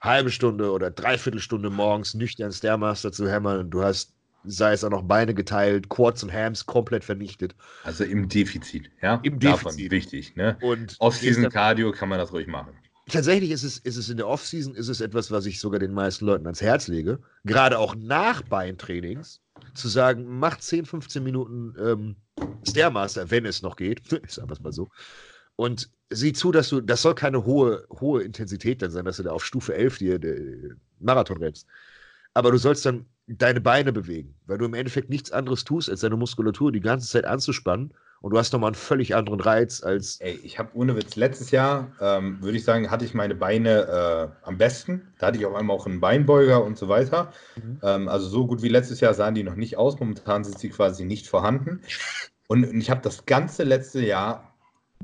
halbe 0.00 0.30
Stunde 0.30 0.70
oder 0.72 0.90
dreiviertel 0.90 1.40
Stunde 1.40 1.70
morgens 1.70 2.14
nüchtern 2.14 2.52
Stairmaster 2.52 3.12
zu 3.12 3.28
hämmern, 3.28 3.70
du 3.70 3.82
hast 3.82 4.16
sei 4.48 4.72
es 4.72 4.84
auch 4.84 4.90
noch 4.90 5.02
Beine 5.02 5.34
geteilt, 5.34 5.88
Quads 5.88 6.22
und 6.22 6.32
Hams 6.32 6.66
komplett 6.66 7.04
vernichtet. 7.04 7.54
Also 7.84 8.04
im 8.04 8.28
Defizit, 8.28 8.90
ja? 9.02 9.20
Im 9.22 9.38
Defizit. 9.38 9.66
Davon 9.66 9.90
wichtig, 9.90 10.36
ne? 10.36 10.56
Und 10.60 10.96
Off-Season 10.98 11.48
Cardio 11.50 11.92
kann 11.92 12.08
man 12.08 12.18
das 12.18 12.32
ruhig 12.32 12.46
machen. 12.46 12.72
Tatsächlich 13.08 13.50
ist 13.50 13.62
es, 13.62 13.78
ist 13.78 13.96
es 13.96 14.08
in 14.08 14.16
der 14.16 14.26
Off-Season 14.26 14.74
ist 14.74 14.88
es 14.88 15.00
etwas, 15.00 15.30
was 15.30 15.46
ich 15.46 15.60
sogar 15.60 15.78
den 15.78 15.92
meisten 15.92 16.26
Leuten 16.26 16.46
ans 16.46 16.60
Herz 16.60 16.88
lege. 16.88 17.20
Gerade 17.44 17.78
auch 17.78 17.94
nach 17.94 18.42
Beintrainings 18.42 19.40
zu 19.76 19.88
sagen, 19.88 20.24
mach 20.26 20.58
10, 20.58 20.86
15 20.86 21.22
Minuten 21.22 21.74
ähm, 21.78 22.16
Stairmaster, 22.68 23.30
wenn 23.30 23.46
es 23.46 23.62
noch 23.62 23.76
geht. 23.76 24.12
ist 24.24 24.38
einfach 24.38 24.60
mal 24.60 24.72
so. 24.72 24.88
Und 25.56 25.90
sieh 26.10 26.32
zu, 26.32 26.52
dass 26.52 26.68
du, 26.68 26.80
das 26.80 27.02
soll 27.02 27.14
keine 27.14 27.44
hohe, 27.44 27.86
hohe 28.00 28.22
Intensität 28.22 28.82
dann 28.82 28.90
sein, 28.90 29.04
dass 29.04 29.16
du 29.16 29.22
da 29.22 29.30
auf 29.32 29.44
Stufe 29.44 29.74
11 29.74 29.98
dir 29.98 30.76
Marathon 30.98 31.38
rennst. 31.38 31.66
Aber 32.34 32.50
du 32.50 32.58
sollst 32.58 32.84
dann 32.84 33.06
deine 33.26 33.60
Beine 33.60 33.92
bewegen, 33.92 34.34
weil 34.46 34.58
du 34.58 34.66
im 34.66 34.74
Endeffekt 34.74 35.08
nichts 35.08 35.32
anderes 35.32 35.64
tust, 35.64 35.88
als 35.88 36.00
deine 36.00 36.16
Muskulatur 36.16 36.70
die 36.70 36.80
ganze 36.80 37.08
Zeit 37.08 37.24
anzuspannen. 37.24 37.94
Und 38.20 38.32
du 38.32 38.38
hast 38.38 38.52
nochmal 38.52 38.68
einen 38.68 38.74
völlig 38.74 39.14
anderen 39.14 39.40
Reiz 39.40 39.82
als. 39.82 40.20
Ey, 40.20 40.38
ich 40.42 40.58
habe 40.58 40.70
ohne 40.74 40.96
Witz, 40.96 41.16
letztes 41.16 41.50
Jahr, 41.50 41.92
ähm, 42.00 42.42
würde 42.42 42.56
ich 42.56 42.64
sagen, 42.64 42.90
hatte 42.90 43.04
ich 43.04 43.14
meine 43.14 43.34
Beine 43.34 44.32
äh, 44.42 44.46
am 44.46 44.58
besten. 44.58 45.12
Da 45.18 45.28
hatte 45.28 45.38
ich 45.38 45.46
auf 45.46 45.54
einmal 45.54 45.76
auch 45.76 45.86
einen 45.86 46.00
Beinbeuger 46.00 46.64
und 46.64 46.78
so 46.78 46.88
weiter. 46.88 47.32
Mhm. 47.56 47.80
Ähm, 47.82 48.08
also 48.08 48.26
so 48.26 48.46
gut 48.46 48.62
wie 48.62 48.68
letztes 48.68 49.00
Jahr 49.00 49.14
sahen 49.14 49.34
die 49.34 49.42
noch 49.42 49.56
nicht 49.56 49.76
aus. 49.76 50.00
Momentan 50.00 50.44
sind 50.44 50.58
sie 50.58 50.70
quasi 50.70 51.04
nicht 51.04 51.28
vorhanden. 51.28 51.82
Und, 52.48 52.64
und 52.64 52.80
ich 52.80 52.90
habe 52.90 53.00
das 53.02 53.26
ganze 53.26 53.64
letzte 53.64 54.00
Jahr 54.00 54.54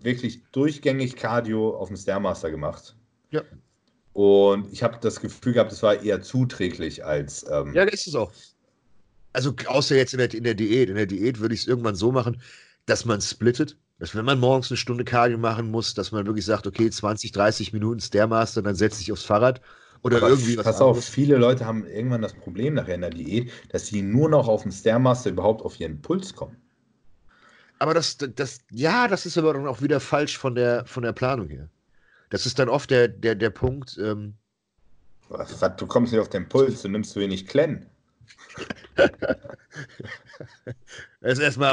wirklich 0.00 0.42
durchgängig 0.52 1.16
Cardio 1.16 1.76
auf 1.76 1.88
dem 1.88 1.96
Stairmaster 1.96 2.50
gemacht. 2.50 2.96
Ja. 3.30 3.42
Und 4.12 4.72
ich 4.72 4.82
habe 4.82 4.98
das 5.00 5.20
Gefühl 5.20 5.54
gehabt, 5.54 5.72
es 5.72 5.82
war 5.82 6.02
eher 6.02 6.22
zuträglich 6.22 7.04
als. 7.04 7.46
Ähm 7.50 7.72
ja, 7.74 7.84
ist 7.84 8.06
es 8.06 8.14
auch. 8.14 8.32
Also, 9.32 9.54
außer 9.66 9.96
jetzt 9.96 10.12
in 10.12 10.18
der, 10.18 10.32
in 10.34 10.44
der 10.44 10.54
Diät. 10.54 10.90
In 10.90 10.96
der 10.96 11.06
Diät 11.06 11.40
würde 11.40 11.54
ich 11.54 11.62
es 11.62 11.66
irgendwann 11.66 11.94
so 11.94 12.12
machen, 12.12 12.42
dass 12.87 13.05
man 13.05 13.20
splittet. 13.20 13.76
Dass, 13.99 14.14
wenn 14.14 14.24
man 14.24 14.41
morgens 14.41 14.70
eine 14.70 14.76
Stunde 14.76 15.05
Cardio 15.05 15.39
machen 15.39 15.70
muss, 15.70 15.95
dass 15.95 16.11
man 16.11 16.26
wirklich 16.26 16.45
sagt, 16.45 16.66
okay, 16.66 16.91
20, 16.91 17.30
30 17.30 17.72
Minuten 17.72 18.01
Stairmaster, 18.01 18.62
dann 18.62 18.74
setze 18.74 19.01
ich 19.01 19.12
aufs 19.12 19.24
Fahrrad. 19.24 19.61
Oder 20.03 20.16
Aber 20.16 20.30
irgendwie 20.30 20.57
was. 20.57 20.64
Pass 20.64 20.80
anderes. 20.80 20.99
auf, 20.99 21.05
viele 21.05 21.37
Leute 21.37 21.64
haben 21.64 21.87
irgendwann 21.87 22.22
das 22.22 22.35
Problem 22.35 22.74
nachher 22.74 22.97
in 22.97 23.03
der 23.03 23.11
Diät, 23.11 23.53
dass 23.70 23.87
sie 23.87 24.03
nur 24.03 24.28
noch 24.28 24.49
auf 24.49 24.62
dem 24.62 24.72
Stairmaster 24.72 25.30
überhaupt 25.30 25.62
auf 25.62 25.78
ihren 25.78 26.03
Puls 26.03 26.35
kommen. 26.35 26.57
Aber 27.78 27.95
das, 27.95 28.16
das, 28.16 28.61
ja, 28.70 29.09
das 29.09 29.26
ist 29.26 29.39
aber 29.39 29.55
dann 29.55 29.66
auch 29.66 29.83
wieder 29.83 30.01
falsch 30.01 30.39
von 30.39 30.55
der, 30.55 30.85
von 30.87 31.03
der 31.03 31.12
Planung 31.12 31.49
her. 31.49 31.68
Das 32.30 32.47
ist 32.47 32.59
dann 32.59 32.68
oft 32.68 32.91
der, 32.91 33.09
der, 33.09 33.35
der 33.35 33.51
Punkt. 33.51 33.99
Ähm, 34.01 34.35
was, 35.28 35.61
was, 35.61 35.76
du 35.76 35.87
kommst 35.87 36.12
nicht 36.12 36.20
auf 36.20 36.28
den 36.28 36.49
Puls, 36.49 36.83
du 36.83 36.89
nimmst 36.89 37.12
zu 37.12 37.20
wenig 37.20 37.47
Klenn. 37.47 37.87
das 38.97 39.09
ist 41.20 41.39
erstmal 41.41 41.72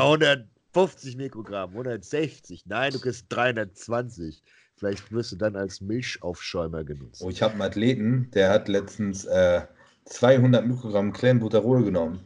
150 0.73 1.17
Mikrogramm, 1.17 1.71
160. 1.71 2.65
Nein, 2.67 2.93
du 2.93 2.99
kriegst 2.99 3.25
320. 3.29 4.43
Vielleicht 4.75 5.11
wirst 5.11 5.31
du 5.31 5.35
dann 5.35 5.55
als 5.55 5.81
Milchaufschäumer 5.81 6.83
genutzt. 6.83 7.21
Oh, 7.23 7.29
ich 7.29 7.41
habe 7.41 7.53
einen 7.53 7.63
Athleten, 7.63 8.29
der 8.33 8.49
hat 8.49 8.67
letztens 8.67 9.25
äh, 9.25 9.61
200 10.05 10.65
Mikrogramm 10.65 11.11
Clenbuterol 11.11 11.83
genommen. 11.83 12.23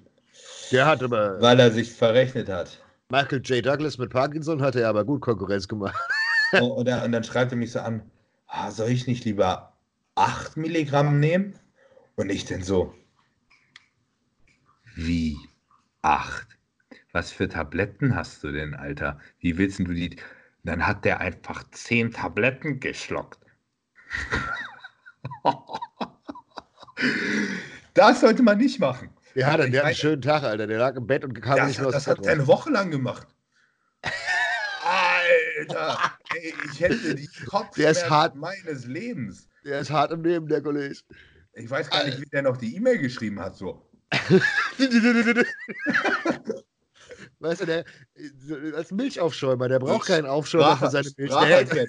Der 0.72 0.86
hat 0.86 1.02
aber. 1.02 1.42
Weil 1.42 1.60
er 1.60 1.72
sich 1.72 1.92
verrechnet 1.92 2.50
hat. 2.50 2.84
Michael 3.10 3.42
J. 3.44 3.66
Douglas 3.66 3.98
mit 3.98 4.10
Parkinson 4.10 4.62
hatte 4.62 4.82
er 4.82 4.90
aber 4.90 5.06
gut 5.06 5.22
Konkurrenz 5.22 5.68
gemacht. 5.68 5.96
Oh, 6.62 6.68
und, 6.68 6.88
er, 6.88 7.04
und 7.04 7.12
dann 7.12 7.24
schreibt 7.24 7.52
er 7.52 7.58
mich 7.58 7.72
so 7.72 7.80
an: 7.80 8.04
ah, 8.46 8.70
soll 8.70 8.90
ich 8.90 9.08
nicht 9.08 9.26
lieber 9.26 9.74
8 10.14 10.56
Milligramm 10.56 11.20
nehmen? 11.20 11.56
Und 12.16 12.30
ich 12.30 12.46
denn 12.46 12.62
so, 12.62 12.94
wie 14.96 15.36
8? 16.04 16.46
Was 17.14 17.32
für 17.32 17.48
Tabletten 17.48 18.16
hast 18.16 18.44
du 18.44 18.52
denn, 18.52 18.74
Alter? 18.74 19.20
Wie 19.40 19.60
willst 19.60 19.80
du 19.80 19.86
die? 19.86 20.18
Dann 20.64 20.88
hat 20.88 21.06
der 21.06 21.20
einfach 21.20 21.64
10 21.70 22.12
Tabletten 22.12 22.80
geschluckt. 22.80 23.38
das 27.94 28.22
sollte 28.22 28.42
man 28.42 28.58
nicht 28.58 28.80
machen. 28.80 29.12
Ja, 29.36 29.56
der, 29.58 29.70
der 29.70 29.82
hat 29.82 29.88
einen 29.88 29.96
schönen 29.96 30.24
Tag, 30.24 30.42
Alter. 30.42 30.66
Der 30.66 30.80
lag 30.80 30.96
im 30.96 31.06
Bett 31.06 31.24
und 31.24 31.40
kam 31.40 31.58
das, 31.58 31.68
nicht 31.68 31.80
mehr 31.80 31.90
aus 31.90 31.94
Das 31.94 32.08
hat 32.08 32.26
er 32.26 32.32
eine 32.32 32.48
Woche 32.48 32.72
lang 32.72 32.90
gemacht. 32.90 33.28
Alter, 34.84 36.00
ey, 36.36 36.56
ich 36.72 36.80
hätte 36.80 37.14
die 37.14 37.30
Kopfschmerzen 37.46 38.40
meines 38.40 38.86
Lebens. 38.86 39.48
Der 39.64 39.80
ist 39.80 39.92
hart 39.92 40.12
im 40.12 40.24
Leben, 40.24 40.48
der 40.48 40.64
Kollege. 40.64 40.96
Ich 41.54 41.70
weiß 41.70 41.92
gar 41.92 42.06
nicht, 42.06 42.20
wie 42.20 42.26
der 42.26 42.42
noch 42.42 42.58
die 42.58 42.76
E-Mail 42.76 42.98
geschrieben 42.98 43.40
hat, 43.40 43.56
so. 43.56 43.88
Weißt 47.44 47.62
du, 47.62 47.66
der 47.66 47.84
als 48.76 48.92
Milchaufschäumer, 48.92 49.68
der 49.68 49.80
braucht 49.80 50.08
keinen 50.08 50.26
Aufschäumer 50.26 50.78
für 50.78 50.90
seine 50.90 51.12
Milch. 51.18 51.30
Der, 51.30 51.88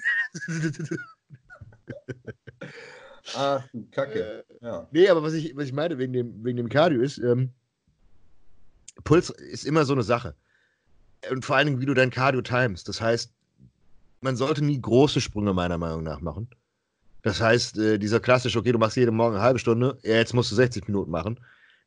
Ach, 3.35 3.63
du 3.71 3.87
Kacke. 3.89 4.43
Äh, 4.61 4.65
ja. 4.65 4.87
Nee, 4.91 5.07
aber 5.07 5.23
was 5.23 5.33
ich, 5.33 5.55
was 5.55 5.65
ich 5.65 5.73
meine 5.73 5.97
wegen 5.97 6.11
dem, 6.11 6.43
wegen 6.43 6.57
dem 6.57 6.67
Cardio 6.67 7.01
ist, 7.01 7.19
ähm, 7.19 7.53
Puls 9.05 9.29
ist 9.29 9.65
immer 9.65 9.85
so 9.85 9.93
eine 9.93 10.03
Sache. 10.03 10.35
Und 11.31 11.45
vor 11.45 11.55
allen 11.55 11.67
Dingen, 11.67 11.79
wie 11.81 11.85
du 11.85 11.93
dein 11.93 12.11
Cardio 12.11 12.41
timest. 12.41 12.89
Das 12.89 12.99
heißt, 12.99 13.31
man 14.19 14.35
sollte 14.35 14.63
nie 14.63 14.81
große 14.81 15.21
Sprünge 15.21 15.53
meiner 15.53 15.77
Meinung 15.77 16.03
nach 16.03 16.19
machen. 16.19 16.49
Das 17.21 17.39
heißt, 17.39 17.77
äh, 17.77 17.97
dieser 17.97 18.19
klassische, 18.19 18.59
okay, 18.59 18.73
du 18.73 18.77
machst 18.77 18.97
jeden 18.97 19.15
Morgen 19.15 19.35
eine 19.35 19.43
halbe 19.43 19.59
Stunde, 19.59 19.97
ja, 20.03 20.15
jetzt 20.15 20.33
musst 20.33 20.51
du 20.51 20.55
60 20.55 20.87
Minuten 20.87 21.11
machen. 21.11 21.39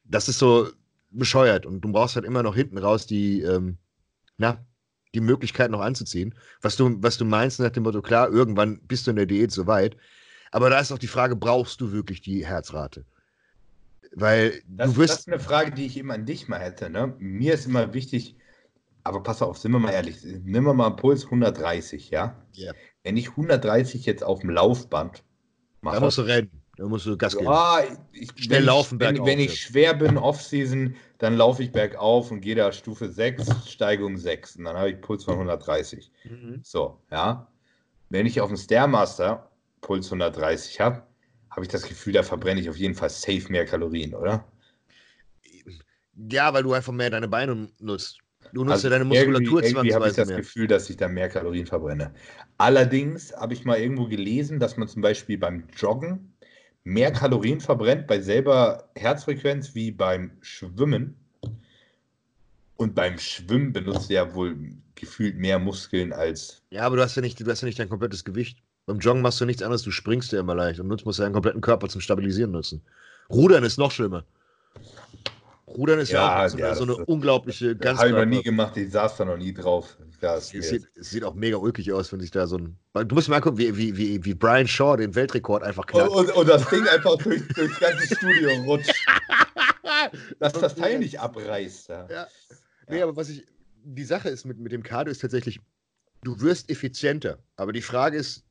Das 0.04 0.28
ist 0.28 0.38
so 0.38 0.68
bescheuert 1.10 1.66
und 1.66 1.80
du 1.80 1.92
brauchst 1.92 2.16
halt 2.16 2.24
immer 2.24 2.42
noch 2.42 2.54
hinten 2.54 2.78
raus 2.78 3.06
die, 3.06 3.42
ähm, 3.42 3.78
na, 4.36 4.64
die 5.14 5.20
Möglichkeit 5.20 5.70
noch 5.70 5.80
anzuziehen. 5.80 6.34
Was 6.60 6.76
du, 6.76 6.96
was 7.02 7.16
du 7.16 7.24
meinst 7.24 7.60
nach 7.60 7.70
dem 7.70 7.84
Motto, 7.84 8.02
klar, 8.02 8.30
irgendwann 8.30 8.80
bist 8.82 9.06
du 9.06 9.10
in 9.10 9.16
der 9.16 9.26
Diät 9.26 9.50
so 9.50 9.66
weit. 9.66 9.96
Aber 10.50 10.70
da 10.70 10.78
ist 10.78 10.92
auch 10.92 10.98
die 10.98 11.06
Frage, 11.06 11.36
brauchst 11.36 11.80
du 11.80 11.92
wirklich 11.92 12.20
die 12.20 12.46
Herzrate? 12.46 13.04
Weil 14.14 14.62
das, 14.66 14.92
du 14.92 14.96
wirst. 14.98 15.12
Das 15.12 15.20
ist 15.20 15.28
eine 15.28 15.40
Frage, 15.40 15.72
die 15.72 15.86
ich 15.86 15.96
eben 15.96 16.10
an 16.10 16.24
dich 16.24 16.48
mal 16.48 16.60
hätte. 16.60 16.90
Ne? 16.90 17.14
Mir 17.18 17.54
ist 17.54 17.66
immer 17.66 17.92
wichtig, 17.94 18.36
aber 19.04 19.22
pass 19.22 19.42
auf, 19.42 19.58
sind 19.58 19.72
wir 19.72 19.78
mal 19.78 19.92
ehrlich, 19.92 20.22
nehmen 20.22 20.66
wir 20.66 20.74
mal 20.74 20.90
Puls 20.90 21.24
130, 21.24 22.10
ja? 22.10 22.42
Ja. 22.52 22.72
Wenn 23.02 23.16
ich 23.16 23.30
130 23.30 24.06
jetzt 24.06 24.24
auf 24.24 24.40
dem 24.40 24.50
Laufband 24.50 25.24
mache. 25.80 25.96
Da 25.96 26.00
musst 26.00 26.18
du 26.18 26.22
rennen, 26.22 26.57
da 26.78 26.86
musst 26.86 27.06
du 27.06 27.16
Gas 27.16 27.36
geben. 27.36 27.46
Ja, 27.50 27.80
ich, 28.12 28.30
Schnell 28.36 28.62
laufen, 28.62 28.98
bergauf. 28.98 29.26
Wenn, 29.26 29.38
wenn 29.38 29.40
ich 29.40 29.60
schwer 29.60 29.94
bin, 29.94 30.16
Offseason, 30.16 30.94
dann 31.18 31.36
laufe 31.36 31.64
ich 31.64 31.72
bergauf 31.72 32.30
und 32.30 32.40
gehe 32.40 32.54
da 32.54 32.70
Stufe 32.70 33.10
6, 33.10 33.68
Steigung 33.68 34.16
6. 34.16 34.56
Und 34.56 34.64
dann 34.64 34.76
habe 34.76 34.90
ich 34.90 35.00
Puls 35.00 35.24
von 35.24 35.34
130. 35.34 36.12
Mhm. 36.22 36.60
So, 36.62 37.00
ja. 37.10 37.48
Wenn 38.10 38.26
ich 38.26 38.40
auf 38.40 38.48
dem 38.48 38.56
Stairmaster 38.56 39.50
Puls 39.80 40.06
130 40.06 40.78
habe, 40.78 41.02
habe 41.50 41.62
ich 41.62 41.68
das 41.68 41.82
Gefühl, 41.82 42.12
da 42.12 42.22
verbrenne 42.22 42.60
ich 42.60 42.70
auf 42.70 42.76
jeden 42.76 42.94
Fall 42.94 43.10
safe 43.10 43.50
mehr 43.50 43.66
Kalorien, 43.66 44.14
oder? 44.14 44.44
Ja, 46.30 46.54
weil 46.54 46.62
du 46.62 46.74
einfach 46.74 46.92
mehr 46.92 47.10
deine 47.10 47.26
Beine 47.26 47.68
nutzt. 47.80 48.20
Du 48.52 48.62
nutzt 48.62 48.74
also 48.74 48.86
ja 48.86 48.92
deine 48.92 49.04
Muskulatur 49.04 49.64
irgendwie, 49.64 49.88
irgendwie 49.88 49.94
habe 49.94 50.08
ich 50.08 50.14
das 50.14 50.28
mehr. 50.28 50.36
Gefühl, 50.38 50.68
dass 50.68 50.88
ich 50.88 50.96
da 50.96 51.08
mehr 51.08 51.28
Kalorien 51.28 51.66
verbrenne. 51.66 52.14
Allerdings 52.56 53.34
habe 53.36 53.52
ich 53.52 53.64
mal 53.64 53.78
irgendwo 53.78 54.06
gelesen, 54.06 54.60
dass 54.60 54.76
man 54.76 54.86
zum 54.86 55.02
Beispiel 55.02 55.38
beim 55.38 55.64
Joggen 55.76 56.32
mehr 56.88 57.12
Kalorien 57.12 57.60
verbrennt 57.60 58.06
bei 58.06 58.18
selber 58.20 58.88
Herzfrequenz 58.96 59.74
wie 59.74 59.90
beim 59.90 60.30
Schwimmen. 60.40 61.14
Und 62.76 62.94
beim 62.94 63.18
Schwimmen 63.18 63.72
benutzt 63.72 64.08
du 64.08 64.14
ja 64.14 64.34
wohl 64.34 64.56
gefühlt 64.94 65.36
mehr 65.36 65.58
Muskeln 65.58 66.12
als. 66.12 66.62
Ja, 66.70 66.82
aber 66.82 66.96
du 66.96 67.02
hast 67.02 67.14
ja 67.14 67.22
nicht, 67.22 67.38
du 67.38 67.50
hast 67.50 67.60
ja 67.60 67.66
nicht 67.66 67.78
dein 67.78 67.90
komplettes 67.90 68.24
Gewicht. 68.24 68.62
Beim 68.86 69.00
Joggen 69.00 69.20
machst 69.20 69.38
du 69.40 69.44
nichts 69.44 69.62
anderes, 69.62 69.82
du 69.82 69.90
springst 69.90 70.32
ja 70.32 70.40
immer 70.40 70.54
leicht 70.54 70.80
und 70.80 70.88
nutzt 70.88 71.04
musst 71.04 71.18
deinen 71.18 71.34
kompletten 71.34 71.60
Körper 71.60 71.88
zum 71.88 72.00
Stabilisieren 72.00 72.52
nutzen. 72.52 72.80
Rudern 73.28 73.64
ist 73.64 73.76
noch 73.76 73.90
schlimmer. 73.90 74.24
Rudern 75.76 75.98
ist 75.98 76.10
ja, 76.10 76.18
ja 76.18 76.46
auch 76.46 76.48
so, 76.48 76.58
ja, 76.58 76.74
so 76.74 76.84
eine 76.84 76.96
unglaubliche 77.04 77.76
ganz. 77.76 77.98
Habe 77.98 78.10
ich 78.10 78.14
noch 78.14 78.24
nie 78.24 78.42
gemacht, 78.42 78.76
ich 78.76 78.90
saß 78.90 79.16
da 79.16 79.24
noch 79.24 79.36
nie 79.36 79.52
drauf. 79.52 79.96
es, 80.20 80.48
sieht, 80.48 80.88
es 80.94 81.10
sieht 81.10 81.24
auch 81.24 81.34
mega 81.34 81.56
ulkig 81.56 81.92
aus, 81.92 82.12
wenn 82.12 82.20
sich 82.20 82.30
da 82.30 82.46
so 82.46 82.58
ein. 82.58 82.78
Du 83.06 83.14
musst 83.14 83.28
mal 83.28 83.40
gucken, 83.40 83.58
wie, 83.58 83.76
wie, 83.76 83.96
wie, 83.96 84.24
wie 84.24 84.34
Brian 84.34 84.66
Shaw 84.66 84.96
den 84.96 85.14
Weltrekord 85.14 85.62
einfach 85.62 85.86
knackt. 85.86 86.10
Und, 86.10 86.28
und, 86.28 86.36
und 86.36 86.48
das 86.48 86.68
Ding 86.68 86.86
einfach 86.88 87.16
durch, 87.18 87.46
durchs 87.48 87.78
ganze 87.78 88.14
Studio 88.14 88.50
rutscht. 88.64 88.94
Dass 90.38 90.52
das 90.52 90.74
Teil 90.74 90.98
nicht 90.98 91.20
abreißt. 91.20 91.88
Ja. 91.88 92.08
ja. 92.10 92.26
Nee, 92.88 93.02
aber 93.02 93.16
was 93.16 93.28
ich. 93.28 93.46
Die 93.90 94.04
Sache 94.04 94.28
ist 94.28 94.44
mit, 94.44 94.58
mit 94.58 94.72
dem 94.72 94.82
Cardio 94.82 95.10
ist 95.12 95.20
tatsächlich, 95.20 95.60
du 96.22 96.40
wirst 96.40 96.68
effizienter. 96.70 97.38
Aber 97.56 97.72
die 97.72 97.80
Frage 97.80 98.18
ist, 98.18 98.44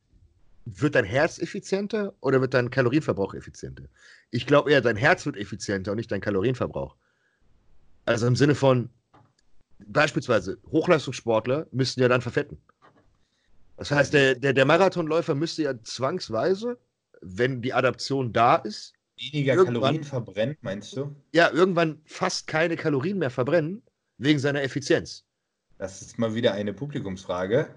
wird 0.66 0.96
dein 0.96 1.06
Herz 1.06 1.40
effizienter 1.40 2.14
oder 2.22 2.42
wird 2.42 2.54
dein 2.54 2.70
Kalorienverbrauch 2.70 3.34
effizienter? 3.34 3.84
Ich 4.32 4.46
glaube 4.46 4.72
eher, 4.72 4.82
dein 4.82 4.98
Herz 4.98 5.26
wird 5.26 5.38
effizienter 5.38 5.92
und 5.92 5.98
nicht 5.98 6.12
dein 6.12 6.22
Kalorienverbrauch. 6.22 6.96
Also 8.08 8.26
im 8.26 8.38
Sinne 8.38 8.56
von, 8.56 8.90
beispielsweise, 9.86 10.58
Hochleistungssportler 10.72 11.68
müssten 11.72 12.00
ja 12.00 12.08
dann 12.08 12.22
verfetten. 12.22 12.58
Das 13.76 13.92
heißt, 13.92 14.14
der, 14.14 14.36
der, 14.36 14.54
der 14.54 14.66
Marathonläufer 14.66 15.36
müsste 15.36 15.64
ja 15.64 15.84
zwangsweise, 15.84 16.78
wenn 17.22 17.62
die 17.62 17.74
Adaption 17.74 18.32
da 18.32 18.56
ist, 18.56 18.94
weniger 19.20 19.62
Kalorien 19.62 20.06
verbrennen, 20.06 20.56
meinst 20.62 20.96
du? 20.96 21.16
Ja, 21.34 21.52
irgendwann 21.52 22.02
fast 22.06 22.48
keine 22.48 22.78
Kalorien 22.78 23.18
mehr 23.18 23.30
verbrennen, 23.30 23.84
wegen 24.18 24.40
seiner 24.40 24.64
Effizienz. 24.64 25.26
Das 25.78 26.02
ist 26.02 26.18
mal 26.18 26.34
wieder 26.34 26.54
eine 26.54 26.74
Publikumsfrage. 26.74 27.68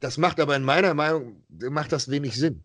Das 0.00 0.16
macht 0.16 0.40
aber 0.40 0.56
in 0.56 0.64
meiner 0.64 0.94
Meinung, 0.94 1.44
macht 1.48 1.92
das 1.92 2.10
wenig 2.10 2.34
Sinn. 2.34 2.64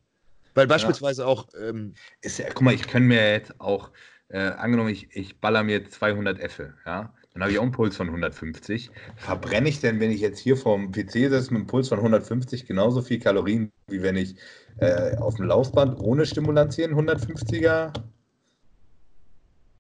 Weil 0.53 0.68
beispielsweise 0.68 1.24
ja. 1.24 1.28
auch. 1.28 1.49
Ähm, 1.59 1.93
ist 2.22 2.39
ja, 2.39 2.47
guck 2.47 2.61
mal, 2.61 2.74
ich 2.74 2.88
kann 2.88 3.03
mir 3.03 3.34
jetzt 3.34 3.59
auch, 3.59 3.91
äh, 4.30 4.39
angenommen, 4.39 4.89
ich, 4.89 5.07
ich 5.11 5.39
baller 5.39 5.63
mir 5.63 5.88
200 5.88 6.39
Effe, 6.39 6.73
ja, 6.86 7.13
dann 7.34 7.41
habe 7.41 7.51
ich 7.51 7.59
auch 7.59 7.63
einen 7.63 7.73
Puls 7.73 7.97
von 7.97 8.07
150. 8.07 8.91
Verbrenne 9.17 9.67
ich 9.67 9.82
denn, 9.82 9.99
wenn 9.99 10.09
ich 10.09 10.21
jetzt 10.21 10.39
hier 10.39 10.55
vorm 10.55 10.91
PC 10.91 11.11
sitze 11.11 11.51
mit 11.51 11.61
einem 11.61 11.67
Puls 11.67 11.89
von 11.89 11.97
150, 11.97 12.65
genauso 12.65 13.01
viel 13.01 13.19
Kalorien, 13.19 13.71
wie 13.88 14.01
wenn 14.01 14.15
ich 14.15 14.38
äh, 14.78 15.17
auf 15.17 15.36
dem 15.36 15.47
Laufband 15.47 15.99
ohne 15.99 16.26
Stimulantien 16.26 16.95
150er 16.95 17.91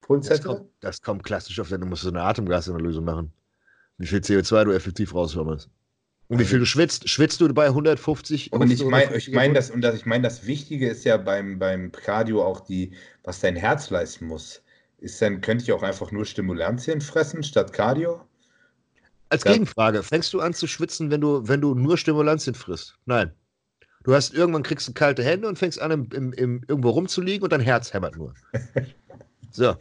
Puls 0.01 0.27
das 0.27 0.39
hätte? 0.39 0.47
Kommt, 0.49 0.69
das 0.81 1.01
kommt 1.01 1.23
klassisch 1.23 1.59
auf, 1.59 1.69
denn 1.69 1.81
du 1.81 1.87
musst 1.87 2.03
so 2.03 2.09
eine 2.09 2.23
Atemgasanalyse 2.23 2.99
machen. 3.01 3.31
Wie 3.97 4.05
viel 4.05 4.19
CO2 4.19 4.65
du 4.65 4.71
effektiv 4.71 5.15
rausformst. 5.15 5.69
Und 6.27 6.39
wie 6.39 6.45
viel 6.45 6.59
du 6.59 6.65
schwitzt? 6.65 7.07
Schwitzt 7.07 7.39
du 7.39 7.53
bei 7.53 7.67
150? 7.67 8.51
Und 8.51 8.71
ich 8.71 8.83
meine, 8.83 9.15
ich 9.15 9.31
mein, 9.31 9.53
das, 9.53 9.69
und 9.69 9.81
das, 9.81 9.95
ich 9.95 10.05
meine, 10.05 10.23
das 10.23 10.47
Wichtige 10.47 10.89
ist 10.89 11.05
ja 11.05 11.17
beim, 11.17 11.59
beim 11.59 11.91
Cardio 11.91 12.43
auch 12.43 12.61
die, 12.61 12.93
was 13.23 13.41
dein 13.41 13.55
Herz 13.55 13.91
leisten 13.91 14.25
muss. 14.25 14.63
Ist 14.97 15.21
dann, 15.21 15.41
könnte 15.41 15.63
ich 15.63 15.71
auch 15.71 15.83
einfach 15.83 16.11
nur 16.11 16.25
Stimulantien 16.25 16.99
fressen 17.01 17.43
statt 17.43 17.73
Cardio? 17.73 18.21
Als 19.29 19.43
ja. 19.43 19.51
Gegenfrage, 19.51 20.01
fängst 20.01 20.33
du 20.33 20.39
an 20.39 20.53
zu 20.53 20.65
schwitzen, 20.65 21.11
wenn 21.11 21.21
du, 21.21 21.47
wenn 21.47 21.61
du 21.61 21.75
nur 21.75 21.97
Stimulantien 21.97 22.55
frisst? 22.55 22.95
Nein. 23.05 23.31
Du 24.03 24.13
hast 24.13 24.33
irgendwann 24.33 24.63
kriegst 24.63 24.87
du 24.87 24.93
kalte 24.93 25.23
Hände 25.23 25.47
und 25.47 25.57
fängst 25.57 25.79
an, 25.81 25.91
im, 25.91 26.09
im, 26.11 26.33
im, 26.33 26.61
irgendwo 26.67 26.91
rumzuliegen 26.91 27.43
und 27.43 27.51
dein 27.51 27.59
Herz 27.59 27.93
hämmert 27.93 28.15
nur. 28.15 28.33
so. 29.51 29.75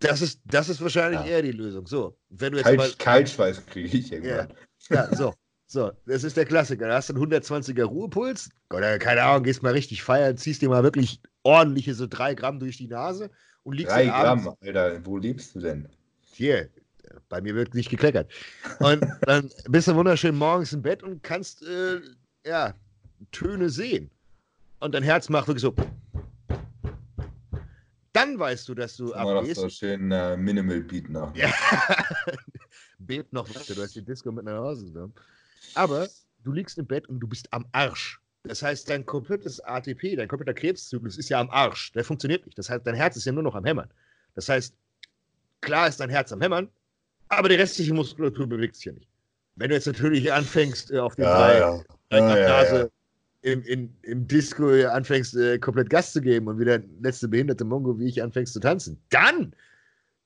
Das 0.00 0.20
ist, 0.20 0.40
das 0.44 0.68
ist 0.68 0.80
wahrscheinlich 0.82 1.20
ja. 1.20 1.26
eher 1.26 1.42
die 1.42 1.52
Lösung. 1.52 1.86
So, 1.86 2.16
wenn 2.30 2.52
du 2.52 2.58
jetzt 2.58 2.66
Kalt, 2.66 2.78
mal, 2.78 2.92
Kaltschweiß 2.98 3.66
kriege 3.66 3.96
ich 3.96 4.12
irgendwann. 4.12 4.48
Ja. 4.48 4.54
Ja, 4.90 5.14
so. 5.14 5.34
So, 5.66 5.90
das 6.04 6.22
ist 6.22 6.36
der 6.36 6.44
Klassiker. 6.44 6.86
Da 6.86 6.96
hast 6.96 7.08
du 7.08 7.14
einen 7.14 7.32
120er 7.32 7.84
Ruhepuls. 7.84 8.50
Oder 8.74 8.98
keine 8.98 9.22
Ahnung, 9.22 9.44
gehst 9.44 9.62
mal 9.62 9.72
richtig 9.72 10.02
feiern, 10.02 10.36
ziehst 10.36 10.60
dir 10.60 10.68
mal 10.68 10.82
wirklich 10.82 11.18
ordentliche 11.44 11.94
so 11.94 12.06
drei 12.06 12.34
Gramm 12.34 12.60
durch 12.60 12.76
die 12.76 12.88
Nase 12.88 13.30
und 13.62 13.76
liegst 13.76 13.90
Drei 13.90 14.04
Gramm, 14.04 14.54
Alter, 14.60 15.04
wo 15.06 15.16
lebst 15.16 15.54
du 15.54 15.60
denn? 15.60 15.88
Hier, 16.20 16.68
bei 17.30 17.40
mir 17.40 17.54
wird 17.54 17.74
nicht 17.74 17.88
gekleckert. 17.88 18.30
Und 18.80 19.02
dann 19.22 19.50
bist 19.68 19.88
du 19.88 19.94
wunderschön 19.94 20.34
morgens 20.36 20.74
im 20.74 20.82
Bett 20.82 21.02
und 21.02 21.22
kannst, 21.22 21.62
äh, 21.62 22.00
ja, 22.46 22.74
Töne 23.30 23.70
sehen. 23.70 24.10
Und 24.80 24.94
dein 24.94 25.02
Herz 25.02 25.30
macht 25.30 25.46
wirklich 25.46 25.62
so. 25.62 25.74
Dann 28.12 28.38
weißt 28.38 28.68
du, 28.68 28.74
dass 28.74 28.96
du 28.96 29.14
abgehst. 29.14 29.60
so 29.60 29.68
schön 29.68 30.10
äh, 30.10 30.36
Minimal 30.36 30.80
Beat 30.80 31.08
nach. 31.08 31.34
Ja. 31.34 31.50
bebt 32.98 33.32
noch 33.32 33.48
weiter. 33.48 33.74
Du 33.74 33.82
hast 33.82 33.94
die 33.94 34.02
Disco 34.02 34.30
mit 34.30 34.44
nach 34.44 34.58
Hause 34.58 34.86
genommen. 34.86 35.14
Aber 35.74 36.08
du 36.44 36.52
liegst 36.52 36.78
im 36.78 36.86
Bett 36.86 37.08
und 37.08 37.20
du 37.20 37.26
bist 37.26 37.52
am 37.52 37.66
Arsch. 37.72 38.20
Das 38.44 38.62
heißt, 38.62 38.90
dein 38.90 39.06
komplettes 39.06 39.60
ATP, 39.60 40.16
dein 40.16 40.28
kompletter 40.28 40.54
Krebszyklus 40.54 41.16
ist 41.16 41.28
ja 41.28 41.40
am 41.40 41.50
Arsch. 41.50 41.92
Der 41.92 42.04
funktioniert 42.04 42.44
nicht. 42.44 42.58
Das 42.58 42.68
heißt, 42.68 42.86
dein 42.86 42.94
Herz 42.94 43.16
ist 43.16 43.24
ja 43.24 43.32
nur 43.32 43.42
noch 43.42 43.54
am 43.54 43.64
Hämmern. 43.64 43.88
Das 44.34 44.48
heißt, 44.48 44.74
klar 45.60 45.88
ist 45.88 46.00
dein 46.00 46.10
Herz 46.10 46.32
am 46.32 46.40
Hämmern, 46.40 46.68
aber 47.28 47.48
die 47.48 47.54
restliche 47.54 47.94
Muskulatur 47.94 48.46
bewegt 48.46 48.76
sich 48.76 48.86
ja 48.86 48.92
nicht. 48.92 49.08
Wenn 49.54 49.68
du 49.68 49.74
jetzt 49.74 49.86
natürlich 49.86 50.32
anfängst, 50.32 50.90
äh, 50.90 50.98
auf 50.98 51.14
die 51.14 51.22
ja, 51.22 51.38
drei, 51.38 51.58
ja. 51.58 51.84
ja, 52.10 52.38
ja 52.38 52.88
im, 53.42 53.62
in, 53.64 53.94
im 54.02 54.26
Disco 54.26 54.68
anfängst, 54.86 55.36
äh, 55.36 55.58
komplett 55.58 55.90
Gas 55.90 56.12
zu 56.12 56.20
geben 56.20 56.48
und 56.48 56.58
wie 56.58 56.64
der 56.64 56.82
letzte 57.00 57.28
behinderte 57.28 57.64
Mongo 57.64 57.98
wie 57.98 58.08
ich 58.08 58.22
anfängst 58.22 58.52
zu 58.52 58.60
tanzen, 58.60 59.00
dann, 59.10 59.54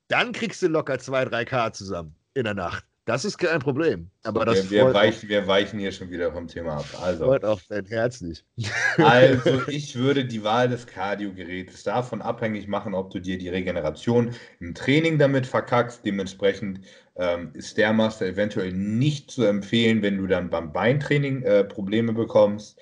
dann 0.09 0.33
kriegst 0.33 0.63
du 0.63 0.69
locker 0.69 0.99
2, 0.99 1.25
3K 1.25 1.73
zusammen 1.73 2.15
in 2.35 2.45
der 2.45 2.55
Nacht. 2.55 2.85
Das 3.07 3.25
ist 3.25 3.39
kein 3.39 3.61
Problem. 3.61 4.11
Aber 4.25 4.45
das 4.45 4.69
wir, 4.69 4.93
weichen, 4.93 5.29
wir 5.29 5.47
weichen 5.47 5.79
hier 5.79 5.93
schon 5.93 6.11
wieder 6.11 6.33
vom 6.33 6.49
Thema 6.49 6.79
ab. 6.79 6.87
Also, 7.01 7.27
freut 7.27 7.45
auch 7.45 7.61
dein 7.69 7.87
Herz 7.87 8.21
nicht. 8.21 8.45
Also, 8.99 9.63
ich 9.69 9.95
würde 9.95 10.25
die 10.25 10.43
Wahl 10.43 10.69
des 10.69 10.87
Kardiogerätes 10.87 11.85
davon 11.85 12.21
abhängig 12.21 12.67
machen, 12.67 12.95
ob 12.95 13.11
du 13.11 13.21
dir 13.21 13.39
die 13.39 13.49
Regeneration 13.49 14.35
im 14.59 14.75
Training 14.75 15.19
damit 15.19 15.47
verkackst. 15.47 16.05
Dementsprechend 16.05 16.81
ähm, 17.15 17.51
ist 17.55 17.77
der 17.77 17.93
Master 17.93 18.27
eventuell 18.27 18.73
nicht 18.73 19.31
zu 19.31 19.45
empfehlen, 19.45 20.03
wenn 20.03 20.19
du 20.19 20.27
dann 20.27 20.51
beim 20.51 20.73
Beintraining 20.73 21.43
äh, 21.43 21.63
Probleme 21.63 22.13
bekommst. 22.13 22.81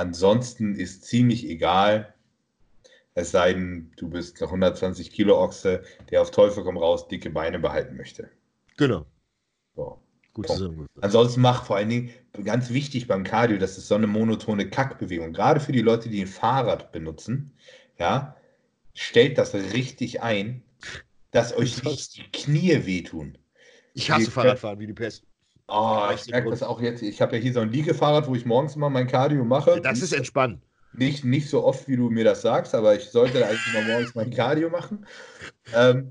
Ansonsten 0.00 0.76
ist 0.76 1.04
ziemlich 1.04 1.46
egal, 1.46 2.14
es 3.12 3.32
sei 3.32 3.52
denn, 3.52 3.92
du 3.98 4.08
bist 4.08 4.40
eine 4.40 4.48
120 4.48 5.12
Kilo 5.12 5.38
Ochse, 5.38 5.82
der 6.10 6.22
auf 6.22 6.30
Teufel 6.30 6.64
komm 6.64 6.78
raus 6.78 7.06
dicke 7.06 7.28
Beine 7.28 7.58
behalten 7.58 7.98
möchte. 7.98 8.30
Genau. 8.78 9.04
So. 9.76 10.00
Gut 10.32 10.48
so. 10.48 10.86
Ansonsten 11.02 11.42
mach 11.42 11.66
vor 11.66 11.76
allen 11.76 11.90
Dingen 11.90 12.14
ganz 12.44 12.70
wichtig 12.70 13.08
beim 13.08 13.24
Cardio, 13.24 13.58
das 13.58 13.76
ist 13.76 13.88
so 13.88 13.94
eine 13.94 14.06
monotone 14.06 14.70
Kackbewegung. 14.70 15.34
Gerade 15.34 15.60
für 15.60 15.72
die 15.72 15.82
Leute, 15.82 16.08
die 16.08 16.22
ein 16.22 16.28
Fahrrad 16.28 16.92
benutzen, 16.92 17.52
ja, 17.98 18.36
stellt 18.94 19.36
das 19.36 19.52
richtig 19.52 20.22
ein, 20.22 20.62
dass 21.30 21.54
euch 21.54 21.84
nicht 21.84 22.16
die 22.16 22.30
Knie 22.32 22.86
wehtun. 22.86 23.36
Ich 23.92 24.10
hasse 24.10 24.30
Fahrradfahren 24.30 24.78
wie 24.78 24.86
die 24.86 24.94
Pest. 24.94 25.26
Oh, 25.70 26.08
ich 26.14 26.30
merke 26.30 26.50
das 26.50 26.62
auch 26.62 26.80
jetzt. 26.80 27.02
Ich 27.02 27.22
habe 27.22 27.36
ja 27.36 27.42
hier 27.42 27.52
so 27.52 27.60
ein 27.60 27.70
Liegefahrrad, 27.70 28.26
wo 28.26 28.34
ich 28.34 28.44
morgens 28.44 28.76
immer 28.76 28.90
mein 28.90 29.06
Cardio 29.06 29.44
mache. 29.44 29.80
Das 29.80 30.02
ist 30.02 30.12
entspannt. 30.12 30.60
Nicht, 30.92 31.24
nicht 31.24 31.48
so 31.48 31.64
oft, 31.64 31.86
wie 31.86 31.96
du 31.96 32.10
mir 32.10 32.24
das 32.24 32.42
sagst, 32.42 32.74
aber 32.74 32.96
ich 32.96 33.04
sollte 33.10 33.46
eigentlich 33.46 33.74
immer 33.74 33.86
morgens 33.86 34.14
mein 34.14 34.30
Cardio 34.30 34.68
machen. 34.68 35.06
Ähm, 35.74 36.10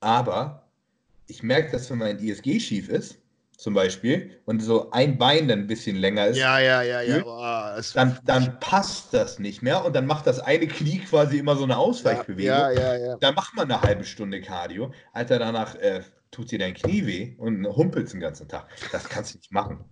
aber 0.00 0.68
ich 1.26 1.42
merke, 1.42 1.72
dass 1.72 1.90
wenn 1.90 1.98
mein 1.98 2.18
ISG 2.18 2.60
schief 2.60 2.90
ist, 2.90 3.18
zum 3.56 3.74
Beispiel, 3.74 4.30
und 4.44 4.60
so 4.60 4.90
ein 4.90 5.16
Bein 5.16 5.46
dann 5.46 5.60
ein 5.60 5.66
bisschen 5.68 5.96
länger 5.96 6.26
ist, 6.26 6.36
ja, 6.36 6.58
ja, 6.58 6.82
ja, 6.82 7.00
ja. 7.00 7.22
Oh, 7.24 7.80
dann, 7.94 8.18
dann 8.24 8.58
passt 8.58 9.14
das 9.14 9.38
nicht 9.38 9.62
mehr 9.62 9.84
und 9.84 9.94
dann 9.94 10.04
macht 10.04 10.26
das 10.26 10.40
eine 10.40 10.66
Knie 10.66 10.98
quasi 10.98 11.38
immer 11.38 11.54
so 11.54 11.62
eine 11.62 11.76
Ausweichbewegung. 11.78 12.44
Ja, 12.44 12.70
ja, 12.72 12.96
ja. 12.96 13.16
Dann 13.18 13.34
macht 13.34 13.54
man 13.54 13.70
eine 13.70 13.80
halbe 13.80 14.04
Stunde 14.04 14.40
Cardio. 14.40 14.92
Alter, 15.12 15.38
danach 15.38 15.76
äh, 15.76 16.02
tut 16.32 16.50
dir 16.50 16.58
dein 16.58 16.74
Knie 16.74 17.06
weh 17.06 17.34
und 17.36 17.64
humpelt 17.64 18.12
den 18.12 18.20
ganzen 18.20 18.48
Tag. 18.48 18.68
Das 18.90 19.08
kannst 19.08 19.34
du 19.34 19.38
nicht 19.38 19.52
machen. 19.52 19.84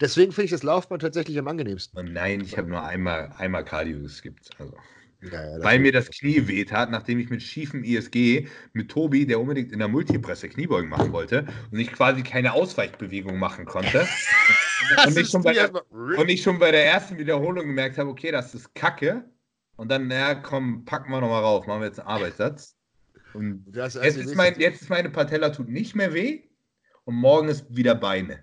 Deswegen 0.00 0.32
finde 0.32 0.46
ich 0.46 0.50
das 0.50 0.62
Laufband 0.62 1.02
tatsächlich 1.02 1.38
am 1.38 1.46
angenehmsten. 1.46 1.98
Und 1.98 2.12
nein, 2.12 2.40
ich 2.40 2.56
habe 2.56 2.68
nur 2.68 2.82
einmal, 2.82 3.32
einmal 3.36 3.64
Cardio 3.64 4.00
geskippt. 4.00 4.50
Also. 4.58 4.74
Ja, 5.20 5.56
ja, 5.56 5.64
Weil 5.64 5.78
mir 5.78 5.92
das 5.92 6.10
Knie 6.10 6.48
weht 6.48 6.70
hat, 6.70 6.90
nachdem 6.90 7.18
ich 7.18 7.30
mit 7.30 7.42
schiefem 7.42 7.82
ISG 7.82 8.46
mit 8.72 8.90
Tobi, 8.90 9.26
der 9.26 9.40
unbedingt 9.40 9.72
in 9.72 9.78
der 9.78 9.88
Multipresse 9.88 10.48
Kniebeugen 10.48 10.90
machen 10.90 11.12
wollte 11.12 11.46
und 11.70 11.78
ich 11.78 11.92
quasi 11.92 12.22
keine 12.22 12.52
Ausweichbewegung 12.52 13.38
machen 13.38 13.64
konnte. 13.64 14.06
und, 15.06 15.16
ich 15.16 15.28
schon 15.28 15.42
bei 15.42 15.54
der, 15.54 15.70
und 15.92 16.28
ich 16.28 16.42
schon 16.42 16.58
bei 16.58 16.70
der 16.70 16.84
ersten 16.84 17.16
Wiederholung 17.16 17.66
gemerkt 17.66 17.96
habe, 17.96 18.10
okay, 18.10 18.32
das 18.32 18.54
ist 18.54 18.74
Kacke. 18.74 19.24
Und 19.76 19.88
dann, 19.90 20.08
naja, 20.08 20.34
komm, 20.34 20.84
packen 20.84 21.10
wir 21.10 21.20
nochmal 21.20 21.42
rauf, 21.42 21.66
machen 21.66 21.80
wir 21.80 21.86
jetzt 21.86 22.00
einen 22.00 22.08
Arbeitssatz. 22.08 22.76
Und 23.34 23.64
jetzt 23.74 23.96
ist, 23.96 24.34
mein, 24.34 24.58
jetzt 24.58 24.82
ist 24.82 24.90
meine 24.90 25.10
Patella 25.10 25.50
tut 25.50 25.68
nicht 25.68 25.94
mehr 25.94 26.14
weh 26.14 26.42
und 27.04 27.16
morgen 27.16 27.48
ist 27.48 27.74
wieder 27.74 27.94
Beine. 27.94 28.42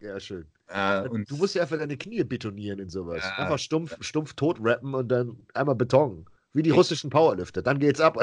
Ja, 0.00 0.18
schön. 0.18 0.46
Äh, 0.68 1.08
du 1.08 1.36
musst 1.36 1.54
ja 1.54 1.62
einfach 1.62 1.78
deine 1.78 1.96
Knie 1.96 2.24
betonieren 2.24 2.78
in 2.78 2.88
sowas. 2.88 3.22
Ja, 3.22 3.44
einfach 3.44 3.58
stumpf, 3.58 3.96
stumpf 4.00 4.34
tot 4.34 4.58
rappen 4.60 4.94
und 4.94 5.08
dann 5.08 5.36
einmal 5.54 5.74
Beton. 5.74 6.26
Wie 6.52 6.62
die 6.62 6.70
russischen 6.70 7.10
Powerlifter. 7.10 7.62
Dann 7.62 7.78
geht's 7.78 8.00
ab. 8.00 8.16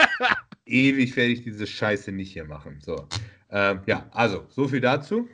Ewig 0.66 1.16
werde 1.16 1.32
ich 1.32 1.42
diese 1.42 1.66
Scheiße 1.66 2.10
nicht 2.10 2.32
hier 2.32 2.44
machen. 2.44 2.78
So. 2.80 3.06
Ähm, 3.50 3.80
ja, 3.86 4.08
also, 4.12 4.46
so 4.48 4.68
viel 4.68 4.80
dazu. 4.80 5.28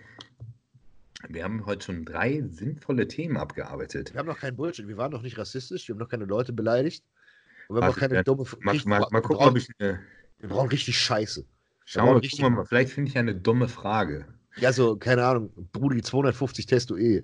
Wir 1.28 1.44
haben 1.44 1.64
heute 1.66 1.84
schon 1.84 2.04
drei 2.04 2.42
sinnvolle 2.50 3.08
Themen 3.08 3.36
abgearbeitet. 3.36 4.12
Wir 4.12 4.20
haben 4.20 4.26
noch 4.26 4.38
keinen 4.38 4.56
Bullshit. 4.56 4.86
Wir 4.86 4.96
waren 4.96 5.12
noch 5.12 5.22
nicht 5.22 5.38
rassistisch. 5.38 5.88
Wir 5.88 5.94
haben 5.94 6.00
noch 6.00 6.08
keine 6.08 6.24
Leute 6.24 6.52
beleidigt. 6.52 7.04
Und 7.68 7.76
wir 7.76 7.82
haben 7.82 7.88
noch 7.88 7.98
keine 7.98 8.24
dumme 8.24 8.44
Mal, 8.60 8.80
mal, 8.84 9.06
mal 9.10 9.22
gucken, 9.22 9.46
ob 9.46 9.56
ich. 9.56 9.68
Eine... 9.78 10.00
Wir 10.38 10.48
brauchen 10.48 10.68
richtig 10.68 10.98
Scheiße. 10.98 11.44
Schauen 11.84 12.20
wir 12.20 12.50
mal, 12.50 12.64
vielleicht 12.64 12.92
finde 12.92 13.10
ich 13.10 13.18
eine 13.18 13.34
dumme 13.34 13.68
Frage. 13.68 14.26
Ja, 14.56 14.72
so, 14.72 14.96
keine 14.96 15.24
Ahnung, 15.24 15.52
Brudi, 15.72 16.02
250 16.02 16.66
Testo 16.66 16.96
eh. 16.96 17.22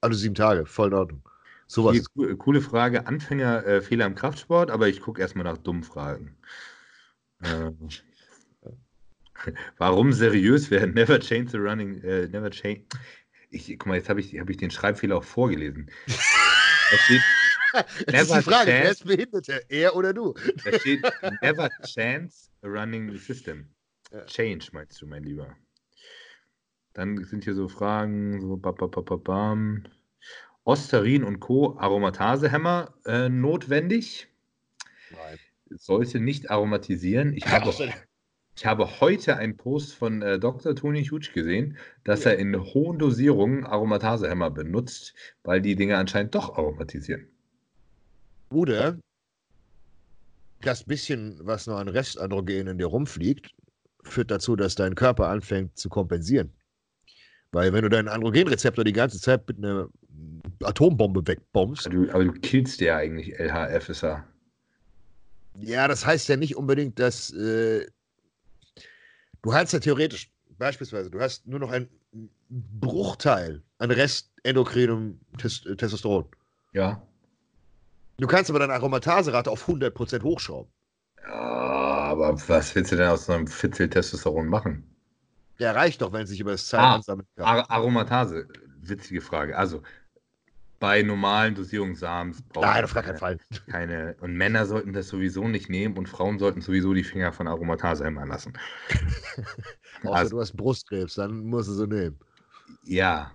Alle 0.00 0.14
sieben 0.14 0.34
Tage, 0.34 0.66
voll 0.66 0.88
in 0.88 0.94
Ordnung. 0.94 1.22
Sowas. 1.66 1.96
Hier, 2.14 2.36
coole 2.36 2.60
Frage, 2.60 3.06
Anfängerfehler 3.06 4.04
äh, 4.04 4.08
im 4.08 4.14
Kraftsport, 4.14 4.70
aber 4.70 4.88
ich 4.88 5.00
gucke 5.00 5.20
erstmal 5.20 5.44
nach 5.44 5.56
dummen 5.56 5.84
Fragen. 5.84 6.36
Äh, 7.40 7.70
warum 9.78 10.12
seriös 10.12 10.70
werden? 10.70 10.92
Never 10.94 11.18
change 11.18 11.50
the 11.50 11.58
running, 11.58 12.02
äh, 12.02 12.28
never 12.28 12.50
change. 12.50 12.82
Ich, 13.50 13.68
guck 13.78 13.86
mal, 13.86 13.96
jetzt 13.96 14.08
habe 14.08 14.20
ich, 14.20 14.38
hab 14.38 14.50
ich 14.50 14.56
den 14.56 14.70
Schreibfehler 14.70 15.16
auch 15.16 15.24
vorgelesen. 15.24 15.90
Da 16.90 16.98
steht, 16.98 17.22
das 18.06 18.22
ist 18.22 18.34
die 18.34 18.42
Frage, 18.42 18.70
wer 18.70 18.90
ist 18.90 19.04
Behinderte, 19.04 19.64
er 19.68 19.96
oder 19.96 20.12
du? 20.12 20.34
Da 20.64 20.78
steht, 20.78 21.02
never 21.42 21.68
chance 21.84 22.48
running 22.62 23.16
system. 23.18 23.66
Change, 24.26 24.68
meinst 24.72 25.00
du, 25.00 25.06
mein 25.06 25.24
Lieber? 25.24 25.56
Dann 26.92 27.24
sind 27.24 27.44
hier 27.44 27.54
so 27.54 27.68
Fragen, 27.68 28.40
so 28.40 28.56
bam, 28.56 29.84
Osterin 30.64 31.24
und 31.24 31.40
Co. 31.40 31.76
Aromatasehemmer 31.78 32.94
äh, 33.06 33.28
notwendig. 33.28 34.28
Nein. 35.10 35.38
Sollte 35.70 36.20
nicht 36.20 36.50
aromatisieren. 36.50 37.32
Ich 37.34 37.46
habe, 37.46 37.72
ich 38.54 38.66
habe 38.66 39.00
heute 39.00 39.36
einen 39.38 39.56
Post 39.56 39.94
von 39.94 40.22
äh, 40.22 40.38
Dr. 40.38 40.76
Toni 40.76 41.04
Hutsch 41.06 41.32
gesehen, 41.32 41.78
dass 42.04 42.24
ja. 42.24 42.32
er 42.32 42.38
in 42.38 42.54
hohen 42.60 42.98
Dosierungen 42.98 43.64
Aromatasehemmer 43.64 44.50
benutzt, 44.50 45.14
weil 45.42 45.62
die 45.62 45.74
Dinge 45.74 45.96
anscheinend 45.96 46.34
doch 46.34 46.56
aromatisieren. 46.56 47.31
Oder 48.52 48.98
das 50.60 50.84
bisschen, 50.84 51.38
was 51.42 51.66
noch 51.66 51.78
an 51.78 51.88
Restandrogen 51.88 52.66
in 52.68 52.78
dir 52.78 52.86
rumfliegt, 52.86 53.50
führt 54.04 54.30
dazu, 54.30 54.56
dass 54.56 54.74
dein 54.74 54.94
Körper 54.94 55.28
anfängt 55.28 55.76
zu 55.76 55.88
kompensieren. 55.88 56.52
Weil 57.52 57.72
wenn 57.72 57.82
du 57.82 57.90
deinen 57.90 58.08
Androgenrezeptor 58.08 58.84
die 58.84 58.92
ganze 58.92 59.20
Zeit 59.20 59.46
mit 59.46 59.58
einer 59.58 59.88
Atombombe 60.62 61.26
wegbombst. 61.26 61.86
Aber 61.86 61.94
du, 61.94 62.10
aber 62.10 62.24
du 62.24 62.32
killst 62.32 62.80
ja 62.80 62.96
eigentlich 62.96 63.38
LHFSA. 63.38 64.26
Ja, 65.58 65.86
das 65.86 66.06
heißt 66.06 66.28
ja 66.28 66.36
nicht 66.36 66.56
unbedingt, 66.56 66.98
dass 66.98 67.30
äh, 67.34 67.86
du 69.42 69.52
hast 69.52 69.72
ja 69.72 69.80
theoretisch, 69.80 70.30
beispielsweise, 70.58 71.10
du 71.10 71.20
hast 71.20 71.46
nur 71.46 71.60
noch 71.60 71.70
einen 71.70 71.88
Bruchteil 72.48 73.62
an 73.78 73.90
Rest 73.90 74.30
endokrinem 74.44 75.20
Testosteron. 75.36 76.26
Ja. 76.72 77.06
Du 78.22 78.28
kannst 78.28 78.48
aber 78.50 78.60
deine 78.60 78.74
Aromataserate 78.74 79.50
auf 79.50 79.68
100% 79.68 80.22
hochschrauben. 80.22 80.72
Ja, 81.26 81.32
aber 81.32 82.40
was 82.48 82.72
willst 82.72 82.92
du 82.92 82.96
denn 82.96 83.08
aus 83.08 83.26
so 83.26 83.32
einem 83.32 83.48
Fitzel 83.48 83.90
Testosteron 83.90 84.46
machen? 84.46 84.84
Der 85.58 85.74
reicht 85.74 86.00
doch, 86.00 86.12
wenn 86.12 86.22
es 86.22 86.28
sich 86.28 86.38
über 86.38 86.52
das 86.52 86.68
Zeit 86.68 86.80
ah, 86.80 86.94
ansammeln 86.94 87.26
kann. 87.34 87.44
Ar 87.44 87.68
Aromatase, 87.68 88.46
witzige 88.80 89.20
Frage. 89.20 89.58
Also, 89.58 89.82
bei 90.78 91.02
normalen 91.02 91.56
Dosierungen 91.56 91.96
Samens 91.96 92.42
braucht 92.42 92.64
Nein, 92.64 92.84
auf 92.84 92.94
gar 92.94 93.02
keinen 93.02 93.18
Fall. 93.18 93.38
Keine, 93.68 94.14
und 94.20 94.36
Männer 94.36 94.66
sollten 94.66 94.92
das 94.92 95.08
sowieso 95.08 95.48
nicht 95.48 95.68
nehmen 95.68 95.98
und 95.98 96.08
Frauen 96.08 96.38
sollten 96.38 96.60
sowieso 96.60 96.94
die 96.94 97.02
Finger 97.02 97.32
von 97.32 97.48
Aromatase 97.48 98.04
immer 98.06 98.24
lassen. 98.24 98.52
Außer 100.04 100.14
also, 100.14 100.36
du 100.36 100.40
hast 100.40 100.56
Brustkrebs, 100.56 101.16
dann 101.16 101.40
musst 101.40 101.70
du 101.70 101.72
sie 101.72 101.88
nehmen. 101.88 102.20
Ja. 102.84 103.32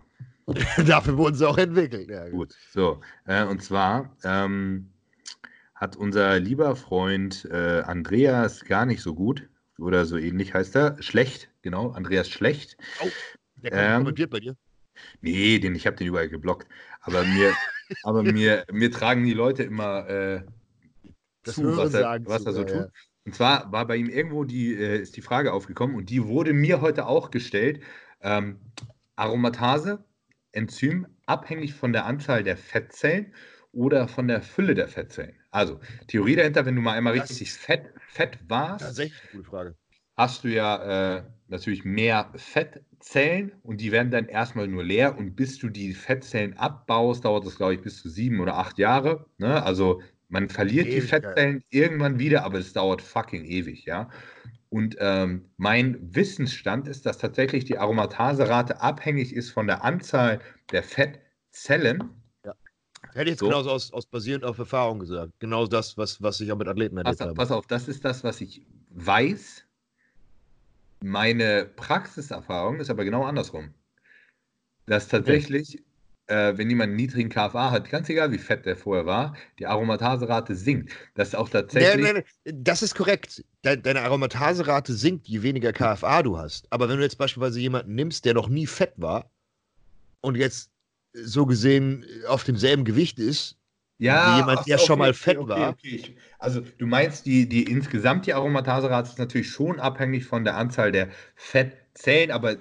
Dafür 0.85 1.17
wurden 1.17 1.35
sie 1.35 1.47
auch 1.47 1.57
entwickelt. 1.57 2.09
Ja, 2.09 2.29
gut. 2.29 2.55
so. 2.71 3.01
Äh, 3.25 3.43
und 3.45 3.61
zwar 3.61 4.15
ähm, 4.23 4.89
hat 5.75 5.95
unser 5.95 6.39
lieber 6.39 6.75
Freund 6.75 7.45
äh, 7.51 7.81
Andreas 7.81 8.63
gar 8.65 8.85
nicht 8.85 9.01
so 9.01 9.13
gut 9.13 9.49
oder 9.77 10.05
so 10.05 10.17
ähnlich 10.17 10.53
heißt 10.53 10.75
er. 10.75 11.01
Schlecht, 11.01 11.49
genau, 11.61 11.91
Andreas 11.91 12.29
Schlecht. 12.29 12.77
Oh, 13.03 13.09
der 13.57 13.73
ähm, 13.73 13.97
kommentiert 14.03 14.29
bei 14.29 14.39
dir? 14.39 14.55
Nee, 15.21 15.59
den, 15.59 15.75
ich 15.75 15.85
habe 15.85 15.97
den 15.97 16.07
überall 16.07 16.29
geblockt. 16.29 16.67
Aber 17.01 17.23
mir, 17.23 17.53
aber 18.03 18.23
mir, 18.23 18.65
mir 18.71 18.91
tragen 18.91 19.25
die 19.25 19.33
Leute 19.33 19.63
immer 19.63 20.07
äh, 20.09 20.41
zu, 21.43 21.77
was 21.77 21.93
er, 21.93 22.19
was 22.25 22.45
er 22.45 22.53
so 22.53 22.63
tut. 22.63 22.75
Ja. 22.75 22.87
Und 23.25 23.35
zwar 23.35 23.71
war 23.71 23.85
bei 23.85 23.97
ihm 23.97 24.09
irgendwo 24.09 24.45
die, 24.45 24.73
äh, 24.73 24.99
ist 25.01 25.17
die 25.17 25.21
Frage 25.21 25.51
aufgekommen 25.51 25.95
und 25.95 26.09
die 26.09 26.25
wurde 26.25 26.53
mir 26.53 26.79
heute 26.79 27.05
auch 27.05 27.31
gestellt. 27.31 27.81
Ähm, 28.21 28.59
Aromatase, 29.17 30.05
Enzym, 30.57 31.07
abhängig 31.25 31.73
von 31.73 31.93
der 31.93 32.05
Anzahl 32.05 32.43
der 32.43 32.57
Fettzellen 32.57 33.33
oder 33.71 34.07
von 34.07 34.27
der 34.27 34.41
Fülle 34.41 34.73
der 34.73 34.87
Fettzellen. 34.87 35.35
Also, 35.51 35.79
Theorie 36.07 36.35
dahinter, 36.35 36.65
wenn 36.65 36.75
du 36.75 36.81
mal 36.81 36.93
einmal 36.93 37.13
richtig 37.13 37.53
fett, 37.53 37.93
fett 38.07 38.39
warst. 38.47 38.85
Tatsächlich, 38.85 39.31
gute 39.31 39.43
Frage. 39.43 39.75
Hast 40.15 40.43
du 40.43 40.47
ja 40.47 41.17
äh, 41.17 41.23
natürlich 41.47 41.85
mehr 41.85 42.31
Fettzellen 42.35 43.51
und 43.61 43.81
die 43.81 43.91
werden 43.91 44.09
dann 44.09 44.25
erstmal 44.27 44.67
nur 44.67 44.83
leer 44.83 45.15
und 45.15 45.35
bis 45.35 45.59
du 45.59 45.69
die 45.69 45.93
Fettzellen 45.93 46.57
abbaust, 46.57 47.23
dauert 47.23 47.45
das, 47.45 47.57
glaube 47.57 47.75
ich, 47.75 47.81
bis 47.81 48.01
zu 48.01 48.09
sieben 48.09 48.39
oder 48.39 48.57
acht 48.57 48.79
Jahre. 48.79 49.27
Ne? 49.37 49.61
Also 49.61 50.01
man 50.27 50.49
verliert 50.49 50.87
ewig, 50.87 51.01
die 51.01 51.07
Fettzellen 51.07 51.63
irgendwann 51.69 52.17
wieder, 52.17 52.43
aber 52.45 52.57
es 52.57 52.73
dauert 52.73 53.03
fucking 53.03 53.45
ewig, 53.45 53.85
ja. 53.85 54.09
Und 54.69 54.97
ähm, 54.99 55.45
mein 55.57 55.97
Wissensstand 56.13 56.87
ist, 56.87 57.05
dass 57.05 57.17
tatsächlich 57.17 57.65
die 57.65 57.77
Aromataserate 57.77 58.81
abhängig 58.81 59.33
ist 59.33 59.51
von 59.51 59.67
der 59.67 59.83
Anzahl 59.83 60.41
der 60.71 60.83
Fettzellen 60.83 62.09
Hätte 63.13 63.23
ich 63.23 63.29
jetzt 63.29 63.39
so. 63.39 63.47
genauso 63.47 63.71
aus, 63.71 63.91
aus 63.93 64.05
basierend 64.05 64.43
auf 64.43 64.57
Erfahrung 64.57 64.99
gesagt. 64.99 65.33
Genau 65.39 65.65
das, 65.67 65.97
was, 65.97 66.21
was 66.21 66.39
ich 66.39 66.51
auch 66.51 66.57
mit 66.57 66.67
Athleten 66.67 66.97
erlebt 66.97 67.17
pass, 67.17 67.27
habe. 67.27 67.35
Pass 67.35 67.51
auf, 67.51 67.67
das 67.67 67.87
ist 67.87 68.03
das, 68.05 68.23
was 68.23 68.41
ich 68.41 68.61
weiß. 68.89 69.63
Meine 71.01 71.65
Praxiserfahrung 71.75 72.79
ist 72.79 72.89
aber 72.89 73.03
genau 73.05 73.23
andersrum. 73.23 73.73
Dass 74.85 75.07
tatsächlich 75.07 75.83
äh, 76.27 76.57
wenn 76.57 76.69
jemand 76.69 76.89
einen 76.89 76.97
niedrigen 76.97 77.29
KFA 77.29 77.71
hat, 77.71 77.89
ganz 77.89 78.09
egal 78.09 78.31
wie 78.31 78.37
fett 78.37 78.65
der 78.65 78.75
vorher 78.75 79.05
war, 79.05 79.35
die 79.59 79.65
Aromataserate 79.65 80.55
sinkt. 80.55 80.91
Das 81.15 81.29
ist 81.29 81.35
auch 81.35 81.49
tatsächlich. 81.49 82.03
Nein, 82.03 82.13
nein, 82.15 82.23
nein, 82.45 82.63
das 82.63 82.81
ist 82.83 82.95
korrekt. 82.95 83.43
Deine 83.61 84.01
Aromataserate 84.01 84.93
sinkt, 84.93 85.27
je 85.27 85.41
weniger 85.41 85.73
KFA 85.73 86.23
du 86.23 86.37
hast. 86.37 86.71
Aber 86.71 86.89
wenn 86.89 86.97
du 86.97 87.03
jetzt 87.03 87.17
beispielsweise 87.17 87.59
jemanden 87.59 87.95
nimmst, 87.95 88.25
der 88.25 88.33
noch 88.33 88.49
nie 88.49 88.67
fett 88.67 88.93
war 88.97 89.31
und 90.21 90.35
jetzt 90.35 90.69
so 91.13 91.45
gesehen 91.45 92.05
auf 92.27 92.43
demselben 92.43 92.85
Gewicht 92.85 93.19
ist, 93.19 93.57
ja, 93.99 94.33
wie 94.33 94.39
jemand, 94.39 94.67
der 94.67 94.77
okay, 94.77 94.85
schon 94.85 94.99
mal 94.99 95.13
fett 95.13 95.37
okay, 95.37 95.49
war. 95.49 95.69
Okay. 95.69 96.15
Also 96.37 96.61
du 96.61 96.85
meinst, 96.85 97.25
die, 97.25 97.49
die 97.49 97.63
insgesamt 97.63 98.27
die 98.27 98.33
Aromataserate 98.33 99.09
ist 99.09 99.17
natürlich 99.17 99.49
schon 99.49 99.79
abhängig 99.79 100.25
von 100.25 100.43
der 100.43 100.55
Anzahl 100.55 100.91
der 100.91 101.09
Fettzellen, 101.35 102.29
aber 102.29 102.57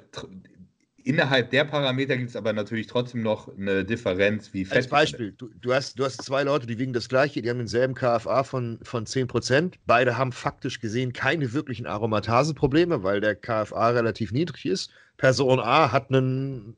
Innerhalb 1.07 1.51
der 1.51 1.65
Parameter 1.65 2.17
gibt 2.17 2.31
es 2.31 2.35
aber 2.35 2.53
natürlich 2.53 2.89
trotzdem 2.89 3.23
noch 3.23 3.49
eine 3.57 3.85
Differenz 3.85 4.53
wie 4.53 4.65
Fett. 4.65 4.77
Als 4.77 4.89
Beispiel, 4.89 5.31
du, 5.39 5.49
du, 5.61 5.73
hast, 5.73 5.97
du 6.01 6.05
hast 6.05 6.21
zwei 6.21 6.43
Leute, 6.43 6.67
die 6.67 6.81
wiegen 6.81 6.93
das 6.93 7.09
gleiche, 7.09 7.41
die 7.41 7.49
haben 7.49 7.59
denselben 7.59 7.95
KFA 7.95 8.43
von, 8.43 8.81
von 8.83 9.07
10%. 9.07 9.75
Beide 9.87 10.19
haben 10.19 10.33
faktisch 10.33 10.81
gesehen 10.81 11.13
keine 11.13 11.53
wirklichen 11.53 11.87
Aromataseprobleme, 11.87 13.05
weil 13.05 13.21
der 13.21 13.37
KFA 13.37 13.91
relativ 13.91 14.33
niedrig 14.33 14.67
ist. 14.67 14.91
Person 15.17 15.61
A 15.61 15.93
hat 15.93 16.11
einen 16.11 16.77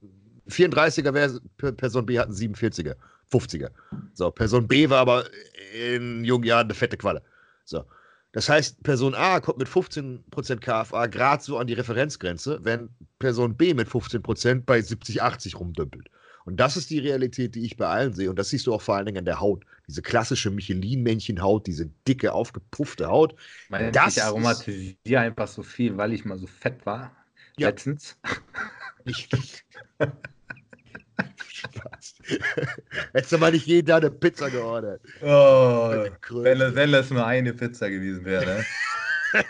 34er, 0.50 1.40
Person 1.72 2.04
B 2.04 2.18
hat 2.18 2.26
einen 2.26 2.36
47er, 2.36 2.96
50er. 3.32 3.70
So, 4.12 4.30
Person 4.30 4.68
B 4.68 4.90
war 4.90 4.98
aber 4.98 5.24
in 5.74 6.22
jungen 6.22 6.44
Jahren 6.44 6.66
eine 6.66 6.74
fette 6.74 6.98
Qualle. 6.98 7.22
So. 7.64 7.82
Das 8.32 8.48
heißt, 8.48 8.82
Person 8.82 9.14
A 9.14 9.40
kommt 9.40 9.58
mit 9.58 9.68
15% 9.68 10.56
KFA 10.60 11.06
gerade 11.06 11.42
so 11.42 11.58
an 11.58 11.66
die 11.66 11.74
Referenzgrenze, 11.74 12.60
wenn 12.62 12.90
Person 13.18 13.56
B 13.56 13.74
mit 13.74 13.88
15% 13.88 14.64
bei 14.66 14.80
70, 14.80 15.22
80 15.22 15.58
rumdümpelt. 15.58 16.08
Und 16.44 16.56
das 16.56 16.76
ist 16.76 16.88
die 16.90 16.98
Realität, 16.98 17.54
die 17.54 17.64
ich 17.64 17.76
bei 17.76 17.86
allen 17.86 18.14
sehe. 18.14 18.30
Und 18.30 18.38
das 18.38 18.48
siehst 18.48 18.66
du 18.66 18.72
auch 18.72 18.80
vor 18.80 18.96
allen 18.96 19.06
Dingen 19.06 19.18
an 19.18 19.24
der 19.26 19.40
Haut. 19.40 19.64
Diese 19.86 20.00
klassische 20.00 20.50
Michelin-Männchen-Haut, 20.50 21.66
diese 21.66 21.90
dicke, 22.06 22.32
aufgepuffte 22.32 23.08
Haut. 23.08 23.34
Meine, 23.68 23.92
das 23.92 24.16
ich 24.16 24.22
aromatisiere 24.22 25.20
einfach 25.20 25.48
so 25.48 25.62
viel, 25.62 25.96
weil 25.98 26.12
ich 26.14 26.24
mal 26.24 26.38
so 26.38 26.46
fett 26.46 26.86
war. 26.86 27.14
Ja. 27.58 27.68
Letztens. 27.68 28.16
Ich, 29.04 29.28
Spaß. 31.48 32.14
Hättest 33.12 33.32
du 33.32 33.38
mal 33.38 33.52
nicht 33.52 33.66
jeden 33.66 33.86
Tag 33.86 34.02
eine 34.02 34.10
Pizza 34.10 34.50
geordert. 34.50 35.00
Oh, 35.22 36.06
wenn, 36.42 36.74
wenn 36.74 36.92
das 36.92 37.10
nur 37.10 37.26
eine 37.26 37.52
Pizza 37.52 37.90
gewesen 37.90 38.24
wäre. 38.24 38.64
Ne? 39.34 39.44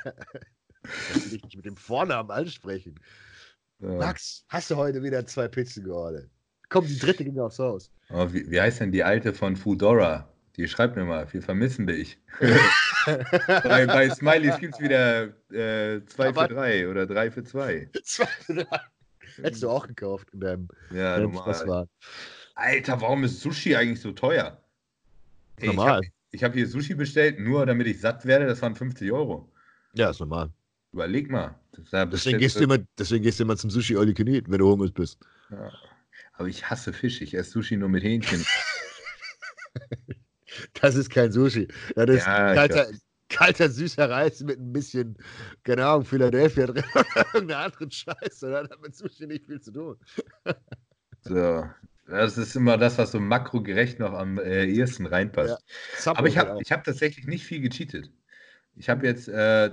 dich 1.30 1.56
mit 1.56 1.64
dem 1.64 1.76
Vornamen 1.76 2.30
ansprechen. 2.30 2.98
Ja. 3.80 3.88
Max, 3.90 4.44
hast 4.48 4.70
du 4.70 4.76
heute 4.76 5.02
wieder 5.02 5.24
zwei 5.26 5.48
Pizzen 5.48 5.84
geordert? 5.84 6.28
Komm, 6.68 6.86
die 6.86 6.98
dritte 6.98 7.24
ging 7.24 7.38
aufs 7.38 7.58
Haus. 7.58 7.90
Oh, 8.10 8.26
wie, 8.32 8.50
wie 8.50 8.60
heißt 8.60 8.80
denn 8.80 8.92
die 8.92 9.04
alte 9.04 9.32
von 9.32 9.56
Foodora? 9.56 10.28
Die 10.56 10.66
schreibt 10.66 10.96
mir 10.96 11.04
mal, 11.04 11.32
wir 11.32 11.40
vermissen 11.40 11.86
dich. 11.86 12.20
bei, 13.46 13.86
bei 13.86 14.10
Smileys 14.10 14.58
gibt 14.58 14.74
es 14.74 14.80
wieder 14.80 15.32
2 15.50 15.56
äh, 15.56 16.00
für 16.06 16.32
3 16.32 16.88
oder 16.88 17.06
3 17.06 17.30
für 17.30 17.44
2. 17.44 17.90
2 18.02 18.26
für 18.40 18.54
3. 18.54 18.66
Hättest 19.42 19.62
du 19.62 19.70
auch 19.70 19.86
gekauft 19.86 20.28
in 20.32 20.40
deinem 20.40 20.68
ja, 20.92 21.18
normal. 21.18 21.88
Alter, 22.54 23.00
warum 23.00 23.24
ist 23.24 23.40
Sushi 23.40 23.76
eigentlich 23.76 24.00
so 24.00 24.12
teuer? 24.12 24.60
Ey, 25.56 25.68
normal. 25.68 26.00
Ich 26.30 26.42
habe 26.42 26.52
hab 26.52 26.56
hier 26.56 26.68
Sushi 26.68 26.94
bestellt, 26.94 27.38
nur 27.38 27.64
damit 27.66 27.86
ich 27.86 28.00
satt 28.00 28.26
werde. 28.26 28.46
Das 28.46 28.60
waren 28.62 28.74
50 28.74 29.10
Euro. 29.12 29.50
Ja, 29.94 30.10
ist 30.10 30.20
normal. 30.20 30.50
Überleg 30.92 31.30
mal. 31.30 31.58
Deswegen 31.92 32.38
gehst, 32.38 32.56
du 32.56 32.64
immer, 32.64 32.78
deswegen 32.98 33.22
gehst 33.22 33.38
du 33.38 33.44
immer 33.44 33.56
zum 33.56 33.70
Sushi 33.70 33.96
All 33.96 34.08
You 34.08 34.14
Can 34.14 34.26
Eat, 34.26 34.50
wenn 34.50 34.58
du 34.58 34.68
hungrig 34.68 34.94
bist. 34.94 35.18
Ja. 35.50 35.70
Aber 36.34 36.48
ich 36.48 36.68
hasse 36.68 36.92
Fisch. 36.92 37.20
Ich 37.20 37.34
esse 37.34 37.50
Sushi 37.50 37.76
nur 37.76 37.88
mit 37.88 38.02
Hähnchen. 38.02 38.44
das 40.80 40.96
ist 40.96 41.10
kein 41.10 41.30
Sushi. 41.30 41.68
Das 41.94 42.10
ist 42.10 42.26
ja, 42.26 42.54
kalter, 42.54 42.90
kalter, 43.28 43.68
süßer 43.68 44.08
Reis 44.08 44.40
mit 44.40 44.58
ein 44.58 44.72
bisschen, 44.72 45.16
keine 45.64 45.86
Ahnung, 45.86 46.04
Philadelphia 46.04 46.66
drin 46.66 46.84
oder 46.94 47.26
irgendeiner 47.34 47.64
anderen 47.64 47.90
Scheiße. 47.90 48.50
Dann 48.50 48.68
hat 48.68 48.80
mit 48.82 48.94
Sushi 48.94 49.26
nicht 49.26 49.46
viel 49.46 49.60
zu 49.60 49.72
tun. 49.72 49.96
so. 51.22 51.64
Das 52.06 52.38
ist 52.38 52.56
immer 52.56 52.78
das, 52.78 52.96
was 52.96 53.12
so 53.12 53.20
makrogerecht 53.20 53.98
noch 53.98 54.14
am 54.14 54.38
äh, 54.38 54.64
ehesten 54.64 55.04
reinpasst. 55.04 55.62
Ja, 56.04 56.12
Aber 56.16 56.26
ich 56.26 56.38
habe 56.38 56.58
hab 56.58 56.84
tatsächlich 56.84 57.26
nicht 57.26 57.44
viel 57.44 57.60
gecheatet. 57.60 58.10
Ich 58.76 58.88
habe 58.88 59.06
jetzt 59.06 59.28
äh, 59.28 59.70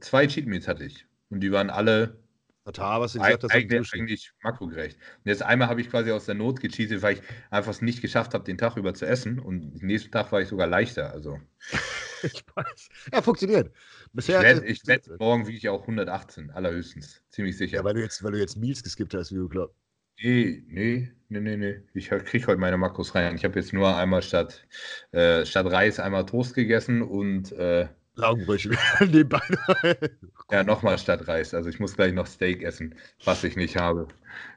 zwei 0.00 0.26
Cheat 0.26 0.46
Meals 0.46 0.66
hatte 0.66 0.84
ich. 0.84 1.06
Und 1.30 1.40
die 1.40 1.52
waren 1.52 1.70
alle 1.70 2.18
Total, 2.64 3.00
was 3.00 3.14
du 3.14 3.20
gesagt 3.20 3.44
hast, 3.44 3.54
eigentlich, 3.54 3.94
eigentlich 3.94 4.32
makrogerecht. 4.42 4.96
Und 4.96 5.28
jetzt 5.30 5.42
einmal 5.42 5.68
habe 5.68 5.80
ich 5.80 5.88
quasi 5.88 6.10
aus 6.10 6.26
der 6.26 6.34
Not 6.34 6.60
gecheatet, 6.60 7.00
weil 7.00 7.14
ich 7.14 7.22
einfach 7.50 7.70
es 7.70 7.80
nicht 7.80 8.02
geschafft 8.02 8.34
habe, 8.34 8.44
den 8.44 8.58
Tag 8.58 8.76
über 8.76 8.92
zu 8.92 9.06
essen. 9.06 9.38
Und 9.38 9.80
den 9.80 9.86
nächsten 9.86 10.10
Tag 10.10 10.32
war 10.32 10.42
ich 10.42 10.48
sogar 10.48 10.66
leichter. 10.66 11.12
Also. 11.12 11.38
ich 12.22 12.44
weiß. 12.54 12.88
Ja, 13.12 13.22
funktioniert. 13.22 13.72
Bisher 14.12 14.40
ich 14.64 14.86
wette, 14.86 15.10
werd, 15.10 15.20
morgen 15.20 15.46
wiege 15.46 15.58
ich 15.58 15.68
auch 15.68 15.82
118, 15.82 16.50
allerhöchstens. 16.50 17.22
Ziemlich 17.30 17.56
sicher. 17.56 17.76
Ja, 17.76 17.84
weil 17.84 17.94
du 17.94 18.00
jetzt, 18.00 18.22
weil 18.22 18.32
du 18.32 18.38
jetzt 18.38 18.56
Meals 18.56 18.82
geskippt 18.82 19.14
hast, 19.14 19.32
wie 19.32 19.36
du 19.36 19.48
glaubst. 19.48 19.76
Nee, 20.20 20.64
nee, 20.66 21.12
nee, 21.28 21.40
nee, 21.40 21.56
nee. 21.56 21.82
Ich 21.94 22.08
kriege 22.08 22.46
heute 22.46 22.60
meine 22.60 22.76
Makros 22.76 23.14
rein. 23.14 23.36
Ich 23.36 23.44
habe 23.44 23.58
jetzt 23.58 23.72
nur 23.72 23.96
einmal 23.96 24.22
statt, 24.22 24.66
äh, 25.12 25.46
statt 25.46 25.66
Reis 25.66 26.00
einmal 26.00 26.26
Toast 26.26 26.54
gegessen 26.54 27.02
und 27.02 27.52
äh, 27.52 27.88
Laugenbrötchen 28.16 28.76
nebenbei. 29.00 29.40
ja, 30.50 30.64
nochmal 30.64 30.98
statt 30.98 31.28
Reis. 31.28 31.54
Also 31.54 31.70
ich 31.70 31.78
muss 31.78 31.94
gleich 31.94 32.12
noch 32.12 32.26
Steak 32.26 32.62
essen, 32.62 32.96
was 33.24 33.44
ich 33.44 33.56
nicht 33.56 33.76
habe. 33.76 34.08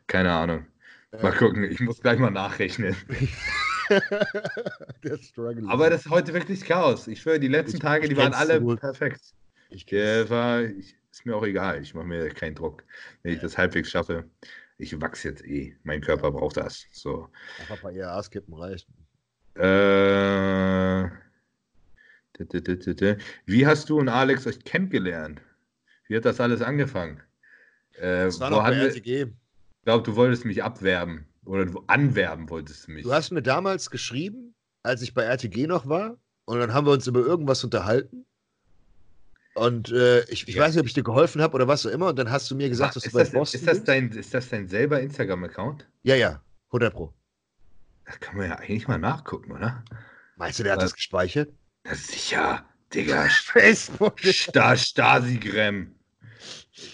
Keine 0.07 0.31
Ahnung. 0.31 0.65
Mal 1.21 1.33
gucken, 1.33 1.63
ich 1.63 1.79
muss 1.79 2.01
gleich 2.01 2.19
mal 2.19 2.31
nachrechnen. 2.31 2.95
Aber 5.68 5.89
das 5.89 6.05
ist 6.05 6.09
heute 6.09 6.34
wirklich 6.34 6.63
Chaos. 6.63 7.07
Ich 7.07 7.22
schwöre, 7.22 7.39
die 7.39 7.47
letzten 7.47 7.77
ich, 7.77 7.81
Tage, 7.81 8.07
die 8.07 8.18
waren 8.18 8.34
alle 8.34 8.59
so 8.59 8.76
perfekt. 8.76 9.22
Ich 9.69 9.85
war, 9.91 10.61
ich, 10.63 10.95
ist 11.11 11.26
mir 11.26 11.35
auch 11.35 11.45
egal. 11.45 11.81
Ich 11.81 11.93
mache 11.93 12.05
mir 12.05 12.30
keinen 12.30 12.55
Druck, 12.55 12.84
wenn 13.23 13.34
ich 13.34 13.41
das 13.41 13.57
halbwegs 13.57 13.89
schaffe. 13.89 14.30
Ich 14.77 14.99
wachse 14.99 15.30
jetzt 15.30 15.45
eh. 15.45 15.76
Mein 15.84 16.01
Körper 16.01 16.31
braucht 16.31 16.57
das. 16.57 16.85
So. 16.91 17.30
Einfach 17.59 17.76
ein 17.76 17.81
paar 17.81 17.91
ERA-Skippen 17.91 18.53
reicht. 18.53 18.88
Äh. 19.55 21.09
Wie 23.45 23.68
hast 23.68 23.89
du 23.89 23.99
und 23.99 24.09
Alex 24.09 24.47
euch 24.47 24.63
kennengelernt? 24.63 25.41
Wie 26.07 26.15
hat 26.15 26.26
das 26.26 26.39
alles 26.39 26.61
angefangen? 26.61 27.22
Äh, 27.93 28.26
das 28.26 28.39
war 28.39 28.49
noch 28.49 28.63
bei 28.63 28.73
RTG. 28.73 29.23
Ich 29.23 29.84
glaube, 29.84 30.03
du 30.03 30.15
wolltest 30.15 30.45
mich 30.45 30.63
abwerben 30.63 31.27
oder 31.45 31.65
du 31.65 31.84
anwerben 31.88 32.49
wolltest 32.49 32.88
du 32.88 32.91
mich. 32.91 33.03
Du 33.03 33.13
hast 33.13 33.31
mir 33.31 33.41
damals 33.41 33.89
geschrieben, 33.89 34.55
als 34.84 35.01
ich 35.01 35.13
bei 35.13 35.23
RTG 35.23 35.68
noch 35.68 35.88
war, 35.88 36.18
und 36.45 36.59
dann 36.59 36.73
haben 36.73 36.85
wir 36.85 36.91
uns 36.91 37.07
über 37.07 37.19
irgendwas 37.19 37.63
unterhalten. 37.63 38.26
Und 39.53 39.91
äh, 39.91 40.22
ich, 40.30 40.47
ich 40.47 40.55
ja. 40.55 40.63
weiß 40.63 40.73
nicht, 40.73 40.81
ob 40.81 40.88
ich 40.88 40.93
dir 40.93 41.03
geholfen 41.03 41.41
habe 41.41 41.55
oder 41.55 41.68
was 41.68 41.85
auch 41.85 41.91
immer. 41.91 42.07
Und 42.07 42.18
dann 42.18 42.31
hast 42.31 42.49
du 42.49 42.55
mir 42.55 42.69
gesagt, 42.69 42.91
Ach, 42.91 42.93
dass 42.95 43.03
du 43.03 43.11
bei 43.11 43.19
das, 43.19 43.31
Boston 43.31 43.59
ist 43.59 43.68
das, 43.68 43.84
dein, 43.84 44.11
ist 44.11 44.34
das 44.34 44.49
dein 44.49 44.68
selber 44.68 44.99
Instagram-Account? 45.01 45.88
Ja, 46.03 46.15
ja, 46.15 46.41
100 46.68 46.93
Pro. 46.93 47.13
Das 48.05 48.19
kann 48.19 48.38
man 48.38 48.49
ja 48.49 48.55
eigentlich 48.55 48.88
mal 48.88 48.97
nachgucken, 48.97 49.51
oder? 49.51 49.84
Meinst 50.38 50.59
du, 50.59 50.63
der 50.63 50.73
hat 50.73 50.81
das 50.81 50.93
gespeichert? 50.93 51.53
Na 51.84 51.95
sicher, 51.95 52.65
Digga. 52.93 53.27
Facebook. 53.30 54.19
Sta 54.19 54.76
Stasi-Grem. 54.76 55.95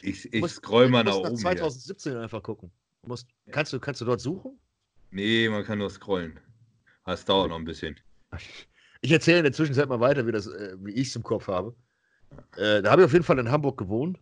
Ich, 0.02 0.34
ich 0.34 0.48
scroll 0.48 0.90
mal 0.90 1.04
nach 1.04 1.16
oben. 1.16 1.38
2017 1.38 2.12
hier. 2.12 2.22
einfach 2.22 2.44
gucken. 2.44 2.72
Musst, 3.08 3.28
kannst, 3.52 3.74
du, 3.74 3.80
kannst 3.80 4.02
du 4.02 4.06
dort 4.06 4.22
suchen? 4.22 4.60
Nee, 5.12 5.48
man 5.50 5.64
kann 5.64 5.80
nur 5.80 5.90
scrollen. 5.90 6.40
Das 7.06 7.24
dauert 7.24 7.50
noch 7.50 7.58
ein 7.58 7.66
bisschen. 7.66 7.96
Ich 9.02 9.12
erzähle 9.12 9.40
in 9.40 9.44
der 9.44 9.54
Zwischenzeit 9.54 9.88
mal 9.88 10.00
weiter, 10.00 10.26
wie, 10.28 10.32
äh, 10.32 10.76
wie 10.80 10.92
ich 10.92 11.08
es 11.08 11.16
im 11.16 11.24
Kopf 11.24 11.48
habe. 11.48 11.76
Äh, 12.58 12.82
da 12.82 12.92
habe 12.92 13.02
ich 13.02 13.06
auf 13.06 13.14
jeden 13.14 13.24
Fall 13.24 13.40
in 13.40 13.50
Hamburg 13.50 13.78
gewohnt. 13.78 14.20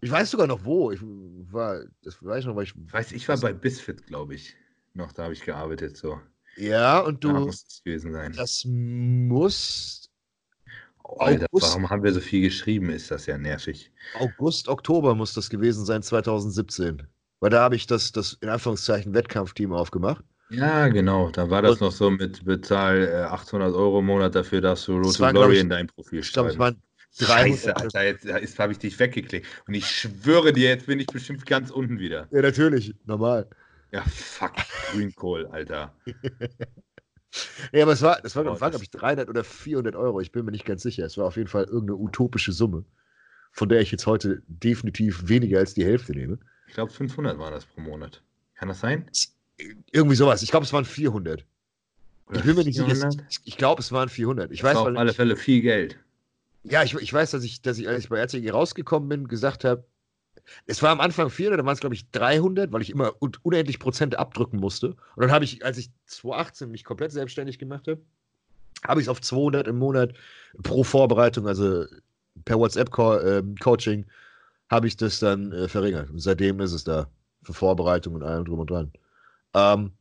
Ich 0.00 0.10
weiß 0.10 0.30
sogar 0.30 0.46
noch 0.46 0.64
wo. 0.64 0.90
Ich 0.90 1.00
war, 1.02 1.84
das 2.02 2.22
weiß 2.22 2.40
ich 2.40 2.46
noch, 2.46 2.56
weil 2.56 2.64
ich. 2.64 2.74
Weiß, 2.76 3.12
ich 3.12 3.28
war 3.28 3.38
bei 3.38 3.52
Bisfit, 3.52 4.06
glaube 4.06 4.34
ich. 4.34 4.54
Noch, 4.94 5.12
da 5.12 5.24
habe 5.24 5.32
ich 5.32 5.42
gearbeitet 5.42 5.96
so. 5.96 6.20
Ja, 6.56 7.00
und 7.00 7.22
du. 7.22 7.32
Da 7.32 7.40
muss 7.40 7.64
es 7.68 7.82
gewesen 7.84 8.12
sein. 8.12 8.32
Das 8.32 8.64
muss. 8.64 10.10
Oh, 11.04 11.18
Alter, 11.18 11.46
August, 11.52 11.68
warum 11.68 11.88
haben 11.88 12.02
wir 12.02 12.12
so 12.12 12.20
viel 12.20 12.42
geschrieben? 12.42 12.90
Ist 12.90 13.10
das 13.12 13.26
ja 13.26 13.38
nervig. 13.38 13.92
August, 14.18 14.68
Oktober 14.68 15.14
muss 15.14 15.34
das 15.34 15.48
gewesen 15.48 15.84
sein, 15.84 16.02
2017. 16.02 17.06
Weil 17.40 17.50
da 17.50 17.60
habe 17.60 17.76
ich 17.76 17.86
das, 17.86 18.12
das 18.12 18.34
in 18.40 18.48
Anführungszeichen 18.48 19.14
Wettkampfteam 19.14 19.72
aufgemacht. 19.72 20.24
Ja, 20.50 20.88
genau. 20.88 21.30
Da 21.30 21.50
war 21.50 21.62
das 21.62 21.72
und, 21.72 21.80
noch 21.82 21.92
so 21.92 22.10
mit 22.10 22.44
bezahl 22.44 23.26
800 23.30 23.72
äh, 23.72 23.76
Euro 23.76 23.98
im 23.98 24.06
Monat 24.06 24.34
dafür, 24.34 24.60
dass 24.60 24.84
du 24.84 24.96
Road 24.98 25.14
to 25.14 25.28
Glory 25.30 25.58
in 25.58 25.68
dein 25.68 25.88
Profil 25.88 26.22
schreibst. 26.22 26.52
Ich 26.52 26.56
glaube, 26.56 26.76
Scheiße, 27.18 27.74
Alter, 27.74 28.04
jetzt 28.04 28.58
habe 28.58 28.72
ich 28.72 28.78
dich 28.78 28.98
weggeklickt. 28.98 29.46
Und 29.66 29.74
ich 29.74 29.86
schwöre 29.86 30.52
dir, 30.52 30.68
jetzt 30.68 30.86
bin 30.86 31.00
ich 31.00 31.06
bestimmt 31.06 31.46
ganz 31.46 31.70
unten 31.70 31.98
wieder. 31.98 32.28
Ja, 32.30 32.42
natürlich, 32.42 32.94
normal. 33.06 33.48
Ja, 33.90 34.02
fuck, 34.02 34.52
Greenkohl, 34.92 35.46
Alter. 35.46 35.94
ja, 37.72 37.82
aber 37.82 37.92
es 37.92 38.02
war, 38.02 38.20
das 38.20 38.36
war, 38.36 38.44
oh, 38.44 38.60
war 38.60 38.70
glaube 38.70 38.84
ich, 38.84 38.90
300 38.90 39.30
oder 39.30 39.44
400 39.44 39.96
Euro. 39.96 40.20
Ich 40.20 40.32
bin 40.32 40.44
mir 40.44 40.52
nicht 40.52 40.66
ganz 40.66 40.82
sicher. 40.82 41.06
Es 41.06 41.16
war 41.16 41.26
auf 41.26 41.36
jeden 41.36 41.48
Fall 41.48 41.64
irgendeine 41.64 41.96
utopische 41.96 42.52
Summe, 42.52 42.84
von 43.52 43.68
der 43.70 43.80
ich 43.80 43.90
jetzt 43.90 44.06
heute 44.06 44.42
definitiv 44.46 45.28
weniger 45.28 45.58
als 45.58 45.72
die 45.72 45.84
Hälfte 45.84 46.12
nehme. 46.12 46.38
Ich 46.68 46.74
glaube, 46.74 46.92
500 46.92 47.38
war 47.38 47.50
das 47.50 47.64
pro 47.64 47.80
Monat. 47.80 48.22
Kann 48.54 48.68
das 48.68 48.80
sein? 48.80 49.10
Irgendwie 49.92 50.16
sowas. 50.16 50.42
Ich 50.42 50.50
glaube, 50.50 50.64
es 50.64 50.72
waren 50.72 50.84
400. 50.84 51.44
Ich 52.32 52.42
bin 52.42 52.56
mir 52.56 52.64
nicht 52.64 52.76
sicher. 52.76 53.10
Ich, 53.30 53.40
ich 53.44 53.56
glaube, 53.56 53.80
es 53.80 53.92
waren 53.92 54.08
400. 54.08 54.50
Ich 54.50 54.60
das 54.60 54.70
weiß, 54.70 54.76
war 54.76 54.92
auf 54.92 54.98
alle 54.98 55.14
Fälle 55.14 55.36
viel 55.36 55.62
Geld. 55.62 55.98
Ja, 56.64 56.82
ich, 56.82 56.94
ich 56.94 57.12
weiß, 57.12 57.30
dass 57.30 57.44
ich, 57.44 57.62
dass 57.62 57.78
ich, 57.78 57.88
als 57.88 58.04
ich 58.04 58.08
bei 58.08 58.18
RTG 58.18 58.50
rausgekommen 58.50 59.08
bin, 59.08 59.28
gesagt 59.28 59.64
habe, 59.64 59.84
es 60.66 60.82
war 60.82 60.90
am 60.90 61.00
Anfang 61.00 61.30
400, 61.30 61.58
dann 61.58 61.66
waren 61.66 61.74
es, 61.74 61.80
glaube 61.80 61.94
ich, 61.94 62.10
300, 62.10 62.72
weil 62.72 62.82
ich 62.82 62.90
immer 62.90 63.14
unendlich 63.20 63.78
Prozent 63.78 64.18
abdrücken 64.18 64.58
musste. 64.58 64.88
Und 64.88 65.22
dann 65.22 65.30
habe 65.30 65.44
ich, 65.44 65.64
als 65.64 65.78
ich 65.78 65.90
2018 66.06 66.70
mich 66.70 66.84
komplett 66.84 67.12
selbstständig 67.12 67.58
gemacht 67.58 67.86
habe, 67.88 68.00
habe 68.86 69.00
ich 69.00 69.06
es 69.06 69.08
auf 69.08 69.20
200 69.20 69.66
im 69.68 69.78
Monat 69.78 70.12
pro 70.62 70.84
Vorbereitung, 70.84 71.46
also 71.46 71.86
per 72.44 72.58
WhatsApp-Coaching, 72.58 74.00
ähm, 74.00 74.10
habe 74.70 74.86
ich 74.86 74.96
das 74.96 75.18
dann 75.18 75.52
äh, 75.52 75.68
verringert. 75.68 76.10
Und 76.10 76.20
seitdem 76.20 76.60
ist 76.60 76.72
es 76.72 76.84
da 76.84 77.08
für 77.42 77.54
Vorbereitung 77.54 78.14
und 78.14 78.22
allem 78.22 78.44
drum 78.44 78.60
und 78.60 78.70
dran. 78.70 78.92
Ähm, 79.54 79.92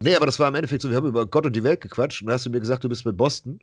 nee, 0.00 0.16
aber 0.16 0.26
das 0.26 0.38
war 0.38 0.48
im 0.48 0.54
Endeffekt 0.54 0.82
so, 0.82 0.90
wir 0.90 0.96
haben 0.96 1.06
über 1.06 1.26
Gott 1.26 1.46
und 1.46 1.54
die 1.54 1.64
Welt 1.64 1.80
gequatscht 1.80 2.22
und 2.22 2.26
dann 2.26 2.34
hast 2.34 2.46
du 2.46 2.50
mir 2.50 2.60
gesagt, 2.60 2.84
du 2.84 2.88
bist 2.88 3.06
mit 3.06 3.16
Boston. 3.16 3.60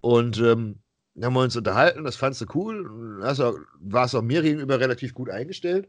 Und 0.00 0.38
ähm, 0.38 0.78
dann 1.14 1.26
haben 1.26 1.34
wir 1.34 1.42
uns 1.42 1.56
unterhalten, 1.56 2.04
das 2.04 2.16
fandst 2.16 2.40
du 2.40 2.46
cool. 2.54 3.20
Hast 3.22 3.40
auch, 3.40 3.56
warst 3.80 4.14
auch 4.14 4.22
mir 4.22 4.42
gegenüber 4.42 4.80
relativ 4.80 5.12
gut 5.12 5.28
eingestellt. 5.28 5.88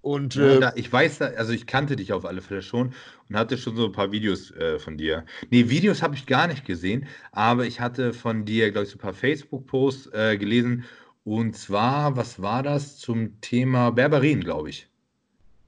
Und, 0.00 0.36
äh, 0.36 0.60
ja, 0.60 0.72
ich 0.76 0.92
weiß, 0.92 1.22
also 1.22 1.52
ich 1.52 1.66
kannte 1.66 1.96
dich 1.96 2.12
auf 2.12 2.26
alle 2.26 2.42
Fälle 2.42 2.60
schon 2.60 2.92
und 3.30 3.36
hatte 3.36 3.56
schon 3.56 3.74
so 3.74 3.86
ein 3.86 3.92
paar 3.92 4.12
Videos 4.12 4.50
äh, 4.50 4.78
von 4.78 4.98
dir. 4.98 5.24
Nee, 5.48 5.70
Videos 5.70 6.02
habe 6.02 6.14
ich 6.14 6.26
gar 6.26 6.46
nicht 6.46 6.66
gesehen, 6.66 7.06
aber 7.32 7.64
ich 7.64 7.80
hatte 7.80 8.12
von 8.12 8.44
dir, 8.44 8.70
glaube 8.70 8.84
ich, 8.84 8.90
so 8.90 8.96
ein 8.96 9.00
paar 9.00 9.14
Facebook-Posts 9.14 10.12
äh, 10.12 10.36
gelesen. 10.36 10.84
Und 11.24 11.56
zwar, 11.56 12.16
was 12.16 12.40
war 12.40 12.62
das 12.62 12.98
zum 12.98 13.40
Thema 13.40 13.90
Berberin, 13.90 14.40
glaube 14.40 14.70
ich. 14.70 14.88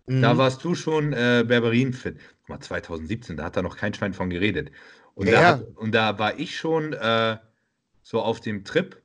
Mhm. 0.06 0.22
Da 0.22 0.36
warst 0.36 0.62
du 0.62 0.74
schon 0.74 1.12
äh, 1.12 1.44
Berberin-fit. 1.46 2.18
Guck 2.40 2.48
mal, 2.48 2.60
2017, 2.60 3.36
da 3.36 3.44
hat 3.44 3.56
da 3.56 3.62
noch 3.62 3.76
kein 3.76 3.94
Schwein 3.94 4.12
von 4.12 4.30
geredet. 4.30 4.70
Und, 5.14 5.28
ja. 5.28 5.32
da, 5.32 5.48
hat, 5.48 5.66
und 5.76 5.94
da 5.94 6.18
war 6.18 6.38
ich 6.38 6.56
schon 6.56 6.92
äh, 6.92 7.38
so 8.02 8.20
auf 8.20 8.40
dem 8.40 8.64
Trip. 8.64 9.00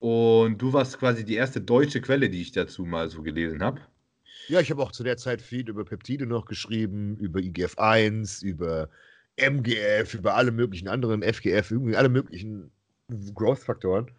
Und 0.00 0.58
du 0.58 0.72
warst 0.72 0.98
quasi 0.98 1.24
die 1.24 1.36
erste 1.36 1.60
deutsche 1.60 2.00
Quelle, 2.02 2.28
die 2.28 2.42
ich 2.42 2.52
dazu 2.52 2.84
mal 2.84 3.08
so 3.08 3.22
gelesen 3.22 3.62
habe. 3.62 3.80
Ja, 4.48 4.60
ich 4.60 4.70
habe 4.70 4.82
auch 4.82 4.92
zu 4.92 5.04
der 5.04 5.16
Zeit 5.16 5.40
viel 5.40 5.66
über 5.68 5.84
Peptide 5.84 6.26
noch 6.26 6.44
geschrieben, 6.44 7.16
über 7.16 7.40
IGF-1, 7.40 8.44
über 8.44 8.90
MGF, 9.36 10.14
über 10.14 10.34
alle 10.34 10.52
möglichen 10.52 10.88
anderen 10.88 11.22
FGF, 11.22 11.70
irgendwie 11.70 11.96
alle 11.96 12.10
möglichen 12.10 12.70
Growth-Faktoren. 13.34 14.10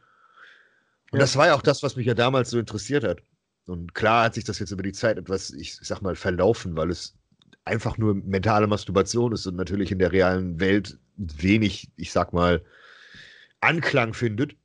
Und 1.15 1.19
ja. 1.19 1.23
das 1.23 1.37
war 1.37 1.47
ja 1.47 1.55
auch 1.55 1.61
das, 1.61 1.81
was 1.81 1.95
mich 1.95 2.07
ja 2.07 2.13
damals 2.13 2.49
so 2.49 2.59
interessiert 2.59 3.05
hat. 3.05 3.21
Und 3.67 3.95
klar 3.95 4.25
hat 4.25 4.33
sich 4.33 4.43
das 4.43 4.59
jetzt 4.59 4.71
über 4.71 4.83
die 4.83 4.91
Zeit 4.91 5.17
etwas, 5.17 5.51
ich 5.51 5.77
sag 5.81 6.01
mal, 6.01 6.17
verlaufen, 6.17 6.75
weil 6.75 6.91
es 6.91 7.15
einfach 7.63 7.97
nur 7.97 8.15
mentale 8.15 8.67
Masturbation 8.67 9.31
ist 9.31 9.47
und 9.47 9.55
natürlich 9.55 9.93
in 9.93 9.99
der 9.99 10.11
realen 10.11 10.59
Welt 10.59 10.99
wenig, 11.15 11.89
ich 11.95 12.11
sag 12.11 12.33
mal, 12.33 12.61
Anklang 13.61 14.13
findet. 14.13 14.57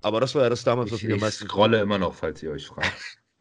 Aber 0.00 0.20
das 0.20 0.36
war 0.36 0.44
ja 0.44 0.48
das 0.48 0.62
damals, 0.62 0.92
was 0.92 1.00
ich, 1.00 1.08
mir 1.08 1.14
am 1.14 1.20
meisten. 1.20 1.44
Ich 1.44 1.50
scrolle 1.50 1.80
immer 1.80 1.98
noch, 1.98 2.14
falls 2.14 2.40
ihr 2.40 2.52
euch 2.52 2.66
fragt. 2.68 2.92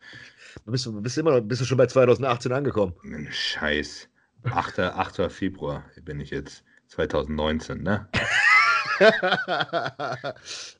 bist, 0.65 0.87
du 0.87 0.99
bist, 1.01 1.19
immer 1.19 1.31
noch, 1.31 1.41
bist 1.41 1.61
du 1.61 1.65
schon 1.65 1.77
bei 1.77 1.85
2018 1.85 2.51
angekommen? 2.51 2.95
Scheiß. 3.29 4.09
8. 4.43 4.79
8. 4.79 5.31
Februar 5.31 5.85
bin 6.01 6.19
ich 6.19 6.31
jetzt. 6.31 6.63
2019, 6.87 7.81
ne? 7.81 8.07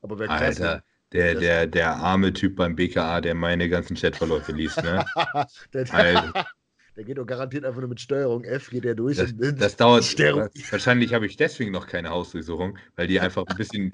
Aber 0.01 0.19
wer 0.19 0.29
Alter, 0.29 0.83
der, 1.13 1.35
der, 1.35 1.67
der 1.67 1.95
arme 1.95 2.33
Typ 2.33 2.55
beim 2.55 2.75
BKA, 2.75 3.21
der 3.21 3.35
meine 3.35 3.69
ganzen 3.69 3.95
Chatverläufe 3.95 4.51
liest, 4.51 4.81
ne? 4.83 5.05
der, 5.73 5.85
der, 5.85 6.33
der 6.95 7.03
geht 7.03 7.17
doch 7.17 7.25
garantiert 7.25 7.65
einfach 7.65 7.79
nur 7.79 7.89
mit 7.89 8.01
Steuerung 8.01 8.43
F, 8.43 8.69
geht 8.71 8.85
er 8.85 8.95
durch. 8.95 9.17
Das, 9.17 9.33
das 9.35 9.75
dauert. 9.75 10.03
Sterben. 10.03 10.49
Wahrscheinlich 10.71 11.13
habe 11.13 11.25
ich 11.27 11.37
deswegen 11.37 11.71
noch 11.71 11.87
keine 11.87 12.09
Hausdurchsuchung, 12.09 12.77
weil 12.95 13.07
die 13.07 13.19
einfach 13.19 13.45
ein 13.45 13.55
bisschen. 13.55 13.91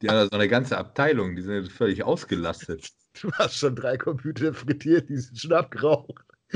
die 0.00 0.08
haben 0.08 0.28
so 0.30 0.36
eine 0.36 0.48
ganze 0.48 0.78
Abteilung, 0.78 1.34
die 1.36 1.42
sind 1.42 1.70
völlig 1.70 2.04
ausgelastet. 2.04 2.90
Du 3.20 3.32
hast 3.32 3.56
schon 3.58 3.74
drei 3.74 3.96
Computer 3.96 4.52
frittiert, 4.54 5.08
die 5.08 5.16
sind 5.16 5.38
schon 5.38 5.52
abgeraucht. 5.52 6.22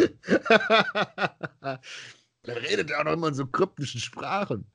Dann 2.43 2.57
redet 2.57 2.91
er 2.91 3.01
auch 3.01 3.05
noch 3.05 3.13
immer 3.13 3.29
in 3.29 3.35
so 3.35 3.47
kryptischen 3.47 4.01
Sprachen. 4.01 4.67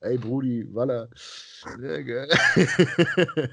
Ey, 0.00 0.18
Brudi, 0.18 0.66
Walla. 0.72 1.08
Sehr 1.78 2.04
geil. 2.04 2.28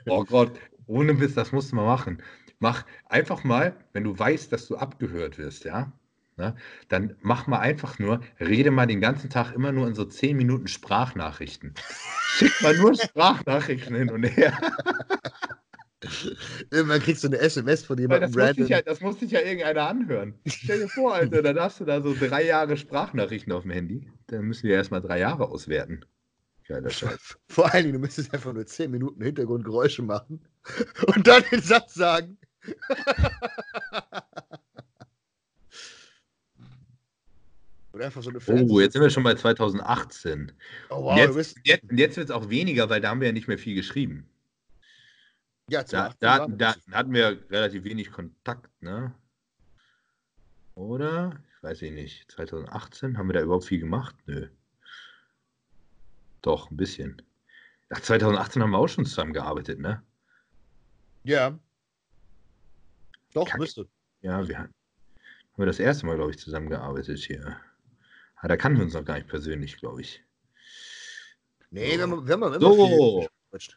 oh 0.07 0.23
Gott, 0.25 0.51
ohne 0.91 1.19
Witz, 1.19 1.33
das 1.33 1.51
musst 1.51 1.71
du 1.71 1.77
mal 1.77 1.85
machen. 1.85 2.21
Mach 2.59 2.85
einfach 3.05 3.43
mal, 3.43 3.75
wenn 3.93 4.03
du 4.03 4.17
weißt, 4.17 4.51
dass 4.51 4.67
du 4.67 4.75
abgehört 4.75 5.37
wirst, 5.37 5.63
ja, 5.63 5.91
ne, 6.37 6.55
dann 6.89 7.15
mach 7.21 7.47
mal 7.47 7.59
einfach 7.59 7.97
nur, 7.97 8.21
rede 8.39 8.71
mal 8.71 8.85
den 8.85 9.01
ganzen 9.01 9.29
Tag 9.29 9.53
immer 9.53 9.71
nur 9.71 9.87
in 9.87 9.95
so 9.95 10.05
10 10.05 10.37
Minuten 10.37 10.67
Sprachnachrichten. 10.67 11.73
Schick 12.37 12.61
mal 12.61 12.75
nur 12.77 12.93
Sprachnachrichten 12.93 13.95
hin 13.95 14.11
und 14.11 14.23
her. 14.23 14.57
Irgendwann 16.71 16.99
kriegst 16.99 17.23
du 17.23 17.27
eine 17.27 17.37
SMS 17.37 17.83
von 17.85 17.97
jemandem. 17.97 18.31
Das 18.33 18.57
muss, 18.57 18.69
ja, 18.69 18.81
das 18.81 19.01
muss 19.01 19.19
sich 19.19 19.31
ja 19.31 19.39
irgendeiner 19.39 19.87
anhören. 19.87 20.33
Stell 20.47 20.79
dir 20.79 20.89
vor, 20.89 21.13
Alter, 21.13 21.41
dann 21.43 21.59
hast 21.59 21.79
du 21.79 21.85
da 21.85 22.01
so 22.01 22.15
drei 22.15 22.43
Jahre 22.43 22.75
Sprachnachrichten 22.75 23.53
auf 23.53 23.63
dem 23.63 23.71
Handy. 23.71 24.07
Dann 24.27 24.45
müssen 24.45 24.67
wir 24.67 24.75
erstmal 24.75 25.01
drei 25.01 25.19
Jahre 25.19 25.49
auswerten. 25.49 26.03
Geiler 26.67 26.89
Scheiß. 26.89 27.37
Vor 27.47 27.71
allen 27.73 27.83
Dingen, 27.83 27.93
du 27.93 27.99
müsstest 27.99 28.33
einfach 28.33 28.53
nur 28.53 28.65
zehn 28.65 28.91
Minuten 28.91 29.23
Hintergrundgeräusche 29.23 30.01
machen 30.01 30.41
und 31.15 31.27
dann 31.27 31.43
den 31.51 31.61
Satz 31.61 31.93
sagen. 31.93 32.37
Oder 37.93 38.05
einfach 38.05 38.23
so 38.23 38.29
eine 38.29 38.39
Oh, 38.47 38.79
jetzt 38.79 38.93
sind 38.93 39.01
wir 39.01 39.09
schon 39.09 39.23
bei 39.23 39.35
2018. 39.35 40.53
Oh, 40.89 41.03
wow, 41.03 41.17
jetzt, 41.17 41.57
jetzt, 41.65 41.83
jetzt 41.91 42.17
wird 42.17 42.29
es 42.29 42.35
auch 42.35 42.49
weniger, 42.49 42.89
weil 42.89 43.01
da 43.01 43.09
haben 43.09 43.19
wir 43.19 43.27
ja 43.27 43.33
nicht 43.33 43.49
mehr 43.49 43.57
viel 43.57 43.75
geschrieben. 43.75 44.29
Ja, 45.69 45.83
da, 45.83 46.13
da, 46.19 46.47
da 46.47 46.75
hatten 46.91 47.13
wir 47.13 47.43
relativ 47.49 47.83
wenig 47.83 48.11
Kontakt, 48.11 48.69
ne? 48.81 49.13
Oder? 50.75 51.41
Ich 51.55 51.63
weiß 51.63 51.81
ich 51.81 51.91
nicht. 51.91 52.31
2018 52.31 53.17
haben 53.17 53.27
wir 53.27 53.33
da 53.33 53.41
überhaupt 53.41 53.65
viel 53.65 53.79
gemacht? 53.79 54.15
Nö. 54.25 54.47
Doch, 56.41 56.71
ein 56.71 56.77
bisschen. 56.77 57.21
Ach, 57.89 57.99
2018 57.99 58.61
haben 58.61 58.71
wir 58.71 58.77
auch 58.79 58.87
schon 58.87 59.05
zusammengearbeitet, 59.05 59.79
ne? 59.79 60.03
Ja. 61.23 61.59
Doch, 63.33 63.47
Kack. 63.47 63.59
müsste. 63.59 63.87
Ja, 64.21 64.47
wir 64.47 64.59
haben 64.59 64.73
wir 65.61 65.65
das 65.65 65.79
erste 65.79 66.05
Mal, 66.05 66.15
glaube 66.15 66.31
ich, 66.31 66.39
zusammengearbeitet 66.39 67.19
hier. 67.19 67.59
Ah, 68.35 68.47
da 68.47 68.57
kannten 68.57 68.79
wir 68.79 68.85
uns 68.85 68.93
noch 68.93 69.05
gar 69.05 69.15
nicht 69.15 69.27
persönlich, 69.27 69.77
glaube 69.77 70.01
ich. 70.01 70.23
Nee, 71.69 71.95
wir 71.97 72.03
haben, 72.03 72.27
wir 72.27 72.33
haben 72.33 72.43
immer 72.43 72.59
so. 72.59 73.27
Jetzt 73.51 73.75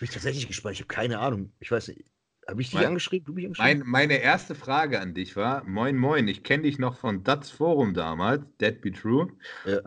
bin 0.00 0.04
ich 0.08 0.10
tatsächlich 0.10 0.46
gespannt. 0.46 0.74
Ich 0.74 0.80
habe 0.80 0.88
keine 0.88 1.18
Ahnung. 1.18 1.52
Ich 1.60 1.70
weiß 1.70 1.88
nicht. 1.88 2.04
Habe 2.48 2.62
ich 2.62 2.70
dich 2.70 2.78
mein, 2.78 2.86
angeschrieben? 2.86 3.26
Du 3.26 3.32
mich 3.34 3.44
angeschrieben? 3.44 3.80
Mein, 3.80 3.88
meine 3.88 4.22
erste 4.22 4.54
Frage 4.54 5.00
an 5.00 5.12
dich 5.12 5.36
war: 5.36 5.64
Moin, 5.64 5.96
moin, 5.96 6.26
ich 6.28 6.42
kenne 6.42 6.62
dich 6.62 6.78
noch 6.78 6.96
von 6.96 7.22
Dats 7.22 7.50
Forum 7.50 7.92
damals, 7.92 8.42
Dead 8.58 8.80
Be 8.80 8.90
True. 8.90 9.28
Ja. 9.66 9.80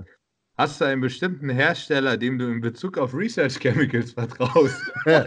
Hast 0.57 0.79
du 0.79 0.85
einen 0.85 1.01
bestimmten 1.01 1.49
Hersteller, 1.49 2.17
dem 2.17 2.37
du 2.37 2.47
in 2.51 2.61
Bezug 2.61 2.99
auf 2.99 3.15
Research 3.15 3.59
Chemicals 3.59 4.11
vertraust? 4.13 4.79
Ja. 5.07 5.25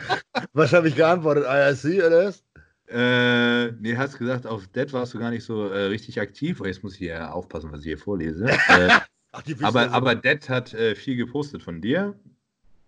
Was 0.52 0.73
habe 0.73 0.89
ich 0.89 0.94
geantwortet? 0.94 1.44
IRC 1.44 2.06
oder 2.06 2.27
was? 2.27 2.44
Äh, 2.86 3.73
nee, 3.81 3.97
hast 3.97 4.16
gesagt, 4.16 4.47
auf 4.47 4.69
Dead 4.69 4.93
warst 4.93 5.15
du 5.15 5.19
gar 5.19 5.31
nicht 5.31 5.43
so 5.43 5.69
äh, 5.70 5.86
richtig 5.86 6.20
aktiv. 6.20 6.61
Oh, 6.61 6.66
jetzt 6.66 6.85
muss 6.85 6.93
ich 6.93 6.98
hier 6.98 7.35
aufpassen, 7.35 7.73
was 7.73 7.81
ich 7.81 7.86
hier 7.86 7.98
vorlese. 7.98 8.44
äh, 8.69 8.89
Ach, 9.32 9.43
aber, 9.62 9.90
aber 9.90 10.15
Dead 10.15 10.48
hat 10.48 10.73
äh, 10.74 10.94
viel 10.94 11.16
gepostet 11.16 11.65
von 11.65 11.81
dir. 11.81 12.15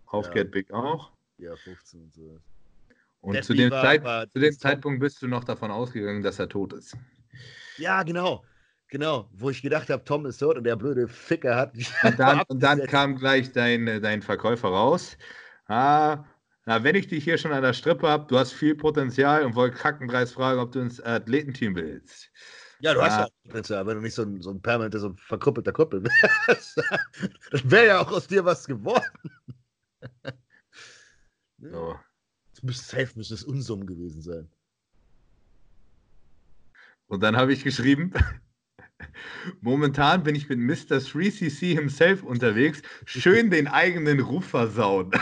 Auf 0.06 0.26
ja. 0.26 0.32
Get 0.34 0.52
Big 0.52 0.70
auch. 0.70 1.10
Ja, 1.38 1.56
15 1.56 2.00
und 2.00 2.14
so. 2.14 2.38
Und 3.26 3.44
zu 3.44 3.54
dem, 3.54 3.70
Zeit, 3.70 4.04
zu 4.30 4.38
dem 4.38 4.56
Zeitpunkt 4.56 5.00
bist 5.00 5.20
du 5.20 5.26
noch 5.26 5.42
davon 5.42 5.72
ausgegangen, 5.72 6.22
dass 6.22 6.38
er 6.38 6.48
tot 6.48 6.72
ist. 6.72 6.96
Ja, 7.76 8.04
genau. 8.04 8.44
Genau, 8.88 9.28
wo 9.32 9.50
ich 9.50 9.62
gedacht 9.62 9.90
habe, 9.90 10.04
Tom 10.04 10.26
ist 10.26 10.38
tot 10.38 10.56
und 10.56 10.62
der 10.62 10.76
blöde 10.76 11.08
Ficker 11.08 11.56
hat. 11.56 11.74
Und 11.74 12.18
dann, 12.20 12.42
und 12.42 12.62
dann 12.62 12.86
kam 12.86 13.16
gleich 13.16 13.50
dein, 13.50 14.00
dein 14.00 14.22
Verkäufer 14.22 14.68
raus. 14.68 15.18
Ah, 15.66 16.24
na, 16.66 16.84
wenn 16.84 16.94
ich 16.94 17.08
dich 17.08 17.24
hier 17.24 17.36
schon 17.36 17.52
an 17.52 17.62
der 17.62 17.72
Strippe 17.72 18.08
habe, 18.08 18.26
du 18.28 18.38
hast 18.38 18.52
viel 18.52 18.76
Potenzial 18.76 19.44
und 19.44 19.56
wollte 19.56 19.76
Kackenpreis 19.76 20.32
fragen, 20.32 20.60
ob 20.60 20.70
du 20.70 20.80
ins 20.80 21.00
Athletenteam 21.00 21.74
willst. 21.74 22.30
Ja, 22.78 22.94
du 22.94 23.00
ah. 23.00 23.06
hast 23.06 23.18
ja 23.18 23.28
Potenzial, 23.44 23.86
wenn 23.86 23.96
du 23.96 24.02
nicht 24.02 24.14
so 24.14 24.22
ein, 24.22 24.40
so 24.40 24.50
ein 24.50 24.62
permanenter, 24.62 25.00
so 25.00 25.08
ein 25.08 25.16
verkrüppelter 25.16 25.72
Krüppel 25.72 26.04
wärst. 26.04 26.76
dann 27.50 27.70
wäre 27.70 27.86
ja 27.86 28.00
auch 28.00 28.12
aus 28.12 28.28
dir 28.28 28.44
was 28.44 28.66
geworden. 28.66 29.04
so. 31.58 31.98
Safe 32.62 33.10
müsste 33.14 33.34
es 33.34 33.44
Unsummen 33.44 33.86
gewesen 33.86 34.22
sein. 34.22 34.48
Und 37.08 37.22
dann 37.22 37.36
habe 37.36 37.52
ich 37.52 37.62
geschrieben, 37.62 38.12
momentan 39.60 40.22
bin 40.22 40.34
ich 40.34 40.48
mit 40.48 40.58
Mr. 40.58 40.98
3CC 40.98 41.74
himself 41.74 42.22
unterwegs, 42.22 42.82
schön 43.04 43.50
den 43.50 43.68
eigenen 43.68 44.20
Ruf 44.20 44.46
versauen. 44.46 45.10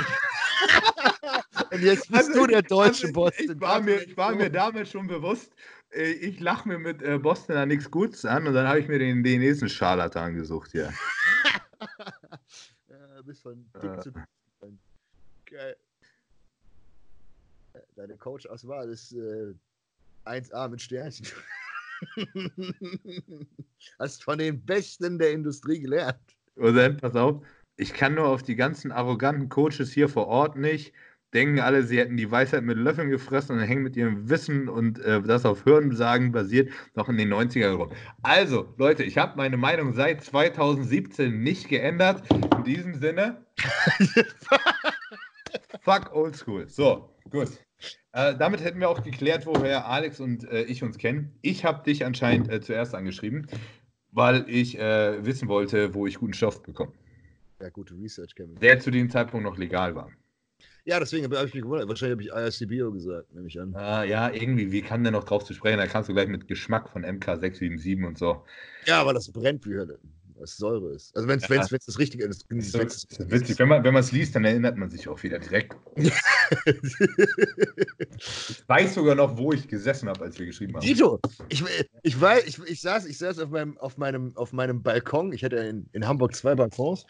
Und 1.70 1.82
jetzt 1.82 2.10
bist 2.10 2.28
also, 2.28 2.40
du 2.40 2.46
der 2.46 2.62
deutsche 2.62 3.06
also 3.08 3.12
Boss. 3.12 3.32
Ich, 3.38 3.60
war, 3.60 3.80
mir, 3.80 4.00
ich 4.02 4.16
war 4.16 4.34
mir 4.34 4.48
damals 4.48 4.90
schon 4.90 5.08
bewusst, 5.08 5.52
äh, 5.90 6.12
ich 6.12 6.40
lache 6.40 6.68
mir 6.68 6.78
mit 6.78 7.02
äh, 7.02 7.18
Boston 7.18 7.56
da 7.56 7.66
nichts 7.66 7.90
Gutes 7.90 8.24
an 8.24 8.46
und 8.46 8.54
dann 8.54 8.66
habe 8.66 8.80
ich 8.80 8.88
mir 8.88 8.98
den, 8.98 9.22
den 9.22 9.40
nächsten 9.40 9.68
Scharlatan 9.68 10.34
gesucht 10.34 10.72
hier. 10.72 10.92
ja, 12.88 13.22
bist 13.24 13.42
von 13.42 13.64
dick 13.82 14.02
zu 14.02 14.12
Geil. 15.46 15.76
Deine 17.96 18.16
Coach-Auswahl 18.16 18.88
ist 18.88 19.12
äh, 19.12 19.54
1A 20.24 20.68
mit 20.68 20.82
Sternchen. 20.82 21.28
Hast 24.00 24.24
von 24.24 24.38
den 24.38 24.64
Besten 24.64 25.18
der 25.18 25.30
Industrie 25.30 25.78
gelernt. 25.78 26.18
Dann, 26.56 26.96
pass 26.96 27.14
auf, 27.14 27.42
ich 27.76 27.94
kann 27.94 28.16
nur 28.16 28.26
auf 28.26 28.42
die 28.42 28.56
ganzen 28.56 28.90
arroganten 28.90 29.48
Coaches 29.48 29.92
hier 29.92 30.08
vor 30.08 30.26
Ort 30.26 30.56
nicht. 30.56 30.92
Denken 31.34 31.60
alle, 31.60 31.84
sie 31.84 31.98
hätten 31.98 32.16
die 32.16 32.30
Weisheit 32.30 32.64
mit 32.64 32.78
Löffeln 32.78 33.10
gefressen 33.10 33.58
und 33.58 33.62
hängen 33.62 33.84
mit 33.84 33.96
ihrem 33.96 34.28
Wissen 34.28 34.68
und 34.68 34.98
äh, 35.00 35.22
das 35.22 35.44
auf 35.44 35.64
Hörensagen 35.64 36.32
basiert 36.32 36.70
noch 36.94 37.08
in 37.08 37.16
den 37.16 37.32
90er 37.32 37.74
rum. 37.74 37.92
Also, 38.22 38.74
Leute, 38.76 39.04
ich 39.04 39.18
habe 39.18 39.36
meine 39.36 39.56
Meinung 39.56 39.92
seit 39.94 40.22
2017 40.24 41.42
nicht 41.42 41.68
geändert. 41.68 42.28
In 42.30 42.64
diesem 42.64 42.94
Sinne. 42.94 43.44
fuck 45.80 46.12
oldschool. 46.14 46.68
So, 46.68 47.10
gut. 47.30 47.48
Äh, 48.12 48.36
damit 48.36 48.62
hätten 48.62 48.80
wir 48.80 48.88
auch 48.88 49.02
geklärt, 49.02 49.46
woher 49.46 49.86
Alex 49.86 50.20
und 50.20 50.44
äh, 50.50 50.62
ich 50.62 50.82
uns 50.82 50.98
kennen. 50.98 51.36
Ich 51.42 51.64
habe 51.64 51.82
dich 51.84 52.04
anscheinend 52.04 52.50
äh, 52.50 52.60
zuerst 52.60 52.94
angeschrieben, 52.94 53.48
weil 54.12 54.44
ich 54.48 54.78
äh, 54.78 55.24
wissen 55.24 55.48
wollte, 55.48 55.94
wo 55.94 56.06
ich 56.06 56.16
guten 56.16 56.34
Stoff 56.34 56.62
bekomme. 56.62 56.92
Ja, 57.60 57.70
gute 57.70 57.94
Research, 57.96 58.34
Kevin. 58.34 58.56
Der 58.56 58.78
zu 58.80 58.90
dem 58.90 59.10
Zeitpunkt 59.10 59.44
noch 59.44 59.58
legal 59.58 59.94
war. 59.94 60.10
Ja, 60.84 61.00
deswegen 61.00 61.24
habe 61.24 61.46
ich 61.46 61.54
mich 61.54 61.62
gewundert. 61.62 61.88
Wahrscheinlich 61.88 62.30
habe 62.30 62.50
ich 62.50 62.68
IRCBO 62.68 62.92
gesagt, 62.92 63.32
nehme 63.32 63.48
ich 63.48 63.58
an. 63.58 63.74
Ah, 63.74 64.04
ja, 64.04 64.30
irgendwie, 64.30 64.70
wie 64.70 64.82
kann 64.82 65.02
der 65.02 65.12
noch 65.12 65.24
drauf 65.24 65.44
zu 65.44 65.54
sprechen? 65.54 65.78
Da 65.78 65.86
kannst 65.86 66.10
du 66.10 66.12
gleich 66.12 66.28
mit 66.28 66.46
Geschmack 66.46 66.90
von 66.90 67.06
MK677 67.06 68.06
und 68.06 68.18
so. 68.18 68.44
Ja, 68.84 69.00
aber 69.00 69.14
das 69.14 69.32
brennt 69.32 69.64
wie 69.66 69.76
Hölle 69.76 69.98
was 70.38 70.56
Säure 70.56 70.92
ist. 70.94 71.14
Also 71.16 71.28
wenn 71.28 71.38
es 71.38 71.44
ja. 71.44 71.50
Wenn's, 71.50 71.70
wenn's 71.72 71.86
das 71.86 71.98
Richtige 71.98 72.24
ist. 72.26 72.46
So, 72.48 72.78
wenn's, 72.78 73.06
witzig. 73.18 73.58
Wenn 73.58 73.68
man 73.68 73.96
es 73.96 74.12
liest, 74.12 74.34
dann 74.34 74.44
erinnert 74.44 74.76
man 74.76 74.90
sich 74.90 75.08
auch 75.08 75.22
wieder 75.22 75.38
direkt. 75.38 75.76
ich 75.96 76.12
weiß 78.66 78.94
sogar 78.94 79.14
noch, 79.14 79.36
wo 79.36 79.52
ich 79.52 79.68
gesessen 79.68 80.08
habe, 80.08 80.24
als 80.24 80.38
wir 80.38 80.46
geschrieben 80.46 80.74
haben. 80.74 80.84
Dito, 80.84 81.20
ich, 81.48 81.62
ich, 82.02 82.20
weiß, 82.20 82.46
ich, 82.46 82.58
ich, 82.66 82.80
saß, 82.80 83.06
ich 83.06 83.18
saß 83.18 83.38
auf 83.38 83.50
meinem, 83.50 83.78
auf 83.78 83.96
meinem, 83.96 84.36
auf 84.36 84.52
meinem 84.52 84.82
Balkon. 84.82 85.32
Ich 85.32 85.44
hatte 85.44 85.56
in, 85.56 85.86
in 85.92 86.06
Hamburg 86.06 86.34
zwei 86.34 86.54
Balkons 86.54 87.06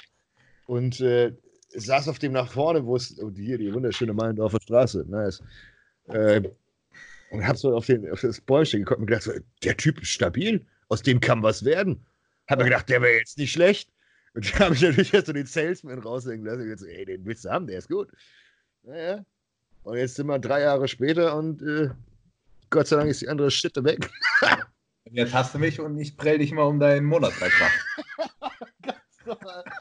und 0.67 1.01
äh, 1.01 1.33
saß 1.75 2.09
auf 2.09 2.19
dem 2.19 2.33
nach 2.33 2.51
vorne, 2.51 2.85
wo 2.85 2.97
es, 2.97 3.19
oh, 3.21 3.31
hier, 3.35 3.59
die 3.59 3.73
wunderschöne 3.73 4.13
Meilendorfer 4.13 4.61
Straße, 4.61 5.05
nice. 5.09 5.43
Äh, 6.09 6.43
und 7.31 7.47
hab 7.47 7.57
so 7.57 7.75
auf, 7.75 7.87
den, 7.87 8.11
auf 8.11 8.21
das 8.21 8.41
Bäumchen 8.41 8.81
geguckt 8.81 9.01
und 9.01 9.07
gedacht, 9.07 9.25
so, 9.25 9.33
der 9.63 9.77
Typ 9.77 10.01
ist 10.01 10.11
stabil, 10.11 10.65
aus 10.89 11.03
dem 11.03 11.21
kann 11.21 11.43
was 11.43 11.65
werden. 11.65 12.05
Hab 12.49 12.59
mir 12.59 12.65
gedacht, 12.65 12.89
der 12.89 13.03
wäre 13.03 13.19
jetzt 13.19 13.39
nicht 13.39 13.53
schlecht. 13.53 13.91
Und 14.35 14.53
dann 14.53 14.61
habe 14.61 14.75
ich 14.75 14.83
natürlich 14.83 15.13
jetzt 15.13 15.27
so 15.27 15.33
den 15.33 15.47
Salesman 15.47 16.01
raushängen 16.01 16.45
lassen. 16.45 16.63
Und 16.63 16.69
jetzt 16.69 16.81
so, 16.81 16.87
ey, 16.87 17.05
den 17.05 17.25
willst 17.25 17.45
du 17.45 17.51
haben, 17.51 17.67
der 17.67 17.79
ist 17.79 17.89
gut. 17.89 18.11
Naja. 18.83 19.25
Und 19.85 19.97
jetzt 19.99 20.17
sind 20.17 20.27
wir 20.27 20.39
drei 20.39 20.63
Jahre 20.63 20.89
später 20.89 21.37
und 21.37 21.63
äh, 21.63 21.91
Gott 22.71 22.89
sei 22.89 22.97
Dank 22.97 23.11
ist 23.11 23.21
die 23.21 23.29
andere 23.29 23.51
Shit 23.51 23.77
weg. 23.85 24.11
jetzt 25.11 25.35
hast 25.35 25.55
du 25.55 25.59
mich 25.59 25.79
und 25.79 25.99
ich 25.99 26.17
prell 26.17 26.39
dich 26.39 26.53
mal 26.53 26.63
um 26.63 26.81
deinen 26.81 27.05
Monatsbeitrag. 27.05 27.71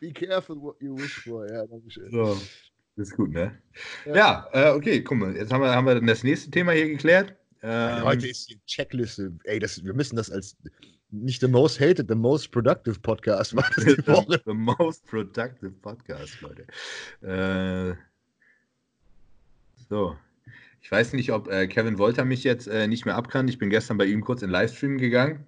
Be 0.00 0.12
careful 0.12 0.60
what 0.60 0.76
you 0.80 0.96
wish 0.96 1.20
for. 1.22 1.48
Ja, 1.48 1.64
danke 1.66 1.88
schön. 1.88 2.10
So, 2.10 2.34
das 2.96 3.08
ist 3.08 3.16
gut, 3.16 3.30
ne? 3.30 3.56
Ja, 4.04 4.14
ja 4.14 4.48
äh, 4.52 4.70
okay, 4.74 5.02
guck 5.02 5.18
mal. 5.18 5.36
Jetzt 5.36 5.52
haben 5.52 5.62
wir, 5.62 5.70
haben 5.70 5.86
wir 5.86 6.00
das 6.00 6.24
nächste 6.24 6.50
Thema 6.50 6.72
hier 6.72 6.88
geklärt. 6.88 7.36
Ähm, 7.62 8.02
Heute 8.02 8.26
ist 8.26 8.50
die 8.50 8.60
Checkliste. 8.66 9.32
Ey, 9.44 9.60
das, 9.60 9.84
wir 9.84 9.94
müssen 9.94 10.16
das 10.16 10.30
als 10.30 10.56
nicht 11.12 11.40
the 11.40 11.48
most 11.48 11.78
hated, 11.78 12.08
the 12.08 12.14
most 12.14 12.50
productive 12.50 13.00
Podcast 13.00 13.54
war 13.56 13.68
das 13.76 13.84
die 13.84 14.06
Woche. 14.06 14.40
the 14.44 14.54
most 14.54 15.06
productive 15.06 15.70
Podcast, 15.70 16.40
Leute. 16.40 16.66
Äh, 17.22 17.94
so. 19.88 20.16
Ich 20.80 20.90
weiß 20.90 21.12
nicht, 21.12 21.30
ob 21.30 21.48
äh, 21.48 21.68
Kevin 21.68 21.98
Wolter 21.98 22.24
mich 22.24 22.42
jetzt 22.42 22.66
äh, 22.66 22.88
nicht 22.88 23.04
mehr 23.04 23.14
abkann. 23.14 23.46
Ich 23.46 23.58
bin 23.58 23.70
gestern 23.70 23.98
bei 23.98 24.06
ihm 24.06 24.22
kurz 24.22 24.42
in 24.42 24.50
Livestream 24.50 24.98
gegangen. 24.98 25.46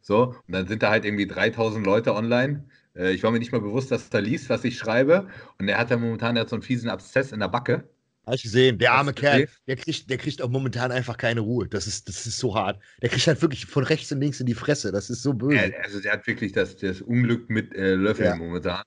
So, 0.00 0.36
und 0.46 0.54
dann 0.54 0.66
sind 0.66 0.82
da 0.82 0.90
halt 0.90 1.04
irgendwie 1.04 1.26
3000 1.26 1.84
Leute 1.84 2.14
online. 2.14 2.64
Äh, 2.96 3.12
ich 3.12 3.22
war 3.22 3.30
mir 3.30 3.38
nicht 3.38 3.52
mal 3.52 3.60
bewusst, 3.60 3.90
dass 3.90 4.08
er 4.08 4.20
liest, 4.20 4.48
was 4.48 4.64
ich 4.64 4.78
schreibe. 4.78 5.28
Und 5.58 5.68
er 5.68 5.78
hat 5.78 5.90
ja 5.90 5.96
momentan 5.96 6.36
der 6.36 6.42
hat 6.42 6.48
so 6.48 6.56
einen 6.56 6.62
fiesen 6.62 6.88
Abszess 6.88 7.32
in 7.32 7.40
der 7.40 7.48
Backe. 7.48 7.84
Habe 8.24 8.36
ich 8.36 8.42
gesehen. 8.44 8.78
Der 8.78 8.92
arme 8.92 9.12
Kerl, 9.12 9.48
der 9.66 9.74
kriegt, 9.74 10.08
der 10.08 10.16
kriegt 10.16 10.40
auch 10.42 10.48
momentan 10.48 10.92
einfach 10.92 11.16
keine 11.16 11.40
Ruhe. 11.40 11.66
Das 11.66 11.88
ist, 11.88 12.08
das 12.08 12.24
ist 12.24 12.38
so 12.38 12.54
hart. 12.54 12.80
Der 13.00 13.08
kriegt 13.08 13.26
halt 13.26 13.42
wirklich 13.42 13.66
von 13.66 13.82
rechts 13.82 14.12
und 14.12 14.20
links 14.20 14.38
in 14.38 14.46
die 14.46 14.54
Fresse. 14.54 14.92
Das 14.92 15.10
ist 15.10 15.22
so 15.22 15.34
böse. 15.34 15.56
Ja, 15.56 15.78
also 15.82 16.00
der 16.00 16.12
hat 16.12 16.26
wirklich 16.28 16.52
das, 16.52 16.76
das 16.76 17.00
Unglück 17.00 17.50
mit 17.50 17.74
äh, 17.74 17.94
Löffeln 17.94 18.28
ja. 18.28 18.36
momentan. 18.36 18.84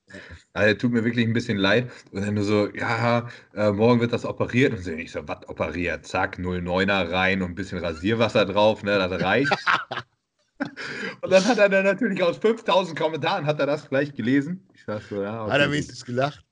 Also 0.54 0.76
tut 0.76 0.94
mir 0.94 1.04
wirklich 1.04 1.28
ein 1.28 1.34
bisschen 1.34 1.58
leid. 1.58 1.92
Und 2.12 2.26
dann 2.26 2.34
nur 2.36 2.46
so, 2.46 2.74
ja, 2.74 3.28
äh, 3.54 3.72
morgen 3.72 4.00
wird 4.00 4.14
das 4.14 4.24
operiert. 4.24 4.72
Und 4.72 4.84
so, 4.84 4.92
ich 4.92 5.12
so, 5.12 5.28
was 5.28 5.50
operiert? 5.50 6.08
Zack, 6.08 6.38
09er 6.40 7.12
rein 7.12 7.42
und 7.42 7.52
ein 7.52 7.56
bisschen 7.56 7.80
Rasierwasser 7.80 8.46
drauf, 8.46 8.84
ne, 8.84 8.98
das 8.98 9.22
reicht. 9.22 9.52
und 11.22 11.30
dann 11.30 11.44
hat 11.44 11.58
er 11.58 11.68
dann 11.68 11.84
natürlich 11.84 12.24
aus 12.24 12.38
5000 12.38 12.98
Kommentaren 12.98 13.46
hat 13.46 13.60
er 13.60 13.66
das 13.66 13.90
gleich 13.90 14.14
gelesen. 14.14 14.66
Ich 14.74 14.84
sag 14.86 15.02
so, 15.02 15.22
ja. 15.22 15.44
Okay, 15.44 15.52
hat 15.52 15.60
er 15.60 15.72
wenigstens 15.72 16.06
gelacht? 16.06 16.46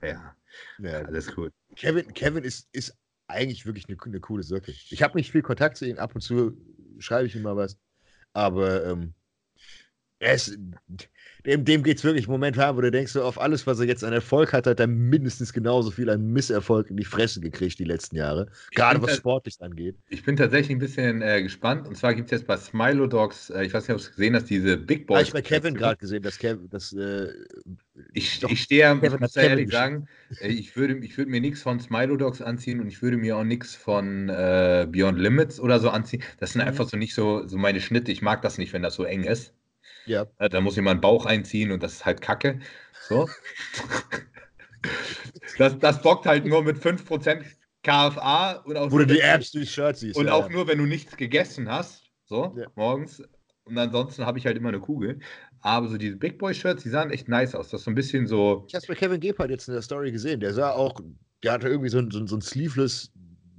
Ja. 0.00 0.34
ja. 0.78 0.92
Alles 1.04 1.34
gut. 1.34 1.52
Kevin, 1.80 2.12
Kevin 2.12 2.44
ist, 2.44 2.68
ist 2.72 2.94
eigentlich 3.26 3.64
wirklich 3.64 3.88
eine, 3.88 3.96
eine 3.98 4.20
coole 4.20 4.42
Socke. 4.42 4.70
Ich 4.90 5.02
habe 5.02 5.16
nicht 5.16 5.32
viel 5.32 5.40
Kontakt 5.40 5.78
zu 5.78 5.86
ihm, 5.86 5.96
ab 5.96 6.14
und 6.14 6.20
zu 6.20 6.54
schreibe 6.98 7.26
ich 7.26 7.34
ihm 7.34 7.40
mal 7.40 7.56
was. 7.56 7.78
Aber 8.34 8.84
ähm, 8.84 9.14
er 10.18 10.34
ist, 10.34 10.58
dem, 11.46 11.64
dem 11.64 11.82
geht 11.82 11.98
es 11.98 12.04
wirklich 12.04 12.28
momentan, 12.28 12.76
wo 12.76 12.80
du 12.80 12.90
denkst, 12.90 13.12
so 13.12 13.22
auf 13.22 13.40
alles, 13.40 13.66
was 13.66 13.80
er 13.80 13.86
jetzt 13.86 14.04
an 14.04 14.12
Erfolg 14.12 14.52
hat, 14.52 14.66
hat 14.66 14.80
er 14.80 14.86
mindestens 14.86 15.52
genauso 15.52 15.90
viel 15.90 16.10
an 16.10 16.26
Misserfolg 16.32 16.90
in 16.90 16.96
die 16.96 17.04
Fresse 17.04 17.40
gekriegt 17.40 17.78
die 17.78 17.84
letzten 17.84 18.16
Jahre. 18.16 18.48
Gerade 18.72 19.00
was 19.02 19.16
sportlich 19.16 19.60
angeht. 19.60 19.96
Ich 20.08 20.24
bin 20.24 20.36
tatsächlich 20.36 20.76
ein 20.76 20.78
bisschen 20.78 21.22
äh, 21.22 21.42
gespannt. 21.42 21.86
Und 21.86 21.96
zwar 21.96 22.14
gibt 22.14 22.26
es 22.26 22.40
jetzt 22.40 22.46
bei 22.46 22.56
Smilo 22.56 23.06
Dogs, 23.06 23.50
äh, 23.50 23.64
ich 23.64 23.74
weiß 23.74 23.88
nicht, 23.88 23.94
ob 23.94 23.98
du 23.98 24.04
es 24.04 24.10
gesehen 24.10 24.34
hast, 24.34 24.50
diese 24.50 24.76
Big 24.76 25.06
Boys. 25.06 25.18
Habe 25.18 25.26
ich 25.26 25.32
bei 25.32 25.42
Kevin 25.42 25.74
gerade 25.74 25.96
gesehen, 25.96 26.22
dass 26.22 26.38
Kevin, 26.38 26.68
das. 26.70 26.92
Äh, 26.92 27.28
ich, 28.12 28.42
ich 28.42 28.62
stehe, 28.62 28.98
ich 29.02 29.20
muss 29.20 29.36
ehrlich 29.36 29.70
sagen, 29.70 30.08
äh, 30.40 30.48
ich 30.48 30.76
würde, 30.76 30.96
ich 30.98 31.16
würde 31.18 31.30
mir 31.30 31.40
nichts 31.40 31.62
von 31.62 31.80
Smilo 31.80 32.16
Dogs 32.16 32.40
anziehen 32.40 32.80
und 32.80 32.88
ich 32.88 33.02
würde 33.02 33.16
mir 33.16 33.36
auch 33.36 33.44
nichts 33.44 33.74
von 33.74 34.28
äh, 34.28 34.86
Beyond 34.90 35.18
Limits 35.18 35.60
oder 35.60 35.78
so 35.78 35.90
anziehen. 35.90 36.22
Das 36.38 36.52
sind 36.52 36.62
mhm. 36.62 36.68
einfach 36.68 36.88
so 36.88 36.96
nicht 36.96 37.14
so, 37.14 37.46
so 37.46 37.56
meine 37.58 37.80
Schnitte. 37.80 38.12
Ich 38.12 38.22
mag 38.22 38.42
das 38.42 38.58
nicht, 38.58 38.72
wenn 38.72 38.82
das 38.82 38.94
so 38.94 39.04
eng 39.04 39.24
ist. 39.24 39.54
Ja. 40.06 40.26
Äh, 40.38 40.48
da 40.48 40.60
muss 40.60 40.76
jemand 40.76 41.00
Bauch 41.00 41.26
einziehen 41.26 41.70
und 41.72 41.82
das 41.82 41.94
ist 41.94 42.06
halt 42.06 42.20
Kacke. 42.20 42.60
So. 43.08 43.28
das, 45.58 45.78
das 45.78 46.02
bockt 46.02 46.26
halt 46.26 46.44
nur 46.44 46.62
mit 46.62 46.78
5% 46.78 47.44
KFA. 47.82 48.52
Und 48.64 48.76
auch 48.76 48.90
Wo 48.90 48.98
du 48.98 49.06
die 49.06 49.20
Apps 49.20 49.52
durch 49.52 49.70
Shirt 49.70 49.96
siehst. 49.96 50.16
Und 50.16 50.26
ja, 50.26 50.34
auch 50.34 50.48
ja. 50.48 50.52
nur, 50.52 50.68
wenn 50.68 50.78
du 50.78 50.86
nichts 50.86 51.16
gegessen 51.16 51.70
hast. 51.70 52.10
So, 52.24 52.54
ja. 52.56 52.66
morgens. 52.76 53.22
Und 53.64 53.78
ansonsten 53.78 54.26
habe 54.26 54.38
ich 54.38 54.46
halt 54.46 54.56
immer 54.56 54.68
eine 54.68 54.80
Kugel. 54.80 55.20
Aber 55.60 55.88
so 55.88 55.98
diese 55.98 56.16
Big 56.16 56.38
Boy 56.38 56.54
Shirts, 56.54 56.82
die 56.82 56.88
sahen 56.88 57.10
echt 57.10 57.28
nice 57.28 57.54
aus. 57.54 57.68
Das 57.68 57.80
ist 57.80 57.84
so 57.84 57.90
ein 57.90 57.94
bisschen 57.94 58.26
so. 58.26 58.64
Ich 58.68 58.74
habe 58.74 58.82
es 58.82 58.86
bei 58.86 58.94
Kevin 58.94 59.20
Gebhardt 59.20 59.50
jetzt 59.50 59.68
in 59.68 59.74
der 59.74 59.82
Story 59.82 60.10
gesehen. 60.10 60.40
Der 60.40 60.54
sah 60.54 60.72
auch, 60.72 61.00
der 61.42 61.52
hatte 61.52 61.68
irgendwie 61.68 61.90
so 61.90 61.98
ein, 61.98 62.10
so 62.10 62.18
ein, 62.18 62.26
so 62.26 62.36
ein 62.36 62.40
sleeveless 62.40 63.12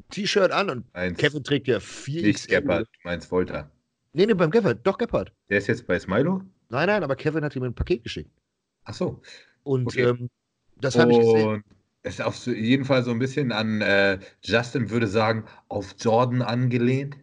T-Shirt 0.10 0.52
an 0.52 0.70
und 0.70 0.86
Eins. 0.94 1.18
Kevin 1.18 1.44
trägt 1.44 1.68
ja 1.68 1.80
4 1.80 2.24
Nicht 2.24 2.48
Gebhardt, 2.48 2.88
du 2.88 3.00
meinst 3.04 3.32
Volta. 3.32 3.72
Nee, 4.14 4.26
nee, 4.26 4.34
beim 4.34 4.52
Gebhardt. 4.52 4.80
Doch, 4.86 4.98
Gebhardt. 4.98 5.32
Der 5.50 5.60
ist 5.60 5.68
jetzt 5.68 5.88
bei 5.88 5.98
Smilo? 6.00 6.42
Nein, 6.70 6.88
nein, 6.88 7.04
aber 7.04 7.16
Kevin 7.16 7.44
hat 7.44 7.56
ihm 7.56 7.64
ein 7.64 7.74
Paket 7.74 8.04
geschickt. 8.04 8.32
Ach 8.86 8.94
so. 8.94 9.22
Und 9.64 9.88
okay. 9.88 10.04
ähm, 10.04 10.30
das 10.80 10.98
habe 10.98 11.12
ich 11.14 11.20
gesehen. 11.20 11.64
Es 12.04 12.16
ist 12.16 12.22
auf 12.22 12.48
jeden 12.48 12.84
Fall 12.84 13.04
so 13.04 13.12
ein 13.12 13.20
bisschen 13.20 13.52
an 13.52 13.82
äh, 13.82 14.20
Justin 14.44 14.90
würde 14.90 15.08
sagen, 15.08 15.46
auf 15.68 15.96
Jordan 16.00 16.42
angelehnt. 16.42 17.16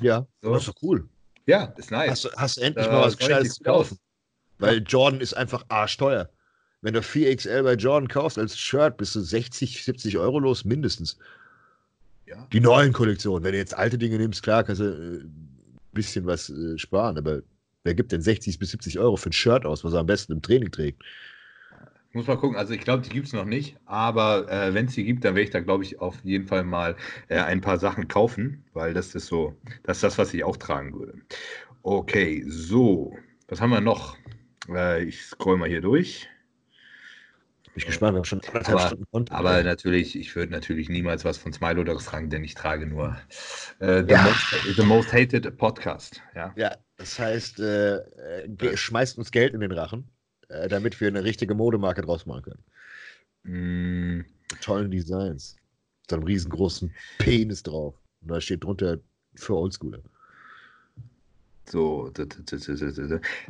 Ja, 0.00 0.26
so. 0.40 0.52
das 0.52 0.62
ist 0.62 0.68
doch 0.68 0.82
cool. 0.82 1.08
Ja, 1.46 1.64
ist 1.76 1.90
nice. 1.90 2.10
Hast, 2.10 2.36
hast 2.36 2.56
du 2.56 2.60
endlich 2.62 2.86
da 2.86 2.92
mal 2.92 3.04
was 3.04 3.18
Gescheites 3.18 3.60
kaufen? 3.62 3.98
Weil 4.58 4.82
Jordan 4.86 5.20
ist 5.20 5.34
einfach 5.34 5.64
arschteuer. 5.68 6.30
Wenn 6.80 6.94
du 6.94 7.00
4XL 7.00 7.62
bei 7.62 7.74
Jordan 7.74 8.08
kaufst 8.08 8.38
als 8.38 8.58
Shirt, 8.58 8.96
bist 8.96 9.14
du 9.14 9.20
60, 9.20 9.84
70 9.84 10.18
Euro 10.18 10.38
los, 10.38 10.64
mindestens. 10.64 11.18
Ja. 12.26 12.46
Die 12.52 12.60
neuen 12.60 12.92
Kollektionen. 12.92 13.44
Wenn 13.44 13.52
du 13.52 13.58
jetzt 13.58 13.76
alte 13.76 13.98
Dinge 13.98 14.16
nimmst, 14.16 14.42
klar, 14.42 14.64
kannst 14.64 14.80
du 14.80 14.84
äh, 14.84 15.24
bisschen 15.94 16.26
was 16.26 16.50
äh, 16.50 16.78
sparen, 16.78 17.18
aber 17.18 17.42
wer 17.84 17.94
gibt 17.94 18.12
denn 18.12 18.22
60 18.22 18.58
bis 18.58 18.70
70 18.70 18.98
Euro 18.98 19.16
für 19.16 19.30
ein 19.30 19.32
Shirt 19.32 19.66
aus, 19.66 19.84
was 19.84 19.92
er 19.94 20.00
am 20.00 20.06
besten 20.06 20.32
im 20.32 20.42
Training 20.42 20.70
trägt? 20.70 21.02
Muss 22.12 22.28
mal 22.28 22.36
gucken, 22.36 22.56
also 22.56 22.72
ich 22.74 22.80
glaube, 22.80 23.02
die 23.02 23.10
gibt 23.10 23.26
es 23.26 23.32
noch 23.32 23.44
nicht, 23.44 23.76
aber 23.86 24.48
äh, 24.48 24.72
wenn 24.72 24.86
es 24.86 24.94
die 24.94 25.04
gibt, 25.04 25.24
dann 25.24 25.34
werde 25.34 25.44
ich 25.44 25.50
da, 25.50 25.58
glaube 25.60 25.82
ich, 25.82 25.98
auf 26.00 26.16
jeden 26.22 26.46
Fall 26.46 26.62
mal 26.62 26.96
äh, 27.28 27.40
ein 27.40 27.60
paar 27.60 27.78
Sachen 27.78 28.06
kaufen, 28.06 28.64
weil 28.72 28.94
das 28.94 29.16
ist 29.16 29.26
so, 29.26 29.56
das 29.82 29.96
ist 29.96 30.04
das, 30.04 30.18
was 30.18 30.32
ich 30.32 30.44
auch 30.44 30.56
tragen 30.56 30.94
würde. 30.94 31.14
Okay, 31.82 32.44
so, 32.46 33.16
was 33.48 33.60
haben 33.60 33.70
wir 33.70 33.80
noch? 33.80 34.16
Äh, 34.68 35.04
ich 35.04 35.22
scroll 35.22 35.56
mal 35.58 35.68
hier 35.68 35.80
durch. 35.80 36.28
Bin 37.74 37.80
ich 37.80 37.86
gespannt, 37.86 38.14
wir 38.14 38.18
haben 38.18 38.24
schon 38.24 38.40
anderthalb 38.40 38.78
aber, 38.78 38.86
Stunden 38.86 39.06
Content. 39.10 39.36
Aber 39.36 39.60
natürlich, 39.64 40.16
ich 40.16 40.36
würde 40.36 40.52
natürlich 40.52 40.88
niemals 40.88 41.24
was 41.24 41.38
von 41.38 41.52
Smilodogs 41.52 42.04
tragen, 42.04 42.30
denn 42.30 42.44
ich 42.44 42.54
trage 42.54 42.86
nur 42.86 43.16
äh, 43.80 44.04
the, 44.04 44.12
ja. 44.12 44.22
most, 44.22 44.76
the, 44.76 44.82
most, 44.84 45.12
Hated 45.12 45.56
Podcast. 45.58 46.22
Ja, 46.36 46.52
ja 46.54 46.76
das 46.98 47.18
heißt, 47.18 47.58
äh, 47.58 47.96
äh, 47.96 48.76
schmeißt 48.76 49.18
uns 49.18 49.32
Geld 49.32 49.54
in 49.54 49.60
den 49.60 49.72
Rachen, 49.72 50.08
äh, 50.50 50.68
damit 50.68 51.00
wir 51.00 51.08
eine 51.08 51.24
richtige 51.24 51.56
Modemarke 51.56 52.02
draus 52.02 52.26
machen 52.26 52.42
können. 53.42 54.20
Mm. 54.22 54.24
Tollen 54.60 54.92
Designs. 54.92 55.56
Mit 56.02 56.12
einem 56.12 56.22
riesengroßen 56.22 56.94
Penis 57.18 57.64
drauf. 57.64 57.96
Und 58.22 58.28
da 58.28 58.40
steht 58.40 58.62
drunter 58.62 58.98
für 59.34 59.56
Oldschooler. 59.56 59.98
So, 61.66 62.12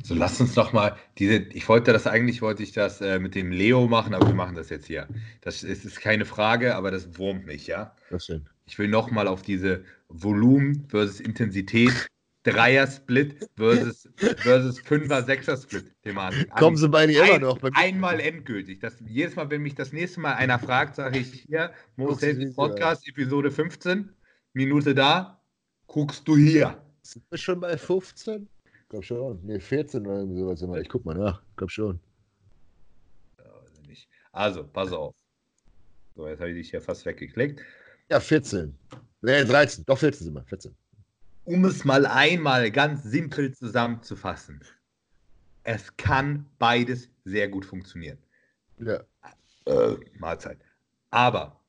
so 0.02 0.14
lasst 0.14 0.40
uns 0.40 0.54
doch 0.54 0.72
mal 0.72 0.96
diese. 1.18 1.36
Ich 1.52 1.68
wollte 1.68 1.92
das 1.92 2.06
eigentlich, 2.06 2.42
wollte 2.42 2.62
ich 2.62 2.72
das 2.72 3.00
äh, 3.00 3.18
mit 3.18 3.34
dem 3.34 3.50
Leo 3.50 3.86
machen, 3.88 4.14
aber 4.14 4.28
wir 4.28 4.34
machen 4.34 4.54
das 4.54 4.70
jetzt 4.70 4.86
hier. 4.86 5.08
Das 5.40 5.62
ist, 5.62 5.84
ist 5.84 6.00
keine 6.00 6.24
Frage, 6.24 6.76
aber 6.76 6.90
das 6.90 7.18
wurmt 7.18 7.46
mich, 7.46 7.66
ja. 7.66 7.94
Was 8.10 8.26
denn? 8.26 8.48
Ich 8.66 8.78
will 8.78 8.88
noch 8.88 9.10
mal 9.10 9.28
auf 9.28 9.42
diese 9.42 9.84
Volumen 10.08 10.86
versus 10.88 11.20
Intensität, 11.20 12.08
Dreier-Split 12.44 13.48
versus, 13.56 14.08
versus 14.16 14.78
Fünfer, 14.80 15.22
Sechser-Split 15.22 15.92
Thematik. 16.02 16.50
Kommen 16.50 16.76
sie 16.76 16.88
beide 16.88 17.12
immer 17.12 17.38
noch. 17.38 17.58
einmal 17.74 18.20
endgültig. 18.20 18.80
Das, 18.80 18.94
jedes 19.06 19.34
Mal, 19.36 19.50
wenn 19.50 19.62
mich 19.62 19.74
das 19.74 19.92
nächste 19.92 20.20
Mal 20.20 20.34
einer 20.34 20.58
fragt, 20.58 20.94
sage 20.94 21.18
ich 21.18 21.44
hier, 21.48 21.72
Most 21.96 22.24
Podcast, 22.54 23.08
Episode 23.08 23.50
15, 23.50 24.10
Minute 24.52 24.94
da, 24.94 25.42
guckst 25.86 26.28
du 26.28 26.36
hier. 26.36 26.83
Sind 27.04 27.24
wir 27.30 27.38
schon 27.38 27.60
bei 27.60 27.76
15? 27.76 28.48
Ich 28.64 28.88
glaube 28.88 29.04
schon. 29.04 29.44
Ne, 29.44 29.60
14 29.60 30.06
oder 30.06 30.16
irgendwie 30.20 30.40
sowas 30.40 30.62
immer. 30.62 30.78
Ich 30.78 30.88
guck 30.88 31.04
mal 31.04 31.14
nach. 31.14 31.42
Ich 31.50 31.56
glaube 31.56 31.70
schon. 31.70 32.00
Also, 34.32 34.64
pass 34.64 34.90
auf. 34.90 35.14
So, 36.16 36.26
jetzt 36.26 36.40
habe 36.40 36.50
ich 36.50 36.56
dich 36.56 36.70
hier 36.70 36.80
fast 36.80 37.04
weggeklickt. 37.06 37.60
Ja, 38.10 38.18
14. 38.18 38.76
Ne, 39.20 39.44
13. 39.44 39.84
Doch, 39.86 39.98
14 39.98 40.24
sind 40.24 40.34
wir. 40.34 40.44
14. 40.44 40.74
Um 41.44 41.64
es 41.66 41.84
mal 41.84 42.06
einmal 42.06 42.70
ganz 42.70 43.02
simpel 43.04 43.54
zusammenzufassen. 43.54 44.60
Es 45.62 45.96
kann 45.96 46.46
beides 46.58 47.10
sehr 47.24 47.48
gut 47.48 47.64
funktionieren. 47.64 48.18
Ja. 48.78 49.04
Äh, 49.66 49.96
Mahlzeit. 50.18 50.58
Aber 51.10 51.60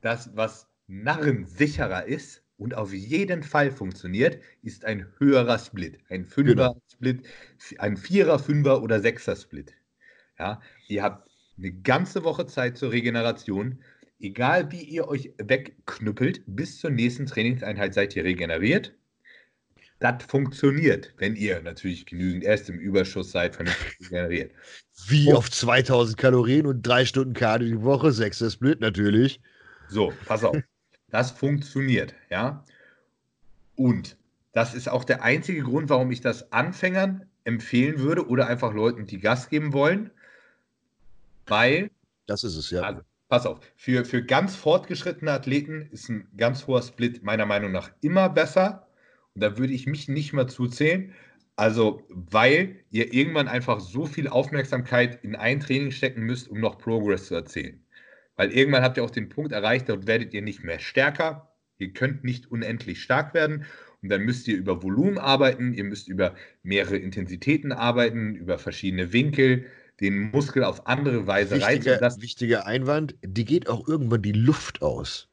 das, 0.00 0.34
was 0.34 0.66
narrensicherer 0.88 2.06
ist, 2.06 2.41
und 2.62 2.74
auf 2.74 2.92
jeden 2.92 3.42
Fall 3.42 3.72
funktioniert, 3.72 4.38
ist 4.62 4.84
ein 4.84 5.06
höherer 5.18 5.58
Split. 5.58 5.98
Ein 6.08 6.24
Fünfer-Split, 6.24 7.22
genau. 7.22 7.82
ein 7.82 7.96
Vierer, 7.96 8.38
Fünfer 8.38 8.82
oder 8.84 9.00
Sechser-Split. 9.00 9.74
Ja, 10.38 10.60
ihr 10.86 11.02
habt 11.02 11.28
eine 11.58 11.72
ganze 11.72 12.22
Woche 12.22 12.46
Zeit 12.46 12.78
zur 12.78 12.92
Regeneration. 12.92 13.82
Egal 14.20 14.70
wie 14.70 14.82
ihr 14.82 15.08
euch 15.08 15.32
wegknüppelt, 15.38 16.42
bis 16.46 16.78
zur 16.78 16.90
nächsten 16.90 17.26
Trainingseinheit 17.26 17.94
seid 17.94 18.14
ihr 18.14 18.22
regeneriert. 18.22 18.94
Das 19.98 20.22
funktioniert, 20.22 21.12
wenn 21.16 21.34
ihr 21.34 21.60
natürlich 21.62 22.06
genügend 22.06 22.44
erst 22.44 22.68
im 22.70 22.78
Überschuss 22.78 23.32
seid, 23.32 23.56
vernünftig 23.56 23.98
regeneriert. 24.02 24.52
Wie 25.08 25.30
und, 25.30 25.36
auf 25.36 25.50
2000 25.50 26.16
Kalorien 26.16 26.66
und 26.66 26.82
drei 26.82 27.06
Stunden 27.06 27.34
Cardio 27.34 27.68
die 27.68 27.82
Woche, 27.82 28.12
sechster 28.12 28.50
Split 28.50 28.80
natürlich. 28.80 29.40
So, 29.88 30.12
pass 30.26 30.44
auf. 30.44 30.56
Das 31.12 31.30
funktioniert, 31.30 32.14
ja. 32.30 32.64
Und 33.76 34.16
das 34.52 34.74
ist 34.74 34.88
auch 34.88 35.04
der 35.04 35.22
einzige 35.22 35.62
Grund, 35.62 35.90
warum 35.90 36.10
ich 36.10 36.22
das 36.22 36.52
Anfängern 36.52 37.26
empfehlen 37.44 37.98
würde 37.98 38.26
oder 38.28 38.46
einfach 38.46 38.72
Leuten, 38.72 39.04
die 39.04 39.20
Gas 39.20 39.50
geben 39.50 39.74
wollen. 39.74 40.10
Weil. 41.46 41.90
Das 42.26 42.44
ist 42.44 42.56
es, 42.56 42.70
ja. 42.70 42.80
Also, 42.80 43.02
pass 43.28 43.44
auf, 43.44 43.60
für, 43.76 44.06
für 44.06 44.24
ganz 44.24 44.56
fortgeschrittene 44.56 45.32
Athleten 45.32 45.82
ist 45.92 46.08
ein 46.08 46.28
ganz 46.38 46.66
hoher 46.66 46.82
Split 46.82 47.22
meiner 47.22 47.44
Meinung 47.44 47.72
nach 47.72 47.90
immer 48.00 48.30
besser. 48.30 48.86
Und 49.34 49.42
da 49.42 49.58
würde 49.58 49.74
ich 49.74 49.86
mich 49.86 50.08
nicht 50.08 50.32
mehr 50.32 50.48
zuzählen. 50.48 51.12
Also, 51.56 52.06
weil 52.08 52.76
ihr 52.90 53.12
irgendwann 53.12 53.48
einfach 53.48 53.80
so 53.80 54.06
viel 54.06 54.28
Aufmerksamkeit 54.28 55.22
in 55.22 55.36
ein 55.36 55.60
Training 55.60 55.90
stecken 55.90 56.22
müsst, 56.22 56.48
um 56.48 56.58
noch 56.58 56.78
Progress 56.78 57.26
zu 57.26 57.34
erzählen. 57.34 57.81
Weil 58.36 58.50
irgendwann 58.50 58.82
habt 58.82 58.96
ihr 58.96 59.04
auch 59.04 59.10
den 59.10 59.28
Punkt 59.28 59.52
erreicht, 59.52 59.88
dort 59.88 60.06
werdet 60.06 60.32
ihr 60.34 60.42
nicht 60.42 60.64
mehr 60.64 60.78
stärker. 60.78 61.52
Ihr 61.78 61.92
könnt 61.92 62.24
nicht 62.24 62.50
unendlich 62.50 63.02
stark 63.02 63.34
werden. 63.34 63.66
Und 64.02 64.08
dann 64.08 64.22
müsst 64.22 64.48
ihr 64.48 64.56
über 64.56 64.82
Volumen 64.82 65.18
arbeiten, 65.18 65.72
ihr 65.74 65.84
müsst 65.84 66.08
über 66.08 66.34
mehrere 66.62 66.96
Intensitäten 66.96 67.70
arbeiten, 67.72 68.34
über 68.34 68.58
verschiedene 68.58 69.12
Winkel, 69.12 69.66
den 70.00 70.30
Muskel 70.30 70.64
auf 70.64 70.86
andere 70.88 71.26
Weise 71.26 71.56
wichtiger, 71.56 72.02
reizen. 72.02 72.22
Wichtiger 72.22 72.66
Einwand, 72.66 73.14
die 73.22 73.44
geht 73.44 73.68
auch 73.68 73.86
irgendwann 73.86 74.22
die 74.22 74.32
Luft 74.32 74.82
aus. 74.82 75.28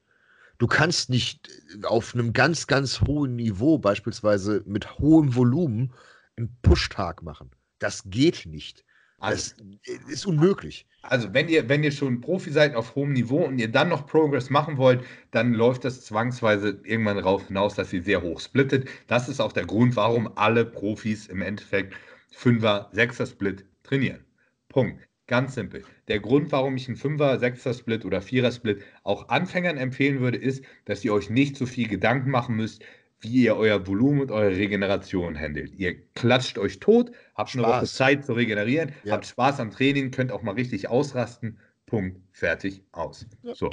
Du 0.60 0.68
kannst 0.68 1.10
nicht 1.10 1.50
auf 1.84 2.14
einem 2.14 2.34
ganz, 2.34 2.68
ganz 2.68 3.02
hohen 3.02 3.36
Niveau, 3.38 3.80
beispielsweise 3.80 4.62
mit 4.68 5.00
hohem 5.00 5.36
Volumen, 5.36 5.94
einen 6.36 6.56
Pushtag 6.62 7.24
machen. 7.24 7.50
Das 7.80 8.04
geht 8.06 8.46
nicht. 8.46 8.84
Also, 9.20 9.54
das 9.86 10.14
ist 10.14 10.26
unmöglich. 10.26 10.86
Also, 11.02 11.34
wenn 11.34 11.48
ihr, 11.50 11.68
wenn 11.70 11.84
ihr 11.84 11.92
schon 11.92 12.22
Profi 12.22 12.52
seid 12.52 12.76
auf 12.76 12.96
hohem 12.96 13.14
Niveau 13.14 13.46
und 13.46 13.60
ihr 13.60 13.72
dann 13.72 13.90
noch 13.90 14.06
Progress 14.06 14.50
machen 14.50 14.78
wollt, 14.78 15.04
dann 15.32 15.54
läuft 15.54 15.86
das 15.86 16.06
zwangsweise 16.06 16.80
irgendwann 16.84 17.18
darauf 17.18 17.48
hinaus, 17.48 17.76
dass 17.76 17.94
ihr 17.94 18.04
sehr 18.04 18.22
hoch 18.22 18.40
splittet. 18.40 18.90
Das 19.08 19.30
ist 19.30 19.40
auch 19.40 19.52
der 19.52 19.66
Grund, 19.66 19.96
warum 19.96 20.30
alle 20.36 20.66
Profis 20.66 21.28
im 21.28 21.42
Endeffekt 21.42 21.94
5er, 22.36 22.94
6er 22.94 23.30
Split 23.30 23.66
trainieren. 23.84 24.26
Punkt. 24.70 25.10
Ganz 25.30 25.54
simpel. 25.54 25.84
Der 26.08 26.20
Grund, 26.20 26.52
warum 26.52 26.76
ich 26.76 26.88
einen 26.88 26.98
5er, 26.98 27.38
6er 27.38 27.78
Split 27.78 28.04
oder 28.04 28.18
4er 28.18 28.52
Split 28.52 28.82
auch 29.04 29.30
Anfängern 29.30 29.78
empfehlen 29.78 30.22
würde, 30.22 30.40
ist, 30.40 30.64
dass 30.86 31.06
ihr 31.06 31.14
euch 31.14 31.30
nicht 31.30 31.56
so 31.56 31.68
viel 31.68 31.88
Gedanken 31.88 32.32
machen 32.32 32.56
müsst, 32.56 32.84
wie 33.22 33.44
ihr 33.44 33.56
euer 33.56 33.86
Volumen 33.86 34.22
und 34.22 34.32
eure 34.32 34.56
Regeneration 34.56 35.38
handelt. 35.38 35.76
Ihr 35.76 36.02
klatscht 36.14 36.58
euch 36.58 36.80
tot, 36.80 37.12
habt 37.36 37.50
Spaß. 37.52 37.64
eine 37.64 37.74
Woche 37.74 37.86
Zeit 37.86 38.26
zu 38.26 38.34
regenerieren, 38.34 38.94
ja. 39.04 39.14
habt 39.14 39.26
Spaß 39.26 39.60
am 39.60 39.72
Training, 39.72 40.12
könnt 40.12 40.32
auch 40.32 40.42
mal 40.42 40.56
richtig 40.56 40.88
ausrasten. 40.88 41.58
Punkt, 41.86 42.22
fertig, 42.32 42.84
aus. 42.92 43.26
Ja. 43.44 43.56
So. 43.56 43.70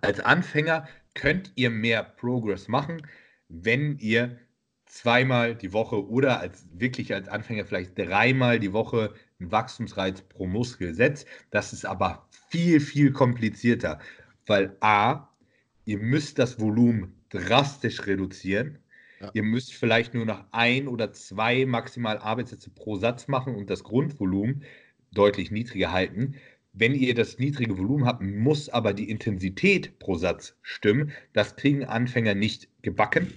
Als 0.00 0.20
Anfänger 0.20 0.88
könnt 1.14 1.52
ihr 1.54 1.70
mehr 1.70 2.02
Progress 2.02 2.68
machen, 2.68 3.06
wenn 3.48 3.98
ihr 3.98 4.38
zweimal 4.86 5.54
die 5.54 5.72
Woche 5.72 6.08
oder 6.08 6.40
als 6.40 6.66
wirklich 6.72 7.12
als 7.12 7.28
Anfänger 7.28 7.64
vielleicht 7.64 7.98
dreimal 7.98 8.58
die 8.58 8.72
Woche 8.72 9.14
einen 9.38 9.52
Wachstumsreiz 9.52 10.22
pro 10.22 10.46
Muskel 10.46 10.94
setzt. 10.94 11.26
Das 11.50 11.72
ist 11.72 11.84
aber 11.84 12.26
viel, 12.48 12.80
viel 12.80 13.12
komplizierter, 13.12 13.98
weil 14.46 14.76
A, 14.80 15.28
ihr 15.84 15.98
müsst 15.98 16.38
das 16.38 16.60
Volumen 16.60 17.15
drastisch 17.30 18.06
reduzieren. 18.06 18.78
Ja. 19.20 19.30
Ihr 19.34 19.42
müsst 19.42 19.72
vielleicht 19.72 20.14
nur 20.14 20.26
noch 20.26 20.44
ein 20.52 20.88
oder 20.88 21.12
zwei 21.12 21.64
maximal 21.64 22.18
Arbeitssätze 22.18 22.70
pro 22.70 22.96
Satz 22.96 23.28
machen 23.28 23.54
und 23.54 23.70
das 23.70 23.82
Grundvolumen 23.82 24.62
deutlich 25.12 25.50
niedriger 25.50 25.92
halten. 25.92 26.34
Wenn 26.72 26.94
ihr 26.94 27.14
das 27.14 27.38
niedrige 27.38 27.78
Volumen 27.78 28.04
habt, 28.04 28.22
muss 28.22 28.68
aber 28.68 28.92
die 28.92 29.08
Intensität 29.08 29.98
pro 29.98 30.16
Satz 30.16 30.54
stimmen. 30.60 31.12
Das 31.32 31.56
kriegen 31.56 31.84
Anfänger 31.84 32.34
nicht 32.34 32.68
gebacken. 32.82 33.32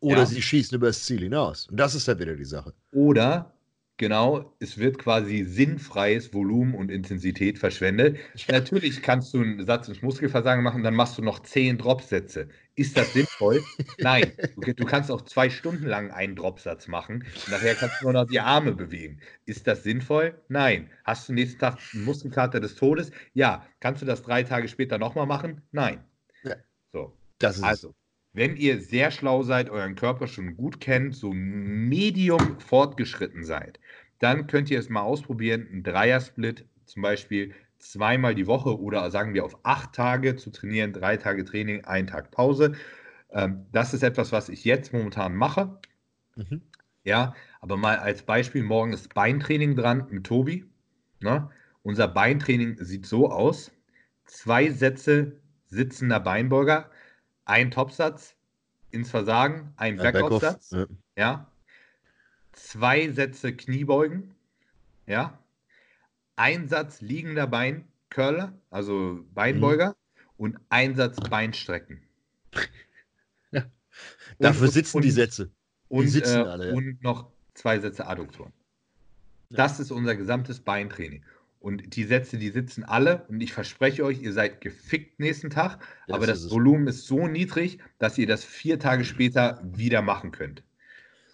Oder 0.00 0.18
ja. 0.18 0.26
sie 0.26 0.40
schießen 0.40 0.76
über 0.76 0.86
das 0.86 1.04
Ziel 1.04 1.20
hinaus. 1.20 1.68
Und 1.68 1.78
das 1.78 1.94
ist 1.94 2.08
dann 2.08 2.18
wieder 2.18 2.36
die 2.36 2.44
Sache. 2.44 2.72
Oder 2.92 3.53
Genau, 3.96 4.52
es 4.58 4.78
wird 4.78 4.98
quasi 4.98 5.44
sinnfreies 5.44 6.34
Volumen 6.34 6.74
und 6.74 6.90
Intensität 6.90 7.60
verschwendet. 7.60 8.18
Ja. 8.34 8.54
Natürlich 8.54 9.02
kannst 9.02 9.32
du 9.32 9.40
einen 9.40 9.64
Satz 9.64 9.86
ins 9.86 10.02
Muskelversagen 10.02 10.64
machen, 10.64 10.82
dann 10.82 10.94
machst 10.94 11.16
du 11.16 11.22
noch 11.22 11.40
zehn 11.40 11.78
Dropsätze. 11.78 12.48
Ist 12.74 12.98
das 12.98 13.12
sinnvoll? 13.12 13.62
Nein. 13.98 14.32
Du, 14.56 14.74
du, 14.74 14.84
kannst 14.84 15.12
auch 15.12 15.22
zwei 15.22 15.48
Stunden 15.48 15.86
lang 15.86 16.10
einen 16.10 16.34
Dropsatz 16.34 16.88
machen 16.88 17.24
nachher 17.48 17.74
kannst 17.74 18.00
du 18.00 18.06
nur 18.06 18.12
noch 18.14 18.26
die 18.26 18.40
Arme 18.40 18.72
bewegen. 18.72 19.20
Ist 19.46 19.66
das 19.66 19.82
sinnvoll? 19.82 20.40
Nein. 20.48 20.90
Hast 21.04 21.28
du 21.28 21.32
nächsten 21.32 21.60
Tag 21.60 21.78
einen 21.92 22.04
Muskelkater 22.04 22.60
des 22.60 22.74
Todes? 22.74 23.12
Ja. 23.32 23.66
Kannst 23.80 24.02
du 24.02 24.06
das 24.06 24.22
drei 24.22 24.42
Tage 24.42 24.68
später 24.68 24.98
nochmal 24.98 25.26
machen? 25.26 25.62
Nein. 25.70 26.04
Ja. 26.42 26.56
So. 26.92 27.16
Das 27.38 27.56
ist 27.56 27.62
also. 27.62 27.94
Wenn 28.34 28.56
ihr 28.56 28.80
sehr 28.80 29.12
schlau 29.12 29.44
seid, 29.44 29.70
euren 29.70 29.94
Körper 29.94 30.26
schon 30.26 30.56
gut 30.56 30.80
kennt, 30.80 31.14
so 31.14 31.32
medium 31.32 32.58
fortgeschritten 32.58 33.44
seid, 33.44 33.78
dann 34.18 34.48
könnt 34.48 34.70
ihr 34.70 34.78
es 34.80 34.88
mal 34.88 35.02
ausprobieren, 35.02 35.68
einen 35.70 35.84
Dreier-Split 35.84 36.66
zum 36.84 37.02
Beispiel 37.02 37.54
zweimal 37.78 38.34
die 38.34 38.48
Woche 38.48 38.80
oder 38.80 39.08
sagen 39.12 39.34
wir 39.34 39.44
auf 39.44 39.56
acht 39.62 39.94
Tage 39.94 40.34
zu 40.34 40.50
trainieren, 40.50 40.92
drei 40.92 41.16
Tage 41.16 41.44
Training, 41.44 41.84
ein 41.84 42.08
Tag 42.08 42.32
Pause. 42.32 42.74
Ähm, 43.30 43.66
das 43.70 43.94
ist 43.94 44.02
etwas, 44.02 44.32
was 44.32 44.48
ich 44.48 44.64
jetzt 44.64 44.92
momentan 44.92 45.36
mache. 45.36 45.78
Mhm. 46.34 46.60
Ja, 47.04 47.34
aber 47.60 47.76
mal 47.76 47.98
als 47.98 48.22
Beispiel, 48.22 48.64
morgen 48.64 48.92
ist 48.92 49.14
Beintraining 49.14 49.76
dran 49.76 50.08
mit 50.10 50.24
Tobi. 50.24 50.64
Ne? 51.20 51.50
Unser 51.82 52.08
Beintraining 52.08 52.78
sieht 52.80 53.06
so 53.06 53.30
aus: 53.30 53.70
zwei 54.24 54.70
Sätze 54.70 55.38
sitzender 55.66 56.20
Beinbeuger, 56.20 56.90
ein 57.44 57.70
Topsatz 57.70 58.36
ins 58.90 59.10
Versagen, 59.10 59.72
ein 59.76 59.96
Backoff-Satz, 59.96 60.70
ja. 60.70 60.86
ja. 61.16 61.50
Zwei 62.52 63.10
Sätze 63.10 63.54
Kniebeugen, 63.54 64.34
ja. 65.06 65.38
ein 66.36 66.68
Satz 66.68 67.00
liegender 67.00 67.46
Beincurler, 67.46 68.52
also 68.70 69.24
Beinbeuger, 69.34 69.88
mhm. 69.88 70.30
und 70.36 70.60
ein 70.68 70.94
Satz 70.94 71.20
Beinstrecken. 71.28 72.02
Ja. 74.40 74.48
Dafür 74.48 74.66
sitzen 74.66 74.96
und, 74.96 75.04
die 75.04 75.12
Sätze. 75.12 75.46
Die 75.46 75.94
und, 75.94 76.08
sitzen 76.08 76.40
äh, 76.40 76.48
alle, 76.48 76.68
ja. 76.70 76.74
und 76.74 77.00
noch 77.04 77.30
zwei 77.54 77.78
Sätze 77.78 78.08
Adduktoren. 78.08 78.52
Das 79.50 79.78
ist 79.78 79.92
unser 79.92 80.16
gesamtes 80.16 80.58
Beintraining. 80.58 81.22
Und 81.64 81.96
die 81.96 82.04
Sätze, 82.04 82.36
die 82.36 82.50
sitzen 82.50 82.84
alle. 82.84 83.24
Und 83.28 83.40
ich 83.40 83.54
verspreche 83.54 84.04
euch, 84.04 84.20
ihr 84.20 84.34
seid 84.34 84.60
gefickt 84.60 85.18
nächsten 85.18 85.48
Tag. 85.48 85.78
Ja, 86.06 86.16
aber 86.16 86.26
das, 86.26 86.42
das 86.42 86.50
Volumen 86.50 86.86
ist 86.88 87.06
so 87.06 87.26
niedrig, 87.26 87.78
dass 87.98 88.18
ihr 88.18 88.26
das 88.26 88.44
vier 88.44 88.78
Tage 88.78 89.02
später 89.02 89.62
wieder 89.64 90.02
machen 90.02 90.30
könnt. 90.30 90.62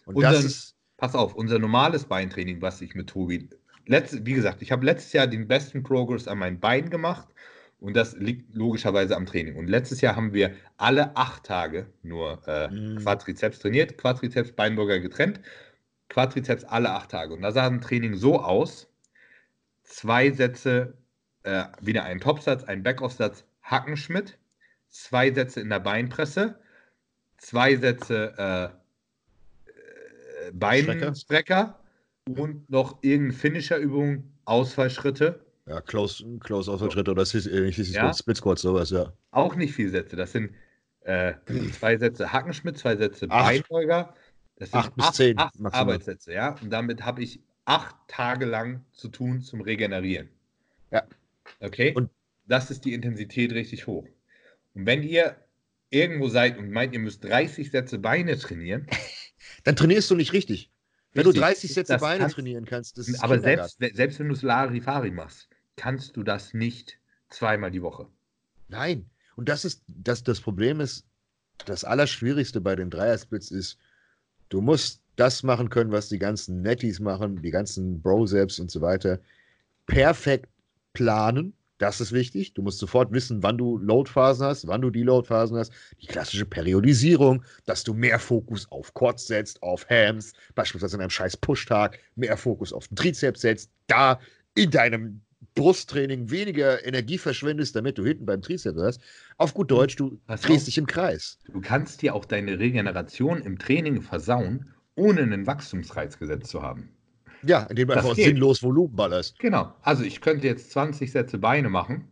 Und 0.07 0.15
unser, 0.15 0.31
das 0.31 0.45
ist, 0.45 0.77
pass 0.99 1.17
auf, 1.17 1.35
unser 1.35 1.59
normales 1.59 2.05
Beintraining, 2.05 2.63
was 2.63 2.81
ich 2.81 2.95
mit 2.95 3.09
Tobi, 3.09 3.49
letzt, 3.87 4.25
wie 4.25 4.35
gesagt, 4.35 4.63
ich 4.63 4.71
habe 4.71 4.87
letztes 4.87 5.13
Jahr 5.13 5.27
den 5.27 5.49
besten 5.49 5.83
Progress 5.83 6.29
an 6.29 6.39
meinen 6.39 6.61
Beinen 6.61 6.91
gemacht. 6.91 7.27
Und 7.81 7.97
das 7.97 8.15
liegt 8.17 8.55
logischerweise 8.55 9.17
am 9.17 9.27
Training. 9.27 9.57
Und 9.57 9.67
letztes 9.67 10.01
Jahr 10.01 10.15
haben 10.15 10.33
wir 10.33 10.55
alle 10.77 11.17
acht 11.17 11.43
Tage 11.43 11.87
nur 12.05 12.41
äh, 12.47 12.69
mm. 12.69 12.99
Quadrizeps 12.99 13.59
trainiert, 13.59 13.99
Quadrizeps, 13.99 14.53
Beinburger 14.53 15.01
getrennt. 15.01 15.41
Quadrizeps 16.09 16.63
alle 16.63 16.91
acht 16.91 17.11
Tage. 17.11 17.35
Und 17.35 17.43
da 17.43 17.51
sah 17.51 17.67
ein 17.67 17.81
Training 17.81 18.15
so 18.15 18.39
aus: 18.39 18.90
zwei 19.91 20.31
Sätze, 20.31 20.95
äh, 21.43 21.65
wieder 21.81 22.05
ein 22.05 22.21
Topsatz, 22.21 22.65
ein 22.65 22.83
Backoff-Satz, 22.83 23.45
Hackenschmidt, 23.63 24.39
zwei 24.89 25.33
Sätze 25.33 25.61
in 25.61 25.69
der 25.69 25.81
Beinpresse, 25.81 26.59
zwei 27.39 27.77
Sätze 27.77 28.35
äh, 28.39 28.65
äh 30.47 30.53
Beinstrecker 30.53 31.79
und 32.37 32.69
noch 32.71 32.99
irgendeine 33.03 33.39
Finisher-Übung, 33.39 34.25
Ausfallschritte. 34.45 35.45
Ja, 35.67 35.81
Close, 35.81 36.25
Close 36.41 36.71
Ausfallschritte 36.71 37.11
oder 37.11 37.23
äh, 37.23 37.69
ja. 37.69 38.15
Split 38.15 38.37
Squats, 38.37 38.63
sowas, 38.63 38.91
ja. 38.91 39.13
Auch 39.31 39.55
nicht 39.55 39.75
viele 39.75 39.91
Sätze. 39.91 40.17
Das 40.17 40.33
sind 40.33 40.55
äh, 41.03 41.35
zwei 41.73 41.97
Sätze 41.97 42.33
Hackenschmidt, 42.33 42.79
zwei 42.79 42.97
Sätze 42.97 43.29
Beinbeuger, 43.29 44.15
das 44.57 44.71
sind 44.71 44.81
acht 44.81 44.95
bis 44.95 45.05
acht, 45.05 45.15
zehn 45.15 45.39
acht 45.39 45.55
Arbeitssätze, 45.73 46.33
ja. 46.33 46.57
Und 46.61 46.71
damit 46.71 47.05
habe 47.05 47.23
ich 47.23 47.41
acht 47.65 47.97
Tage 48.09 48.47
lang 48.47 48.85
zu 48.93 49.09
tun 49.09 49.43
zum 49.43 49.61
Regenerieren. 49.61 50.29
Ja. 50.91 51.07
Okay? 51.61 51.93
Und 51.95 52.11
das 52.47 52.71
ist 52.71 52.85
die 52.85 52.95
Intensität 52.95 53.53
richtig 53.53 53.87
hoch. 53.87 54.07
Und 54.75 54.87
wenn 54.87 55.03
ihr 55.03 55.37
irgendwo 55.91 56.29
seid 56.29 56.59
und 56.59 56.71
meint, 56.71 56.93
ihr 56.93 57.01
müsst 57.01 57.25
30 57.25 57.71
Sätze 57.71 57.99
Beine 57.99 58.39
trainieren, 58.39 58.87
dann 59.65 59.77
trainierst 59.77 60.11
du 60.11 60.15
nicht 60.15 60.33
richtig. 60.33 60.71
Wenn 61.13 61.27
richtig, 61.27 61.41
du 61.41 61.47
30 61.47 61.75
Sätze 61.75 61.99
Beine 61.99 62.25
kann, 62.25 62.31
trainieren 62.31 62.65
kannst, 62.65 62.99
das 62.99 63.09
ist 63.09 63.23
Aber 63.23 63.41
selbst, 63.41 63.79
selbst 63.79 64.19
wenn 64.21 64.29
du 64.29 64.35
es 64.35 64.43
Larifari 64.43 65.11
machst, 65.11 65.49
kannst 65.77 66.17
du 66.17 66.23
das 66.23 66.55
nicht 66.55 66.99
zweimal 67.31 67.71
die 67.71 67.83
Woche. 67.83 68.07
Nein. 68.69 69.11
Und 69.37 69.49
das 69.49 69.65
ist, 69.65 69.83
das, 69.89 70.23
das 70.23 70.41
Problem 70.41 70.81
ist, 70.81 71.05
das 71.67 71.85
Allerschwierigste 71.85 72.61
bei 72.61 72.77
den 72.77 72.91
Dreiersplits 72.91 73.51
ist, 73.51 73.79
Du 74.51 74.61
musst 74.61 75.01
das 75.21 75.43
machen 75.43 75.69
können, 75.69 75.93
was 75.93 76.09
die 76.09 76.19
ganzen 76.19 76.63
Netties 76.63 76.99
machen, 76.99 77.43
die 77.43 77.51
ganzen 77.51 78.01
Broseps 78.01 78.59
und 78.59 78.71
so 78.71 78.81
weiter. 78.81 79.21
Perfekt 79.87 80.49
planen. 80.95 81.53
Das 81.79 82.01
ist 82.01 82.13
wichtig. 82.13 82.53
Du 82.55 82.63
musst 82.63 82.79
sofort 82.79 83.11
wissen, 83.13 83.43
wann 83.43 83.57
du 83.57 83.79
Loadphasen 83.79 84.47
hast, 84.47 84.67
wann 84.67 84.83
du 84.83 84.91
Deload-Phasen 84.91 85.57
hast. 85.57 85.73
Die 86.03 86.07
klassische 86.07 86.45
Periodisierung, 86.45 87.43
dass 87.65 87.85
du 87.85 87.95
mehr 87.95 88.19
Fokus 88.19 88.71
auf 88.71 88.93
Quads 88.93 89.27
setzt, 89.27 89.63
auf 89.63 89.89
Hams, 89.89 90.35
beispielsweise 90.55 90.97
in 90.97 91.03
einem 91.03 91.11
scheiß 91.11 91.39
Push-Tag, 91.39 91.99
mehr 92.17 92.37
Fokus 92.37 92.73
auf 92.73 92.89
den 92.89 92.97
Trizeps 92.97 93.41
setzt, 93.41 93.71
da 93.87 94.21
in 94.55 94.71
deinem 94.71 95.23
Brusttraining 95.55 96.31
weniger 96.31 96.85
Energie 96.87 97.19
verschwendest, 97.19 97.75
damit 97.75 97.97
du 97.97 98.05
hinten 98.05 98.27
beim 98.27 98.43
Trizeps 98.43 98.79
hast. 98.79 99.01
Auf 99.39 99.55
gut 99.55 99.71
Deutsch, 99.71 99.97
du 99.97 100.19
Pass 100.27 100.43
drehst 100.43 100.61
auf, 100.61 100.65
dich 100.67 100.79
im 100.79 100.87
Kreis. 100.87 101.39
Du 101.51 101.61
kannst 101.61 102.03
dir 102.03 102.15
auch 102.15 102.27
deine 102.27 102.59
Regeneration 102.59 103.41
im 103.41 103.59
Training 103.59 104.03
versauen, 104.03 104.71
ohne 105.01 105.23
einen 105.23 105.47
Wachstumsreiz 105.47 106.19
gesetzt 106.19 106.51
zu 106.51 106.63
haben. 106.63 106.91
Ja, 107.43 107.63
indem 107.65 107.89
du 107.89 107.95
einfach 107.95 108.15
geht. 108.15 108.27
sinnlos 108.27 108.63
Volumen 108.63 108.95
ballerst. 108.95 109.39
Genau. 109.39 109.75
Also 109.83 110.05
ich 110.05 110.21
könnte 110.21 110.47
jetzt 110.47 110.71
20 110.73 111.11
Sätze 111.11 111.39
Beine 111.39 111.71
machen 111.71 112.09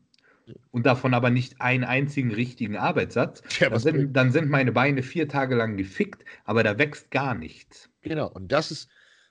und 0.71 0.87
davon 0.87 1.13
aber 1.13 1.29
nicht 1.29 1.61
einen 1.61 1.85
einzigen 1.85 2.33
richtigen 2.33 2.77
Arbeitssatz. 2.77 3.43
Ja, 3.61 3.69
dann, 3.69 3.79
sind, 3.79 4.13
dann, 4.15 4.33
sind, 4.33 4.49
meine 4.49 4.73
Beine 4.73 5.03
vier 5.03 5.29
Tage 5.29 5.55
lang 5.55 5.77
gefickt, 5.77 6.25
aber 6.45 6.63
da 6.63 6.79
wächst 6.79 7.11
gar 7.11 7.35
nichts. 7.35 7.91
Genau, 8.01 8.29
und 8.29 8.51
das 8.51 8.71
ist, 8.71 8.89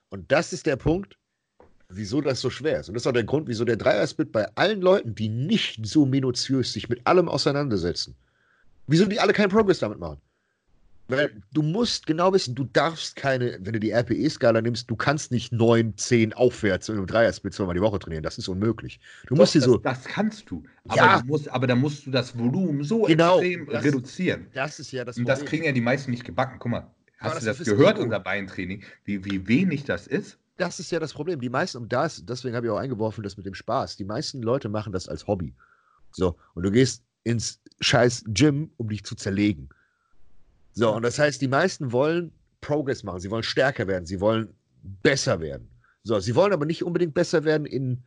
und 0.09 0.31
das 0.31 0.53
ist 0.53 0.67
der 0.67 0.75
Punkt, 0.75 1.17
wieso 1.89 2.21
das 2.21 2.41
so 2.41 2.49
schwer 2.49 2.79
ist. 2.79 2.89
Und 2.89 2.95
das 2.95 3.03
ist 3.03 3.07
auch 3.07 3.13
der 3.13 3.23
Grund, 3.23 3.47
wieso 3.47 3.65
der 3.65 3.77
Dreier-Split 3.77 4.31
bei 4.31 4.47
allen 4.55 4.81
Leuten, 4.81 5.15
die 5.15 5.29
nicht 5.29 5.85
so 5.85 6.05
minutiös 6.05 6.73
sich 6.73 6.89
mit 6.89 7.07
allem 7.07 7.27
auseinandersetzen, 7.27 8.15
wieso 8.85 9.05
die 9.05 9.19
alle 9.19 9.34
keinen 9.34 9.49
Progress 9.49 9.79
damit 9.79 9.99
machen. 9.99 10.21
Weil 11.09 11.41
du 11.53 11.61
musst 11.61 12.05
genau 12.05 12.34
wissen, 12.34 12.53
du 12.53 12.65
darfst 12.65 13.15
keine, 13.15 13.57
wenn 13.61 13.73
du 13.73 13.79
die 13.79 13.91
RPE-Skala 13.91 14.61
nimmst, 14.61 14.89
du 14.89 14.95
kannst 14.95 15.31
nicht 15.31 15.53
9, 15.53 15.97
10 15.97 16.34
aufwärts 16.34 16.89
in 16.89 16.95
einem 16.95 17.07
Dreier-Split 17.07 17.53
zweimal 17.53 17.75
die 17.75 17.81
Woche 17.81 17.99
trainieren. 17.99 18.23
Das 18.23 18.38
ist 18.38 18.47
unmöglich. 18.47 18.99
Du 19.25 19.35
Doch, 19.35 19.41
musst 19.41 19.55
dir 19.55 19.61
so. 19.61 19.77
Das 19.77 20.03
kannst 20.03 20.49
du. 20.49 20.63
Aber, 20.88 20.97
ja. 20.97 21.19
du 21.21 21.27
musst, 21.27 21.49
aber 21.49 21.67
da 21.67 21.75
musst 21.75 22.05
du 22.05 22.11
das 22.11 22.38
Volumen 22.38 22.84
so 22.84 23.03
genau, 23.03 23.39
extrem 23.39 23.67
das, 23.67 23.84
reduzieren. 23.85 24.47
Das 24.53 24.79
ist 24.79 24.91
ja 24.91 25.05
das 25.05 25.15
Problem. 25.15 25.34
Und 25.34 25.41
das 25.41 25.49
kriegen 25.49 25.63
ja 25.63 25.71
die 25.71 25.81
meisten 25.81 26.11
nicht 26.11 26.25
gebacken. 26.25 26.57
Guck 26.59 26.71
mal, 26.71 26.91
hast 27.19 27.35
ja, 27.35 27.39
du 27.39 27.45
das, 27.45 27.57
das 27.59 27.67
gehört, 27.67 27.99
unser 27.99 28.19
Beintraining, 28.19 28.84
wie, 29.05 29.23
wie 29.23 29.47
wenig 29.47 29.85
das 29.85 30.07
ist? 30.07 30.38
das 30.57 30.79
ist 30.79 30.91
ja 30.91 30.99
das 30.99 31.13
Problem. 31.13 31.39
Die 31.39 31.49
meisten, 31.49 31.77
und 31.77 31.93
das, 31.93 32.25
deswegen 32.25 32.55
habe 32.55 32.65
ich 32.65 32.71
auch 32.71 32.77
eingeworfen, 32.77 33.23
das 33.23 33.38
mit 33.38 33.45
dem 33.45 33.53
Spaß. 33.53 33.95
Die 33.97 34.03
meisten 34.03 34.41
Leute 34.41 34.69
machen 34.69 34.91
das 34.91 35.07
als 35.07 35.27
Hobby. 35.27 35.53
So, 36.11 36.35
und 36.55 36.63
du 36.63 36.71
gehst 36.71 37.03
ins 37.23 37.61
scheiß 37.79 38.23
Gym, 38.27 38.71
um 38.77 38.89
dich 38.89 39.03
zu 39.03 39.15
zerlegen. 39.15 39.69
So, 40.77 40.93
und 40.93 41.01
das 41.01 41.17
heißt, 41.17 41.41
die 41.41 41.47
meisten 41.47 41.91
wollen 41.91 42.31
Progress 42.61 43.01
machen, 43.03 43.19
sie 43.19 43.31
wollen 43.31 43.41
stärker 43.41 43.87
werden, 43.87 44.05
sie 44.05 44.21
wollen 44.21 44.53
besser 45.01 45.39
werden. 45.39 45.67
So, 46.03 46.19
sie 46.19 46.35
wollen 46.35 46.53
aber 46.53 46.67
nicht 46.67 46.83
unbedingt 46.83 47.15
besser 47.15 47.43
werden 47.45 47.65
in, 47.65 48.03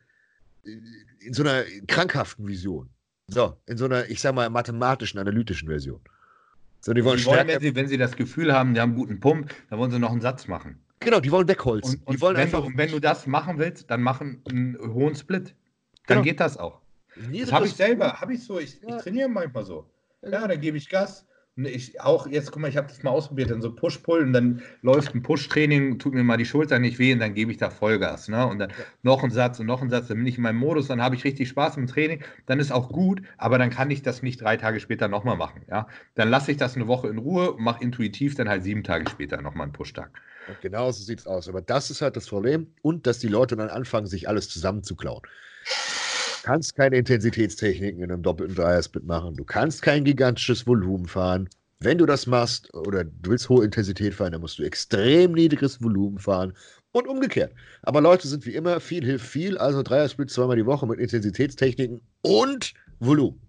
in 1.18 1.34
so 1.34 1.42
einer 1.42 1.64
krankhaften 1.88 2.46
Vision. 2.46 2.88
So, 3.26 3.56
in 3.66 3.76
so 3.76 3.86
einer, 3.86 4.08
ich 4.08 4.20
sag 4.20 4.36
mal, 4.36 4.48
mathematischen, 4.50 5.18
analytischen 5.18 5.66
Version. 5.66 6.00
So, 6.80 6.92
die 6.92 7.04
wollen, 7.04 7.18
die 7.18 7.26
wollen 7.26 7.48
wenn, 7.48 7.60
sie, 7.60 7.74
wenn 7.74 7.88
sie 7.88 7.98
das 7.98 8.14
Gefühl 8.14 8.52
haben, 8.52 8.72
die 8.74 8.80
haben 8.80 8.90
einen 8.90 8.98
guten 9.00 9.18
Pump, 9.18 9.52
dann 9.68 9.80
wollen 9.80 9.90
sie 9.90 9.98
noch 9.98 10.12
einen 10.12 10.20
Satz 10.20 10.46
machen. 10.46 10.80
Genau, 11.00 11.18
die 11.18 11.32
wollen 11.32 11.48
wegholzen. 11.48 11.96
Und, 11.96 12.06
und 12.06 12.14
die 12.14 12.20
wollen 12.20 12.36
wenn, 12.36 12.44
einfach, 12.44 12.64
du, 12.64 12.76
wenn 12.76 12.92
du 12.92 13.00
das 13.00 13.26
machen 13.26 13.58
willst, 13.58 13.90
dann 13.90 14.00
machen 14.00 14.44
einen 14.48 14.78
hohen 14.94 15.16
Split. 15.16 15.56
Dann 16.06 16.18
genau. 16.18 16.22
geht 16.22 16.38
das 16.38 16.56
auch. 16.56 16.82
Das 17.32 17.50
habe 17.50 17.66
ich 17.66 17.74
selber, 17.74 18.20
habe 18.20 18.34
ich 18.34 18.44
so, 18.44 18.60
ich, 18.60 18.80
ja. 18.80 18.96
ich 18.96 19.02
trainiere 19.02 19.28
manchmal 19.28 19.64
so. 19.64 19.90
Ja, 20.22 20.46
dann 20.46 20.60
gebe 20.60 20.76
ich 20.76 20.88
Gas. 20.88 21.26
Und 21.60 21.66
ich 21.66 22.00
auch, 22.00 22.26
jetzt 22.26 22.52
guck 22.52 22.62
mal, 22.62 22.68
ich 22.68 22.78
habe 22.78 22.88
das 22.88 23.02
mal 23.02 23.10
ausprobiert, 23.10 23.50
dann 23.50 23.60
so 23.60 23.70
Push-Pull 23.70 24.22
und 24.22 24.32
dann 24.32 24.62
läuft 24.80 25.14
ein 25.14 25.22
Push-Training, 25.22 25.98
tut 25.98 26.14
mir 26.14 26.24
mal 26.24 26.38
die 26.38 26.46
Schulter 26.46 26.78
nicht 26.78 26.98
weh 26.98 27.12
und 27.12 27.18
dann 27.18 27.34
gebe 27.34 27.52
ich 27.52 27.58
da 27.58 27.68
Vollgas. 27.68 28.28
Ne? 28.28 28.46
Und 28.46 28.60
dann 28.60 28.72
noch 29.02 29.22
ein 29.22 29.30
Satz 29.30 29.60
und 29.60 29.66
noch 29.66 29.82
ein 29.82 29.90
Satz, 29.90 30.08
dann 30.08 30.16
bin 30.16 30.26
ich 30.26 30.38
in 30.38 30.42
meinem 30.42 30.56
Modus, 30.56 30.88
dann 30.88 31.02
habe 31.02 31.16
ich 31.16 31.24
richtig 31.24 31.50
Spaß 31.50 31.76
im 31.76 31.86
Training, 31.86 32.24
dann 32.46 32.60
ist 32.60 32.72
auch 32.72 32.88
gut, 32.88 33.20
aber 33.36 33.58
dann 33.58 33.68
kann 33.68 33.90
ich 33.90 34.00
das 34.00 34.22
nicht 34.22 34.40
drei 34.40 34.56
Tage 34.56 34.80
später 34.80 35.08
nochmal 35.08 35.36
machen. 35.36 35.60
Ja? 35.68 35.86
Dann 36.14 36.30
lasse 36.30 36.50
ich 36.50 36.56
das 36.56 36.76
eine 36.76 36.86
Woche 36.86 37.08
in 37.08 37.18
Ruhe 37.18 37.52
und 37.52 37.62
mache 37.62 37.84
intuitiv 37.84 38.36
dann 38.36 38.48
halt 38.48 38.62
sieben 38.64 38.82
Tage 38.82 39.10
später 39.10 39.42
nochmal 39.42 39.64
einen 39.64 39.74
Push-Tag. 39.74 40.12
Genau 40.62 40.90
so 40.90 41.04
sieht 41.04 41.18
es 41.18 41.26
aus. 41.26 41.46
Aber 41.46 41.60
das 41.60 41.90
ist 41.90 42.00
halt 42.00 42.16
das 42.16 42.26
Problem 42.26 42.68
und 42.80 43.06
dass 43.06 43.18
die 43.18 43.28
Leute 43.28 43.54
dann 43.54 43.68
anfangen, 43.68 44.06
sich 44.06 44.30
alles 44.30 44.48
zusammenzuklauen. 44.48 45.20
Du 46.42 46.46
kannst 46.46 46.74
keine 46.74 46.96
Intensitätstechniken 46.96 48.02
in 48.02 48.10
einem 48.10 48.22
doppelten 48.22 48.56
Dreiersplit 48.56 49.04
machen. 49.04 49.36
Du 49.36 49.44
kannst 49.44 49.82
kein 49.82 50.04
gigantisches 50.04 50.66
Volumen 50.66 51.06
fahren. 51.06 51.50
Wenn 51.80 51.98
du 51.98 52.06
das 52.06 52.26
machst 52.26 52.72
oder 52.74 53.04
du 53.04 53.30
willst 53.30 53.48
hohe 53.50 53.64
Intensität 53.64 54.14
fahren, 54.14 54.32
dann 54.32 54.40
musst 54.40 54.58
du 54.58 54.62
extrem 54.62 55.32
niedriges 55.32 55.82
Volumen 55.82 56.18
fahren 56.18 56.54
und 56.92 57.06
umgekehrt. 57.06 57.52
Aber 57.82 58.00
Leute 58.00 58.26
sind 58.26 58.46
wie 58.46 58.54
immer, 58.54 58.80
viel 58.80 59.04
hilft 59.04 59.26
viel, 59.26 59.58
also 59.58 59.82
Dreiersplit 59.82 60.30
zweimal 60.30 60.56
die 60.56 60.66
Woche 60.66 60.86
mit 60.86 60.98
Intensitätstechniken 60.98 62.00
und 62.22 62.72
Volumen. 63.00 63.40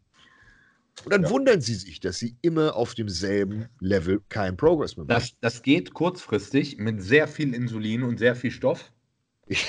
Und 1.06 1.14
dann 1.14 1.24
ja. 1.24 1.30
wundern 1.30 1.62
sie 1.62 1.76
sich, 1.76 2.02
dass 2.02 2.20
sie 2.20 2.36
immer 2.42 2.76
auf 2.76 2.94
demselben 2.94 3.68
Level 3.80 4.22
kein 4.28 4.58
Progress 4.58 4.98
mehr 4.98 5.06
machen. 5.06 5.20
Das, 5.20 5.40
das 5.40 5.62
geht 5.64 5.94
kurzfristig 5.94 6.78
mit 6.78 7.02
sehr 7.02 7.28
viel 7.28 7.54
Insulin 7.54 8.04
und 8.04 8.20
sehr 8.20 8.36
viel 8.36 8.52
Stoff. 8.52 8.92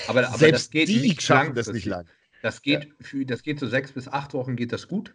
Aber, 0.08 0.26
aber 0.26 0.38
Selbst 0.38 0.66
das 0.66 0.70
geht 0.70 0.88
die 0.88 1.00
nicht 1.00 1.22
schaffen 1.22 1.54
das 1.54 1.72
nicht 1.72 1.86
lang. 1.86 2.06
Das 2.42 2.62
geht, 2.62 2.84
ja. 2.84 2.90
für, 3.00 3.24
das 3.24 3.42
geht 3.42 3.58
so 3.58 3.66
sechs 3.66 3.92
bis 3.92 4.08
acht 4.08 4.34
Wochen 4.34 4.56
geht 4.56 4.72
das 4.72 4.88
gut. 4.88 5.14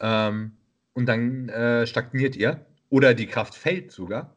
Ähm, 0.00 0.52
und 0.92 1.06
dann 1.06 1.48
äh, 1.48 1.86
stagniert 1.86 2.36
ihr. 2.36 2.64
Oder 2.90 3.14
die 3.14 3.26
Kraft 3.26 3.54
fällt 3.54 3.90
sogar. 3.90 4.36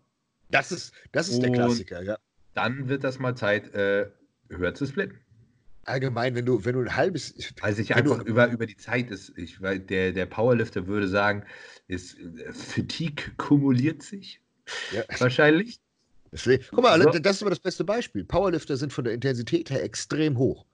Das 0.49 0.72
ist, 0.72 0.93
das 1.11 1.27
ist 1.27 1.41
der 1.41 1.52
Klassiker, 1.52 2.02
ja. 2.02 2.18
Dann 2.53 2.88
wird 2.88 3.03
das 3.03 3.19
mal 3.19 3.35
Zeit, 3.35 3.73
äh, 3.73 4.10
höher 4.49 4.73
zu 4.73 4.85
splitten 4.85 5.19
allgemein, 5.85 6.35
wenn 6.35 6.45
du, 6.45 6.64
wenn 6.65 6.73
du 6.73 6.81
ein 6.81 6.95
halbes. 6.95 7.34
Also 7.61 7.81
ich 7.81 7.95
einfach 7.95 8.23
du, 8.23 8.26
über, 8.26 8.47
über 8.49 8.65
die 8.65 8.77
Zeit 8.77 9.11
ist, 9.11 9.34
ich, 9.38 9.61
weil 9.61 9.80
der, 9.80 10.11
der 10.11 10.26
Powerlifter 10.26 10.88
würde 10.88 11.07
sagen, 11.07 11.43
ist 11.88 12.18
äh, 12.19 12.52
Fatigue 12.52 13.31
kumuliert 13.38 14.03
sich. 14.03 14.41
Ja. 14.91 15.03
Wahrscheinlich. 15.19 15.80
Deswegen, 16.31 16.64
guck 16.69 16.84
mal, 16.84 17.02
so. 17.02 17.10
das 17.11 17.38
ist 17.38 17.41
aber 17.43 17.52
das 17.52 17.60
beste 17.60 17.84
Beispiel. 17.84 18.26
Powerlifter 18.26 18.76
sind 18.77 18.91
von 18.91 19.06
der 19.06 19.14
Intensität 19.14 19.69
her 19.69 19.84
extrem 19.84 20.38
hoch. 20.38 20.65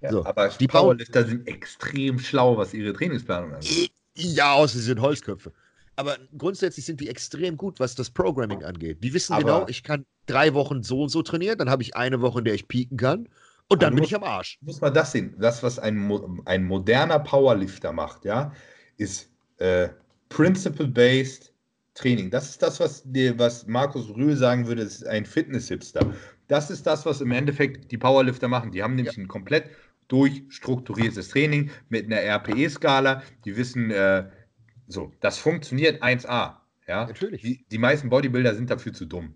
Ja, 0.00 0.10
so. 0.10 0.24
Aber 0.24 0.48
die 0.48 0.68
Powerlifter 0.68 1.24
sind 1.24 1.46
extrem 1.48 2.18
schlau, 2.18 2.56
was 2.56 2.74
ihre 2.74 2.92
Trainingsplanung 2.92 3.54
angeht. 3.54 3.90
Ja, 4.14 4.54
aus, 4.54 4.72
sie 4.72 4.80
sind 4.80 5.00
Holzköpfe. 5.00 5.52
Aber 5.96 6.16
grundsätzlich 6.36 6.84
sind 6.86 7.00
die 7.00 7.08
extrem 7.08 7.56
gut, 7.56 7.80
was 7.80 7.96
das 7.96 8.10
Programming 8.10 8.62
angeht. 8.62 9.02
Die 9.02 9.12
wissen 9.12 9.32
aber 9.32 9.42
genau, 9.42 9.66
ich 9.68 9.82
kann 9.82 10.06
drei 10.26 10.54
Wochen 10.54 10.84
so 10.84 11.02
und 11.02 11.08
so 11.08 11.22
trainieren, 11.22 11.58
dann 11.58 11.70
habe 11.70 11.82
ich 11.82 11.96
eine 11.96 12.20
Woche, 12.20 12.38
in 12.38 12.44
der 12.44 12.54
ich 12.54 12.68
pieken 12.68 12.96
kann 12.96 13.28
und 13.68 13.82
dann 13.82 13.94
bin 13.94 14.02
musst, 14.02 14.12
ich 14.12 14.16
am 14.16 14.22
Arsch. 14.22 14.58
Muss 14.60 14.80
man 14.80 14.94
das 14.94 15.12
sehen. 15.12 15.34
Das, 15.38 15.62
was 15.62 15.78
ein, 15.78 16.10
ein 16.44 16.64
moderner 16.64 17.18
Powerlifter 17.18 17.92
macht, 17.92 18.24
ja, 18.24 18.52
ist 18.96 19.28
äh, 19.58 19.88
Principle-Based 20.28 21.52
Training. 21.94 22.30
Das 22.30 22.48
ist 22.48 22.62
das, 22.62 22.78
was, 22.78 23.02
die, 23.04 23.36
was 23.38 23.66
Markus 23.66 24.08
Rühl 24.10 24.36
sagen 24.36 24.66
würde, 24.68 24.84
das 24.84 24.96
ist 24.96 25.06
ein 25.06 25.26
Fitness-Hipster. 25.26 26.14
Das 26.46 26.70
ist 26.70 26.86
das, 26.86 27.04
was 27.04 27.20
im 27.20 27.32
Endeffekt 27.32 27.90
die 27.90 27.98
Powerlifter 27.98 28.46
machen. 28.46 28.70
Die 28.70 28.82
haben 28.82 28.94
nämlich 28.94 29.16
ja. 29.16 29.22
ein 29.22 29.28
komplett 29.28 29.68
durchstrukturiertes 30.08 31.28
Training 31.28 31.70
mit 31.88 32.06
einer 32.06 32.20
RPE-Skala. 32.20 33.22
Die 33.44 33.56
wissen, 33.56 33.90
äh, 33.90 34.24
so, 34.86 35.12
das 35.20 35.38
funktioniert 35.38 36.02
1A. 36.02 36.56
Ja? 36.86 37.06
Natürlich. 37.06 37.42
Die, 37.42 37.64
die 37.70 37.78
meisten 37.78 38.08
Bodybuilder 38.08 38.54
sind 38.54 38.70
dafür 38.70 38.92
zu 38.92 39.04
dumm. 39.04 39.34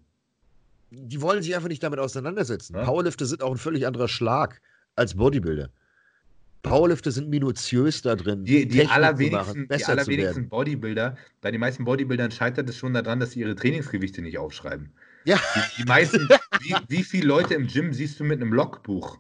Die 0.91 1.21
wollen 1.21 1.43
sich 1.43 1.55
einfach 1.55 1.69
nicht 1.69 1.83
damit 1.83 1.99
auseinandersetzen. 1.99 2.75
Ja? 2.75 2.85
Powerlifter 2.85 3.27
sind 3.27 3.43
auch 3.43 3.53
ein 3.53 3.59
völlig 3.59 3.87
anderer 3.87 4.09
Schlag 4.09 4.61
als 4.97 5.15
Bodybuilder. 5.15 5.71
Powerlifter 6.63 7.11
sind 7.11 7.29
minutiös 7.29 8.03
da 8.03 8.15
drin. 8.15 8.45
Die, 8.45 8.69
die 8.69 8.87
allerwenigsten, 8.87 9.67
machen, 9.67 9.69
die 9.69 9.85
allerwenigsten 9.85 10.49
Bodybuilder, 10.49 11.17
bei 11.41 11.51
den 11.51 11.61
meisten 11.61 11.85
Bodybuildern 11.85 12.31
scheitert 12.31 12.69
es 12.69 12.77
schon 12.77 12.95
daran, 12.95 13.19
dass 13.21 13.33
sie 13.33 13.41
ihre 13.41 13.57
Trainingsgewichte 13.57 14.23
nicht 14.23 14.39
aufschreiben. 14.39 14.93
Ja. 15.25 15.41
Die, 15.55 15.83
die 15.83 15.89
meisten, 15.89 16.29
wie, 16.61 16.75
wie 16.89 17.03
viele 17.03 17.27
Leute 17.27 17.55
im 17.55 17.67
Gym 17.67 17.93
siehst 17.93 18.21
du 18.21 18.25
mit 18.25 18.41
einem 18.41 18.53
Logbuch? 18.53 19.19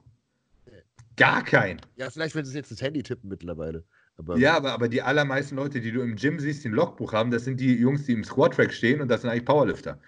Gar 1.22 1.44
kein. 1.44 1.80
Ja, 1.94 2.10
vielleicht, 2.10 2.34
wenn 2.34 2.44
sie 2.44 2.56
jetzt 2.56 2.72
ins 2.72 2.82
Handy 2.82 3.04
tippen 3.04 3.28
mittlerweile. 3.28 3.84
Aber 4.16 4.36
ja, 4.36 4.56
aber, 4.56 4.72
aber 4.72 4.88
die 4.88 5.02
allermeisten 5.02 5.54
Leute, 5.54 5.80
die 5.80 5.92
du 5.92 6.00
im 6.00 6.16
Gym 6.16 6.40
siehst, 6.40 6.64
die 6.64 6.68
ein 6.68 6.74
Logbuch 6.74 7.12
haben, 7.12 7.30
das 7.30 7.44
sind 7.44 7.60
die 7.60 7.76
Jungs, 7.76 8.06
die 8.06 8.12
im 8.12 8.24
Squat-Track 8.24 8.72
stehen 8.72 9.00
und 9.00 9.06
das 9.06 9.20
sind 9.20 9.30
eigentlich 9.30 9.44
Powerlifter. 9.44 10.00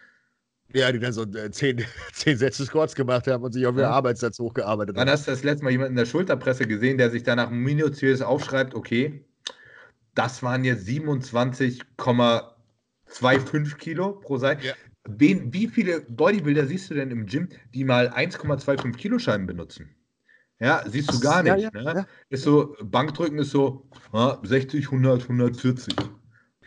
Ja, 0.73 0.91
die 0.91 0.99
dann 0.99 1.13
so 1.13 1.23
äh, 1.23 1.53
zehn, 1.53 1.85
zehn 2.13 2.37
Sätze 2.37 2.67
Squats 2.67 2.97
gemacht 2.97 3.29
haben 3.29 3.45
und 3.45 3.53
sich 3.53 3.65
auf 3.65 3.77
ihren 3.77 3.83
ja. 3.83 3.91
Arbeitssatz 3.91 4.41
hochgearbeitet 4.41 4.97
haben. 4.97 5.03
Wann 5.03 5.11
hast 5.13 5.29
du 5.29 5.31
das 5.31 5.45
letzte 5.45 5.63
Mal 5.63 5.71
jemanden 5.71 5.93
in 5.93 5.99
der 5.99 6.07
Schulterpresse 6.07 6.67
gesehen, 6.67 6.99
der 6.99 7.11
sich 7.11 7.23
danach 7.23 7.51
minutiös 7.51 8.21
aufschreibt, 8.21 8.75
okay, 8.75 9.25
das 10.17 10.43
waren 10.43 10.65
jetzt 10.65 10.89
27,25 10.89 13.77
Kilo 13.77 14.15
pro 14.15 14.39
Seite. 14.39 14.67
Ja. 14.67 14.75
Wen, 15.07 15.53
wie 15.53 15.69
viele 15.69 16.01
Bodybuilder 16.01 16.67
siehst 16.67 16.91
du 16.91 16.95
denn 16.95 17.13
im 17.13 17.27
Gym, 17.27 17.51
die 17.73 17.85
mal 17.85 18.09
1,25 18.09 18.97
Kilo 18.97 19.21
Scheiben 19.21 19.47
benutzen? 19.47 19.95
Ja, 20.65 20.83
siehst 20.87 21.13
du 21.13 21.21
gar 21.21 21.43
nicht. 21.43 21.59
Ja, 21.59 21.71
ja, 21.75 21.83
ne? 21.83 22.01
ja. 22.01 22.07
Ist 22.31 22.45
so, 22.45 22.75
Bankdrücken 22.83 23.39
ist 23.39 23.51
so 23.51 23.87
ja, 24.15 24.41
60, 24.43 24.87
100, 24.87 25.23
140. 25.25 25.95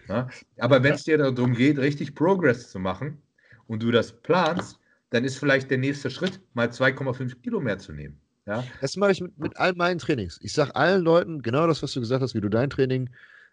Ja? 0.07 0.27
Aber 0.59 0.83
wenn 0.83 0.93
es 0.93 1.03
dir 1.03 1.17
darum 1.17 1.53
geht, 1.53 1.79
richtig 1.79 2.13
Progress 2.13 2.69
zu 2.69 2.77
machen 2.77 3.21
und 3.65 3.81
du 3.81 3.89
das 3.89 4.11
planst, 4.21 4.79
dann 5.09 5.23
ist 5.23 5.37
vielleicht 5.37 5.71
der 5.71 5.79
nächste 5.79 6.11
Schritt, 6.11 6.39
mal 6.53 6.67
2,5 6.67 7.41
Kilo 7.41 7.59
mehr 7.59 7.79
zu 7.79 7.91
nehmen. 7.91 8.21
Ja? 8.45 8.63
Das 8.81 8.95
mache 8.97 9.13
ich 9.13 9.21
mit, 9.21 9.37
mit 9.39 9.57
all 9.57 9.73
meinen 9.73 9.97
Trainings. 9.97 10.37
Ich 10.43 10.53
sage 10.53 10.75
allen 10.75 11.01
Leuten 11.01 11.41
genau 11.41 11.65
das, 11.65 11.81
was 11.81 11.91
du 11.93 11.99
gesagt 11.99 12.21
hast, 12.21 12.35
wie 12.35 12.41
du 12.41 12.49
dein 12.49 12.69
Training 12.69 13.09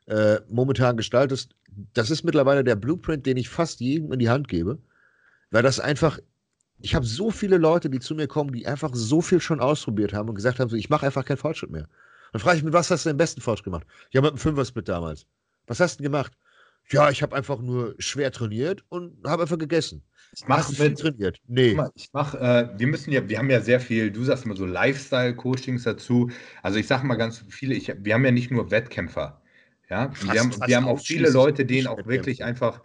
äh, 0.07 0.41
momentan 0.51 0.99
gestaltest. 0.99 1.55
Das 1.95 2.11
ist 2.11 2.23
mittlerweile 2.23 2.65
der 2.65 2.77
Blueprint, 2.77 3.25
den 3.25 3.39
ich 3.39 3.49
fast 3.49 3.81
jedem 3.81 4.13
in 4.13 4.19
die 4.19 4.29
Hand 4.29 4.49
gebe, 4.49 4.79
weil 5.51 5.63
das 5.63 5.81
einfach 5.81 6.19
ich 6.85 6.95
habe 6.95 7.07
so 7.07 7.31
viele 7.31 7.57
Leute, 7.57 7.89
die 7.89 7.99
zu 7.99 8.15
mir 8.15 8.29
kommen, 8.29 8.53
die 8.53 8.67
einfach 8.67 8.91
so 8.93 9.23
viel 9.23 9.41
schon 9.41 9.59
ausprobiert 9.59 10.13
haben 10.13 10.29
und 10.29 10.35
gesagt 10.35 10.61
haben, 10.61 10.69
so, 10.69 10.77
ich 10.77 10.91
mache 10.91 11.07
einfach 11.07 11.25
keinen 11.25 11.39
Fortschritt 11.39 11.71
mehr. 11.71 11.89
Dann 12.33 12.43
frage 12.43 12.59
ich 12.59 12.63
mich, 12.63 12.75
was 12.75 12.91
hast 12.91 13.07
du 13.07 13.09
den 13.09 13.17
besten 13.17 13.41
Fortschritt 13.41 13.65
gemacht? 13.65 13.87
Ja, 14.11 14.21
mit 14.21 14.33
dem 14.33 14.37
Fünfer-Split 14.37 14.87
damals. 14.87 15.27
Was 15.67 15.81
hast 15.81 15.99
du 15.99 16.03
denn 16.03 16.13
gemacht? 16.13 16.33
Ja, 16.91 17.09
ich 17.09 17.23
habe 17.23 17.35
einfach 17.35 17.59
nur 17.63 17.95
schwer 17.99 18.31
trainiert 18.31 18.85
und 18.91 19.17
habe 19.27 19.45
einfach 19.45 19.57
gegessen. 19.57 20.03
Ich 20.37 20.47
mache 20.47 20.75
mit 20.83 20.99
trainiert. 20.99 21.39
Nee. 21.47 21.75
Ich 21.95 22.13
mache, 22.13 22.39
äh, 22.39 22.69
wir 22.79 22.87
müssen 22.87 23.13
ja, 23.13 23.27
wir 23.27 23.39
haben 23.39 23.49
ja 23.49 23.63
sehr 23.63 23.81
viel, 23.81 24.11
du 24.11 24.23
sagst 24.23 24.45
immer 24.45 24.57
so 24.57 24.67
Lifestyle-Coachings 24.67 25.85
dazu. 25.85 26.31
Also 26.63 26.79
ich 26.79 26.87
sage 26.87 27.07
mal 27.07 27.15
ganz 27.15 27.47
viele, 27.49 27.75
ich, 27.75 27.95
wir 27.97 28.13
haben 28.13 28.27
ja 28.27 28.31
nicht 28.31 28.51
nur 28.51 28.71
Wettkämpfer. 28.71 29.41
Ja, 29.89 30.11
fast, 30.11 30.31
wir 30.31 30.41
haben, 30.41 30.51
wir 30.67 30.77
haben 30.77 30.89
auch 30.89 31.01
viele 31.01 31.31
Leute, 31.31 31.65
denen 31.65 31.87
auch 31.87 32.05
wirklich 32.05 32.45
einfach 32.45 32.83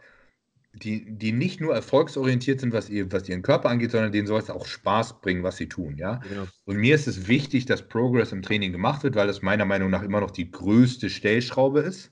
die, 0.74 1.06
die 1.10 1.32
nicht 1.32 1.62
nur 1.62 1.74
erfolgsorientiert 1.74 2.60
sind, 2.60 2.74
was, 2.74 2.90
ihr, 2.90 3.12
was 3.12 3.28
ihren 3.28 3.42
Körper 3.42 3.70
angeht, 3.70 3.92
sondern 3.92 4.12
denen 4.12 4.28
soll 4.28 4.40
es 4.40 4.50
auch 4.50 4.66
Spaß 4.66 5.22
bringen, 5.22 5.44
was 5.44 5.58
sie 5.58 5.68
tun. 5.68 5.98
Ja? 5.98 6.22
Genau. 6.30 6.48
Und 6.66 6.78
mir 6.78 6.96
ist 6.96 7.08
es 7.08 7.28
wichtig, 7.28 7.66
dass 7.66 7.88
Progress 7.88 8.32
im 8.32 8.42
Training 8.42 8.72
gemacht 8.72 9.04
wird, 9.04 9.16
weil 9.16 9.28
das 9.28 9.42
meiner 9.42 9.66
Meinung 9.66 9.90
nach 9.90 10.04
immer 10.04 10.22
noch 10.22 10.32
die 10.32 10.50
größte 10.50 11.10
Stellschraube 11.10 11.80
ist. 11.80 12.12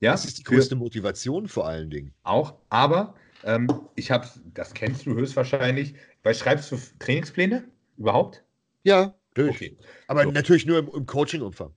Ja? 0.00 0.12
Das 0.12 0.24
ist 0.24 0.38
die 0.38 0.42
größte 0.44 0.76
Für, 0.76 0.80
Motivation 0.80 1.48
vor 1.48 1.66
allen 1.66 1.90
Dingen. 1.90 2.12
Auch, 2.22 2.54
aber 2.68 3.14
ähm, 3.44 3.68
ich 3.94 4.10
habe, 4.10 4.28
das 4.54 4.74
kennst 4.74 5.06
du 5.06 5.14
höchstwahrscheinlich, 5.14 5.94
weil 6.22 6.34
schreibst 6.34 6.70
du 6.70 6.78
Trainingspläne 6.98 7.64
überhaupt? 7.96 8.44
Ja, 8.82 9.14
natürlich. 9.30 9.56
Okay. 9.56 9.76
Aber 10.06 10.24
so. 10.24 10.30
natürlich 10.30 10.66
nur 10.66 10.78
im, 10.78 10.88
im 10.88 11.06
Coaching-Umfang. 11.06 11.72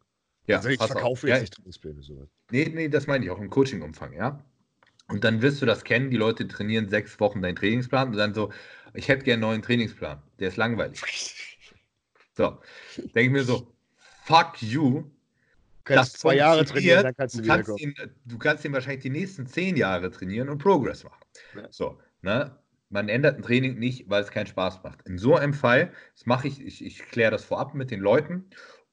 Ja, 0.47 0.57
also 0.57 0.67
ich 0.67 0.77
verkaufe 0.77 1.27
jetzt 1.27 1.35
ja, 1.35 1.41
nicht 1.41 1.53
Trainingspläne. 1.53 2.03
So. 2.03 2.27
Nee, 2.51 2.69
nee, 2.73 2.89
das 2.89 3.07
meine 3.07 3.23
ich 3.23 3.31
auch 3.31 3.39
im 3.39 3.49
Coaching-Umfang, 3.49 4.11
ja. 4.13 4.43
Und 5.07 5.23
dann 5.23 5.41
wirst 5.41 5.61
du 5.61 5.65
das 5.65 5.83
kennen, 5.83 6.09
die 6.09 6.17
Leute 6.17 6.47
trainieren 6.47 6.89
sechs 6.89 7.19
Wochen 7.19 7.41
deinen 7.41 7.55
Trainingsplan 7.55 8.09
und 8.09 8.17
dann 8.17 8.33
so, 8.33 8.51
ich 8.93 9.07
hätte 9.07 9.23
gerne 9.23 9.45
einen 9.45 9.51
neuen 9.51 9.61
Trainingsplan, 9.61 10.21
der 10.39 10.47
ist 10.49 10.57
langweilig. 10.57 11.01
So, 12.35 12.57
denke 12.97 13.21
ich 13.21 13.29
mir 13.29 13.43
so, 13.43 13.71
fuck 14.23 14.59
you. 14.59 15.01
Du 15.01 15.11
kannst 15.83 16.17
zwei 16.17 16.35
Jahre 16.35 16.65
trainieren, 16.65 17.03
dann 17.03 17.15
kannst 17.15 17.37
du, 17.37 17.41
du 17.43 17.47
kannst 17.47 17.79
ihn, 17.79 17.93
Du 18.25 18.39
kannst 18.39 18.65
ihn 18.65 18.73
wahrscheinlich 18.73 19.03
die 19.03 19.11
nächsten 19.11 19.45
zehn 19.45 19.75
Jahre 19.77 20.09
trainieren 20.09 20.49
und 20.49 20.57
Progress 20.57 21.03
machen. 21.03 21.21
Ja. 21.55 21.67
So, 21.69 21.99
ne? 22.23 22.57
Man 22.89 23.07
ändert 23.07 23.37
ein 23.37 23.43
Training 23.43 23.77
nicht, 23.77 24.09
weil 24.09 24.23
es 24.23 24.31
keinen 24.31 24.47
Spaß 24.47 24.81
macht. 24.83 25.07
In 25.07 25.19
so 25.19 25.35
einem 25.35 25.53
Fall, 25.53 25.91
das 26.15 26.25
mache 26.25 26.47
ich, 26.47 26.59
ich, 26.59 26.83
ich 26.83 27.05
kläre 27.05 27.29
das 27.29 27.45
vorab 27.45 27.75
mit 27.75 27.91
den 27.91 27.99
Leuten 27.99 28.45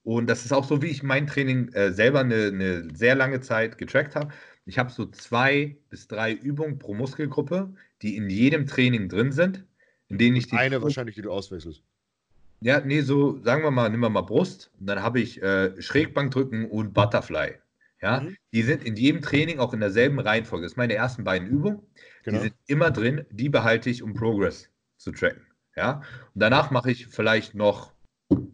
und 0.03 0.27
das 0.29 0.45
ist 0.45 0.53
auch 0.53 0.65
so, 0.65 0.83
wie 0.83 0.87
ich 0.87 1.03
mein 1.03 1.27
Training 1.27 1.69
äh, 1.73 1.93
selber 1.93 2.21
eine, 2.21 2.47
eine 2.47 2.95
sehr 2.95 3.15
lange 3.15 3.41
Zeit 3.41 3.79
getrackt 3.79 4.17
habe. 4.17 4.33
Ich 4.67 4.79
habe 4.79 4.91
so 4.91 5.07
zwei 5.07 5.77
bis 5.89 6.07
drei 6.07 6.33
Übungen 6.33 6.79
pro 6.79 6.95
Muskelgruppe, 6.95 7.75
die 8.03 8.17
in 8.17 8.31
jedem 8.31 8.67
Training 8.67 9.09
drin 9.09 9.33
sind, 9.33 9.65
in 10.09 10.19
denen 10.19 10.37
ich 10.37 10.49
die. 10.49 10.57
Eine 10.57 10.83
wahrscheinlich, 10.83 11.15
die 11.17 11.23
du 11.23 11.33
auswechselst. 11.33 11.83
Ja, 12.61 12.81
nee, 12.81 13.01
so 13.01 13.43
sagen 13.43 13.63
wir 13.63 13.71
mal, 13.71 13.89
nehmen 13.89 14.03
wir 14.03 14.11
mal 14.11 14.21
Brust 14.21 14.71
und 14.79 14.87
dann 14.87 15.03
habe 15.03 15.21
ich 15.21 15.43
äh, 15.43 15.81
Schrägbankdrücken 15.81 16.67
und 16.67 16.93
Butterfly. 16.93 17.55
Ja, 18.03 18.21
mhm. 18.21 18.37
die 18.53 18.63
sind 18.63 18.85
in 18.85 18.97
jedem 18.97 19.23
Training 19.23 19.59
auch 19.59 19.73
in 19.73 19.81
derselben 19.81 20.19
Reihenfolge. 20.19 20.65
Das 20.65 20.73
sind 20.73 20.79
meine 20.79 20.95
ersten 20.95 21.25
beiden 21.25 21.49
Übungen. 21.49 21.83
Genau. 22.23 22.39
Die 22.39 22.45
sind 22.45 22.55
immer 22.67 22.91
drin, 22.91 23.27
die 23.31 23.49
behalte 23.49 23.91
ich, 23.91 24.03
um 24.03 24.15
Progress 24.15 24.69
zu 24.97 25.13
tracken. 25.13 25.47
Ja, 25.77 26.03
und 26.35 26.41
danach 26.43 26.71
mache 26.71 26.91
ich 26.91 27.07
vielleicht 27.07 27.55
noch 27.55 27.93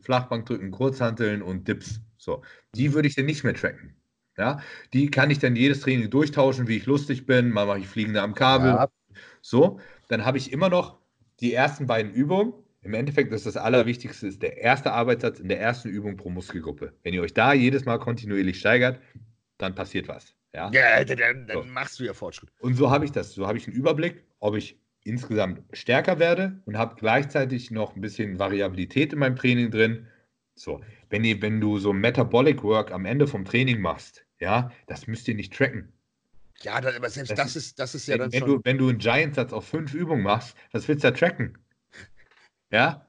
Flachbankdrücken, 0.03 0.71
Kurzhanteln 0.71 1.43
und 1.43 1.67
Dips. 1.67 2.01
So, 2.17 2.43
die 2.75 2.93
würde 2.93 3.09
ich 3.09 3.15
dann 3.15 3.27
nicht 3.27 3.45
mehr 3.45 3.55
tracken. 3.55 3.96
Ja, 4.39 4.61
die 4.93 5.11
kann 5.11 5.31
ich 5.31 5.39
dann 5.39 5.57
jedes 5.57 5.81
Training 5.81 6.11
durchtauschen, 6.11 6.69
wie 6.69 6.77
ich 6.77 6.87
lustig 6.87 7.27
bin. 7.27 7.51
Mal 7.51 7.67
mache 7.67 7.79
ich 7.79 7.89
Fliegende 7.89 8.21
am 8.23 8.35
Kabel. 8.35 8.71
Ja. 8.71 8.89
So, 9.41 9.81
dann 10.09 10.25
habe 10.25 10.39
ich 10.39 10.53
immer 10.53 10.69
noch 10.69 10.99
die 11.41 11.55
ersten 11.55 11.87
beiden 11.87 12.13
Übungen. 12.13 12.53
Im 12.83 12.95
Endeffekt 12.95 13.33
ist 13.33 13.47
das 13.47 13.57
Allerwichtigste 13.57 14.29
ist 14.29 14.43
der 14.43 14.59
erste 14.59 14.93
Arbeitssatz 14.93 15.41
in 15.41 15.49
der 15.49 15.61
ersten 15.61 15.89
Übung 15.89 16.17
pro 16.17 16.31
Muskelgruppe. 16.31 16.93
Wenn 17.03 17.15
ihr 17.15 17.23
euch 17.23 17.35
da 17.35 17.53
jedes 17.53 17.85
Mal 17.85 17.99
kontinuierlich 17.99 18.59
steigert, 18.59 19.01
dann 19.59 19.75
passiert 19.75 20.07
was. 20.09 20.35
Ja, 20.55 20.71
ja 20.71 21.05
dann, 21.05 21.47
dann 21.47 21.63
so. 21.63 21.65
machst 21.65 21.99
du 21.99 22.05
ja 22.05 22.15
Fortschritt. 22.15 22.51
Und 22.61 22.75
so 22.75 22.91
habe 22.91 23.05
ich 23.05 23.13
das. 23.13 23.33
So 23.33 23.47
habe 23.47 23.59
ich 23.59 23.67
einen 23.67 23.77
Überblick, 23.77 24.25
ob 24.39 24.55
ich 24.55 24.79
insgesamt 25.05 25.63
stärker 25.73 26.19
werde 26.19 26.61
und 26.65 26.77
habe 26.77 26.97
gleichzeitig 26.97 27.71
noch 27.71 27.95
ein 27.95 28.01
bisschen 28.01 28.39
Variabilität 28.39 29.13
in 29.13 29.21
meinem 29.21 29.37
Training 29.37 29.71
drin. 29.71 30.07
So, 30.55 30.81
wenn, 31.11 31.25
ihr, 31.25 31.41
wenn 31.43 31.61
du 31.61 31.79
so 31.79 31.93
Metabolic 31.93 32.63
Work 32.63 32.91
am 32.93 33.05
Ende 33.05 33.27
vom 33.27 33.45
Training 33.45 33.81
machst, 33.81 34.26
ja, 34.41 34.71
das 34.87 35.07
müsst 35.07 35.29
ihr 35.29 35.35
nicht 35.35 35.55
tracken. 35.55 35.93
Ja, 36.63 36.81
das, 36.81 36.97
aber 36.97 37.11
selbst 37.11 37.31
das, 37.31 37.39
das, 37.39 37.57
ist, 37.57 37.79
das 37.79 37.95
ist 37.95 38.09
ja 38.09 38.15
wenn, 38.15 38.21
dann 38.21 38.33
wenn 38.33 38.41
schon... 38.41 38.49
Du, 38.49 38.61
wenn 38.65 38.79
du 38.79 38.89
einen 38.89 38.99
Giant-Satz 38.99 39.53
auf 39.53 39.67
fünf 39.67 39.95
Übungen 39.95 40.23
machst, 40.23 40.57
das 40.73 40.89
willst 40.89 41.05
du 41.05 41.09
ja 41.09 41.15
tracken. 41.15 41.59
Ja? 42.71 43.07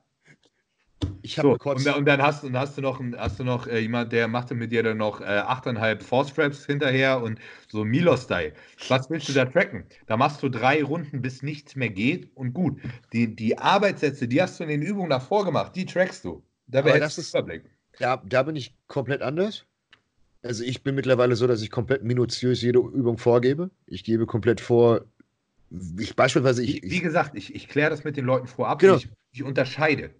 Ich 1.23 1.39
habe 1.39 1.49
so, 1.49 1.57
kurz... 1.57 1.79
Und, 1.79 1.85
dann, 1.85 1.95
und 1.95 2.05
dann 2.05 2.21
hast, 2.21 2.43
und 2.43 2.55
hast 2.55 2.77
du 2.77 2.81
noch, 2.81 3.01
hast 3.17 3.39
du 3.39 3.43
noch 3.43 3.67
äh, 3.67 3.79
jemand, 3.79 4.11
der 4.11 4.27
macht 4.27 4.51
mit 4.51 4.71
dir 4.71 4.83
dann 4.83 4.97
noch 4.97 5.19
äh, 5.21 5.23
8,5 5.23 6.01
Force 6.01 6.29
Straps 6.29 6.65
hinterher 6.65 7.21
und 7.21 7.39
so 7.67 7.83
Milo-Style. 7.83 8.53
Was 8.87 9.09
willst 9.09 9.29
du 9.29 9.33
da 9.33 9.45
tracken? 9.45 9.85
Da 10.05 10.15
machst 10.15 10.43
du 10.43 10.49
drei 10.49 10.83
Runden, 10.83 11.21
bis 11.21 11.41
nichts 11.41 11.75
mehr 11.75 11.89
geht 11.89 12.35
und 12.35 12.53
gut. 12.53 12.79
Die, 13.13 13.35
die 13.35 13.57
Arbeitssätze, 13.57 14.27
die 14.27 14.41
hast 14.41 14.59
du 14.59 14.63
in 14.63 14.69
den 14.69 14.81
Übungen 14.83 15.09
davor 15.09 15.43
gemacht, 15.45 15.75
die 15.75 15.85
trackst 15.85 16.23
du. 16.23 16.43
Da 16.67 16.85
wäre 16.85 16.99
das 16.99 17.17
ist, 17.17 17.33
Überblick. 17.33 17.63
Ja, 17.99 18.21
da 18.25 18.43
bin 18.43 18.55
ich 18.55 18.75
komplett 18.87 19.21
anders. 19.21 19.65
Also 20.43 20.63
ich 20.63 20.83
bin 20.83 20.95
mittlerweile 20.95 21.35
so, 21.35 21.47
dass 21.47 21.61
ich 21.61 21.71
komplett 21.71 22.03
minutiös 22.03 22.61
jede 22.61 22.79
Übung 22.79 23.17
vorgebe. 23.17 23.69
Ich 23.85 24.03
gebe 24.03 24.25
komplett 24.25 24.61
vor, 24.61 25.05
ich 25.99 26.15
beispielsweise 26.15 26.63
ich. 26.63 26.83
Wie, 26.83 26.91
wie 26.91 26.99
gesagt, 26.99 27.35
ich, 27.35 27.53
ich 27.55 27.67
kläre 27.67 27.89
das 27.89 28.03
mit 28.03 28.17
den 28.17 28.25
Leuten 28.25 28.47
vorab. 28.47 28.79
Genau. 28.79 28.95
Ich, 28.95 29.09
ich, 29.31 29.43
unterscheide. 29.43 30.11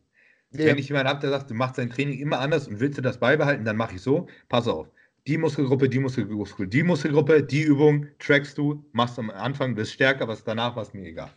Ja. 0.52 0.66
Wenn 0.66 0.78
ich 0.78 0.90
jemanden 0.90 1.10
habe, 1.10 1.20
der 1.20 1.30
sagt, 1.30 1.50
du 1.50 1.54
machst 1.54 1.78
dein 1.78 1.90
Training 1.90 2.20
immer 2.20 2.40
anders 2.40 2.68
und 2.68 2.80
willst 2.80 2.98
du 2.98 3.02
das 3.02 3.20
beibehalten, 3.20 3.66
dann 3.66 3.78
mache 3.78 3.96
ich 3.96 4.02
so. 4.02 4.28
Pass 4.50 4.68
auf. 4.68 4.88
Die 5.28 5.38
Muskelgruppe, 5.38 5.90
die 5.90 6.00
Muskelgruppe, 6.00 6.68
die 6.68 6.84
Muskelgruppe, 6.84 7.44
die 7.44 7.64
Übung 7.64 8.08
trackst 8.18 8.58
du, 8.58 8.86
machst 8.94 9.20
am 9.20 9.30
Anfang, 9.30 9.76
bist 9.76 9.92
stärker, 9.92 10.28
was 10.28 10.44
danach 10.46 10.78
war 10.78 10.84
es 10.84 10.94
mir 10.94 11.06
egal. 11.06 11.32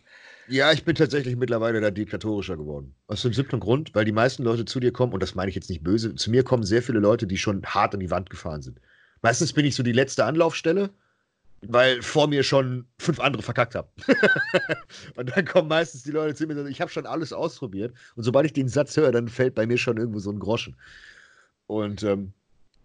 Ja, 0.51 0.73
ich 0.73 0.83
bin 0.83 0.95
tatsächlich 0.95 1.37
mittlerweile 1.37 1.79
da 1.79 1.91
diktatorischer 1.91 2.57
geworden. 2.57 2.93
Aus 3.07 3.21
dem 3.21 3.31
siebten 3.31 3.61
Grund, 3.61 3.95
weil 3.95 4.03
die 4.03 4.11
meisten 4.11 4.43
Leute 4.43 4.65
zu 4.65 4.81
dir 4.81 4.91
kommen, 4.91 5.13
und 5.13 5.23
das 5.23 5.33
meine 5.33 5.47
ich 5.47 5.55
jetzt 5.55 5.69
nicht 5.69 5.81
böse, 5.81 6.13
zu 6.15 6.29
mir 6.29 6.43
kommen 6.43 6.63
sehr 6.63 6.83
viele 6.83 6.99
Leute, 6.99 7.25
die 7.25 7.37
schon 7.37 7.63
hart 7.63 7.93
an 7.93 8.01
die 8.01 8.11
Wand 8.11 8.29
gefahren 8.29 8.61
sind. 8.61 8.81
Meistens 9.21 9.53
bin 9.53 9.65
ich 9.65 9.75
so 9.75 9.83
die 9.83 9.93
letzte 9.93 10.25
Anlaufstelle, 10.25 10.89
weil 11.61 12.01
vor 12.01 12.27
mir 12.27 12.43
schon 12.43 12.85
fünf 12.99 13.21
andere 13.21 13.43
verkackt 13.43 13.75
haben. 13.75 13.87
und 15.15 15.29
dann 15.33 15.45
kommen 15.45 15.69
meistens 15.69 16.03
die 16.03 16.11
Leute 16.11 16.35
zu 16.35 16.45
mir 16.45 16.51
und 16.51 16.57
sagen, 16.59 16.71
ich 16.71 16.81
habe 16.81 16.91
schon 16.91 17.05
alles 17.05 17.31
ausprobiert. 17.31 17.95
Und 18.15 18.23
sobald 18.23 18.45
ich 18.45 18.51
den 18.51 18.67
Satz 18.67 18.97
höre, 18.97 19.13
dann 19.13 19.29
fällt 19.29 19.55
bei 19.55 19.65
mir 19.65 19.77
schon 19.77 19.95
irgendwo 19.95 20.19
so 20.19 20.31
ein 20.31 20.39
Groschen. 20.39 20.75
Und 21.67 22.03
ähm, 22.03 22.33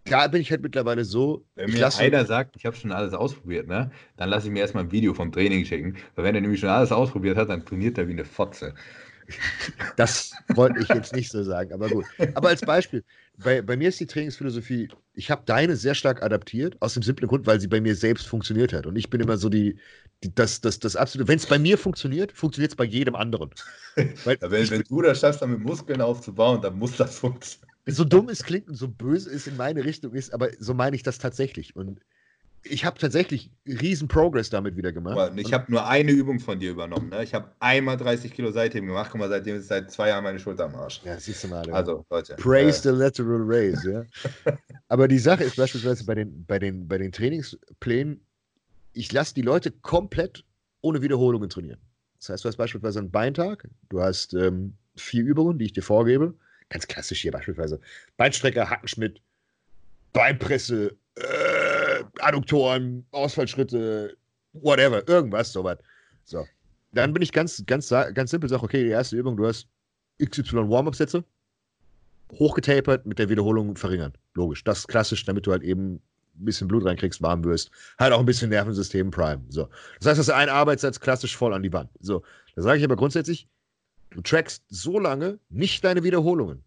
da 0.09 0.27
bin 0.27 0.41
ich 0.41 0.51
halt 0.51 0.61
mittlerweile 0.61 1.05
so. 1.05 1.45
Wenn 1.55 1.71
mir 1.71 1.93
einer 1.97 2.25
sagt, 2.25 2.55
ich 2.55 2.65
habe 2.65 2.75
schon 2.75 2.91
alles 2.91 3.13
ausprobiert, 3.13 3.67
ne, 3.67 3.91
dann 4.15 4.29
lasse 4.29 4.47
ich 4.47 4.53
mir 4.53 4.59
erstmal 4.59 4.85
ein 4.85 4.91
Video 4.91 5.13
vom 5.13 5.31
Training 5.31 5.65
schicken. 5.65 5.97
Weil 6.15 6.25
wenn 6.25 6.35
er 6.35 6.41
nämlich 6.41 6.59
schon 6.59 6.69
alles 6.69 6.91
ausprobiert 6.91 7.37
hat, 7.37 7.49
dann 7.49 7.65
trainiert 7.65 7.97
er 7.97 8.07
wie 8.07 8.13
eine 8.13 8.25
Fotze. 8.25 8.73
Das 9.97 10.31
wollte 10.53 10.79
ich 10.79 10.87
jetzt 10.89 11.13
nicht 11.13 11.31
so 11.31 11.43
sagen, 11.43 11.73
aber 11.73 11.89
gut. 11.89 12.05
Aber 12.33 12.49
als 12.49 12.61
Beispiel, 12.61 13.03
bei, 13.37 13.61
bei 13.61 13.75
mir 13.75 13.89
ist 13.89 13.99
die 13.99 14.07
Trainingsphilosophie, 14.07 14.89
ich 15.13 15.29
habe 15.31 15.43
deine 15.45 15.75
sehr 15.75 15.95
stark 15.95 16.23
adaptiert, 16.23 16.77
aus 16.81 16.93
dem 16.93 17.03
simplen 17.03 17.27
Grund, 17.27 17.45
weil 17.45 17.59
sie 17.59 17.67
bei 17.67 17.81
mir 17.81 17.95
selbst 17.95 18.27
funktioniert 18.27 18.73
hat. 18.73 18.85
Und 18.85 18.95
ich 18.95 19.09
bin 19.09 19.19
immer 19.19 19.37
so 19.37 19.49
die, 19.49 19.79
die 20.23 20.33
das, 20.33 20.61
das, 20.61 20.79
das 20.79 20.95
absolute, 20.95 21.27
wenn 21.27 21.37
es 21.37 21.45
bei 21.45 21.59
mir 21.59 21.77
funktioniert, 21.77 22.31
funktioniert 22.31 22.71
es 22.71 22.75
bei 22.75 22.85
jedem 22.85 23.15
anderen. 23.15 23.51
Weil 24.23 24.37
ja, 24.41 24.51
wenn, 24.51 24.69
wenn 24.69 24.83
du 24.83 25.01
das 25.01 25.19
schaffst, 25.19 25.41
damit 25.41 25.59
Muskeln 25.59 26.01
aufzubauen, 26.01 26.61
dann 26.61 26.77
muss 26.77 26.95
das 26.97 27.19
funktionieren 27.19 27.66
so 27.87 28.03
dumm 28.03 28.29
es 28.29 28.43
klingt 28.43 28.67
und 28.67 28.75
so 28.75 28.87
böse 28.87 29.29
es 29.29 29.47
in 29.47 29.57
meine 29.57 29.83
Richtung 29.85 30.13
ist, 30.13 30.33
aber 30.33 30.49
so 30.59 30.73
meine 30.73 30.95
ich 30.95 31.03
das 31.03 31.19
tatsächlich. 31.19 31.75
Und 31.75 32.01
ich 32.63 32.83
habe 32.83 32.99
tatsächlich 32.99 33.49
riesen 33.65 34.07
Progress 34.07 34.49
damit 34.49 34.75
wieder 34.75 34.91
gemacht. 34.91 35.31
Ich 35.37 35.53
habe 35.53 35.71
nur 35.71 35.87
eine 35.87 36.11
Übung 36.11 36.39
von 36.39 36.59
dir 36.59 36.71
übernommen. 36.71 37.09
Ne? 37.09 37.23
Ich 37.23 37.33
habe 37.33 37.51
einmal 37.59 37.95
30 37.95 38.33
Kilo 38.33 38.51
Seitheben 38.51 38.87
gemacht. 38.87 39.09
Guck 39.11 39.21
mal, 39.21 39.29
seitdem 39.29 39.55
ist 39.55 39.67
seit 39.67 39.89
zwei 39.91 40.09
Jahren 40.09 40.23
meine 40.23 40.39
Schulter 40.39 40.65
am 40.65 40.75
Arsch. 40.75 41.01
Ja, 41.05 41.17
siehst 41.17 41.43
du 41.43 41.47
mal. 41.47 41.69
Also, 41.71 42.05
Leute. 42.09 42.35
Praise 42.35 42.79
äh, 42.79 42.91
the 42.91 42.99
lateral 42.99 43.41
raise, 43.41 43.89
ja. 43.89 44.05
Aber 44.89 45.07
die 45.07 45.19
Sache 45.19 45.43
ist 45.45 45.55
beispielsweise 45.55 46.05
bei 46.05 46.15
den, 46.15 46.45
bei 46.45 46.59
den, 46.59 46.87
bei 46.87 46.97
den 46.97 47.11
Trainingsplänen, 47.11 48.19
ich 48.93 49.11
lasse 49.11 49.33
die 49.33 49.43
Leute 49.43 49.71
komplett 49.71 50.43
ohne 50.81 51.01
Wiederholungen 51.01 51.49
trainieren. 51.49 51.79
Das 52.19 52.29
heißt, 52.29 52.43
du 52.43 52.49
hast 52.49 52.57
beispielsweise 52.57 52.99
einen 52.99 53.11
Beintag, 53.11 53.69
du 53.89 54.01
hast 54.01 54.33
ähm, 54.33 54.73
vier 54.95 55.23
Übungen, 55.23 55.57
die 55.59 55.65
ich 55.65 55.73
dir 55.73 55.83
vorgebe 55.83 56.33
ganz 56.69 56.87
klassisch 56.87 57.21
hier 57.21 57.31
beispielsweise 57.31 57.79
Beinstrecker, 58.17 58.69
Hackenschmidt, 58.69 59.21
Beinpresse, 60.13 60.95
äh, 61.15 62.03
Adduktoren, 62.19 63.05
Ausfallschritte, 63.11 64.17
whatever, 64.53 65.07
irgendwas, 65.07 65.51
sowas. 65.51 65.77
So. 66.23 66.45
Dann 66.93 67.13
bin 67.13 67.21
ich 67.21 67.31
ganz, 67.31 67.63
ganz, 67.65 67.89
ganz 67.89 68.31
simpel, 68.31 68.49
sage, 68.49 68.63
okay, 68.63 68.83
die 68.83 68.89
erste 68.89 69.17
Übung, 69.17 69.37
du 69.37 69.47
hast 69.47 69.67
XY 70.23 70.69
Warm-Up-Sätze, 70.69 71.23
hochgetapert, 72.33 73.05
mit 73.05 73.19
der 73.19 73.29
Wiederholung 73.29 73.75
verringern. 73.75 74.13
Logisch. 74.33 74.63
Das 74.63 74.79
ist 74.79 74.87
klassisch, 74.87 75.25
damit 75.25 75.45
du 75.45 75.51
halt 75.51 75.63
eben 75.63 75.95
ein 75.95 76.45
bisschen 76.45 76.67
Blut 76.67 76.85
reinkriegst, 76.85 77.21
warm 77.21 77.43
wirst. 77.43 77.71
Halt 77.99 78.13
auch 78.13 78.19
ein 78.19 78.25
bisschen 78.25 78.49
Nervensystem 78.49 79.11
Prime. 79.11 79.43
So. 79.49 79.69
Das 79.99 80.09
heißt, 80.09 80.19
das 80.19 80.27
ist 80.27 80.33
ein 80.33 80.49
Arbeitssatz 80.49 80.99
klassisch 80.99 81.35
voll 81.35 81.53
an 81.53 81.63
die 81.63 81.73
Wand. 81.73 81.89
So. 81.99 82.23
Da 82.55 82.61
sage 82.61 82.79
ich 82.79 82.83
aber 82.83 82.95
grundsätzlich, 82.95 83.47
Du 84.11 84.21
trackst 84.21 84.63
so 84.69 84.99
lange 84.99 85.39
nicht 85.49 85.83
deine 85.83 86.03
Wiederholungen, 86.03 86.63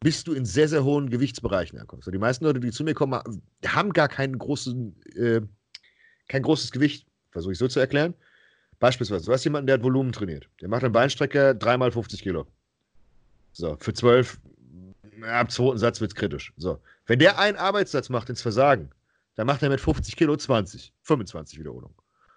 bis 0.00 0.24
du 0.24 0.32
in 0.32 0.44
sehr, 0.44 0.68
sehr 0.68 0.84
hohen 0.84 1.10
Gewichtsbereichen 1.10 1.78
ankommst. 1.78 2.08
die 2.12 2.18
meisten 2.18 2.44
Leute, 2.44 2.60
die 2.60 2.72
zu 2.72 2.84
mir 2.84 2.94
kommen, 2.94 3.20
haben 3.64 3.92
gar 3.92 4.08
keinen 4.08 4.38
großen, 4.38 4.94
äh, 5.16 5.40
kein 6.28 6.42
großes 6.42 6.72
Gewicht. 6.72 7.06
Versuche 7.30 7.52
ich 7.52 7.58
so 7.58 7.68
zu 7.68 7.80
erklären. 7.80 8.14
Beispielsweise, 8.78 9.26
du 9.26 9.32
hast 9.32 9.44
jemanden, 9.44 9.68
der 9.68 9.74
hat 9.74 9.82
Volumen 9.82 10.12
trainiert. 10.12 10.48
Der 10.60 10.68
macht 10.68 10.82
einen 10.82 10.92
Beinstrecker 10.92 11.54
dreimal 11.54 11.92
50 11.92 12.22
Kilo. 12.22 12.46
So, 13.52 13.76
für 13.78 13.94
12, 13.94 14.40
ab 15.22 15.50
zweiten 15.50 15.78
Satz 15.78 16.00
wird 16.00 16.10
es 16.10 16.14
kritisch. 16.14 16.52
So, 16.56 16.80
wenn 17.06 17.18
der 17.18 17.38
einen 17.38 17.56
Arbeitssatz 17.56 18.08
macht 18.08 18.28
ins 18.28 18.42
Versagen, 18.42 18.90
dann 19.36 19.46
macht 19.46 19.62
er 19.62 19.70
mit 19.70 19.80
50 19.80 20.16
Kilo 20.16 20.36
20, 20.36 20.92
25 21.02 21.58
Wiederholungen. 21.58 21.96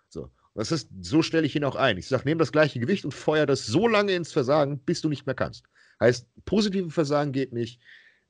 So, 0.10 0.30
das 0.56 0.72
ist, 0.72 0.90
so 1.02 1.22
stelle 1.22 1.46
ich 1.46 1.56
ihn 1.56 1.66
auch 1.66 1.76
ein. 1.76 1.98
Ich 1.98 2.08
sage, 2.08 2.24
nimm 2.26 2.38
das 2.38 2.52
gleiche 2.52 2.80
Gewicht 2.80 3.04
und 3.04 3.14
feuer 3.14 3.46
das 3.46 3.66
so 3.66 3.88
lange 3.88 4.14
ins 4.14 4.32
Versagen, 4.32 4.80
bis 4.80 5.02
du 5.02 5.10
nicht 5.10 5.26
mehr 5.26 5.36
kannst. 5.36 5.66
Heißt, 6.00 6.28
positive 6.46 6.90
Versagen 6.90 7.34
geht 7.34 7.54
nicht, 7.54 7.82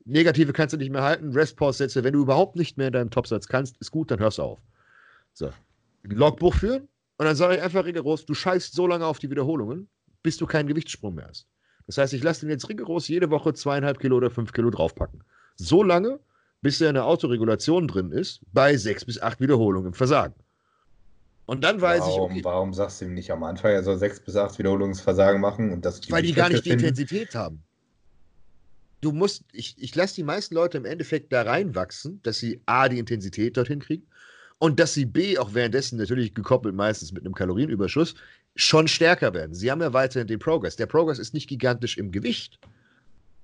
negative 0.04 0.52
kannst 0.52 0.72
du 0.72 0.76
nicht 0.76 0.90
mehr 0.90 1.02
halten, 1.02 1.32
Rest-Pause-Sätze, 1.32 2.04
wenn 2.04 2.12
du 2.12 2.22
überhaupt 2.22 2.56
nicht 2.56 2.76
mehr 2.76 2.88
in 2.88 2.92
deinem 2.92 3.10
Topsatz 3.10 3.46
kannst, 3.46 3.76
ist 3.78 3.92
gut, 3.92 4.10
dann 4.10 4.18
hörst 4.18 4.38
du 4.38 4.42
auf. 4.42 4.60
So. 5.32 5.52
Logbuch 6.02 6.54
führen 6.54 6.88
und 7.18 7.26
dann 7.26 7.36
sage 7.36 7.56
ich 7.56 7.62
einfach 7.62 7.84
rigoros, 7.84 8.26
du 8.26 8.34
scheißt 8.34 8.74
so 8.74 8.86
lange 8.86 9.06
auf 9.06 9.18
die 9.18 9.30
Wiederholungen, 9.30 9.88
bis 10.22 10.36
du 10.36 10.46
keinen 10.46 10.66
Gewichtssprung 10.66 11.14
mehr 11.14 11.28
hast. 11.28 11.46
Das 11.86 11.98
heißt, 11.98 12.12
ich 12.12 12.22
lasse 12.22 12.40
den 12.40 12.50
jetzt 12.50 12.68
rigoros 12.68 13.06
jede 13.06 13.30
Woche 13.30 13.54
zweieinhalb 13.54 14.00
Kilo 14.00 14.16
oder 14.16 14.30
fünf 14.30 14.52
Kilo 14.52 14.70
draufpacken. 14.70 15.22
So 15.54 15.84
lange, 15.84 16.18
bis 16.60 16.80
er 16.80 16.88
in 16.88 16.94
der 16.94 17.06
Autoregulation 17.06 17.86
drin 17.86 18.10
ist, 18.10 18.40
bei 18.52 18.76
sechs 18.76 19.04
bis 19.04 19.20
acht 19.20 19.40
Wiederholungen 19.40 19.88
im 19.88 19.94
Versagen. 19.94 20.34
Und 21.46 21.62
dann 21.62 21.80
weiß 21.80 22.00
warum, 22.00 22.30
ich, 22.32 22.36
okay, 22.36 22.44
Warum 22.44 22.74
sagst 22.74 23.00
du 23.00 23.04
ihm 23.04 23.14
nicht 23.14 23.30
am 23.30 23.42
Anfang, 23.44 23.70
er 23.72 23.82
soll 23.84 23.96
sechs 23.98 24.20
bis 24.20 24.36
acht 24.36 24.58
Wiederholungsversagen 24.58 25.40
machen 25.40 25.72
und 25.72 25.84
das 25.84 26.00
Weil 26.10 26.22
die 26.22 26.32
gar 26.32 26.48
nicht 26.48 26.64
die? 26.64 26.70
Intensität 26.70 27.34
haben. 27.34 27.62
Du 29.00 29.12
musst, 29.12 29.44
ich, 29.52 29.76
ich 29.78 29.94
lasse 29.94 30.16
die 30.16 30.24
meisten 30.24 30.54
Leute 30.54 30.78
im 30.78 30.84
Endeffekt 30.84 31.32
da 31.32 31.42
reinwachsen, 31.42 32.20
dass 32.22 32.38
sie 32.38 32.62
A, 32.66 32.88
die 32.88 32.98
Intensität 32.98 33.56
dorthin 33.56 33.78
kriegen 33.78 34.06
und 34.58 34.80
dass 34.80 34.94
sie 34.94 35.04
B, 35.04 35.38
auch 35.38 35.54
währenddessen 35.54 35.98
natürlich 35.98 36.34
gekoppelt 36.34 36.74
meistens 36.74 37.12
mit 37.12 37.24
einem 37.24 37.34
Kalorienüberschuss, 37.34 38.14
schon 38.56 38.88
stärker 38.88 39.34
werden. 39.34 39.54
Sie 39.54 39.70
haben 39.70 39.82
ja 39.82 39.92
weiterhin 39.92 40.26
den 40.26 40.38
Progress. 40.38 40.76
Der 40.76 40.86
Progress 40.86 41.18
ist 41.18 41.34
nicht 41.34 41.48
gigantisch 41.48 41.98
im 41.98 42.10
Gewicht, 42.10 42.58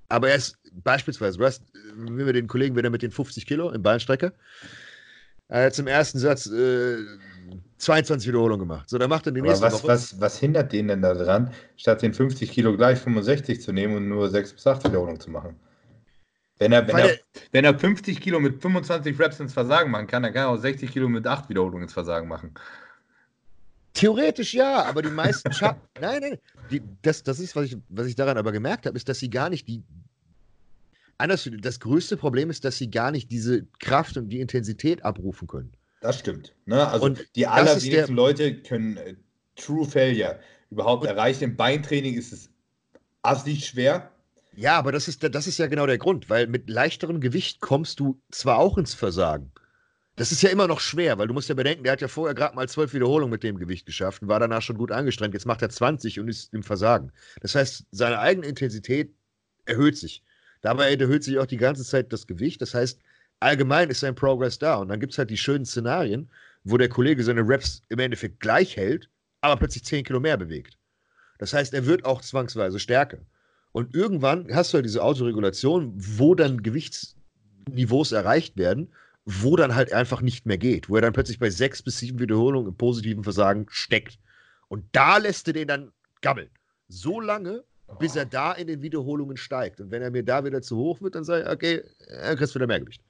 aber 0.09 0.31
er 0.31 0.37
ist 0.37 0.59
beispielsweise, 0.73 1.39
du 1.39 1.45
hast, 1.45 1.63
wenn 1.95 2.27
wir 2.27 2.33
den 2.33 2.49
Kollegen 2.49 2.77
wieder 2.77 2.91
mit 2.91 3.03
den 3.03 3.11
50 3.11 3.47
Kilo 3.47 3.71
im 3.71 3.83
Beinstrecker, 3.83 4.33
er 5.49 5.67
hat 5.67 5.75
zum 5.75 5.87
ersten 5.87 6.19
Satz 6.19 6.47
äh, 6.47 6.97
22 7.83 8.29
Wiederholungen 8.29 8.61
gemacht. 8.61 8.89
So, 8.89 8.97
dann 8.97 9.11
macht 9.11 9.27
er 9.27 9.33
die 9.33 9.43
nächste 9.43 9.67
was, 9.67 9.75
Woche. 9.75 9.89
Was, 9.89 10.21
was 10.21 10.39
hindert 10.39 10.73
den 10.73 10.89
denn 10.89 11.03
daran, 11.03 11.53
statt 11.77 12.01
den 12.01 12.15
50 12.15 12.51
Kilo 12.51 12.77
gleich 12.77 12.99
65 13.01 13.61
zu 13.61 13.73
nehmen 13.73 13.97
und 13.97 14.09
nur 14.09 14.31
6 14.31 14.53
bis 14.53 14.67
8 14.67 14.85
Wiederholungen 14.85 15.21
zu 15.21 15.31
machen? 15.31 15.57
Wenn 16.59 16.71
er, 16.71 16.87
wenn, 16.87 16.97
er, 16.97 17.19
wenn 17.51 17.65
er 17.65 17.77
50 17.77 18.21
Kilo 18.21 18.39
mit 18.39 18.63
25 18.63 19.19
Reps 19.19 19.41
ins 19.41 19.53
Versagen 19.53 19.91
machen 19.91 20.07
kann, 20.07 20.23
dann 20.23 20.33
kann 20.33 20.43
er 20.43 20.49
auch 20.51 20.57
60 20.57 20.93
Kilo 20.93 21.09
mit 21.09 21.27
8 21.27 21.49
Wiederholungen 21.49 21.83
ins 21.83 21.93
Versagen 21.93 22.29
machen. 22.29 22.55
Theoretisch 23.95 24.55
ja, 24.55 24.85
aber 24.85 25.03
die 25.03 25.11
meisten 25.11 25.53
schaffen. 25.53 25.81
nein, 26.01 26.21
nein. 26.21 26.39
Die, 26.71 26.83
das, 27.03 27.25
das 27.25 27.41
ist, 27.41 27.57
was 27.57 27.67
ich, 27.67 27.79
was 27.89 28.07
ich 28.07 28.15
daran 28.15 28.39
aber 28.39 28.53
gemerkt 28.53 28.87
habe, 28.87 28.97
ist, 28.97 29.09
dass 29.09 29.19
sie 29.19 29.29
gar 29.29 29.51
nicht 29.51 29.67
die, 29.67 29.83
anders, 31.19 31.51
das 31.61 31.81
größte 31.81 32.17
Problem 32.17 32.49
ist, 32.49 32.65
dass 32.65 32.79
sie 32.79 32.89
gar 32.89 33.11
nicht 33.11 33.33
diese 33.33 33.67
Kraft 33.81 34.17
und 34.17 34.29
die 34.29 34.41
Intensität 34.41 35.05
abrufen 35.05 35.49
können. 35.49 35.73
Das 36.03 36.19
stimmt. 36.19 36.55
Ne? 36.67 36.87
Also 36.87 37.07
und 37.07 37.25
die 37.37 37.47
allerwenigsten 37.47 38.15
Leute 38.15 38.61
können 38.61 38.97
äh, 38.99 39.15
True 39.57 39.87
Failure 39.87 40.41
überhaupt 40.71 41.07
erreichen. 41.07 41.45
Im 41.45 41.57
Beintraining 41.57 42.15
ist 42.15 42.33
es 42.33 42.51
assig 43.23 43.67
schwer. 43.67 44.11
Ja, 44.55 44.77
aber 44.79 44.93
das 44.93 45.09
ist, 45.09 45.23
das 45.23 45.47
ist 45.47 45.59
ja 45.59 45.69
genau 45.69 45.87
der 45.87 45.99
Grund, 45.99 46.29
weil 46.29 46.49
mit 46.49 46.69
leichterem 46.69 47.21
Gewicht 47.21 47.61
kommst 47.61 48.01
du 48.01 48.21
zwar 48.31 48.59
auch 48.59 48.77
ins 48.77 48.95
Versagen. 48.95 49.53
Das 50.17 50.33
ist 50.33 50.43
ja 50.43 50.51
immer 50.51 50.67
noch 50.67 50.81
schwer, 50.81 51.17
weil 51.19 51.29
du 51.29 51.35
musst 51.35 51.49
ja 51.49 51.55
bedenken, 51.55 51.85
der 51.85 51.93
hat 51.93 52.03
ja 52.03 52.09
vorher 52.09 52.35
gerade 52.35 52.55
mal 52.55 52.69
zwölf 52.69 52.93
Wiederholungen 52.93 53.31
mit 53.31 53.45
dem 53.45 53.59
Gewicht 53.59 53.87
geschafft 53.87 54.23
und 54.23 54.29
war 54.29 54.41
danach 54.41 54.61
schon 54.61 54.77
gut 54.77 54.91
angestrengt. 54.91 55.33
Jetzt 55.33 55.47
macht 55.47 55.63
er 55.63 55.71
20 55.71 56.21
und 56.21 56.29
ist 56.29 56.53
im 56.53 56.63
Versagen. 56.63 57.13
Das 57.41 57.55
heißt, 57.55 57.87
seine 57.93 58.19
eigene 58.19 58.47
Intensität 58.47 59.15
erhöht 59.65 59.97
sich. 59.97 60.23
Dabei 60.61 60.95
erhöht 60.95 61.25
sich 61.25 61.39
auch 61.39 61.47
die 61.47 61.57
ganze 61.57 61.85
Zeit 61.85 62.13
das 62.13 62.27
Gewicht. 62.27 62.61
Das 62.61 62.75
heißt, 62.75 63.01
allgemein 63.43 63.91
ist 63.91 64.01
sein 64.01 64.15
Progress 64.15 64.59
da. 64.59 64.77
Und 64.77 64.89
dann 64.89 65.01
gibt 65.01 65.13
es 65.13 65.19
halt 65.19 65.31
die 65.31 65.37
schönen 65.37 65.65
Szenarien, 65.65 66.31
wo 66.65 66.77
der 66.77 66.89
Kollege 66.89 67.23
seine 67.25 67.47
Reps 67.47 67.83
im 67.89 67.99
Endeffekt 67.99 68.41
gleich 68.41 68.77
hält, 68.77 69.09
aber 69.41 69.57
plötzlich 69.57 69.85
10 69.85 70.05
Kilo 70.05 70.21
mehr 70.21 70.37
bewegt. 70.37 70.79
Das 71.39 71.53
heißt, 71.53 71.75
er 71.75 71.87
wird 71.87 72.05
auch 72.05 72.21
zwangsweise 72.21 72.79
stärker. 72.79 73.19
Und 73.73 73.95
irgendwann 73.95 74.55
hast 74.55 74.73
du 74.73 74.77
halt 74.77 74.85
diese 74.85 75.03
Autoregulation, 75.03 75.93
wo 75.97 76.35
dann 76.35 76.63
Gewichtsniveaus 76.63 78.13
erreicht 78.13 78.57
werden, 78.57 78.93
wo 79.25 79.57
dann 79.57 79.75
halt 79.75 79.93
einfach 79.93 80.21
nicht 80.21 80.47
mehr 80.47 80.59
geht, 80.59 80.89
wo 80.89 80.97
er 80.97 81.03
dann 81.03 81.13
plötzlich 81.13 81.39
bei 81.39 81.51
sechs 81.51 81.83
bis 81.83 81.99
sieben 81.99 82.19
Wiederholungen 82.19 82.69
im 82.69 82.77
positiven 82.77 83.25
Versagen 83.25 83.67
steckt. 83.71 84.19
Und 84.69 84.85
da 84.93 85.19
lässt 85.19 85.47
er 85.49 85.55
den 85.55 85.69
dann 85.69 85.93
gammeln. 86.21 86.51
So 86.89 87.21
lange, 87.21 87.65
bis 87.99 88.17
er 88.17 88.27
da 88.27 88.53
in 88.53 88.67
den 88.67 88.83
Wiederholungen 88.83 89.37
steigt. 89.37 89.81
Und 89.81 89.91
wenn 89.91 90.03
er 90.03 90.11
mir 90.11 90.23
da 90.23 90.45
wieder 90.45 90.63
zu 90.63 90.77
hoch 90.77 91.01
wird, 91.01 91.15
dann 91.15 91.25
sage 91.25 91.45
ich, 91.45 91.51
okay, 91.51 91.83
er 92.09 92.37
kriegt 92.37 92.55
wieder 92.55 92.67
mehr 92.67 92.81
Gewicht. 92.81 93.02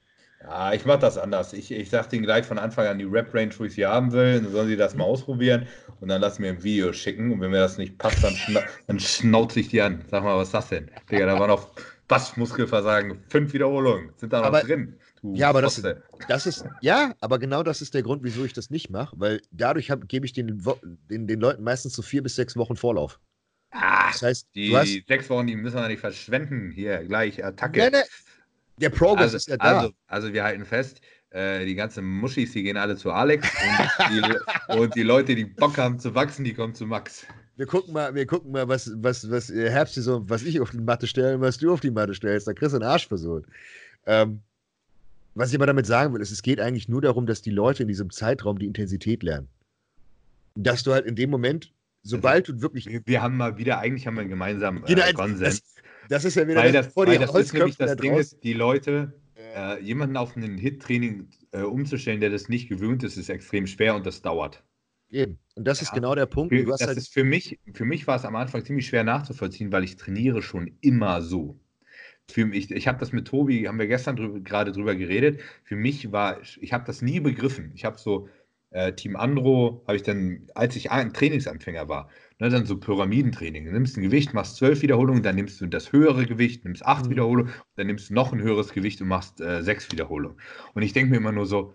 Ja, 0.43 0.73
ich 0.73 0.85
mache 0.85 0.99
das 0.99 1.17
anders. 1.17 1.53
Ich, 1.53 1.71
ich 1.71 1.89
sage 1.89 2.09
denen 2.09 2.23
gleich 2.23 2.45
von 2.45 2.57
Anfang 2.57 2.87
an 2.87 2.99
die 2.99 3.05
Rap-Range, 3.05 3.53
wo 3.57 3.63
ich 3.65 3.73
sie 3.73 3.85
haben 3.85 4.11
will. 4.11 4.41
Dann 4.41 4.51
sollen 4.51 4.67
sie 4.67 4.75
das 4.75 4.93
mal 4.93 5.05
ausprobieren 5.05 5.67
und 6.01 6.09
dann 6.09 6.21
lassen 6.21 6.41
mir 6.41 6.49
ein 6.49 6.63
Video 6.63 6.91
schicken. 6.91 7.31
Und 7.31 7.41
wenn 7.41 7.51
mir 7.51 7.59
das 7.59 7.77
nicht 7.77 7.97
passt, 7.97 8.23
dann, 8.23 8.33
schna 8.33 8.61
dann 8.87 8.99
schnauze 8.99 9.61
ich 9.61 9.69
die 9.69 9.81
an. 9.81 10.03
Sag 10.11 10.23
mal, 10.23 10.37
was 10.37 10.49
ist 10.49 10.53
das 10.53 10.69
denn? 10.69 10.91
Digga, 11.09 11.25
da 11.25 11.39
war 11.39 11.47
noch 11.47 11.69
was 12.09 12.37
Muskelversagen, 12.37 13.23
fünf 13.29 13.53
Wiederholungen 13.53 14.11
sind 14.17 14.33
da 14.33 14.39
noch 14.39 14.47
aber, 14.47 14.61
drin. 14.61 14.99
ja, 15.23 15.49
aber 15.49 15.61
das, 15.61 15.81
das, 16.27 16.45
ist, 16.45 16.65
ja, 16.81 17.15
aber 17.21 17.39
genau 17.39 17.63
das 17.63 17.81
ist 17.81 17.93
der 17.93 18.03
Grund, 18.03 18.23
wieso 18.23 18.43
ich 18.45 18.53
das 18.53 18.69
nicht 18.69 18.89
mache, 18.89 19.15
weil 19.17 19.41
dadurch 19.51 19.91
gebe 20.07 20.25
ich 20.25 20.33
den, 20.33 20.61
den, 21.09 21.27
den 21.27 21.39
Leuten 21.39 21.63
meistens 21.63 21.93
so 21.93 22.01
vier 22.01 22.21
bis 22.21 22.35
sechs 22.35 22.55
Wochen 22.55 22.75
Vorlauf. 22.75 23.19
Ah, 23.71 24.11
das 24.11 24.21
heißt, 24.21 24.47
die 24.53 25.03
sechs 25.07 25.29
Wochen, 25.29 25.47
die 25.47 25.55
müssen 25.55 25.77
wir 25.77 25.87
nicht 25.87 26.01
verschwenden. 26.01 26.71
Hier, 26.71 27.03
gleich 27.05 27.43
Attacke. 27.43 27.79
Nee, 27.79 27.89
nee, 27.89 28.03
der 28.77 28.89
Progress 28.89 29.33
also, 29.33 29.37
ist 29.37 29.47
ja 29.47 29.57
da. 29.57 29.79
Also, 29.79 29.93
also 30.07 30.33
wir 30.33 30.43
halten 30.43 30.65
fest, 30.65 31.01
äh, 31.29 31.65
die 31.65 31.75
ganzen 31.75 32.05
Muschis, 32.05 32.51
die 32.53 32.63
gehen 32.63 32.77
alle 32.77 32.95
zu 32.95 33.11
Alex 33.11 33.47
und 33.49 34.11
die, 34.11 34.21
und 34.77 34.95
die, 34.95 35.03
Leute, 35.03 35.35
die 35.35 35.45
Bock 35.45 35.77
haben 35.77 35.99
zu 35.99 36.13
wachsen, 36.13 36.43
die 36.43 36.53
kommen 36.53 36.73
zu 36.73 36.85
Max. 36.85 37.25
Wir 37.55 37.65
gucken 37.65 37.93
mal, 37.93 38.13
wir 38.15 38.25
gucken 38.25 38.51
mal, 38.51 38.67
was, 38.67 38.91
was, 38.97 39.29
was 39.29 39.49
äh, 39.49 39.69
Herbstsaison, 39.69 40.29
was 40.29 40.43
ich 40.43 40.59
auf 40.59 40.71
die 40.71 40.79
Matte 40.79 41.07
stelle 41.07 41.35
und 41.35 41.41
was 41.41 41.57
du 41.57 41.71
auf 41.71 41.79
die 41.79 41.91
Matte 41.91 42.13
stellst. 42.13 42.47
Da 42.47 42.53
kriegst 42.53 42.73
du 42.73 42.77
einen 42.77 42.89
Arsch 42.89 43.07
versucht. 43.07 43.45
Ähm, 44.05 44.41
was 45.35 45.49
ich 45.49 45.55
aber 45.55 45.65
damit 45.65 45.85
sagen 45.85 46.13
will, 46.13 46.21
ist, 46.21 46.31
es 46.31 46.41
geht 46.41 46.59
eigentlich 46.59 46.87
nur 46.87 47.01
darum, 47.01 47.25
dass 47.25 47.41
die 47.41 47.51
Leute 47.51 47.83
in 47.83 47.87
diesem 47.87 48.09
Zeitraum 48.11 48.59
die 48.59 48.67
Intensität 48.67 49.23
lernen. 49.23 49.49
Dass 50.55 50.83
du 50.83 50.93
halt 50.93 51.05
in 51.05 51.15
dem 51.15 51.31
Moment, 51.31 51.73
sobald 52.03 52.45
also, 52.45 52.53
du 52.53 52.61
wirklich. 52.61 52.87
Wir, 52.87 53.01
wir, 53.05 53.21
haben 53.21 53.37
mal 53.37 53.57
wieder, 53.57 53.79
eigentlich 53.79 54.05
haben 54.05 54.15
wir 54.15 54.21
einen 54.21 54.29
gemeinsamen 54.29 54.83
äh, 54.85 55.13
Konsens. 55.13 55.39
Das, 55.39 55.61
das, 56.09 56.25
ist 56.25 56.35
ja 56.35 56.47
wieder 56.47 56.61
weil 56.61 56.71
das, 56.71 56.87
vor 56.87 57.07
weil 57.07 57.17
das 57.17 57.33
ist 57.33 57.53
nämlich 57.53 57.77
das 57.77 57.95
Ding 57.95 58.15
ist, 58.15 58.43
die 58.43 58.53
Leute, 58.53 59.13
äh, 59.55 59.81
jemanden 59.81 60.17
auf 60.17 60.35
ein 60.35 60.57
Hit-Training 60.57 61.27
äh, 61.51 61.61
umzustellen, 61.61 62.19
der 62.19 62.29
das 62.29 62.49
nicht 62.49 62.69
gewöhnt 62.69 63.03
ist, 63.03 63.17
ist 63.17 63.29
extrem 63.29 63.67
schwer 63.67 63.95
und 63.95 64.05
das 64.05 64.21
dauert. 64.21 64.63
Eben. 65.09 65.37
Und 65.55 65.67
das 65.67 65.79
ja. 65.79 65.85
ist 65.85 65.93
genau 65.93 66.15
der 66.15 66.25
Punkt. 66.25 66.53
Für, 66.53 66.65
das 66.65 66.81
halt 66.81 66.97
ist 66.97 67.13
für 67.13 67.23
mich, 67.23 67.59
für 67.73 67.85
mich 67.85 68.07
war 68.07 68.15
es 68.15 68.25
am 68.25 68.35
Anfang 68.35 68.65
ziemlich 68.65 68.87
schwer 68.87 69.03
nachzuvollziehen, 69.03 69.71
weil 69.71 69.83
ich 69.83 69.95
trainiere 69.95 70.41
schon 70.41 70.71
immer 70.81 71.21
so. 71.21 71.59
Für 72.29 72.45
mich, 72.45 72.71
ich 72.71 72.87
habe 72.87 72.99
das 72.99 73.11
mit 73.11 73.27
Tobi, 73.27 73.67
haben 73.67 73.77
wir 73.77 73.87
gestern 73.87 74.15
drüber, 74.15 74.39
gerade 74.39 74.71
drüber 74.71 74.95
geredet. 74.95 75.41
Für 75.63 75.75
mich 75.75 76.11
war, 76.11 76.41
ich 76.41 76.73
habe 76.73 76.85
das 76.85 77.01
nie 77.01 77.19
begriffen. 77.19 77.71
Ich 77.75 77.85
habe 77.85 77.99
so 77.99 78.29
äh, 78.71 78.93
Team 78.93 79.15
Andro, 79.15 79.83
habe 79.87 79.97
ich 79.97 80.03
dann, 80.03 80.47
als 80.55 80.75
ich 80.75 80.89
ein 80.89 81.13
Trainingsanfänger 81.13 81.87
war, 81.87 82.09
Ne, 82.43 82.49
dann 82.49 82.65
so 82.65 82.77
Pyramidentraining. 82.77 83.63
Du 83.63 83.71
nimmst 83.71 83.95
ein 83.95 84.03
Gewicht, 84.03 84.33
machst 84.33 84.57
zwölf 84.57 84.81
Wiederholungen, 84.81 85.23
dann 85.23 85.35
nimmst 85.35 85.61
du 85.61 85.65
das 85.65 85.93
höhere 85.93 86.25
Gewicht, 86.25 86.65
nimmst 86.65 86.85
acht 86.85 87.05
mhm. 87.05 87.11
Wiederholungen, 87.11 87.53
dann 87.77 87.87
nimmst 87.87 88.09
du 88.09 88.13
noch 88.13 88.33
ein 88.33 88.41
höheres 88.41 88.73
Gewicht 88.73 88.99
und 88.99 89.07
machst 89.07 89.39
äh, 89.39 89.63
sechs 89.63 89.89
Wiederholungen. 89.93 90.37
Und 90.73 90.81
ich 90.81 90.91
denke 90.91 91.11
mir 91.11 91.15
immer 91.15 91.31
nur 91.31 91.45
so, 91.45 91.73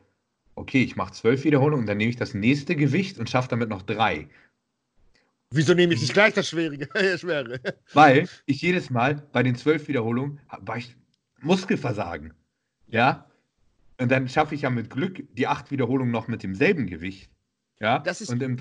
okay, 0.56 0.82
ich 0.82 0.94
mache 0.94 1.14
zwölf 1.14 1.44
Wiederholungen 1.44 1.84
und 1.84 1.86
dann 1.86 1.96
nehme 1.96 2.10
ich 2.10 2.16
das 2.16 2.34
nächste 2.34 2.76
Gewicht 2.76 3.18
und 3.18 3.30
schaffe 3.30 3.48
damit 3.48 3.70
noch 3.70 3.80
drei. 3.80 4.28
Wieso 5.54 5.72
nehme 5.72 5.94
ich 5.94 6.02
nicht 6.02 6.12
gleich 6.12 6.34
das 6.34 6.50
Schwierige? 6.50 6.86
Schwere? 7.18 7.60
Weil 7.94 8.28
ich 8.44 8.60
jedes 8.60 8.90
Mal 8.90 9.26
bei 9.32 9.42
den 9.42 9.56
zwölf 9.56 9.88
Wiederholungen 9.88 10.38
war 10.60 10.76
ich 10.76 10.94
Muskelversagen. 11.40 12.34
Ja. 12.88 13.24
Und 13.98 14.10
dann 14.10 14.28
schaffe 14.28 14.54
ich 14.54 14.60
ja 14.60 14.68
mit 14.68 14.90
Glück 14.90 15.22
die 15.32 15.46
acht 15.46 15.70
Wiederholungen 15.70 16.12
noch 16.12 16.28
mit 16.28 16.42
demselben 16.42 16.86
Gewicht. 16.88 17.30
Ja. 17.80 18.00
Das 18.00 18.20
ist, 18.20 18.28
und 18.28 18.42
im, 18.42 18.58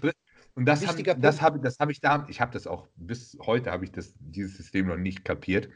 und 0.57 0.65
das 0.65 0.87
habe 0.87 1.03
das 1.03 1.41
hab, 1.41 1.61
das 1.61 1.77
hab 1.77 1.91
ich 1.91 2.01
da, 2.01 2.25
ich 2.29 2.41
habe 2.41 2.51
das 2.51 2.65
auch, 2.65 2.87
bis 2.95 3.37
heute 3.45 3.71
habe 3.71 3.85
ich 3.85 3.91
das, 3.91 4.15
dieses 4.19 4.57
System 4.57 4.87
noch 4.87 4.97
nicht 4.97 5.23
kapiert. 5.23 5.69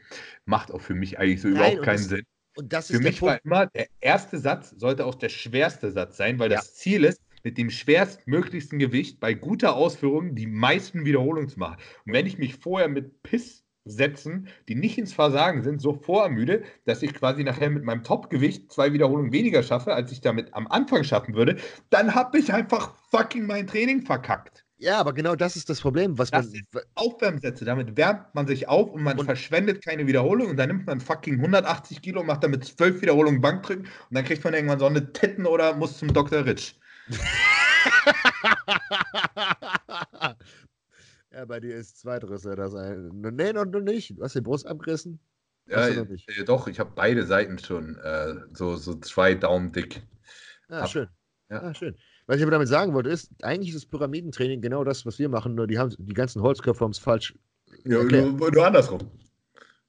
Macht 0.44 0.72
auch 0.72 0.80
für 0.80 0.94
mich 0.94 1.20
eigentlich 1.20 1.40
so 1.40 1.46
Nein, 1.46 1.56
überhaupt 1.56 1.82
keinen 1.84 1.98
das, 1.98 2.08
Sinn. 2.08 2.22
Und 2.56 2.72
das 2.72 2.88
für 2.88 2.98
mich 2.98 3.20
Punkt. 3.20 3.32
war 3.32 3.44
immer, 3.44 3.66
der 3.66 3.86
erste 4.00 4.38
Satz 4.38 4.70
sollte 4.70 5.06
auch 5.06 5.14
der 5.14 5.28
schwerste 5.28 5.92
Satz 5.92 6.16
sein, 6.16 6.40
weil 6.40 6.50
ja. 6.50 6.56
das 6.56 6.74
Ziel 6.74 7.04
ist, 7.04 7.22
mit 7.44 7.58
dem 7.58 7.70
schwerstmöglichsten 7.70 8.80
Gewicht 8.80 9.20
bei 9.20 9.34
guter 9.34 9.76
Ausführung 9.76 10.34
die 10.34 10.48
meisten 10.48 11.04
Wiederholungen 11.04 11.48
zu 11.48 11.60
machen. 11.60 11.76
Und 12.04 12.12
wenn 12.12 12.26
ich 12.26 12.38
mich 12.38 12.56
vorher 12.56 12.88
mit 12.88 13.22
Piss 13.22 13.64
setzen, 13.84 14.48
die 14.68 14.74
nicht 14.74 14.98
ins 14.98 15.12
Versagen 15.12 15.62
sind, 15.62 15.80
so 15.80 15.92
vorermüde, 15.92 16.64
dass 16.86 17.02
ich 17.02 17.14
quasi 17.14 17.44
nachher 17.44 17.70
mit 17.70 17.84
meinem 17.84 18.02
Topgewicht 18.02 18.72
zwei 18.72 18.92
Wiederholungen 18.92 19.32
weniger 19.32 19.62
schaffe, 19.62 19.94
als 19.94 20.10
ich 20.10 20.20
damit 20.20 20.54
am 20.54 20.66
Anfang 20.66 21.04
schaffen 21.04 21.34
würde, 21.34 21.56
dann 21.90 22.14
habe 22.14 22.38
ich 22.38 22.52
einfach 22.52 22.96
fucking 23.10 23.46
mein 23.46 23.66
Training 23.68 24.02
verkackt. 24.02 24.61
Ja, 24.82 24.98
aber 24.98 25.12
genau 25.12 25.36
das 25.36 25.54
ist 25.54 25.70
das 25.70 25.80
Problem. 25.80 26.18
Was 26.18 26.32
das 26.32 26.46
man, 26.46 26.54
ist 26.56 26.64
Aufwärmsätze, 26.96 27.64
damit 27.64 27.96
wärmt 27.96 28.34
man 28.34 28.48
sich 28.48 28.66
auf 28.66 28.90
und 28.90 29.04
man 29.04 29.16
und 29.16 29.26
verschwendet 29.26 29.84
keine 29.84 30.08
Wiederholung 30.08 30.50
und 30.50 30.56
dann 30.56 30.70
nimmt 30.70 30.88
man 30.88 31.00
fucking 31.00 31.34
180 31.34 32.02
Kilo 32.02 32.22
und 32.22 32.26
macht 32.26 32.42
damit 32.42 32.64
zwölf 32.64 33.00
Wiederholungen 33.00 33.40
Bankdrücken 33.40 33.84
und 33.84 34.10
dann 34.10 34.24
kriegt 34.24 34.42
man 34.42 34.54
irgendwann 34.54 34.80
so 34.80 34.86
eine 34.86 35.12
Titten 35.12 35.46
oder 35.46 35.76
muss 35.76 35.98
zum 35.98 36.12
Dr. 36.12 36.44
Rich. 36.44 36.80
ja, 41.30 41.44
bei 41.46 41.60
dir 41.60 41.76
ist 41.76 42.00
zweiteres 42.00 42.42
ja 42.42 42.56
das 42.56 42.74
ein. 42.74 43.20
Nee, 43.20 43.52
noch, 43.52 43.66
noch 43.66 43.82
nicht. 43.82 44.18
Du 44.18 44.24
hast 44.24 44.34
den 44.34 44.42
Brust 44.42 44.66
abgerissen? 44.66 45.20
Ja, 45.68 45.86
äh, 45.86 46.04
doch, 46.44 46.66
ich 46.66 46.80
habe 46.80 46.90
beide 46.96 47.24
Seiten 47.24 47.60
schon 47.60 47.98
äh, 47.98 48.34
so, 48.52 48.74
so 48.74 48.96
zwei 48.96 49.36
Daumen 49.36 49.70
dick. 49.70 50.02
Ah, 50.68 50.80
Hab, 50.80 50.88
schön. 50.88 51.08
Ja. 51.50 51.62
Ah, 51.62 51.72
schön. 51.72 51.96
Was 52.26 52.36
ich 52.36 52.42
aber 52.42 52.52
damit 52.52 52.68
sagen 52.68 52.94
wollte, 52.94 53.10
ist, 53.10 53.30
eigentlich 53.42 53.70
ist 53.74 53.84
das 53.84 53.86
Pyramidentraining 53.86 54.60
genau 54.60 54.84
das, 54.84 55.04
was 55.04 55.18
wir 55.18 55.28
machen, 55.28 55.54
nur 55.54 55.66
die 55.66 55.78
haben 55.78 55.94
die 55.98 56.14
ganzen 56.14 56.40
Holzköpfe 56.42 56.84
haben 56.84 56.92
es 56.92 56.98
falsch. 56.98 57.34
Ja, 57.84 58.02
nur, 58.02 58.50
nur, 58.50 58.66
andersrum. 58.66 59.00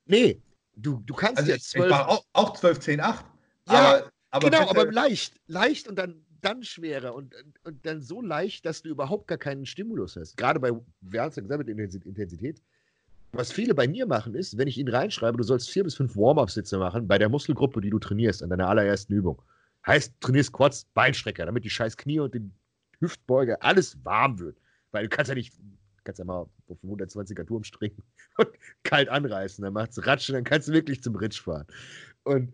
Nee, 0.05 0.41
du, 0.75 1.01
du 1.05 1.13
kannst 1.13 1.37
also 1.37 1.51
jetzt 1.51 1.69
12. 1.71 1.85
Ich 1.85 1.91
mache 1.91 2.07
auch, 2.07 2.25
auch 2.33 2.53
12, 2.57 2.79
10, 2.79 2.99
8. 3.01 3.25
Ja, 3.69 3.73
aber, 3.73 4.11
aber 4.31 4.49
genau, 4.49 4.69
aber 4.69 4.91
leicht. 4.91 5.39
Leicht 5.47 5.87
und 5.87 5.95
dann, 5.95 6.25
dann 6.41 6.63
schwerer 6.63 7.13
und, 7.13 7.35
und 7.63 7.85
dann 7.85 8.01
so 8.01 8.21
leicht, 8.21 8.65
dass 8.65 8.81
du 8.81 8.89
überhaupt 8.89 9.27
gar 9.27 9.37
keinen 9.37 9.65
Stimulus 9.65 10.15
hast. 10.15 10.35
Gerade 10.35 10.59
bei, 10.59 10.71
wir 11.01 11.21
haben 11.21 11.29
es 11.29 11.35
ja 11.35 11.43
gesagt 11.43 11.65
mit 11.65 11.69
Intensität. 11.69 12.61
Was 13.31 13.51
viele 13.51 13.73
bei 13.73 13.87
mir 13.87 14.05
machen, 14.05 14.35
ist, 14.35 14.57
wenn 14.57 14.67
ich 14.67 14.77
ihnen 14.77 14.93
reinschreibe, 14.93 15.37
du 15.37 15.43
sollst 15.43 15.69
vier 15.69 15.83
bis 15.83 15.95
fünf 15.95 16.15
Warm-Up-Sitze 16.15 16.77
machen 16.77 17.07
bei 17.07 17.17
der 17.17 17.29
Muskelgruppe, 17.29 17.81
die 17.81 17.89
du 17.89 17.97
trainierst, 17.99 18.43
an 18.43 18.49
deiner 18.49 18.67
allerersten 18.69 19.13
Übung. 19.13 19.41
Heißt, 19.85 20.13
trainierst 20.21 20.53
Quads, 20.53 20.85
Beinstrecker, 20.93 21.45
damit 21.45 21.65
die 21.65 21.69
scheiß 21.69 21.97
Knie 21.97 22.19
und 22.19 22.33
die 22.33 22.49
Hüftbeuge 22.99 23.61
alles 23.61 23.97
warm 24.03 24.39
wird. 24.39 24.57
Weil 24.91 25.03
du 25.03 25.09
kannst 25.09 25.29
ja 25.29 25.35
nicht, 25.35 25.53
kannst 26.03 26.19
ja 26.19 26.25
mal 26.25 26.47
auf 26.67 26.77
120er 26.83 27.45
Turm 27.45 27.63
stricken 27.63 28.03
und 28.37 28.47
kalt 28.83 29.09
anreißen. 29.09 29.63
Dann 29.63 29.73
macht's 29.73 30.05
Ratschen, 30.05 30.35
dann 30.35 30.43
kannst 30.43 30.67
du 30.67 30.73
wirklich 30.73 31.03
zum 31.03 31.15
Ritsch 31.15 31.41
fahren. 31.41 31.67
Und 32.23 32.53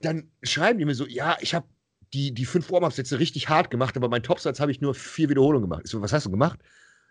dann 0.00 0.30
schreiben 0.42 0.78
die 0.78 0.84
mir 0.84 0.94
so, 0.94 1.06
ja, 1.06 1.36
ich 1.40 1.54
habe 1.54 1.66
die, 2.12 2.32
die 2.32 2.44
fünf 2.44 2.70
Warm-Up-Sätze 2.70 3.18
richtig 3.18 3.48
hart 3.48 3.70
gemacht, 3.70 3.96
aber 3.96 4.08
mein 4.08 4.22
Topsatz 4.22 4.60
habe 4.60 4.70
ich 4.70 4.80
nur 4.80 4.94
vier 4.94 5.28
Wiederholungen 5.28 5.68
gemacht. 5.68 5.82
Ich 5.84 5.90
so, 5.90 6.00
was 6.00 6.12
hast 6.12 6.26
du 6.26 6.30
gemacht? 6.30 6.60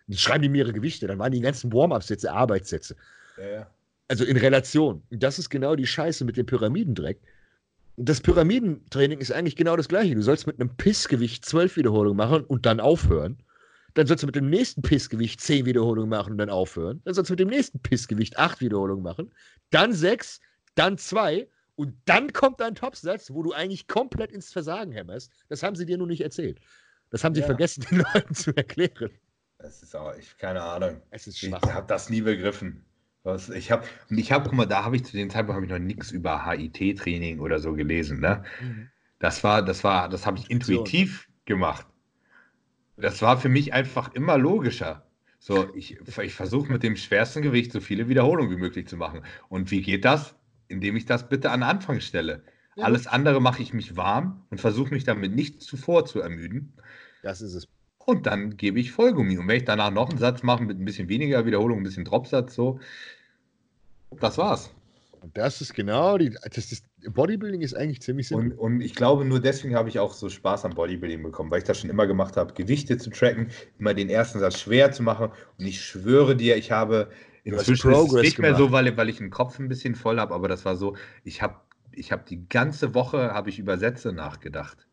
Dann 0.07 0.17
schreiben 0.17 0.41
die 0.41 0.49
mir 0.49 0.59
ihre 0.59 0.73
Gewichte, 0.73 1.07
dann 1.07 1.19
waren 1.19 1.31
die 1.31 1.41
ganzen 1.41 1.71
Warm-Up-Sätze 1.71 2.31
Arbeitssätze. 2.31 2.95
Ja, 3.37 3.49
ja. 3.49 3.67
Also 4.09 4.25
in 4.25 4.37
Relation. 4.37 5.01
Und 5.09 5.23
das 5.23 5.39
ist 5.39 5.49
genau 5.49 5.75
die 5.75 5.87
Scheiße 5.87 6.25
mit 6.25 6.37
dem 6.37 6.45
Pyramidendreck 6.45 7.21
das 7.97 8.21
Pyramidentraining 8.21 9.19
ist 9.19 9.31
eigentlich 9.31 9.55
genau 9.55 9.75
das 9.75 9.87
gleiche. 9.87 10.15
Du 10.15 10.21
sollst 10.21 10.47
mit 10.47 10.59
einem 10.59 10.75
Pissgewicht 10.75 11.45
zwölf 11.45 11.77
Wiederholungen 11.77 12.17
machen 12.17 12.43
und 12.43 12.65
dann 12.65 12.79
aufhören. 12.79 13.43
Dann 13.93 14.07
sollst 14.07 14.23
du 14.23 14.27
mit 14.27 14.35
dem 14.35 14.49
nächsten 14.49 14.81
Pissgewicht 14.81 15.39
zehn 15.39 15.65
Wiederholungen 15.65 16.09
machen 16.09 16.31
und 16.31 16.37
dann 16.39 16.49
aufhören. 16.49 17.01
Dann 17.05 17.13
sollst 17.13 17.29
du 17.29 17.33
mit 17.33 17.39
dem 17.39 17.49
nächsten 17.49 17.79
Pissgewicht 17.79 18.37
acht 18.37 18.59
Wiederholungen 18.61 19.03
machen. 19.03 19.33
Dann 19.69 19.93
sechs, 19.93 20.39
dann 20.73 20.97
zwei 20.97 21.47
und 21.75 21.95
dann 22.05 22.33
kommt 22.33 22.59
dein 22.59 22.73
Topsatz, 22.73 23.31
wo 23.31 23.43
du 23.43 23.53
eigentlich 23.53 23.87
komplett 23.87 24.31
ins 24.31 24.51
Versagen 24.51 24.91
hämmerst. 24.91 25.31
Das 25.49 25.61
haben 25.61 25.75
sie 25.75 25.85
dir 25.85 25.97
nur 25.97 26.07
nicht 26.07 26.21
erzählt. 26.21 26.59
Das 27.11 27.23
haben 27.23 27.35
sie 27.35 27.41
ja. 27.41 27.45
vergessen, 27.45 27.85
den 27.91 27.99
Leuten 28.13 28.33
zu 28.33 28.55
erklären. 28.55 29.11
Das 29.59 29.83
ist 29.83 29.95
aber, 29.95 30.17
ich 30.17 30.35
keine 30.37 30.63
Ahnung. 30.63 31.01
Es 31.11 31.27
ist 31.27 31.39
schwach. 31.39 31.61
Ich 31.63 31.71
habe 31.71 31.87
das 31.87 32.09
nie 32.09 32.21
begriffen. 32.21 32.83
Was, 33.23 33.49
ich 33.49 33.71
habe, 33.71 33.85
und 34.09 34.17
ich 34.17 34.31
habe, 34.31 34.49
guck 34.49 34.53
mal, 34.57 34.65
da 34.65 34.83
habe 34.83 34.97
ich 34.97 35.05
zu 35.05 35.15
dem 35.15 35.29
Zeitpunkt 35.29 35.55
habe 35.55 35.65
ich 35.65 35.71
noch 35.71 35.79
nichts 35.79 36.11
über 36.11 36.45
HIT-Training 36.45 37.39
oder 37.39 37.59
so 37.59 37.73
gelesen. 37.73 38.19
Ne? 38.19 38.43
Mhm. 38.61 38.89
Das 39.19 39.43
war, 39.43 39.61
das 39.61 39.83
war, 39.85 40.09
das 40.09 40.25
habe 40.25 40.37
ich 40.37 40.51
intuitiv 40.51 41.29
gemacht. 41.45 41.87
Das 42.97 43.21
war 43.21 43.37
für 43.37 43.49
mich 43.49 43.73
einfach 43.73 44.13
immer 44.13 44.37
logischer. 44.37 45.07
So, 45.39 45.73
ich, 45.75 45.97
ich 45.99 46.33
versuche 46.33 46.71
mit 46.71 46.83
dem 46.83 46.95
schwersten 46.95 47.41
Gewicht 47.41 47.71
so 47.71 47.79
viele 47.79 48.07
Wiederholungen 48.07 48.51
wie 48.51 48.59
möglich 48.59 48.87
zu 48.87 48.97
machen. 48.97 49.21
Und 49.49 49.71
wie 49.71 49.81
geht 49.81 50.05
das? 50.05 50.35
Indem 50.67 50.95
ich 50.95 51.05
das 51.05 51.27
bitte 51.27 51.51
an 51.51 51.61
den 51.61 51.69
Anfang 51.69 51.99
stelle. 52.01 52.43
Ja. 52.75 52.85
Alles 52.85 53.07
andere 53.07 53.41
mache 53.41 53.61
ich 53.61 53.73
mich 53.73 53.97
warm 53.97 54.45
und 54.49 54.59
versuche 54.61 54.93
mich 54.93 55.03
damit 55.03 55.33
nicht 55.33 55.61
zuvor 55.61 56.05
zu 56.05 56.21
ermüden. 56.21 56.73
Das 57.21 57.41
ist 57.41 57.53
es. 57.53 57.67
Und 58.05 58.25
dann 58.25 58.57
gebe 58.57 58.79
ich 58.79 58.91
Vollgummi. 58.91 59.37
Und 59.37 59.47
wenn 59.47 59.57
ich 59.57 59.65
danach 59.65 59.91
noch 59.91 60.09
einen 60.09 60.19
Satz 60.19 60.43
mache 60.43 60.63
mit 60.63 60.79
ein 60.79 60.85
bisschen 60.85 61.09
weniger 61.09 61.45
Wiederholung, 61.45 61.79
ein 61.79 61.83
bisschen 61.83 62.05
Dropsatz, 62.05 62.53
so, 62.53 62.79
das 64.19 64.37
war's. 64.37 64.71
Und 65.21 65.37
das 65.37 65.61
ist 65.61 65.73
genau 65.73 66.17
die. 66.17 66.31
Das 66.53 66.71
ist, 66.71 66.85
Bodybuilding 67.07 67.61
ist 67.61 67.73
eigentlich 67.75 68.01
ziemlich 68.01 68.27
simpel. 68.27 68.51
Und, 68.51 68.75
und 68.75 68.81
ich 68.81 68.93
glaube, 68.93 69.23
nur 69.23 69.39
deswegen 69.39 69.73
habe 69.73 69.87
ich 69.87 69.99
auch 69.99 70.13
so 70.13 70.27
Spaß 70.27 70.65
am 70.65 70.73
Bodybuilding 70.73 71.23
bekommen, 71.23 71.49
weil 71.49 71.59
ich 71.59 71.63
das 71.63 71.79
schon 71.79 71.89
immer 71.89 72.07
gemacht 72.07 72.35
habe, 72.35 72.53
Gewichte 72.53 72.97
zu 72.97 73.09
tracken, 73.09 73.47
immer 73.79 73.93
den 73.93 74.09
ersten 74.09 74.39
Satz 74.39 74.59
schwer 74.59 74.91
zu 74.91 75.01
machen. 75.01 75.31
Und 75.57 75.65
ich 75.65 75.81
schwöre 75.81 76.35
dir, 76.35 76.57
ich 76.57 76.71
habe 76.71 77.09
inzwischen 77.45 77.91
ist 77.91 78.11
es 78.11 78.21
nicht 78.21 78.39
mehr 78.39 78.55
so, 78.55 78.71
weil, 78.73 78.95
weil 78.97 79.09
ich 79.09 79.17
den 79.17 79.29
Kopf 79.29 79.59
ein 79.59 79.69
bisschen 79.69 79.95
voll 79.95 80.19
habe, 80.19 80.33
aber 80.33 80.49
das 80.49 80.65
war 80.65 80.75
so, 80.75 80.97
ich 81.23 81.41
habe 81.41 81.55
ich 81.91 82.11
hab 82.11 82.25
die 82.25 82.47
ganze 82.49 82.93
Woche 82.93 83.33
habe 83.33 83.49
ich 83.49 83.59
über 83.59 83.77
Sätze 83.77 84.11
nachgedacht. 84.11 84.87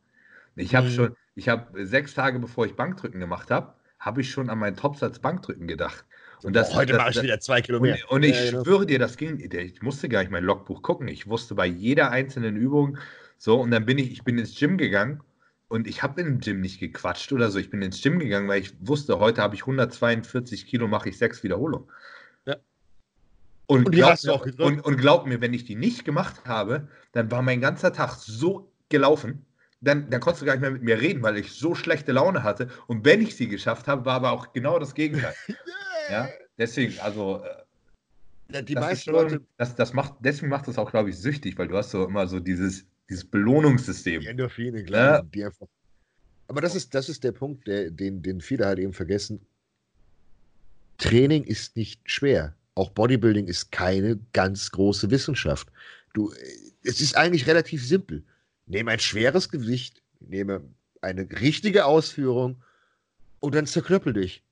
Ich 0.56 0.74
habe 0.74 0.89
mhm. 0.89 0.93
schon, 0.93 1.16
ich 1.35 1.48
habe 1.48 1.86
sechs 1.86 2.14
Tage 2.14 2.39
bevor 2.39 2.66
ich 2.66 2.77
Bankdrücken 2.77 3.20
gemacht 3.20 3.51
habe, 3.51 3.74
habe 3.98 4.22
ich 4.22 4.31
schon 4.31 4.51
an 4.51 4.59
meinen 4.59 4.77
Topsatz 4.77 5.18
Bankdrücken 5.18 5.66
gedacht. 5.66 6.05
Und 6.43 6.55
das, 6.55 6.74
heute 6.74 6.97
mache 6.97 7.10
ich 7.10 7.22
wieder 7.22 7.39
zwei 7.39 7.60
Kilometer. 7.60 7.98
Und, 8.09 8.16
und 8.16 8.22
ich 8.22 8.36
ja, 8.36 8.51
genau. 8.51 8.64
schwöre 8.64 8.86
dir, 8.86 8.98
das 8.98 9.16
ging, 9.16 9.39
ich 9.39 9.82
musste 9.82 10.09
gar 10.09 10.20
nicht 10.20 10.31
mein 10.31 10.44
Logbuch 10.44 10.82
gucken. 10.82 11.06
Ich 11.09 11.27
wusste 11.27 11.55
bei 11.55 11.66
jeder 11.66 12.10
einzelnen 12.10 12.56
Übung 12.56 12.97
so 13.36 13.60
und 13.60 13.70
dann 13.70 13.85
bin 13.85 13.98
ich, 13.98 14.10
ich 14.10 14.24
bin 14.24 14.39
ins 14.39 14.59
Gym 14.59 14.78
gegangen 14.78 15.22
und 15.68 15.86
ich 15.86 16.02
habe 16.02 16.20
im 16.22 16.40
Gym 16.40 16.60
nicht 16.60 16.81
gequatscht 16.81 17.32
oder 17.32 17.51
so. 17.51 17.59
Ich 17.59 17.70
bin 17.70 17.82
ins 17.82 18.02
Gym 18.02 18.18
gegangen, 18.18 18.48
weil 18.48 18.62
ich 18.62 18.74
wusste, 18.81 19.18
heute 19.18 19.43
habe 19.43 19.55
ich 19.55 19.62
142 19.62 20.66
Kilo, 20.66 20.89
mache 20.89 21.10
ich 21.10 21.18
sechs 21.18 21.43
Wiederholungen. 21.43 21.89
Ja. 22.47 22.56
Und, 23.66 23.86
und, 23.86 23.93
glaub 23.93 24.24
mir, 24.24 24.64
und, 24.64 24.81
und 24.81 24.97
glaub 24.97 25.27
mir, 25.27 25.40
wenn 25.43 25.52
ich 25.52 25.64
die 25.64 25.77
nicht 25.77 26.05
gemacht 26.05 26.47
habe, 26.47 26.89
dann 27.12 27.31
war 27.31 27.43
mein 27.43 27.60
ganzer 27.60 27.93
Tag 27.93 28.14
so 28.14 28.72
gelaufen 28.89 29.44
dann, 29.81 30.11
dann 30.11 30.20
konntest 30.20 30.43
du 30.43 30.47
gar 30.47 30.55
nicht 30.55 30.61
mehr 30.61 30.70
mit 30.70 30.82
mir 30.82 31.01
reden, 31.01 31.23
weil 31.23 31.39
ich 31.39 31.52
so 31.52 31.74
schlechte 31.74 32.12
Laune 32.12 32.43
hatte. 32.43 32.69
Und 32.86 33.05
wenn 33.05 33.23
ich 33.23 33.36
sie 33.36 33.48
geschafft 33.48 33.89
habe, 33.89 34.05
war 34.05 34.15
aber 34.15 34.32
auch 34.32 34.52
genau 34.52 34.78
das 34.78 34.94
Gegenteil. 34.94 35.35
ja, 36.11 36.28
deswegen, 36.59 36.98
also. 37.01 37.43
Äh, 38.48 38.62
die 38.65 38.74
meisten 38.74 39.11
schon, 39.11 39.15
Leute. 39.15 39.40
Das, 39.57 39.74
das 39.74 39.93
macht, 39.93 40.15
deswegen 40.20 40.51
macht 40.51 40.69
das 40.69 40.77
auch, 40.77 40.90
glaube 40.90 41.11
ich, 41.11 41.19
süchtig, 41.19 41.57
weil 41.57 41.69
du 41.69 41.77
hast 41.77 41.93
so 41.93 42.05
immer 42.05 42.27
so 42.27 42.40
dieses, 42.40 42.85
dieses 43.09 43.24
Belohnungssystem. 43.24 44.20
Die 44.20 44.27
Endorphine, 44.27 44.82
klar. 44.85 45.19
Ja. 45.19 45.23
Die 45.23 45.44
einfach, 45.44 45.66
aber 46.48 46.61
das 46.61 46.74
ist, 46.74 46.94
das 46.94 47.09
ist 47.09 47.23
der 47.23 47.32
Punkt, 47.32 47.69
der, 47.69 47.90
den, 47.90 48.23
den 48.23 48.40
viele 48.40 48.66
halt 48.66 48.81
eben 48.81 48.93
vergessen. 48.93 49.40
Training 50.98 51.44
ist 51.44 51.77
nicht 51.77 52.01
schwer. 52.11 52.55
Auch 52.74 52.90
Bodybuilding 52.90 53.47
ist 53.47 53.70
keine 53.70 54.19
ganz 54.32 54.70
große 54.73 55.11
Wissenschaft. 55.11 55.69
Du, 56.12 56.32
es 56.82 57.01
ist 57.01 57.16
eigentlich 57.16 57.47
relativ 57.47 57.86
simpel 57.86 58.24
nehme 58.70 58.92
ein 58.92 59.01
schweres 59.01 59.48
Gewicht, 59.48 60.02
nehme 60.20 60.62
eine 61.02 61.28
richtige 61.40 61.84
Ausführung 61.84 62.62
und 63.40 63.55
dann 63.55 63.66
zerklöppel 63.66 64.12
dich. 64.12 64.44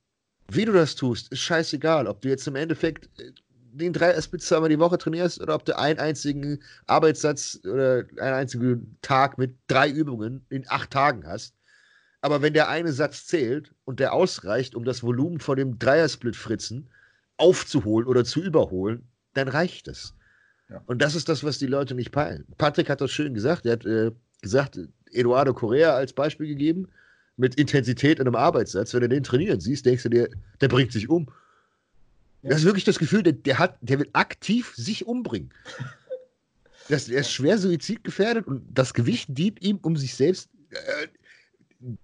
Wie 0.50 0.64
du 0.64 0.72
das 0.72 0.96
tust, 0.96 1.30
ist 1.30 1.40
scheißegal. 1.40 2.06
Ob 2.06 2.20
du 2.22 2.28
jetzt 2.28 2.46
im 2.48 2.56
Endeffekt 2.56 3.08
äh, 3.20 3.32
den 3.52 3.92
Dreier-Split 3.92 4.42
zweimal 4.42 4.70
die 4.70 4.78
Woche 4.78 4.98
trainierst 4.98 5.40
oder 5.40 5.54
ob 5.54 5.64
du 5.64 5.78
einen 5.78 6.00
einzigen 6.00 6.60
Arbeitssatz 6.86 7.60
oder 7.64 8.06
einen 8.18 8.34
einzigen 8.34 8.98
Tag 9.02 9.38
mit 9.38 9.56
drei 9.68 9.88
Übungen 9.88 10.44
in 10.48 10.64
acht 10.68 10.90
Tagen 10.90 11.26
hast. 11.26 11.54
Aber 12.20 12.42
wenn 12.42 12.54
der 12.54 12.68
eine 12.68 12.92
Satz 12.92 13.26
zählt 13.26 13.72
und 13.84 14.00
der 14.00 14.12
ausreicht, 14.14 14.74
um 14.74 14.84
das 14.84 15.02
Volumen 15.02 15.38
von 15.38 15.56
dem 15.56 15.78
Dreier-Split-Fritzen 15.78 16.90
aufzuholen 17.36 18.08
oder 18.08 18.24
zu 18.24 18.42
überholen, 18.42 19.06
dann 19.34 19.46
reicht 19.46 19.86
es. 19.86 20.14
Und 20.86 21.00
das 21.00 21.14
ist 21.14 21.28
das, 21.28 21.44
was 21.44 21.58
die 21.58 21.66
Leute 21.66 21.94
nicht 21.94 22.12
peilen. 22.12 22.44
Patrick 22.58 22.90
hat 22.90 23.00
das 23.00 23.10
schön 23.10 23.34
gesagt. 23.34 23.64
Er 23.64 23.72
hat 23.72 23.86
äh, 23.86 24.10
gesagt, 24.42 24.78
Eduardo 25.12 25.54
Correa 25.54 25.94
als 25.94 26.12
Beispiel 26.12 26.46
gegeben, 26.46 26.88
mit 27.36 27.54
Intensität 27.54 28.18
in 28.18 28.26
einem 28.26 28.36
Arbeitssatz. 28.36 28.92
Wenn 28.92 29.00
du 29.00 29.08
den 29.08 29.22
trainieren 29.22 29.60
siehst, 29.60 29.86
denkst 29.86 30.02
du 30.02 30.08
dir, 30.10 30.28
der 30.60 30.68
bringt 30.68 30.92
sich 30.92 31.08
um. 31.08 31.28
Ja. 32.42 32.50
Das 32.50 32.60
ist 32.60 32.64
wirklich 32.64 32.84
das 32.84 32.98
Gefühl, 32.98 33.22
der, 33.22 33.32
der, 33.32 33.58
hat, 33.58 33.78
der 33.80 33.98
will 33.98 34.08
aktiv 34.12 34.74
sich 34.76 35.06
umbringen. 35.06 35.50
Das, 36.90 37.06
er 37.06 37.20
ist 37.20 37.30
schwer 37.30 37.58
suizidgefährdet 37.58 38.46
und 38.46 38.64
das 38.72 38.94
Gewicht 38.94 39.28
dient 39.28 39.60
ihm, 39.60 39.76
um 39.82 39.94
sich 39.98 40.14
selbst. 40.14 40.48
Äh, 40.70 41.08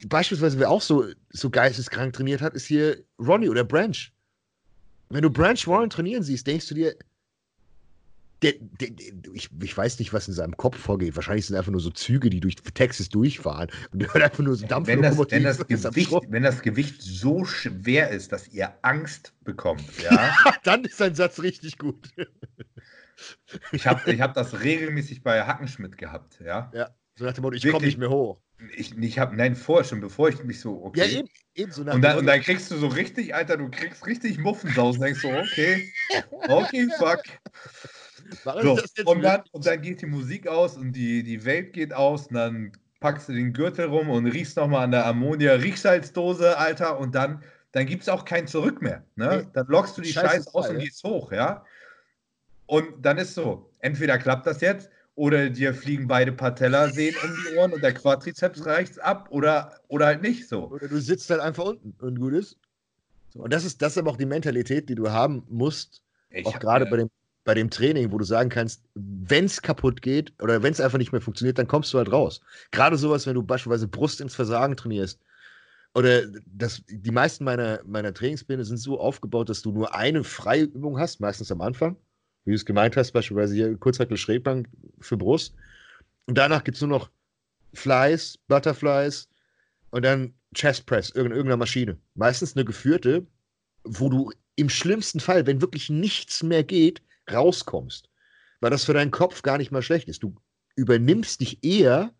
beispielsweise, 0.06 0.58
wer 0.58 0.68
auch 0.68 0.82
so, 0.82 1.06
so 1.30 1.48
geisteskrank 1.48 2.12
trainiert 2.12 2.42
hat, 2.42 2.52
ist 2.52 2.66
hier 2.66 3.02
Ronnie 3.18 3.48
oder 3.48 3.64
Branch. 3.64 3.96
Wenn 5.08 5.22
du 5.22 5.30
Branch 5.30 5.66
Warren 5.66 5.88
trainieren 5.88 6.22
siehst, 6.22 6.46
denkst 6.46 6.68
du 6.68 6.74
dir, 6.74 6.96
der, 8.52 8.88
der, 8.90 9.08
ich, 9.32 9.48
ich, 9.62 9.76
weiß 9.76 9.98
nicht, 9.98 10.12
was 10.12 10.28
in 10.28 10.34
seinem 10.34 10.56
Kopf 10.56 10.76
vorgeht. 10.76 11.16
Wahrscheinlich 11.16 11.46
sind 11.46 11.56
einfach 11.56 11.72
nur 11.72 11.80
so 11.80 11.90
Züge, 11.90 12.28
die 12.28 12.40
durch 12.40 12.56
Texas 12.56 13.08
durchfahren 13.08 13.70
und 13.92 14.02
hört 14.02 14.22
einfach 14.22 14.44
nur 14.44 14.54
so 14.54 14.66
Dampf. 14.66 14.86
Wenn 14.86 15.02
das, 15.02 15.18
wenn, 15.18 15.42
das 15.42 15.58
Gewicht, 15.66 16.12
wenn 16.28 16.42
das 16.42 16.62
Gewicht 16.62 17.00
so 17.00 17.44
schwer 17.44 18.10
ist, 18.10 18.32
dass 18.32 18.48
ihr 18.48 18.74
Angst 18.82 19.32
bekommt, 19.42 19.84
ja, 20.02 20.34
dann 20.62 20.84
ist 20.84 20.98
sein 20.98 21.14
Satz 21.14 21.40
richtig 21.40 21.78
gut. 21.78 22.10
ich 23.72 23.86
habe 23.86 24.12
ich 24.12 24.20
hab 24.20 24.34
das 24.34 24.60
regelmäßig 24.60 25.22
bei 25.22 25.42
Hackenschmidt 25.42 25.96
gehabt, 25.96 26.38
ja. 26.44 26.70
Ja, 26.74 26.90
so 27.16 27.24
nach 27.24 27.32
dem 27.32 27.42
Motto, 27.42 27.56
ich 27.56 27.70
komme 27.70 27.86
nicht 27.86 27.98
mehr 27.98 28.10
hoch. 28.10 28.40
Ich, 28.76 28.96
ich 28.96 29.18
habe, 29.18 29.36
nein, 29.36 29.56
vorher 29.56 29.84
schon, 29.84 30.00
bevor 30.00 30.28
ich 30.28 30.42
mich 30.44 30.60
so, 30.60 30.84
okay. 30.84 31.00
Ja, 31.00 31.06
eben, 31.06 31.28
eben 31.54 31.72
so 31.72 31.82
nach 31.82 31.94
und, 31.94 32.02
dann, 32.02 32.18
und 32.18 32.26
dann 32.26 32.40
kriegst 32.40 32.70
du 32.70 32.76
so 32.76 32.86
richtig, 32.88 33.34
Alter, 33.34 33.56
du 33.56 33.70
kriegst 33.70 34.06
richtig 34.06 34.38
Muffensausen, 34.38 35.02
denkst 35.02 35.20
so, 35.20 35.28
okay, 35.28 35.90
okay, 36.48 36.88
fuck. 36.98 37.22
So, 38.42 38.78
und, 39.04 39.22
dann, 39.22 39.42
und 39.52 39.66
dann 39.66 39.82
geht 39.82 40.02
die 40.02 40.06
Musik 40.06 40.48
aus 40.48 40.76
und 40.76 40.92
die, 40.92 41.22
die 41.22 41.44
Welt 41.44 41.72
geht 41.72 41.92
aus 41.92 42.26
und 42.28 42.34
dann 42.34 42.72
packst 43.00 43.28
du 43.28 43.34
den 43.34 43.52
Gürtel 43.52 43.86
rum 43.86 44.08
und 44.08 44.26
riechst 44.26 44.56
nochmal 44.56 44.84
an 44.84 44.90
der 44.90 45.06
Ammonia-Riechsalzdose, 45.06 46.56
Alter, 46.56 46.98
und 46.98 47.14
dann, 47.14 47.42
dann 47.72 47.86
gibt 47.86 48.02
es 48.02 48.08
auch 48.08 48.24
kein 48.24 48.46
Zurück 48.46 48.80
mehr. 48.80 49.04
Ne? 49.16 49.46
Dann 49.52 49.66
lockst 49.66 49.98
du 49.98 50.00
die 50.00 50.12
Scheiße, 50.12 50.28
Scheiße 50.28 50.54
aus 50.54 50.70
und 50.70 50.78
gehst 50.78 51.04
hoch, 51.04 51.30
ja. 51.30 51.64
Und 52.66 53.04
dann 53.04 53.18
ist 53.18 53.34
so, 53.34 53.70
entweder 53.80 54.16
klappt 54.16 54.46
das 54.46 54.60
jetzt 54.62 54.88
oder 55.16 55.50
dir 55.50 55.74
fliegen 55.74 56.08
beide 56.08 56.32
Patellasehnen 56.32 57.20
um 57.22 57.30
die 57.30 57.56
Ohren 57.56 57.72
und 57.72 57.82
der 57.82 57.92
Quadrizeps 57.92 58.64
reicht 58.64 59.00
ab 59.00 59.28
oder, 59.30 59.78
oder 59.88 60.06
halt 60.06 60.22
nicht 60.22 60.48
so. 60.48 60.70
Oder 60.70 60.88
du 60.88 60.98
sitzt 60.98 61.28
halt 61.30 61.40
einfach 61.40 61.64
unten 61.64 61.94
und 62.00 62.18
gut 62.18 62.32
ist. 62.32 62.56
Und 63.34 63.52
das 63.52 63.64
ist, 63.64 63.82
das 63.82 63.92
ist 63.92 63.98
aber 63.98 64.12
auch 64.12 64.16
die 64.16 64.26
Mentalität, 64.26 64.88
die 64.88 64.94
du 64.94 65.10
haben 65.10 65.44
musst, 65.48 66.02
ich 66.30 66.46
auch 66.46 66.58
gerade 66.58 66.86
bei 66.86 66.96
dem 66.96 67.10
bei 67.44 67.54
dem 67.54 67.70
Training, 67.70 68.10
wo 68.10 68.18
du 68.18 68.24
sagen 68.24 68.48
kannst, 68.48 68.82
wenn 68.94 69.44
es 69.44 69.60
kaputt 69.60 70.00
geht 70.02 70.32
oder 70.42 70.62
wenn 70.62 70.72
es 70.72 70.80
einfach 70.80 70.98
nicht 70.98 71.12
mehr 71.12 71.20
funktioniert, 71.20 71.58
dann 71.58 71.68
kommst 71.68 71.92
du 71.92 71.98
halt 71.98 72.10
raus. 72.10 72.40
Gerade 72.70 72.96
sowas, 72.96 73.26
wenn 73.26 73.34
du 73.34 73.42
beispielsweise 73.42 73.86
Brust 73.86 74.20
ins 74.20 74.34
Versagen 74.34 74.76
trainierst. 74.76 75.20
Oder 75.94 76.22
das, 76.46 76.82
die 76.88 77.10
meisten 77.10 77.44
meiner, 77.44 77.80
meiner 77.86 78.12
Trainingspläne 78.12 78.64
sind 78.64 78.78
so 78.78 78.98
aufgebaut, 78.98 79.48
dass 79.48 79.62
du 79.62 79.70
nur 79.70 79.94
eine 79.94 80.24
freie 80.24 80.64
Übung 80.64 80.98
hast, 80.98 81.20
meistens 81.20 81.52
am 81.52 81.60
Anfang. 81.60 81.96
Wie 82.44 82.50
du 82.50 82.56
es 82.56 82.64
gemeint 82.64 82.96
hast, 82.96 83.12
beispielsweise 83.12 83.54
hier 83.54 83.76
Kurzhackel 83.76 84.16
Schrägbank 84.16 84.68
für 85.00 85.16
Brust. 85.16 85.54
Und 86.26 86.36
danach 86.36 86.64
gibt 86.64 86.76
es 86.76 86.80
nur 86.80 86.90
noch 86.90 87.10
Flies, 87.74 88.38
Butterflies 88.48 89.28
und 89.90 90.04
dann 90.04 90.34
Chest 90.54 90.86
Press, 90.86 91.10
irgendeiner 91.10 91.56
Maschine. 91.56 91.98
Meistens 92.14 92.56
eine 92.56 92.64
geführte, 92.64 93.26
wo 93.84 94.08
du 94.08 94.32
im 94.56 94.68
schlimmsten 94.68 95.20
Fall, 95.20 95.46
wenn 95.46 95.60
wirklich 95.60 95.90
nichts 95.90 96.42
mehr 96.42 96.64
geht, 96.64 97.02
rauskommst. 97.32 98.08
Weil 98.60 98.70
das 98.70 98.84
für 98.84 98.94
deinen 98.94 99.10
Kopf 99.10 99.42
gar 99.42 99.58
nicht 99.58 99.72
mal 99.72 99.82
schlecht 99.82 100.08
ist. 100.08 100.22
Du 100.22 100.34
übernimmst 100.76 101.40
dich 101.40 101.62
eher 101.62 102.12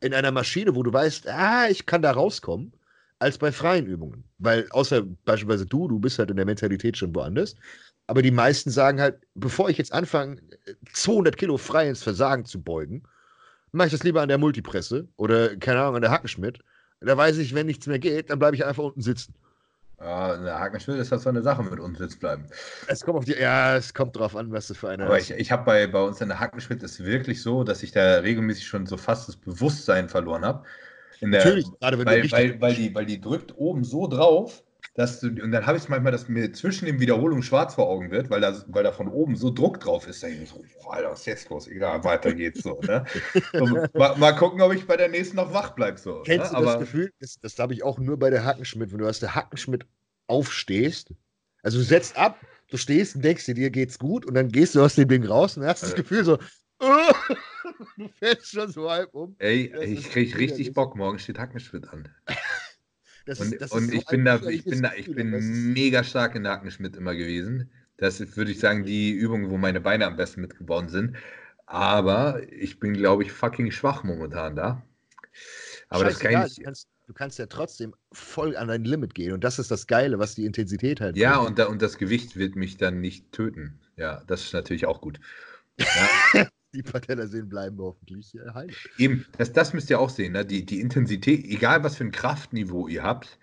in 0.00 0.14
einer 0.14 0.30
Maschine, 0.30 0.74
wo 0.74 0.82
du 0.82 0.92
weißt, 0.92 1.28
ah, 1.28 1.68
ich 1.68 1.86
kann 1.86 2.02
da 2.02 2.12
rauskommen, 2.12 2.72
als 3.18 3.38
bei 3.38 3.50
freien 3.50 3.86
Übungen. 3.86 4.24
Weil 4.38 4.68
außer 4.70 5.02
beispielsweise 5.24 5.66
du, 5.66 5.88
du 5.88 5.98
bist 5.98 6.18
halt 6.18 6.30
in 6.30 6.36
der 6.36 6.44
Mentalität 6.44 6.96
schon 6.96 7.14
woanders. 7.14 7.54
Aber 8.06 8.22
die 8.22 8.30
meisten 8.30 8.70
sagen 8.70 9.00
halt, 9.00 9.22
bevor 9.34 9.68
ich 9.70 9.78
jetzt 9.78 9.92
anfange, 9.92 10.40
200 10.92 11.36
Kilo 11.36 11.56
frei 11.56 11.88
ins 11.88 12.02
Versagen 12.02 12.44
zu 12.44 12.62
beugen, 12.62 13.02
mache 13.72 13.88
ich 13.88 13.92
das 13.92 14.04
lieber 14.04 14.22
an 14.22 14.28
der 14.28 14.38
Multipresse 14.38 15.08
oder, 15.16 15.56
keine 15.56 15.80
Ahnung, 15.80 15.96
an 15.96 16.02
der 16.02 16.10
Hackenschmidt. 16.10 16.60
Da 17.00 17.16
weiß 17.16 17.38
ich, 17.38 17.54
wenn 17.54 17.66
nichts 17.66 17.86
mehr 17.86 17.98
geht, 17.98 18.30
dann 18.30 18.38
bleibe 18.38 18.56
ich 18.56 18.64
einfach 18.64 18.84
unten 18.84 19.02
sitzen. 19.02 19.34
Ja, 20.00 20.36
der 20.36 20.58
Hakenschmidt 20.60 20.98
ist 20.98 21.12
das 21.12 21.22
so 21.22 21.28
eine 21.30 21.42
Sache 21.42 21.62
mit 21.62 21.80
uns 21.80 21.98
jetzt 21.98 22.20
bleiben. 22.20 22.48
Es 22.86 23.04
kommt 23.04 23.18
auf 23.18 23.24
die, 23.24 23.32
ja, 23.34 23.76
es 23.76 23.94
kommt 23.94 24.16
drauf 24.16 24.34
an, 24.36 24.52
was 24.52 24.68
du 24.68 24.74
für 24.74 24.88
eine 24.88 25.04
Aber 25.04 25.08
hast. 25.08 25.30
ich, 25.30 25.30
ich 25.30 25.52
habe 25.52 25.64
bei, 25.64 25.86
bei 25.86 26.00
uns 26.02 26.20
in 26.20 26.28
der 26.28 26.40
Hakenschmidt 26.40 26.82
ist 26.82 27.04
wirklich 27.04 27.42
so, 27.42 27.64
dass 27.64 27.82
ich 27.82 27.92
da 27.92 28.18
regelmäßig 28.20 28.66
schon 28.66 28.86
so 28.86 28.96
fast 28.96 29.28
das 29.28 29.36
Bewusstsein 29.36 30.08
verloren 30.08 30.44
habe. 30.44 30.66
Natürlich, 31.20 31.66
gerade 31.80 31.98
wenn 31.98 32.06
weil, 32.06 32.22
du 32.22 32.32
weil, 32.32 32.60
weil, 32.60 32.74
die, 32.74 32.94
weil 32.94 33.06
die 33.06 33.20
drückt 33.20 33.56
oben 33.56 33.84
so 33.84 34.06
drauf, 34.08 34.64
dass 34.96 35.20
du, 35.20 35.28
und 35.28 35.52
dann 35.52 35.66
habe 35.66 35.76
ich 35.76 35.84
es 35.84 35.88
manchmal, 35.90 36.10
dass 36.10 36.28
mir 36.28 36.52
zwischen 36.54 36.86
den 36.86 36.98
Wiederholungen 36.98 37.42
schwarz 37.42 37.74
vor 37.74 37.86
Augen 37.88 38.10
wird, 38.10 38.30
weil 38.30 38.40
da, 38.40 38.64
weil 38.68 38.82
da 38.82 38.92
von 38.92 39.08
oben 39.08 39.36
so 39.36 39.50
Druck 39.50 39.78
drauf 39.78 40.08
ist. 40.08 40.22
Da 40.22 40.28
ich 40.28 40.48
so, 40.48 40.64
Alter, 40.88 41.10
was 41.10 41.20
ist 41.20 41.26
jetzt 41.26 41.50
los? 41.50 41.68
Egal, 41.68 42.02
weiter 42.02 42.32
geht's 42.32 42.62
so. 42.62 42.80
Ne? 42.80 43.04
so 43.52 43.66
mal, 43.94 44.16
mal, 44.16 44.32
gucken, 44.32 44.62
ob 44.62 44.72
ich 44.72 44.86
bei 44.86 44.96
der 44.96 45.08
nächsten 45.08 45.36
noch 45.36 45.52
wach 45.52 45.74
bleibe. 45.74 45.98
So, 45.98 46.22
Kennst 46.24 46.52
ne? 46.52 46.58
du 46.58 46.64
das 46.64 46.78
Gefühl, 46.78 47.12
das, 47.20 47.38
das 47.40 47.58
habe 47.58 47.74
ich 47.74 47.82
auch 47.82 47.98
nur 47.98 48.18
bei 48.18 48.30
der 48.30 48.44
Hackenschmidt, 48.44 48.90
wenn 48.90 48.98
du 48.98 49.06
aus 49.06 49.20
der 49.20 49.34
Hackenschmidt 49.34 49.86
aufstehst, 50.28 51.12
also 51.62 51.78
du 51.78 51.84
setzt 51.84 52.16
ab, 52.16 52.40
du 52.70 52.78
stehst 52.78 53.16
und 53.16 53.24
denkst 53.24 53.44
dir, 53.44 53.54
dir 53.54 53.70
geht's 53.70 53.98
gut 53.98 54.24
und 54.24 54.34
dann 54.34 54.48
gehst 54.48 54.74
du 54.74 54.82
aus 54.82 54.94
dem 54.94 55.08
Ding 55.08 55.26
raus 55.26 55.58
und 55.58 55.64
hast 55.64 55.82
das 55.82 55.94
Gefühl 55.94 56.24
so, 56.24 56.38
du 56.78 58.08
fällst 58.18 58.52
schon 58.52 58.70
so 58.70 58.90
halb 58.90 59.12
um. 59.14 59.34
Ey, 59.38 59.74
ich 59.82 60.08
krieg 60.10 60.38
richtig 60.38 60.72
Bock, 60.72 60.96
morgen 60.96 61.18
steht 61.18 61.38
Hackenschmidt 61.38 61.88
an. 61.88 62.08
Das 63.26 63.40
und, 63.40 63.52
ist, 63.52 63.72
und 63.72 63.88
so 63.88 63.92
ich 63.92 64.06
bin 64.06 64.24
da, 64.24 64.40
ich 64.42 64.64
bin 64.64 64.82
da, 64.82 64.92
ich 64.96 65.12
bin 65.12 65.72
mega 65.72 66.04
stark 66.04 66.36
in 66.36 66.44
der 66.44 66.52
Hackenschmidt 66.52 66.96
immer 66.96 67.14
gewesen. 67.14 67.68
Das 67.96 68.20
ist, 68.20 68.36
würde 68.36 68.52
ich 68.52 68.60
sagen, 68.60 68.84
die 68.84 69.10
Übung, 69.10 69.50
wo 69.50 69.56
meine 69.56 69.80
Beine 69.80 70.06
am 70.06 70.16
besten 70.16 70.42
mitgebaut 70.42 70.90
sind. 70.90 71.16
Aber 71.66 72.40
ich 72.52 72.78
bin, 72.78 72.94
glaube 72.94 73.24
ich, 73.24 73.32
fucking 73.32 73.72
schwach 73.72 74.04
momentan 74.04 74.54
da. 74.54 74.82
Aber 75.88 76.04
Scheiße, 76.04 76.12
das 76.12 76.18
kann 76.20 76.46
ich. 76.46 76.54
Du 76.54 76.62
kannst, 76.62 76.88
du 77.08 77.12
kannst, 77.12 77.38
ja 77.40 77.46
trotzdem 77.46 77.94
voll 78.12 78.56
an 78.56 78.68
dein 78.68 78.84
Limit 78.84 79.14
gehen. 79.14 79.32
Und 79.32 79.42
das 79.42 79.58
ist 79.58 79.72
das 79.72 79.88
Geile, 79.88 80.20
was 80.20 80.36
die 80.36 80.44
Intensität 80.44 81.00
halt. 81.00 81.16
Ja, 81.16 81.38
und, 81.38 81.58
da, 81.58 81.66
und 81.66 81.82
das 81.82 81.98
Gewicht 81.98 82.36
wird 82.36 82.54
mich 82.54 82.76
dann 82.76 83.00
nicht 83.00 83.32
töten. 83.32 83.80
Ja, 83.96 84.22
das 84.28 84.44
ist 84.44 84.52
natürlich 84.52 84.86
auch 84.86 85.00
gut. 85.00 85.18
Ja. 85.78 86.46
die 86.76 86.82
Patellasehnen 86.82 87.48
bleiben 87.48 87.78
hoffentlich 87.78 88.36
heil. 88.54 88.70
Eben, 88.98 89.26
das, 89.38 89.52
das 89.52 89.72
müsst 89.72 89.90
ihr 89.90 89.98
auch 89.98 90.10
sehen. 90.10 90.32
Ne? 90.34 90.44
Die, 90.44 90.64
die 90.64 90.80
Intensität, 90.80 91.44
egal 91.44 91.82
was 91.82 91.96
für 91.96 92.04
ein 92.04 92.12
Kraftniveau 92.12 92.86
ihr 92.86 93.02
habt, 93.02 93.38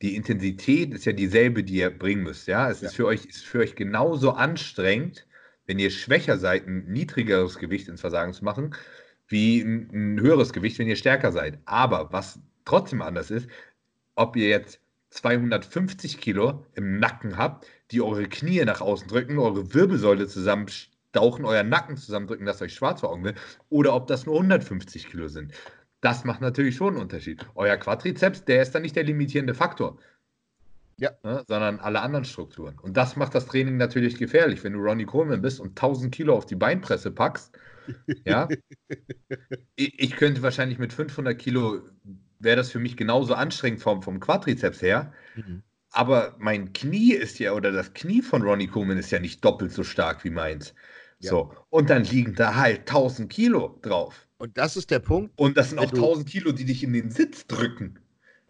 die 0.00 0.14
Intensität 0.14 0.94
ist 0.94 1.04
ja 1.04 1.12
dieselbe, 1.12 1.64
die 1.64 1.76
ihr 1.76 1.90
bringen 1.90 2.22
müsst. 2.22 2.46
Ja, 2.46 2.70
es 2.70 2.80
ja. 2.80 2.88
ist 2.88 2.94
für 2.94 3.06
euch 3.06 3.24
ist 3.26 3.44
für 3.44 3.58
euch 3.58 3.74
genauso 3.74 4.30
anstrengend, 4.30 5.26
wenn 5.66 5.78
ihr 5.78 5.90
schwächer 5.90 6.38
seid, 6.38 6.66
ein 6.66 6.84
niedrigeres 6.86 7.58
Gewicht 7.58 7.88
ins 7.88 8.00
Versagen 8.00 8.32
zu 8.32 8.44
machen, 8.44 8.74
wie 9.26 9.60
ein, 9.60 9.90
ein 9.92 10.20
höheres 10.20 10.52
Gewicht, 10.52 10.78
wenn 10.78 10.88
ihr 10.88 10.96
stärker 10.96 11.32
seid. 11.32 11.58
Aber 11.64 12.12
was 12.12 12.38
trotzdem 12.64 13.02
anders 13.02 13.30
ist, 13.30 13.48
ob 14.14 14.36
ihr 14.36 14.48
jetzt 14.48 14.80
250 15.10 16.20
Kilo 16.20 16.64
im 16.74 17.00
Nacken 17.00 17.36
habt, 17.36 17.66
die 17.90 18.00
eure 18.00 18.28
Knie 18.28 18.64
nach 18.64 18.80
außen 18.80 19.08
drücken, 19.08 19.38
eure 19.38 19.74
Wirbelsäule 19.74 20.28
zusammenstauchen, 21.12 21.44
euren 21.44 21.68
Nacken 21.68 21.96
zusammendrücken, 21.96 22.46
dass 22.46 22.62
euch 22.62 22.74
schwarz 22.74 23.00
vor 23.00 23.10
Augen 23.10 23.24
wird, 23.24 23.38
oder 23.70 23.94
ob 23.94 24.06
das 24.06 24.26
nur 24.26 24.36
150 24.36 25.08
Kilo 25.08 25.28
sind. 25.28 25.52
Das 26.00 26.24
macht 26.24 26.40
natürlich 26.40 26.76
schon 26.76 26.94
einen 26.94 27.02
Unterschied. 27.02 27.44
Euer 27.54 27.76
Quadrizeps, 27.76 28.44
der 28.44 28.62
ist 28.62 28.74
dann 28.74 28.82
nicht 28.82 28.96
der 28.96 29.04
limitierende 29.04 29.54
Faktor. 29.54 29.98
Ja. 31.00 31.12
Ne, 31.22 31.44
sondern 31.46 31.78
alle 31.78 32.00
anderen 32.00 32.24
Strukturen. 32.24 32.76
Und 32.80 32.96
das 32.96 33.14
macht 33.14 33.34
das 33.34 33.46
Training 33.46 33.76
natürlich 33.76 34.16
gefährlich. 34.16 34.64
Wenn 34.64 34.72
du 34.72 34.80
Ronnie 34.80 35.04
Coleman 35.04 35.40
bist 35.40 35.60
und 35.60 35.70
1000 35.70 36.12
Kilo 36.12 36.34
auf 36.36 36.44
die 36.44 36.56
Beinpresse 36.56 37.12
packst, 37.12 37.56
ja, 38.24 38.48
ich, 39.76 39.98
ich, 39.98 40.16
könnte 40.16 40.42
wahrscheinlich 40.42 40.78
mit 40.78 40.92
500 40.92 41.38
Kilo, 41.38 41.82
wäre 42.40 42.56
das 42.56 42.70
für 42.70 42.80
mich 42.80 42.96
genauso 42.96 43.34
anstrengend 43.34 43.80
vom, 43.80 44.02
vom 44.02 44.18
Quadrizeps 44.18 44.82
her. 44.82 45.12
Mhm. 45.36 45.62
Aber 45.90 46.34
mein 46.38 46.72
Knie 46.72 47.12
ist 47.12 47.38
ja, 47.38 47.52
oder 47.52 47.70
das 47.70 47.94
Knie 47.94 48.20
von 48.20 48.42
Ronnie 48.42 48.66
Coleman 48.66 48.98
ist 48.98 49.10
ja 49.10 49.20
nicht 49.20 49.44
doppelt 49.44 49.72
so 49.72 49.84
stark 49.84 50.24
wie 50.24 50.30
meins. 50.30 50.74
Ja. 51.20 51.30
So, 51.30 51.52
und 51.70 51.90
dann 51.90 52.04
liegen 52.04 52.34
da 52.34 52.54
halt 52.54 52.80
1000 52.80 53.30
Kilo 53.30 53.78
drauf. 53.82 54.28
Und 54.38 54.56
das 54.56 54.76
ist 54.76 54.90
der 54.90 55.00
Punkt. 55.00 55.32
Und 55.36 55.56
das 55.56 55.70
sind 55.70 55.78
auch 55.78 55.92
1000 55.92 56.28
Kilo, 56.28 56.52
die 56.52 56.64
dich 56.64 56.84
in 56.84 56.92
den 56.92 57.10
Sitz 57.10 57.46
drücken. 57.46 57.98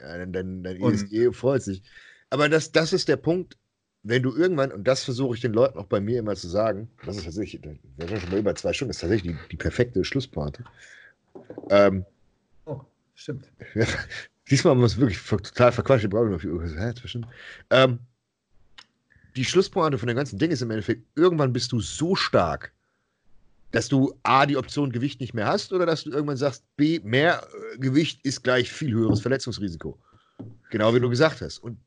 Ja, 0.01 0.19
dann, 0.19 0.33
dann, 0.33 0.63
dann 0.63 0.77
ESG 0.77 1.33
freut 1.33 1.63
sich. 1.63 1.83
Aber 2.31 2.49
das, 2.49 2.73
das 2.73 2.93
ist 2.93 3.09
der 3.09 3.17
Punkt, 3.17 3.57
wenn 4.03 4.23
du 4.23 4.35
irgendwann, 4.35 4.71
und 4.71 4.87
das 4.87 5.05
versuche 5.05 5.35
ich 5.35 5.41
den 5.41 5.53
Leuten 5.53 5.79
auch 5.79 5.87
bei 5.87 6.01
mir 6.01 6.19
immer 6.19 6.37
zu 6.37 6.49
sagen, 6.49 6.91
das 7.05 7.17
ist 7.17 7.25
tatsächlich, 7.25 7.63
wir 7.63 8.09
sind 8.09 8.21
schon 8.21 8.31
mal 8.31 8.39
über 8.39 8.55
zwei 8.55 8.73
Stunden, 8.73 8.91
das 8.91 8.99
ist 8.99 9.01
tatsächlich 9.01 9.35
die, 9.35 9.49
die 9.51 9.57
perfekte 9.57 10.05
Schlusspointe. 10.05 10.65
Ähm, 11.71 12.05
oh, 12.67 12.81
stimmt. 13.15 13.51
diesmal 14.51 14.73
haben 14.73 14.81
wir 14.81 14.87
es 14.87 14.99
wirklich 14.99 15.21
total 15.27 15.73
verquatscht, 15.73 16.05
wir 16.05 16.11
brauchen 16.11 16.31
noch 16.31 16.41
viel 16.41 16.53
Uhr 16.53 16.67
zwischen. 16.95 17.27
Ähm, 17.71 17.99
die 19.37 19.45
Schlusspointe 19.45 19.99
von 19.99 20.09
dem 20.09 20.17
ganzen 20.17 20.39
Ding 20.39 20.51
ist 20.51 20.63
im 20.63 20.71
Endeffekt, 20.71 21.05
irgendwann 21.17 21.53
bist 21.53 21.73
du 21.73 21.81
so 21.81 22.15
stark, 22.15 22.73
dass 23.71 23.89
du 23.89 24.15
A, 24.23 24.47
die 24.47 24.57
Option 24.57 24.93
Gewicht 24.93 25.21
nicht 25.21 25.35
mehr 25.35 25.47
hast 25.47 25.73
oder 25.73 25.87
dass 25.87 26.05
du 26.05 26.11
irgendwann 26.11 26.37
sagst, 26.37 26.65
B, 26.77 27.01
mehr 27.03 27.47
äh, 27.75 27.79
Gewicht 27.79 28.25
ist 28.25 28.43
gleich 28.43 28.71
viel 28.73 28.93
höheres 28.93 29.21
Verletzungsrisiko. 29.21 29.99
Genau 30.71 30.95
wie 30.95 31.01
du 31.01 31.09
gesagt 31.09 31.41
hast. 31.41 31.59
Und 31.59 31.79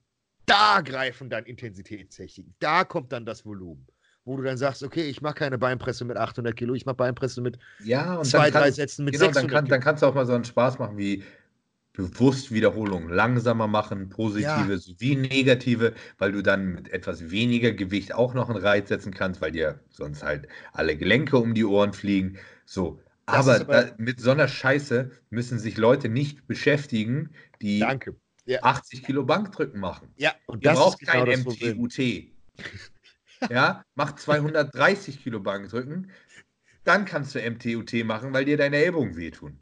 da 0.46 0.82
greifen 0.82 1.30
dann 1.30 1.46
Intensitätstechniken. 1.46 2.54
Da 2.60 2.84
kommt 2.84 3.12
dann 3.12 3.26
das 3.26 3.46
Volumen. 3.46 3.88
Wo 4.24 4.38
du 4.38 4.44
dann 4.44 4.58
sagst, 4.58 4.84
okay, 4.84 5.10
ich 5.10 5.22
mache 5.22 5.34
keine 5.34 5.58
Beinpresse 5.58 6.06
mit 6.06 6.16
800 6.16 6.56
Kilo, 6.56 6.76
ich 6.76 6.86
mache 6.86 6.98
Beinpresse 6.98 7.42
mit 7.42 7.58
ja, 7.84 8.18
und 8.18 8.26
zwei, 8.26 8.52
drei 8.52 8.70
Sätzen 8.70 9.06
mit 9.06 9.14
genau, 9.14 9.26
600 9.26 9.44
dann, 9.44 9.52
kann, 9.52 9.70
dann 9.70 9.82
kannst 9.82 10.04
du 10.04 10.08
auch 10.08 10.14
mal 10.14 10.28
so 10.28 10.34
einen 10.34 10.44
Spaß 10.44 10.78
machen 10.78 10.96
wie 10.98 11.24
bewusst 11.94 12.52
Wiederholungen 12.52 13.10
langsamer 13.10 13.68
machen, 13.68 14.10
positive 14.10 14.72
ja. 14.72 14.78
sowie 14.78 15.16
negative, 15.16 15.94
weil 16.18 16.32
du 16.32 16.42
dann 16.42 16.74
mit 16.74 16.90
etwas 16.90 17.32
weniger 17.32 17.72
Gewicht 17.72 18.14
auch 18.14 18.34
noch 18.34 18.50
einen 18.50 18.60
Reiz 18.60 18.90
setzen 18.90 19.14
kannst, 19.14 19.42
weil 19.42 19.52
dir 19.52 19.80
sonst 19.90 20.24
halt 20.24 20.48
alle 20.74 20.96
Gelenke 20.96 21.38
um 21.38 21.54
die 21.54 21.66
Ohren 21.66 21.94
fliegen. 21.94 22.38
So. 22.66 23.02
Aber, 23.26 23.62
aber 23.62 23.84
da, 23.84 23.96
mit 23.98 24.20
so 24.20 24.32
einer 24.32 24.48
Scheiße 24.48 25.12
müssen 25.30 25.60
sich 25.60 25.78
Leute 25.78 26.10
nicht 26.10 26.48
beschäftigen, 26.48 27.30
die 27.62 27.80
Danke 27.80 28.16
ja. 28.46 28.64
80 28.64 29.04
Kilo 29.04 29.24
Bankdrücken 29.24 29.80
machen. 29.80 30.10
Ja, 30.18 30.34
und 30.48 30.64
Ihr 30.64 30.72
braucht 30.72 31.00
genau 31.00 31.26
kein 31.26 31.40
MTUT. 31.42 31.98
ja, 33.50 33.84
mach 33.96 34.16
230 34.16 35.24
Kilo 35.24 35.40
Bankdrücken, 35.40 36.12
dann 36.84 37.06
kannst 37.06 37.36
du 37.36 37.40
MTUT 37.40 37.94
machen, 38.06 38.34
weil 38.34 38.46
dir 38.46 38.58
deine 38.58 38.78
Ellbogen 38.78 39.16
wehtun. 39.16 39.60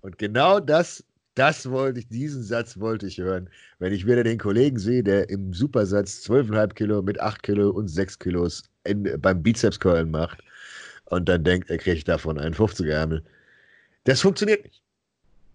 Und 0.00 0.18
genau 0.18 0.60
das, 0.60 1.04
das 1.34 1.68
wollte 1.70 2.00
ich, 2.00 2.08
diesen 2.08 2.42
Satz 2.42 2.78
wollte 2.78 3.06
ich 3.06 3.18
hören. 3.18 3.48
Wenn 3.78 3.92
ich 3.92 4.06
wieder 4.06 4.22
den 4.22 4.38
Kollegen 4.38 4.78
sehe, 4.78 5.02
der 5.02 5.28
im 5.30 5.52
Supersatz 5.52 6.24
12,5 6.28 6.74
Kilo 6.74 7.02
mit 7.02 7.20
8 7.20 7.42
Kilo 7.42 7.70
und 7.70 7.88
6 7.88 8.18
Kilos 8.18 8.62
in, 8.84 9.20
beim 9.20 9.42
Bizeps-Curlen 9.42 10.10
macht 10.10 10.42
und 11.06 11.28
dann 11.28 11.44
denkt, 11.44 11.70
er 11.70 11.78
kriegt 11.78 12.08
davon 12.08 12.38
einen 12.38 12.54
50er-Ärmel. 12.54 13.22
Das 14.04 14.20
funktioniert 14.20 14.64
nicht. 14.64 14.80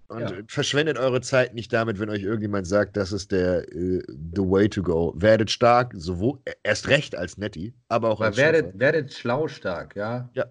Und 0.09 0.21
ja. 0.21 0.31
verschwendet 0.47 0.97
eure 0.97 1.21
Zeit 1.21 1.53
nicht 1.53 1.71
damit, 1.71 1.99
wenn 1.99 2.09
euch 2.09 2.23
irgendjemand 2.23 2.65
sagt, 2.65 2.97
das 2.97 3.11
ist 3.11 3.31
der 3.31 3.63
uh, 3.75 4.01
the 4.35 4.41
way 4.41 4.67
to 4.67 4.81
go. 4.81 5.13
Werdet 5.15 5.51
stark, 5.51 5.93
sowohl 5.95 6.39
erst 6.63 6.87
recht 6.87 7.15
als 7.15 7.37
Netti, 7.37 7.73
aber 7.89 8.09
auch 8.09 8.19
aber 8.19 8.25
als 8.25 8.37
werdet, 8.37 8.79
werdet 8.79 9.13
schlau 9.13 9.47
stark, 9.47 9.95
ja. 9.95 10.27
Ja. 10.33 10.45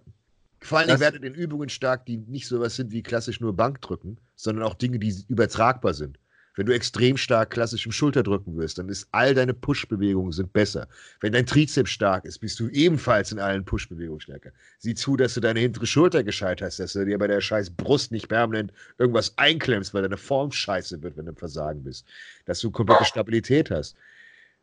Vor 0.61 0.79
allem 0.79 1.01
werdet 1.01 1.25
in 1.25 1.35
Übungen 1.35 1.69
stark, 1.69 2.07
die 2.07 2.17
nicht 2.17 2.47
so 2.47 2.61
was 2.61 2.77
sind 2.77 2.93
wie 2.93 3.03
klassisch 3.03 3.41
nur 3.41 3.55
Bankdrücken, 3.55 4.19
sondern 4.35 4.65
auch 4.65 4.75
Dinge, 4.75 4.99
die 4.99 5.15
übertragbar 5.29 5.95
sind. 5.95 6.19
Wenn 6.59 6.67
du 6.67 6.75
extrem 6.75 7.17
stark 7.17 7.51
klassisch 7.51 7.87
im 7.87 7.93
Schulterdrücken 7.93 8.57
wirst, 8.57 8.79
dann 8.79 8.89
ist 8.89 9.07
all 9.13 9.33
deine 9.33 9.55
Push-Bewegungen 9.55 10.33
sind 10.33 10.53
besser. 10.53 10.89
Wenn 11.21 11.33
dein 11.33 11.47
Trizeps 11.47 11.91
stark 11.91 12.25
ist, 12.25 12.41
bist 12.41 12.59
du 12.59 12.67
ebenfalls 12.71 13.31
in 13.31 13.39
allen 13.39 13.65
Push-Bewegungen 13.65 14.21
stärker. 14.21 14.51
Sieh 14.81 14.97
zu, 14.97 15.17
dass 15.17 15.35
du 15.35 15.41
deine 15.41 15.61
hintere 15.61 15.87
Schulter 15.87 16.25
gescheit 16.25 16.61
hast, 16.61 16.81
dass 16.81 16.95
du 16.95 17.05
dir 17.05 17.17
bei 17.17 17.29
der 17.29 17.41
scheiß 17.41 17.71
Brust 17.71 18.11
nicht 18.11 18.27
permanent 18.27 18.73
irgendwas 18.99 19.39
einklemmst, 19.39 19.95
weil 19.95 20.03
deine 20.03 20.17
Form 20.17 20.51
scheiße 20.51 21.01
wird, 21.01 21.17
wenn 21.17 21.27
du 21.27 21.31
im 21.31 21.37
Versagen 21.37 21.85
bist. 21.85 22.05
Dass 22.45 22.59
du 22.59 22.73
komplette 22.73 23.05
Stabilität 23.05 23.71
hast. 23.71 23.95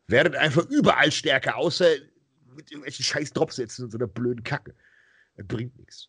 Werdet 0.06 0.36
einfach 0.36 0.66
überall 0.66 1.10
stärker, 1.10 1.56
außer 1.56 1.86
mit 2.54 2.70
irgendwelchen 2.70 3.06
scheiß 3.06 3.32
Dropsätzen 3.32 3.86
und 3.86 3.90
so 3.90 3.96
einer 3.96 4.06
blöden 4.06 4.44
Kacke. 4.44 4.74
Das 5.36 5.46
bringt 5.46 5.78
nichts. 5.78 6.08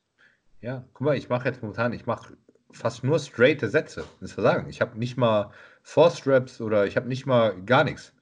Ja, 0.61 0.85
guck 0.93 1.05
mal, 1.05 1.17
ich 1.17 1.29
mache 1.29 1.47
jetzt 1.47 1.61
momentan, 1.61 1.93
ich 1.93 2.05
mache 2.05 2.35
fast 2.71 3.03
nur 3.03 3.19
straighte 3.19 3.69
Sätze. 3.69 4.05
Das 4.21 4.33
Versagen. 4.33 4.69
Ich 4.69 4.81
habe 4.81 4.97
nicht 4.97 5.17
mal 5.17 5.51
Force 5.81 6.25
Reps 6.27 6.61
oder 6.61 6.85
ich 6.85 6.95
habe 6.95 7.07
nicht 7.07 7.25
mal 7.25 7.61
gar 7.63 7.83
nichts. 7.83 8.13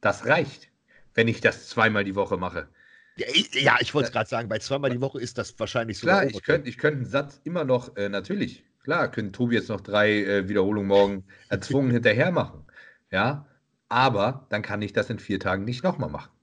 Das 0.00 0.26
reicht, 0.26 0.70
wenn 1.14 1.28
ich 1.28 1.40
das 1.40 1.68
zweimal 1.68 2.04
die 2.04 2.14
Woche 2.14 2.36
mache. 2.36 2.68
Ja, 3.16 3.26
ich, 3.32 3.54
ja, 3.54 3.76
ich 3.80 3.94
wollte 3.94 4.08
es 4.08 4.12
gerade 4.12 4.28
sagen, 4.28 4.48
bei 4.48 4.58
zweimal 4.58 4.90
die 4.90 5.00
Woche 5.00 5.20
ist 5.20 5.38
das 5.38 5.58
wahrscheinlich 5.58 5.98
so. 5.98 6.06
Klar, 6.06 6.24
ich 6.24 6.42
könnte 6.42 6.68
ich 6.68 6.78
könnt 6.78 6.96
einen 6.96 7.06
Satz 7.06 7.40
immer 7.44 7.64
noch, 7.64 7.96
äh, 7.96 8.08
natürlich, 8.08 8.64
klar, 8.82 9.10
könnte 9.10 9.32
Tobi 9.32 9.54
jetzt 9.54 9.68
noch 9.68 9.80
drei 9.80 10.24
äh, 10.24 10.48
Wiederholungen 10.48 10.88
morgen 10.88 11.24
erzwungen 11.48 11.92
hinterher 11.92 12.32
machen. 12.32 12.66
Ja, 13.12 13.46
aber 13.88 14.46
dann 14.48 14.62
kann 14.62 14.82
ich 14.82 14.92
das 14.92 15.10
in 15.10 15.20
vier 15.20 15.38
Tagen 15.38 15.64
nicht 15.64 15.84
nochmal 15.84 16.10
machen. 16.10 16.33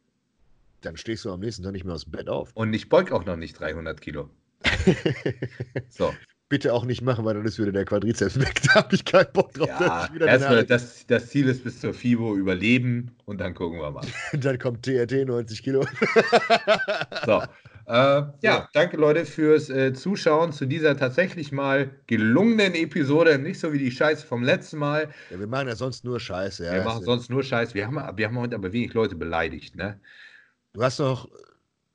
Dann 0.82 0.98
stehst 0.98 1.26
du 1.26 1.32
am 1.32 1.40
nächsten 1.40 1.64
Tag 1.64 1.74
nicht 1.74 1.86
mehr 1.86 1.96
aus 1.96 2.04
dem 2.04 2.12
Bett 2.12 2.30
auf. 2.30 2.52
Und 2.54 2.74
ich 2.74 2.90
beug 2.90 3.12
auch 3.12 3.26
noch 3.26 3.38
nicht 3.38 3.60
300 3.60 4.02
Kilo. 4.02 4.30
so 5.90 6.12
bitte 6.52 6.74
auch 6.74 6.84
nicht 6.84 7.02
machen, 7.02 7.24
weil 7.24 7.34
dann 7.34 7.46
ist 7.46 7.58
wieder 7.58 7.72
der 7.72 7.86
Quadrizeps 7.86 8.40
weg. 8.40 8.62
Da 8.68 8.76
habe 8.76 8.94
ich 8.94 9.06
keinen 9.06 9.32
Bock 9.32 9.54
drauf. 9.54 9.70
Ja, 9.70 10.10
erstmal 10.20 10.66
das, 10.66 11.08
das 11.08 11.30
Ziel 11.30 11.48
ist 11.48 11.64
bis 11.64 11.80
zur 11.80 11.94
FIBO 11.94 12.36
überleben 12.36 13.12
und 13.26 13.40
dann 13.40 13.56
gucken 13.56 13.80
wir 13.80 13.90
mal. 13.90 14.06
dann 14.34 14.60
kommt 14.60 14.84
TRT 14.84 15.26
90 15.26 15.64
Kilo. 15.64 15.86
so. 17.26 17.42
Äh, 17.88 18.24
ja, 18.42 18.70
danke 18.74 18.98
Leute 18.98 19.26
fürs 19.26 19.70
äh, 19.70 19.94
Zuschauen 19.94 20.52
zu 20.52 20.66
dieser 20.66 20.98
tatsächlich 20.98 21.54
mal 21.54 21.90
gelungenen 22.08 22.76
Episode. 22.76 23.40
Nicht 23.40 23.60
so 23.60 23.72
wie 23.72 23.80
die 23.80 23.92
Scheiße 23.92 24.28
vom 24.28 24.44
letzten 24.44 24.78
Mal. 24.78 25.08
Ja, 25.30 25.40
wir 25.40 25.48
machen 25.48 25.70
ja 25.70 25.76
sonst 25.76 26.04
nur 26.04 26.20
Scheiße. 26.20 26.66
Ja. 26.66 26.74
Wir 26.74 26.84
machen 26.84 27.04
sonst 27.04 27.30
nur 27.30 27.44
Scheiße. 27.44 27.74
Wir 27.74 27.88
haben, 27.88 28.18
wir 28.18 28.28
haben 28.28 28.38
heute 28.38 28.56
aber 28.56 28.74
wenig 28.74 28.94
Leute 28.94 29.16
beleidigt, 29.16 29.78
ne? 29.78 30.00
Du 30.74 30.84
hast 30.84 31.00
noch. 31.00 31.30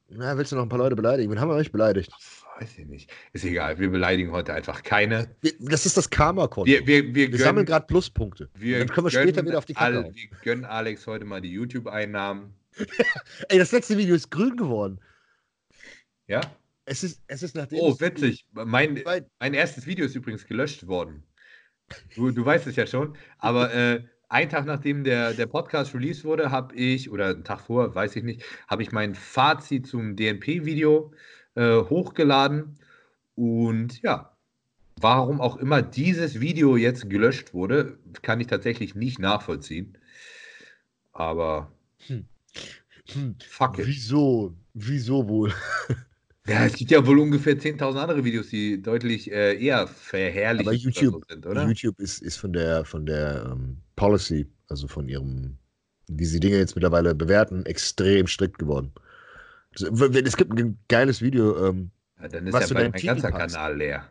Na, 0.08 0.36
willst 0.36 0.52
du 0.52 0.56
noch 0.56 0.62
ein 0.62 0.68
paar 0.68 0.78
Leute 0.78 0.94
beleidigen? 0.94 1.30
Wen 1.30 1.40
haben 1.40 1.48
wir 1.48 1.56
euch 1.56 1.72
beleidigt? 1.72 2.12
weiß 2.60 2.78
ich 2.78 2.86
nicht. 2.86 3.10
Ist 3.32 3.44
egal, 3.44 3.78
wir 3.78 3.90
beleidigen 3.90 4.32
heute 4.32 4.54
einfach 4.54 4.82
keine. 4.82 5.34
Das 5.60 5.86
ist 5.86 5.96
das 5.96 6.08
Karma-Konto. 6.10 6.70
Wir, 6.70 6.86
wir, 6.86 7.14
wir, 7.14 7.32
wir 7.32 7.38
sammeln 7.38 7.66
gerade 7.66 7.86
Pluspunkte. 7.86 8.48
Wir 8.54 8.78
dann 8.78 8.88
können 8.88 9.06
wir 9.06 9.10
später 9.10 9.44
wieder 9.44 9.58
auf 9.58 9.64
die 9.64 9.74
Kacke 9.74 9.98
alle, 9.98 10.14
Wir 10.14 10.28
gönnen 10.42 10.64
Alex 10.64 11.06
heute 11.06 11.24
mal 11.24 11.40
die 11.40 11.52
YouTube-Einnahmen. 11.52 12.54
Ey, 13.48 13.58
das 13.58 13.72
letzte 13.72 13.96
Video 13.96 14.14
ist 14.14 14.30
grün 14.30 14.56
geworden. 14.56 15.00
Ja? 16.26 16.40
Es 16.84 17.02
ist, 17.02 17.22
es 17.26 17.42
ist 17.42 17.56
nachdem. 17.56 17.80
Oh, 17.80 17.98
witzig. 17.98 18.46
Mein, 18.52 19.02
mein 19.38 19.54
erstes 19.54 19.86
Video 19.86 20.06
ist 20.06 20.14
übrigens 20.14 20.46
gelöscht 20.46 20.86
worden. 20.86 21.24
Du, 22.14 22.30
du 22.30 22.44
weißt 22.44 22.66
es 22.66 22.76
ja 22.76 22.86
schon. 22.86 23.16
Aber 23.38 23.72
äh, 23.74 24.04
einen 24.28 24.50
Tag 24.50 24.66
nachdem 24.66 25.04
der, 25.04 25.34
der 25.34 25.46
Podcast 25.46 25.94
released 25.94 26.24
wurde, 26.24 26.50
habe 26.50 26.74
ich, 26.74 27.10
oder 27.10 27.28
einen 27.28 27.44
Tag 27.44 27.60
vor, 27.60 27.94
weiß 27.94 28.16
ich 28.16 28.24
nicht, 28.24 28.42
habe 28.68 28.82
ich 28.82 28.92
mein 28.92 29.14
Fazit 29.14 29.86
zum 29.86 30.16
DNP-Video 30.16 31.12
äh, 31.54 31.76
hochgeladen. 31.76 32.78
Und 33.34 34.02
ja, 34.02 34.36
warum 35.00 35.40
auch 35.40 35.56
immer 35.56 35.82
dieses 35.82 36.40
Video 36.40 36.76
jetzt 36.76 37.08
gelöscht 37.08 37.54
wurde, 37.54 37.98
kann 38.22 38.40
ich 38.40 38.46
tatsächlich 38.46 38.94
nicht 38.94 39.18
nachvollziehen. 39.18 39.98
Aber 41.12 41.70
hm. 42.06 42.26
Hm. 43.12 43.36
fuck 43.46 43.78
it. 43.78 43.86
Wieso? 43.86 44.54
Wieso 44.74 45.28
wohl? 45.28 45.52
Ja, 46.48 46.64
es 46.64 46.74
gibt 46.74 46.90
ja 46.90 47.04
wohl 47.06 47.18
ungefähr 47.18 47.58
10.000 47.58 47.96
andere 47.96 48.24
Videos, 48.24 48.48
die 48.48 48.80
deutlich 48.80 49.30
äh, 49.32 49.60
eher 49.60 49.86
verherrlich 49.88 50.82
YouTube, 50.82 51.14
so 51.14 51.22
sind, 51.28 51.46
oder? 51.46 51.66
YouTube 51.66 51.98
ist, 51.98 52.22
ist 52.22 52.36
von 52.36 52.52
der, 52.52 52.84
von 52.84 53.04
der 53.04 53.50
ähm, 53.50 53.78
Policy, 53.96 54.46
also 54.68 54.86
von 54.86 55.08
ihrem, 55.08 55.56
wie 56.06 56.24
sie 56.24 56.38
Dinge 56.38 56.58
jetzt 56.58 56.76
mittlerweile 56.76 57.14
bewerten, 57.14 57.66
extrem 57.66 58.26
strikt 58.26 58.58
geworden. 58.58 58.92
Es 59.72 60.36
gibt 60.36 60.58
ein 60.58 60.78
geiles 60.88 61.20
Video. 61.20 61.68
Ähm, 61.68 61.90
ja, 62.20 62.28
dann 62.28 62.46
ist 62.46 62.52
was 62.52 62.70
ja 62.70 62.74
mein 62.74 62.92
ganzer 62.92 63.30
packst. 63.30 63.56
Kanal 63.56 63.76
leer. 63.76 64.10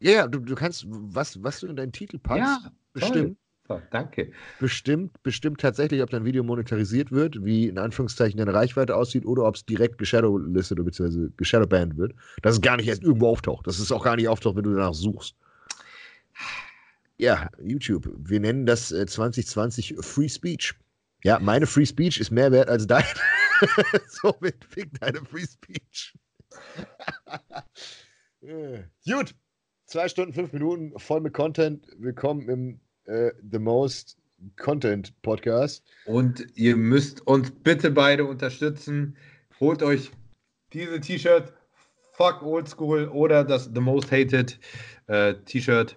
Ja, 0.00 0.12
ja, 0.12 0.26
du, 0.26 0.40
du 0.40 0.54
kannst, 0.54 0.86
was, 0.88 1.42
was 1.42 1.60
du 1.60 1.66
in 1.68 1.76
deinen 1.76 1.92
Titel 1.92 2.18
packst, 2.18 2.64
ja, 2.64 2.72
bestimmt. 2.92 3.36
Oh, 3.68 3.80
danke. 3.90 4.30
Bestimmt, 4.60 5.22
bestimmt 5.22 5.60
tatsächlich, 5.60 6.00
ob 6.02 6.10
dein 6.10 6.24
Video 6.24 6.44
monetarisiert 6.44 7.10
wird, 7.10 7.44
wie 7.44 7.66
in 7.66 7.78
Anführungszeichen 7.78 8.38
deine 8.38 8.54
Reichweite 8.54 8.94
aussieht 8.94 9.26
oder 9.26 9.44
ob 9.44 9.56
es 9.56 9.64
direkt 9.64 9.98
geshadowlistet 9.98 10.84
beziehungsweise 10.84 11.32
geshadowbanned 11.36 11.96
wird. 11.96 12.14
Dass 12.42 12.54
es 12.54 12.60
gar 12.60 12.76
nicht 12.76 12.86
erst 12.86 13.02
irgendwo 13.02 13.28
auftaucht. 13.28 13.66
Dass 13.66 13.78
es 13.78 13.90
auch 13.90 14.04
gar 14.04 14.16
nicht 14.16 14.28
auftaucht, 14.28 14.56
wenn 14.56 14.62
du 14.62 14.74
danach 14.74 14.94
suchst. 14.94 15.34
Ja, 17.18 17.50
YouTube. 17.60 18.08
Wir 18.18 18.40
nennen 18.40 18.66
das 18.66 18.92
äh, 18.92 19.06
2020 19.06 19.96
Free 20.00 20.28
Speech. 20.28 20.74
Ja, 21.24 21.40
meine 21.40 21.66
Free 21.66 21.86
Speech 21.86 22.20
ist 22.20 22.30
mehr 22.30 22.52
wert 22.52 22.68
als 22.68 22.86
deine. 22.86 23.06
Somit 24.08 24.64
fick 24.64 24.90
deine 25.00 25.24
Free 25.24 25.46
Speech. 25.46 26.14
Gut. 29.04 29.34
Zwei 29.86 30.08
Stunden, 30.08 30.32
fünf 30.34 30.52
Minuten 30.52 30.98
voll 30.98 31.20
mit 31.20 31.32
Content. 31.32 31.86
Willkommen 31.96 32.48
im 32.48 32.80
äh, 33.06 33.30
The 33.50 33.58
Most 33.58 34.16
Content 34.56 35.12
Podcast. 35.22 35.82
Und 36.04 36.46
ihr 36.54 36.76
müsst 36.76 37.26
uns 37.26 37.50
bitte 37.50 37.90
beide 37.90 38.24
unterstützen. 38.24 39.16
Holt 39.60 39.82
euch 39.82 40.10
diese 40.72 41.00
T-Shirt, 41.00 41.52
Fuck 42.12 42.42
Old 42.42 42.68
School 42.68 43.08
oder 43.08 43.44
das 43.44 43.70
The 43.74 43.80
Most 43.80 44.10
Hated 44.10 44.58
äh, 45.06 45.34
T-Shirt 45.44 45.96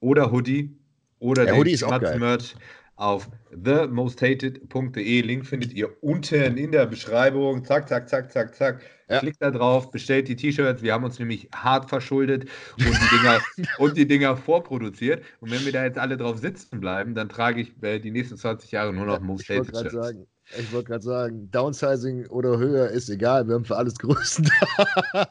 oder 0.00 0.30
Hoodie 0.30 0.70
oder 1.18 1.46
ja, 1.46 1.54
Hoodie 1.54 1.72
ist 1.72 1.84
auch 1.84 2.00
geil. 2.00 2.18
Merch 2.18 2.54
auf 3.00 3.30
themosthated.de. 3.50 5.22
Link 5.22 5.46
findet 5.46 5.72
ihr 5.72 5.90
unten 6.02 6.58
in 6.58 6.70
der 6.70 6.84
Beschreibung. 6.86 7.64
Zack, 7.64 7.88
zack, 7.88 8.08
zack, 8.08 8.30
zack, 8.30 8.54
zack. 8.54 8.82
Ja. 9.08 9.20
Klickt 9.20 9.40
da 9.40 9.50
drauf, 9.50 9.90
bestellt 9.90 10.28
die 10.28 10.36
T-Shirts. 10.36 10.82
Wir 10.82 10.92
haben 10.92 11.04
uns 11.04 11.18
nämlich 11.18 11.48
hart 11.54 11.88
verschuldet 11.88 12.44
und 12.78 12.86
die 12.86 13.16
Dinger, 13.16 13.40
und 13.78 13.96
die 13.96 14.06
Dinger 14.06 14.36
vorproduziert. 14.36 15.24
Und 15.40 15.50
wenn 15.50 15.64
wir 15.64 15.72
da 15.72 15.82
jetzt 15.82 15.98
alle 15.98 16.18
drauf 16.18 16.38
sitzen 16.38 16.78
bleiben, 16.78 17.14
dann 17.14 17.30
trage 17.30 17.62
ich 17.62 17.82
äh, 17.82 17.98
die 17.98 18.10
nächsten 18.10 18.36
20 18.36 18.70
Jahre 18.70 18.92
nur 18.92 19.06
noch 19.06 19.14
ja, 19.14 19.20
Most 19.20 19.48
Hated 19.48 19.74
Shirts. 19.74 19.92
Sagen, 19.92 20.26
ich 20.58 20.70
wollte 20.72 20.88
gerade 20.88 21.02
sagen, 21.02 21.50
Downsizing 21.50 22.26
oder 22.26 22.58
höher 22.58 22.90
ist 22.90 23.08
egal. 23.08 23.48
Wir 23.48 23.54
haben 23.54 23.64
für 23.64 23.76
alles 23.76 23.94
Größen 23.98 24.50
da. 25.14 25.26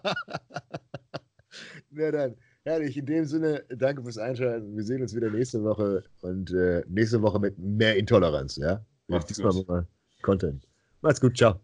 Na 1.91 2.11
dann. 2.11 2.35
Herrlich, 2.65 2.97
in 2.97 3.05
dem 3.05 3.25
Sinne, 3.25 3.63
danke 3.69 4.03
fürs 4.03 4.17
Einschalten. 4.17 4.75
Wir 4.75 4.83
sehen 4.83 5.01
uns 5.01 5.15
wieder 5.15 5.29
nächste 5.29 5.63
Woche 5.63 6.03
und 6.21 6.51
äh, 6.51 6.83
nächste 6.87 7.21
Woche 7.21 7.39
mit 7.39 7.57
mehr 7.57 7.95
Intoleranz, 7.95 8.57
ja? 8.57 8.85
Macht's 9.07 9.27
diesmal 9.27 9.53
gut. 9.53 9.67
mal 9.67 9.87
Content. 10.21 10.67
Macht's 11.01 11.21
gut, 11.21 11.37
ciao. 11.37 11.59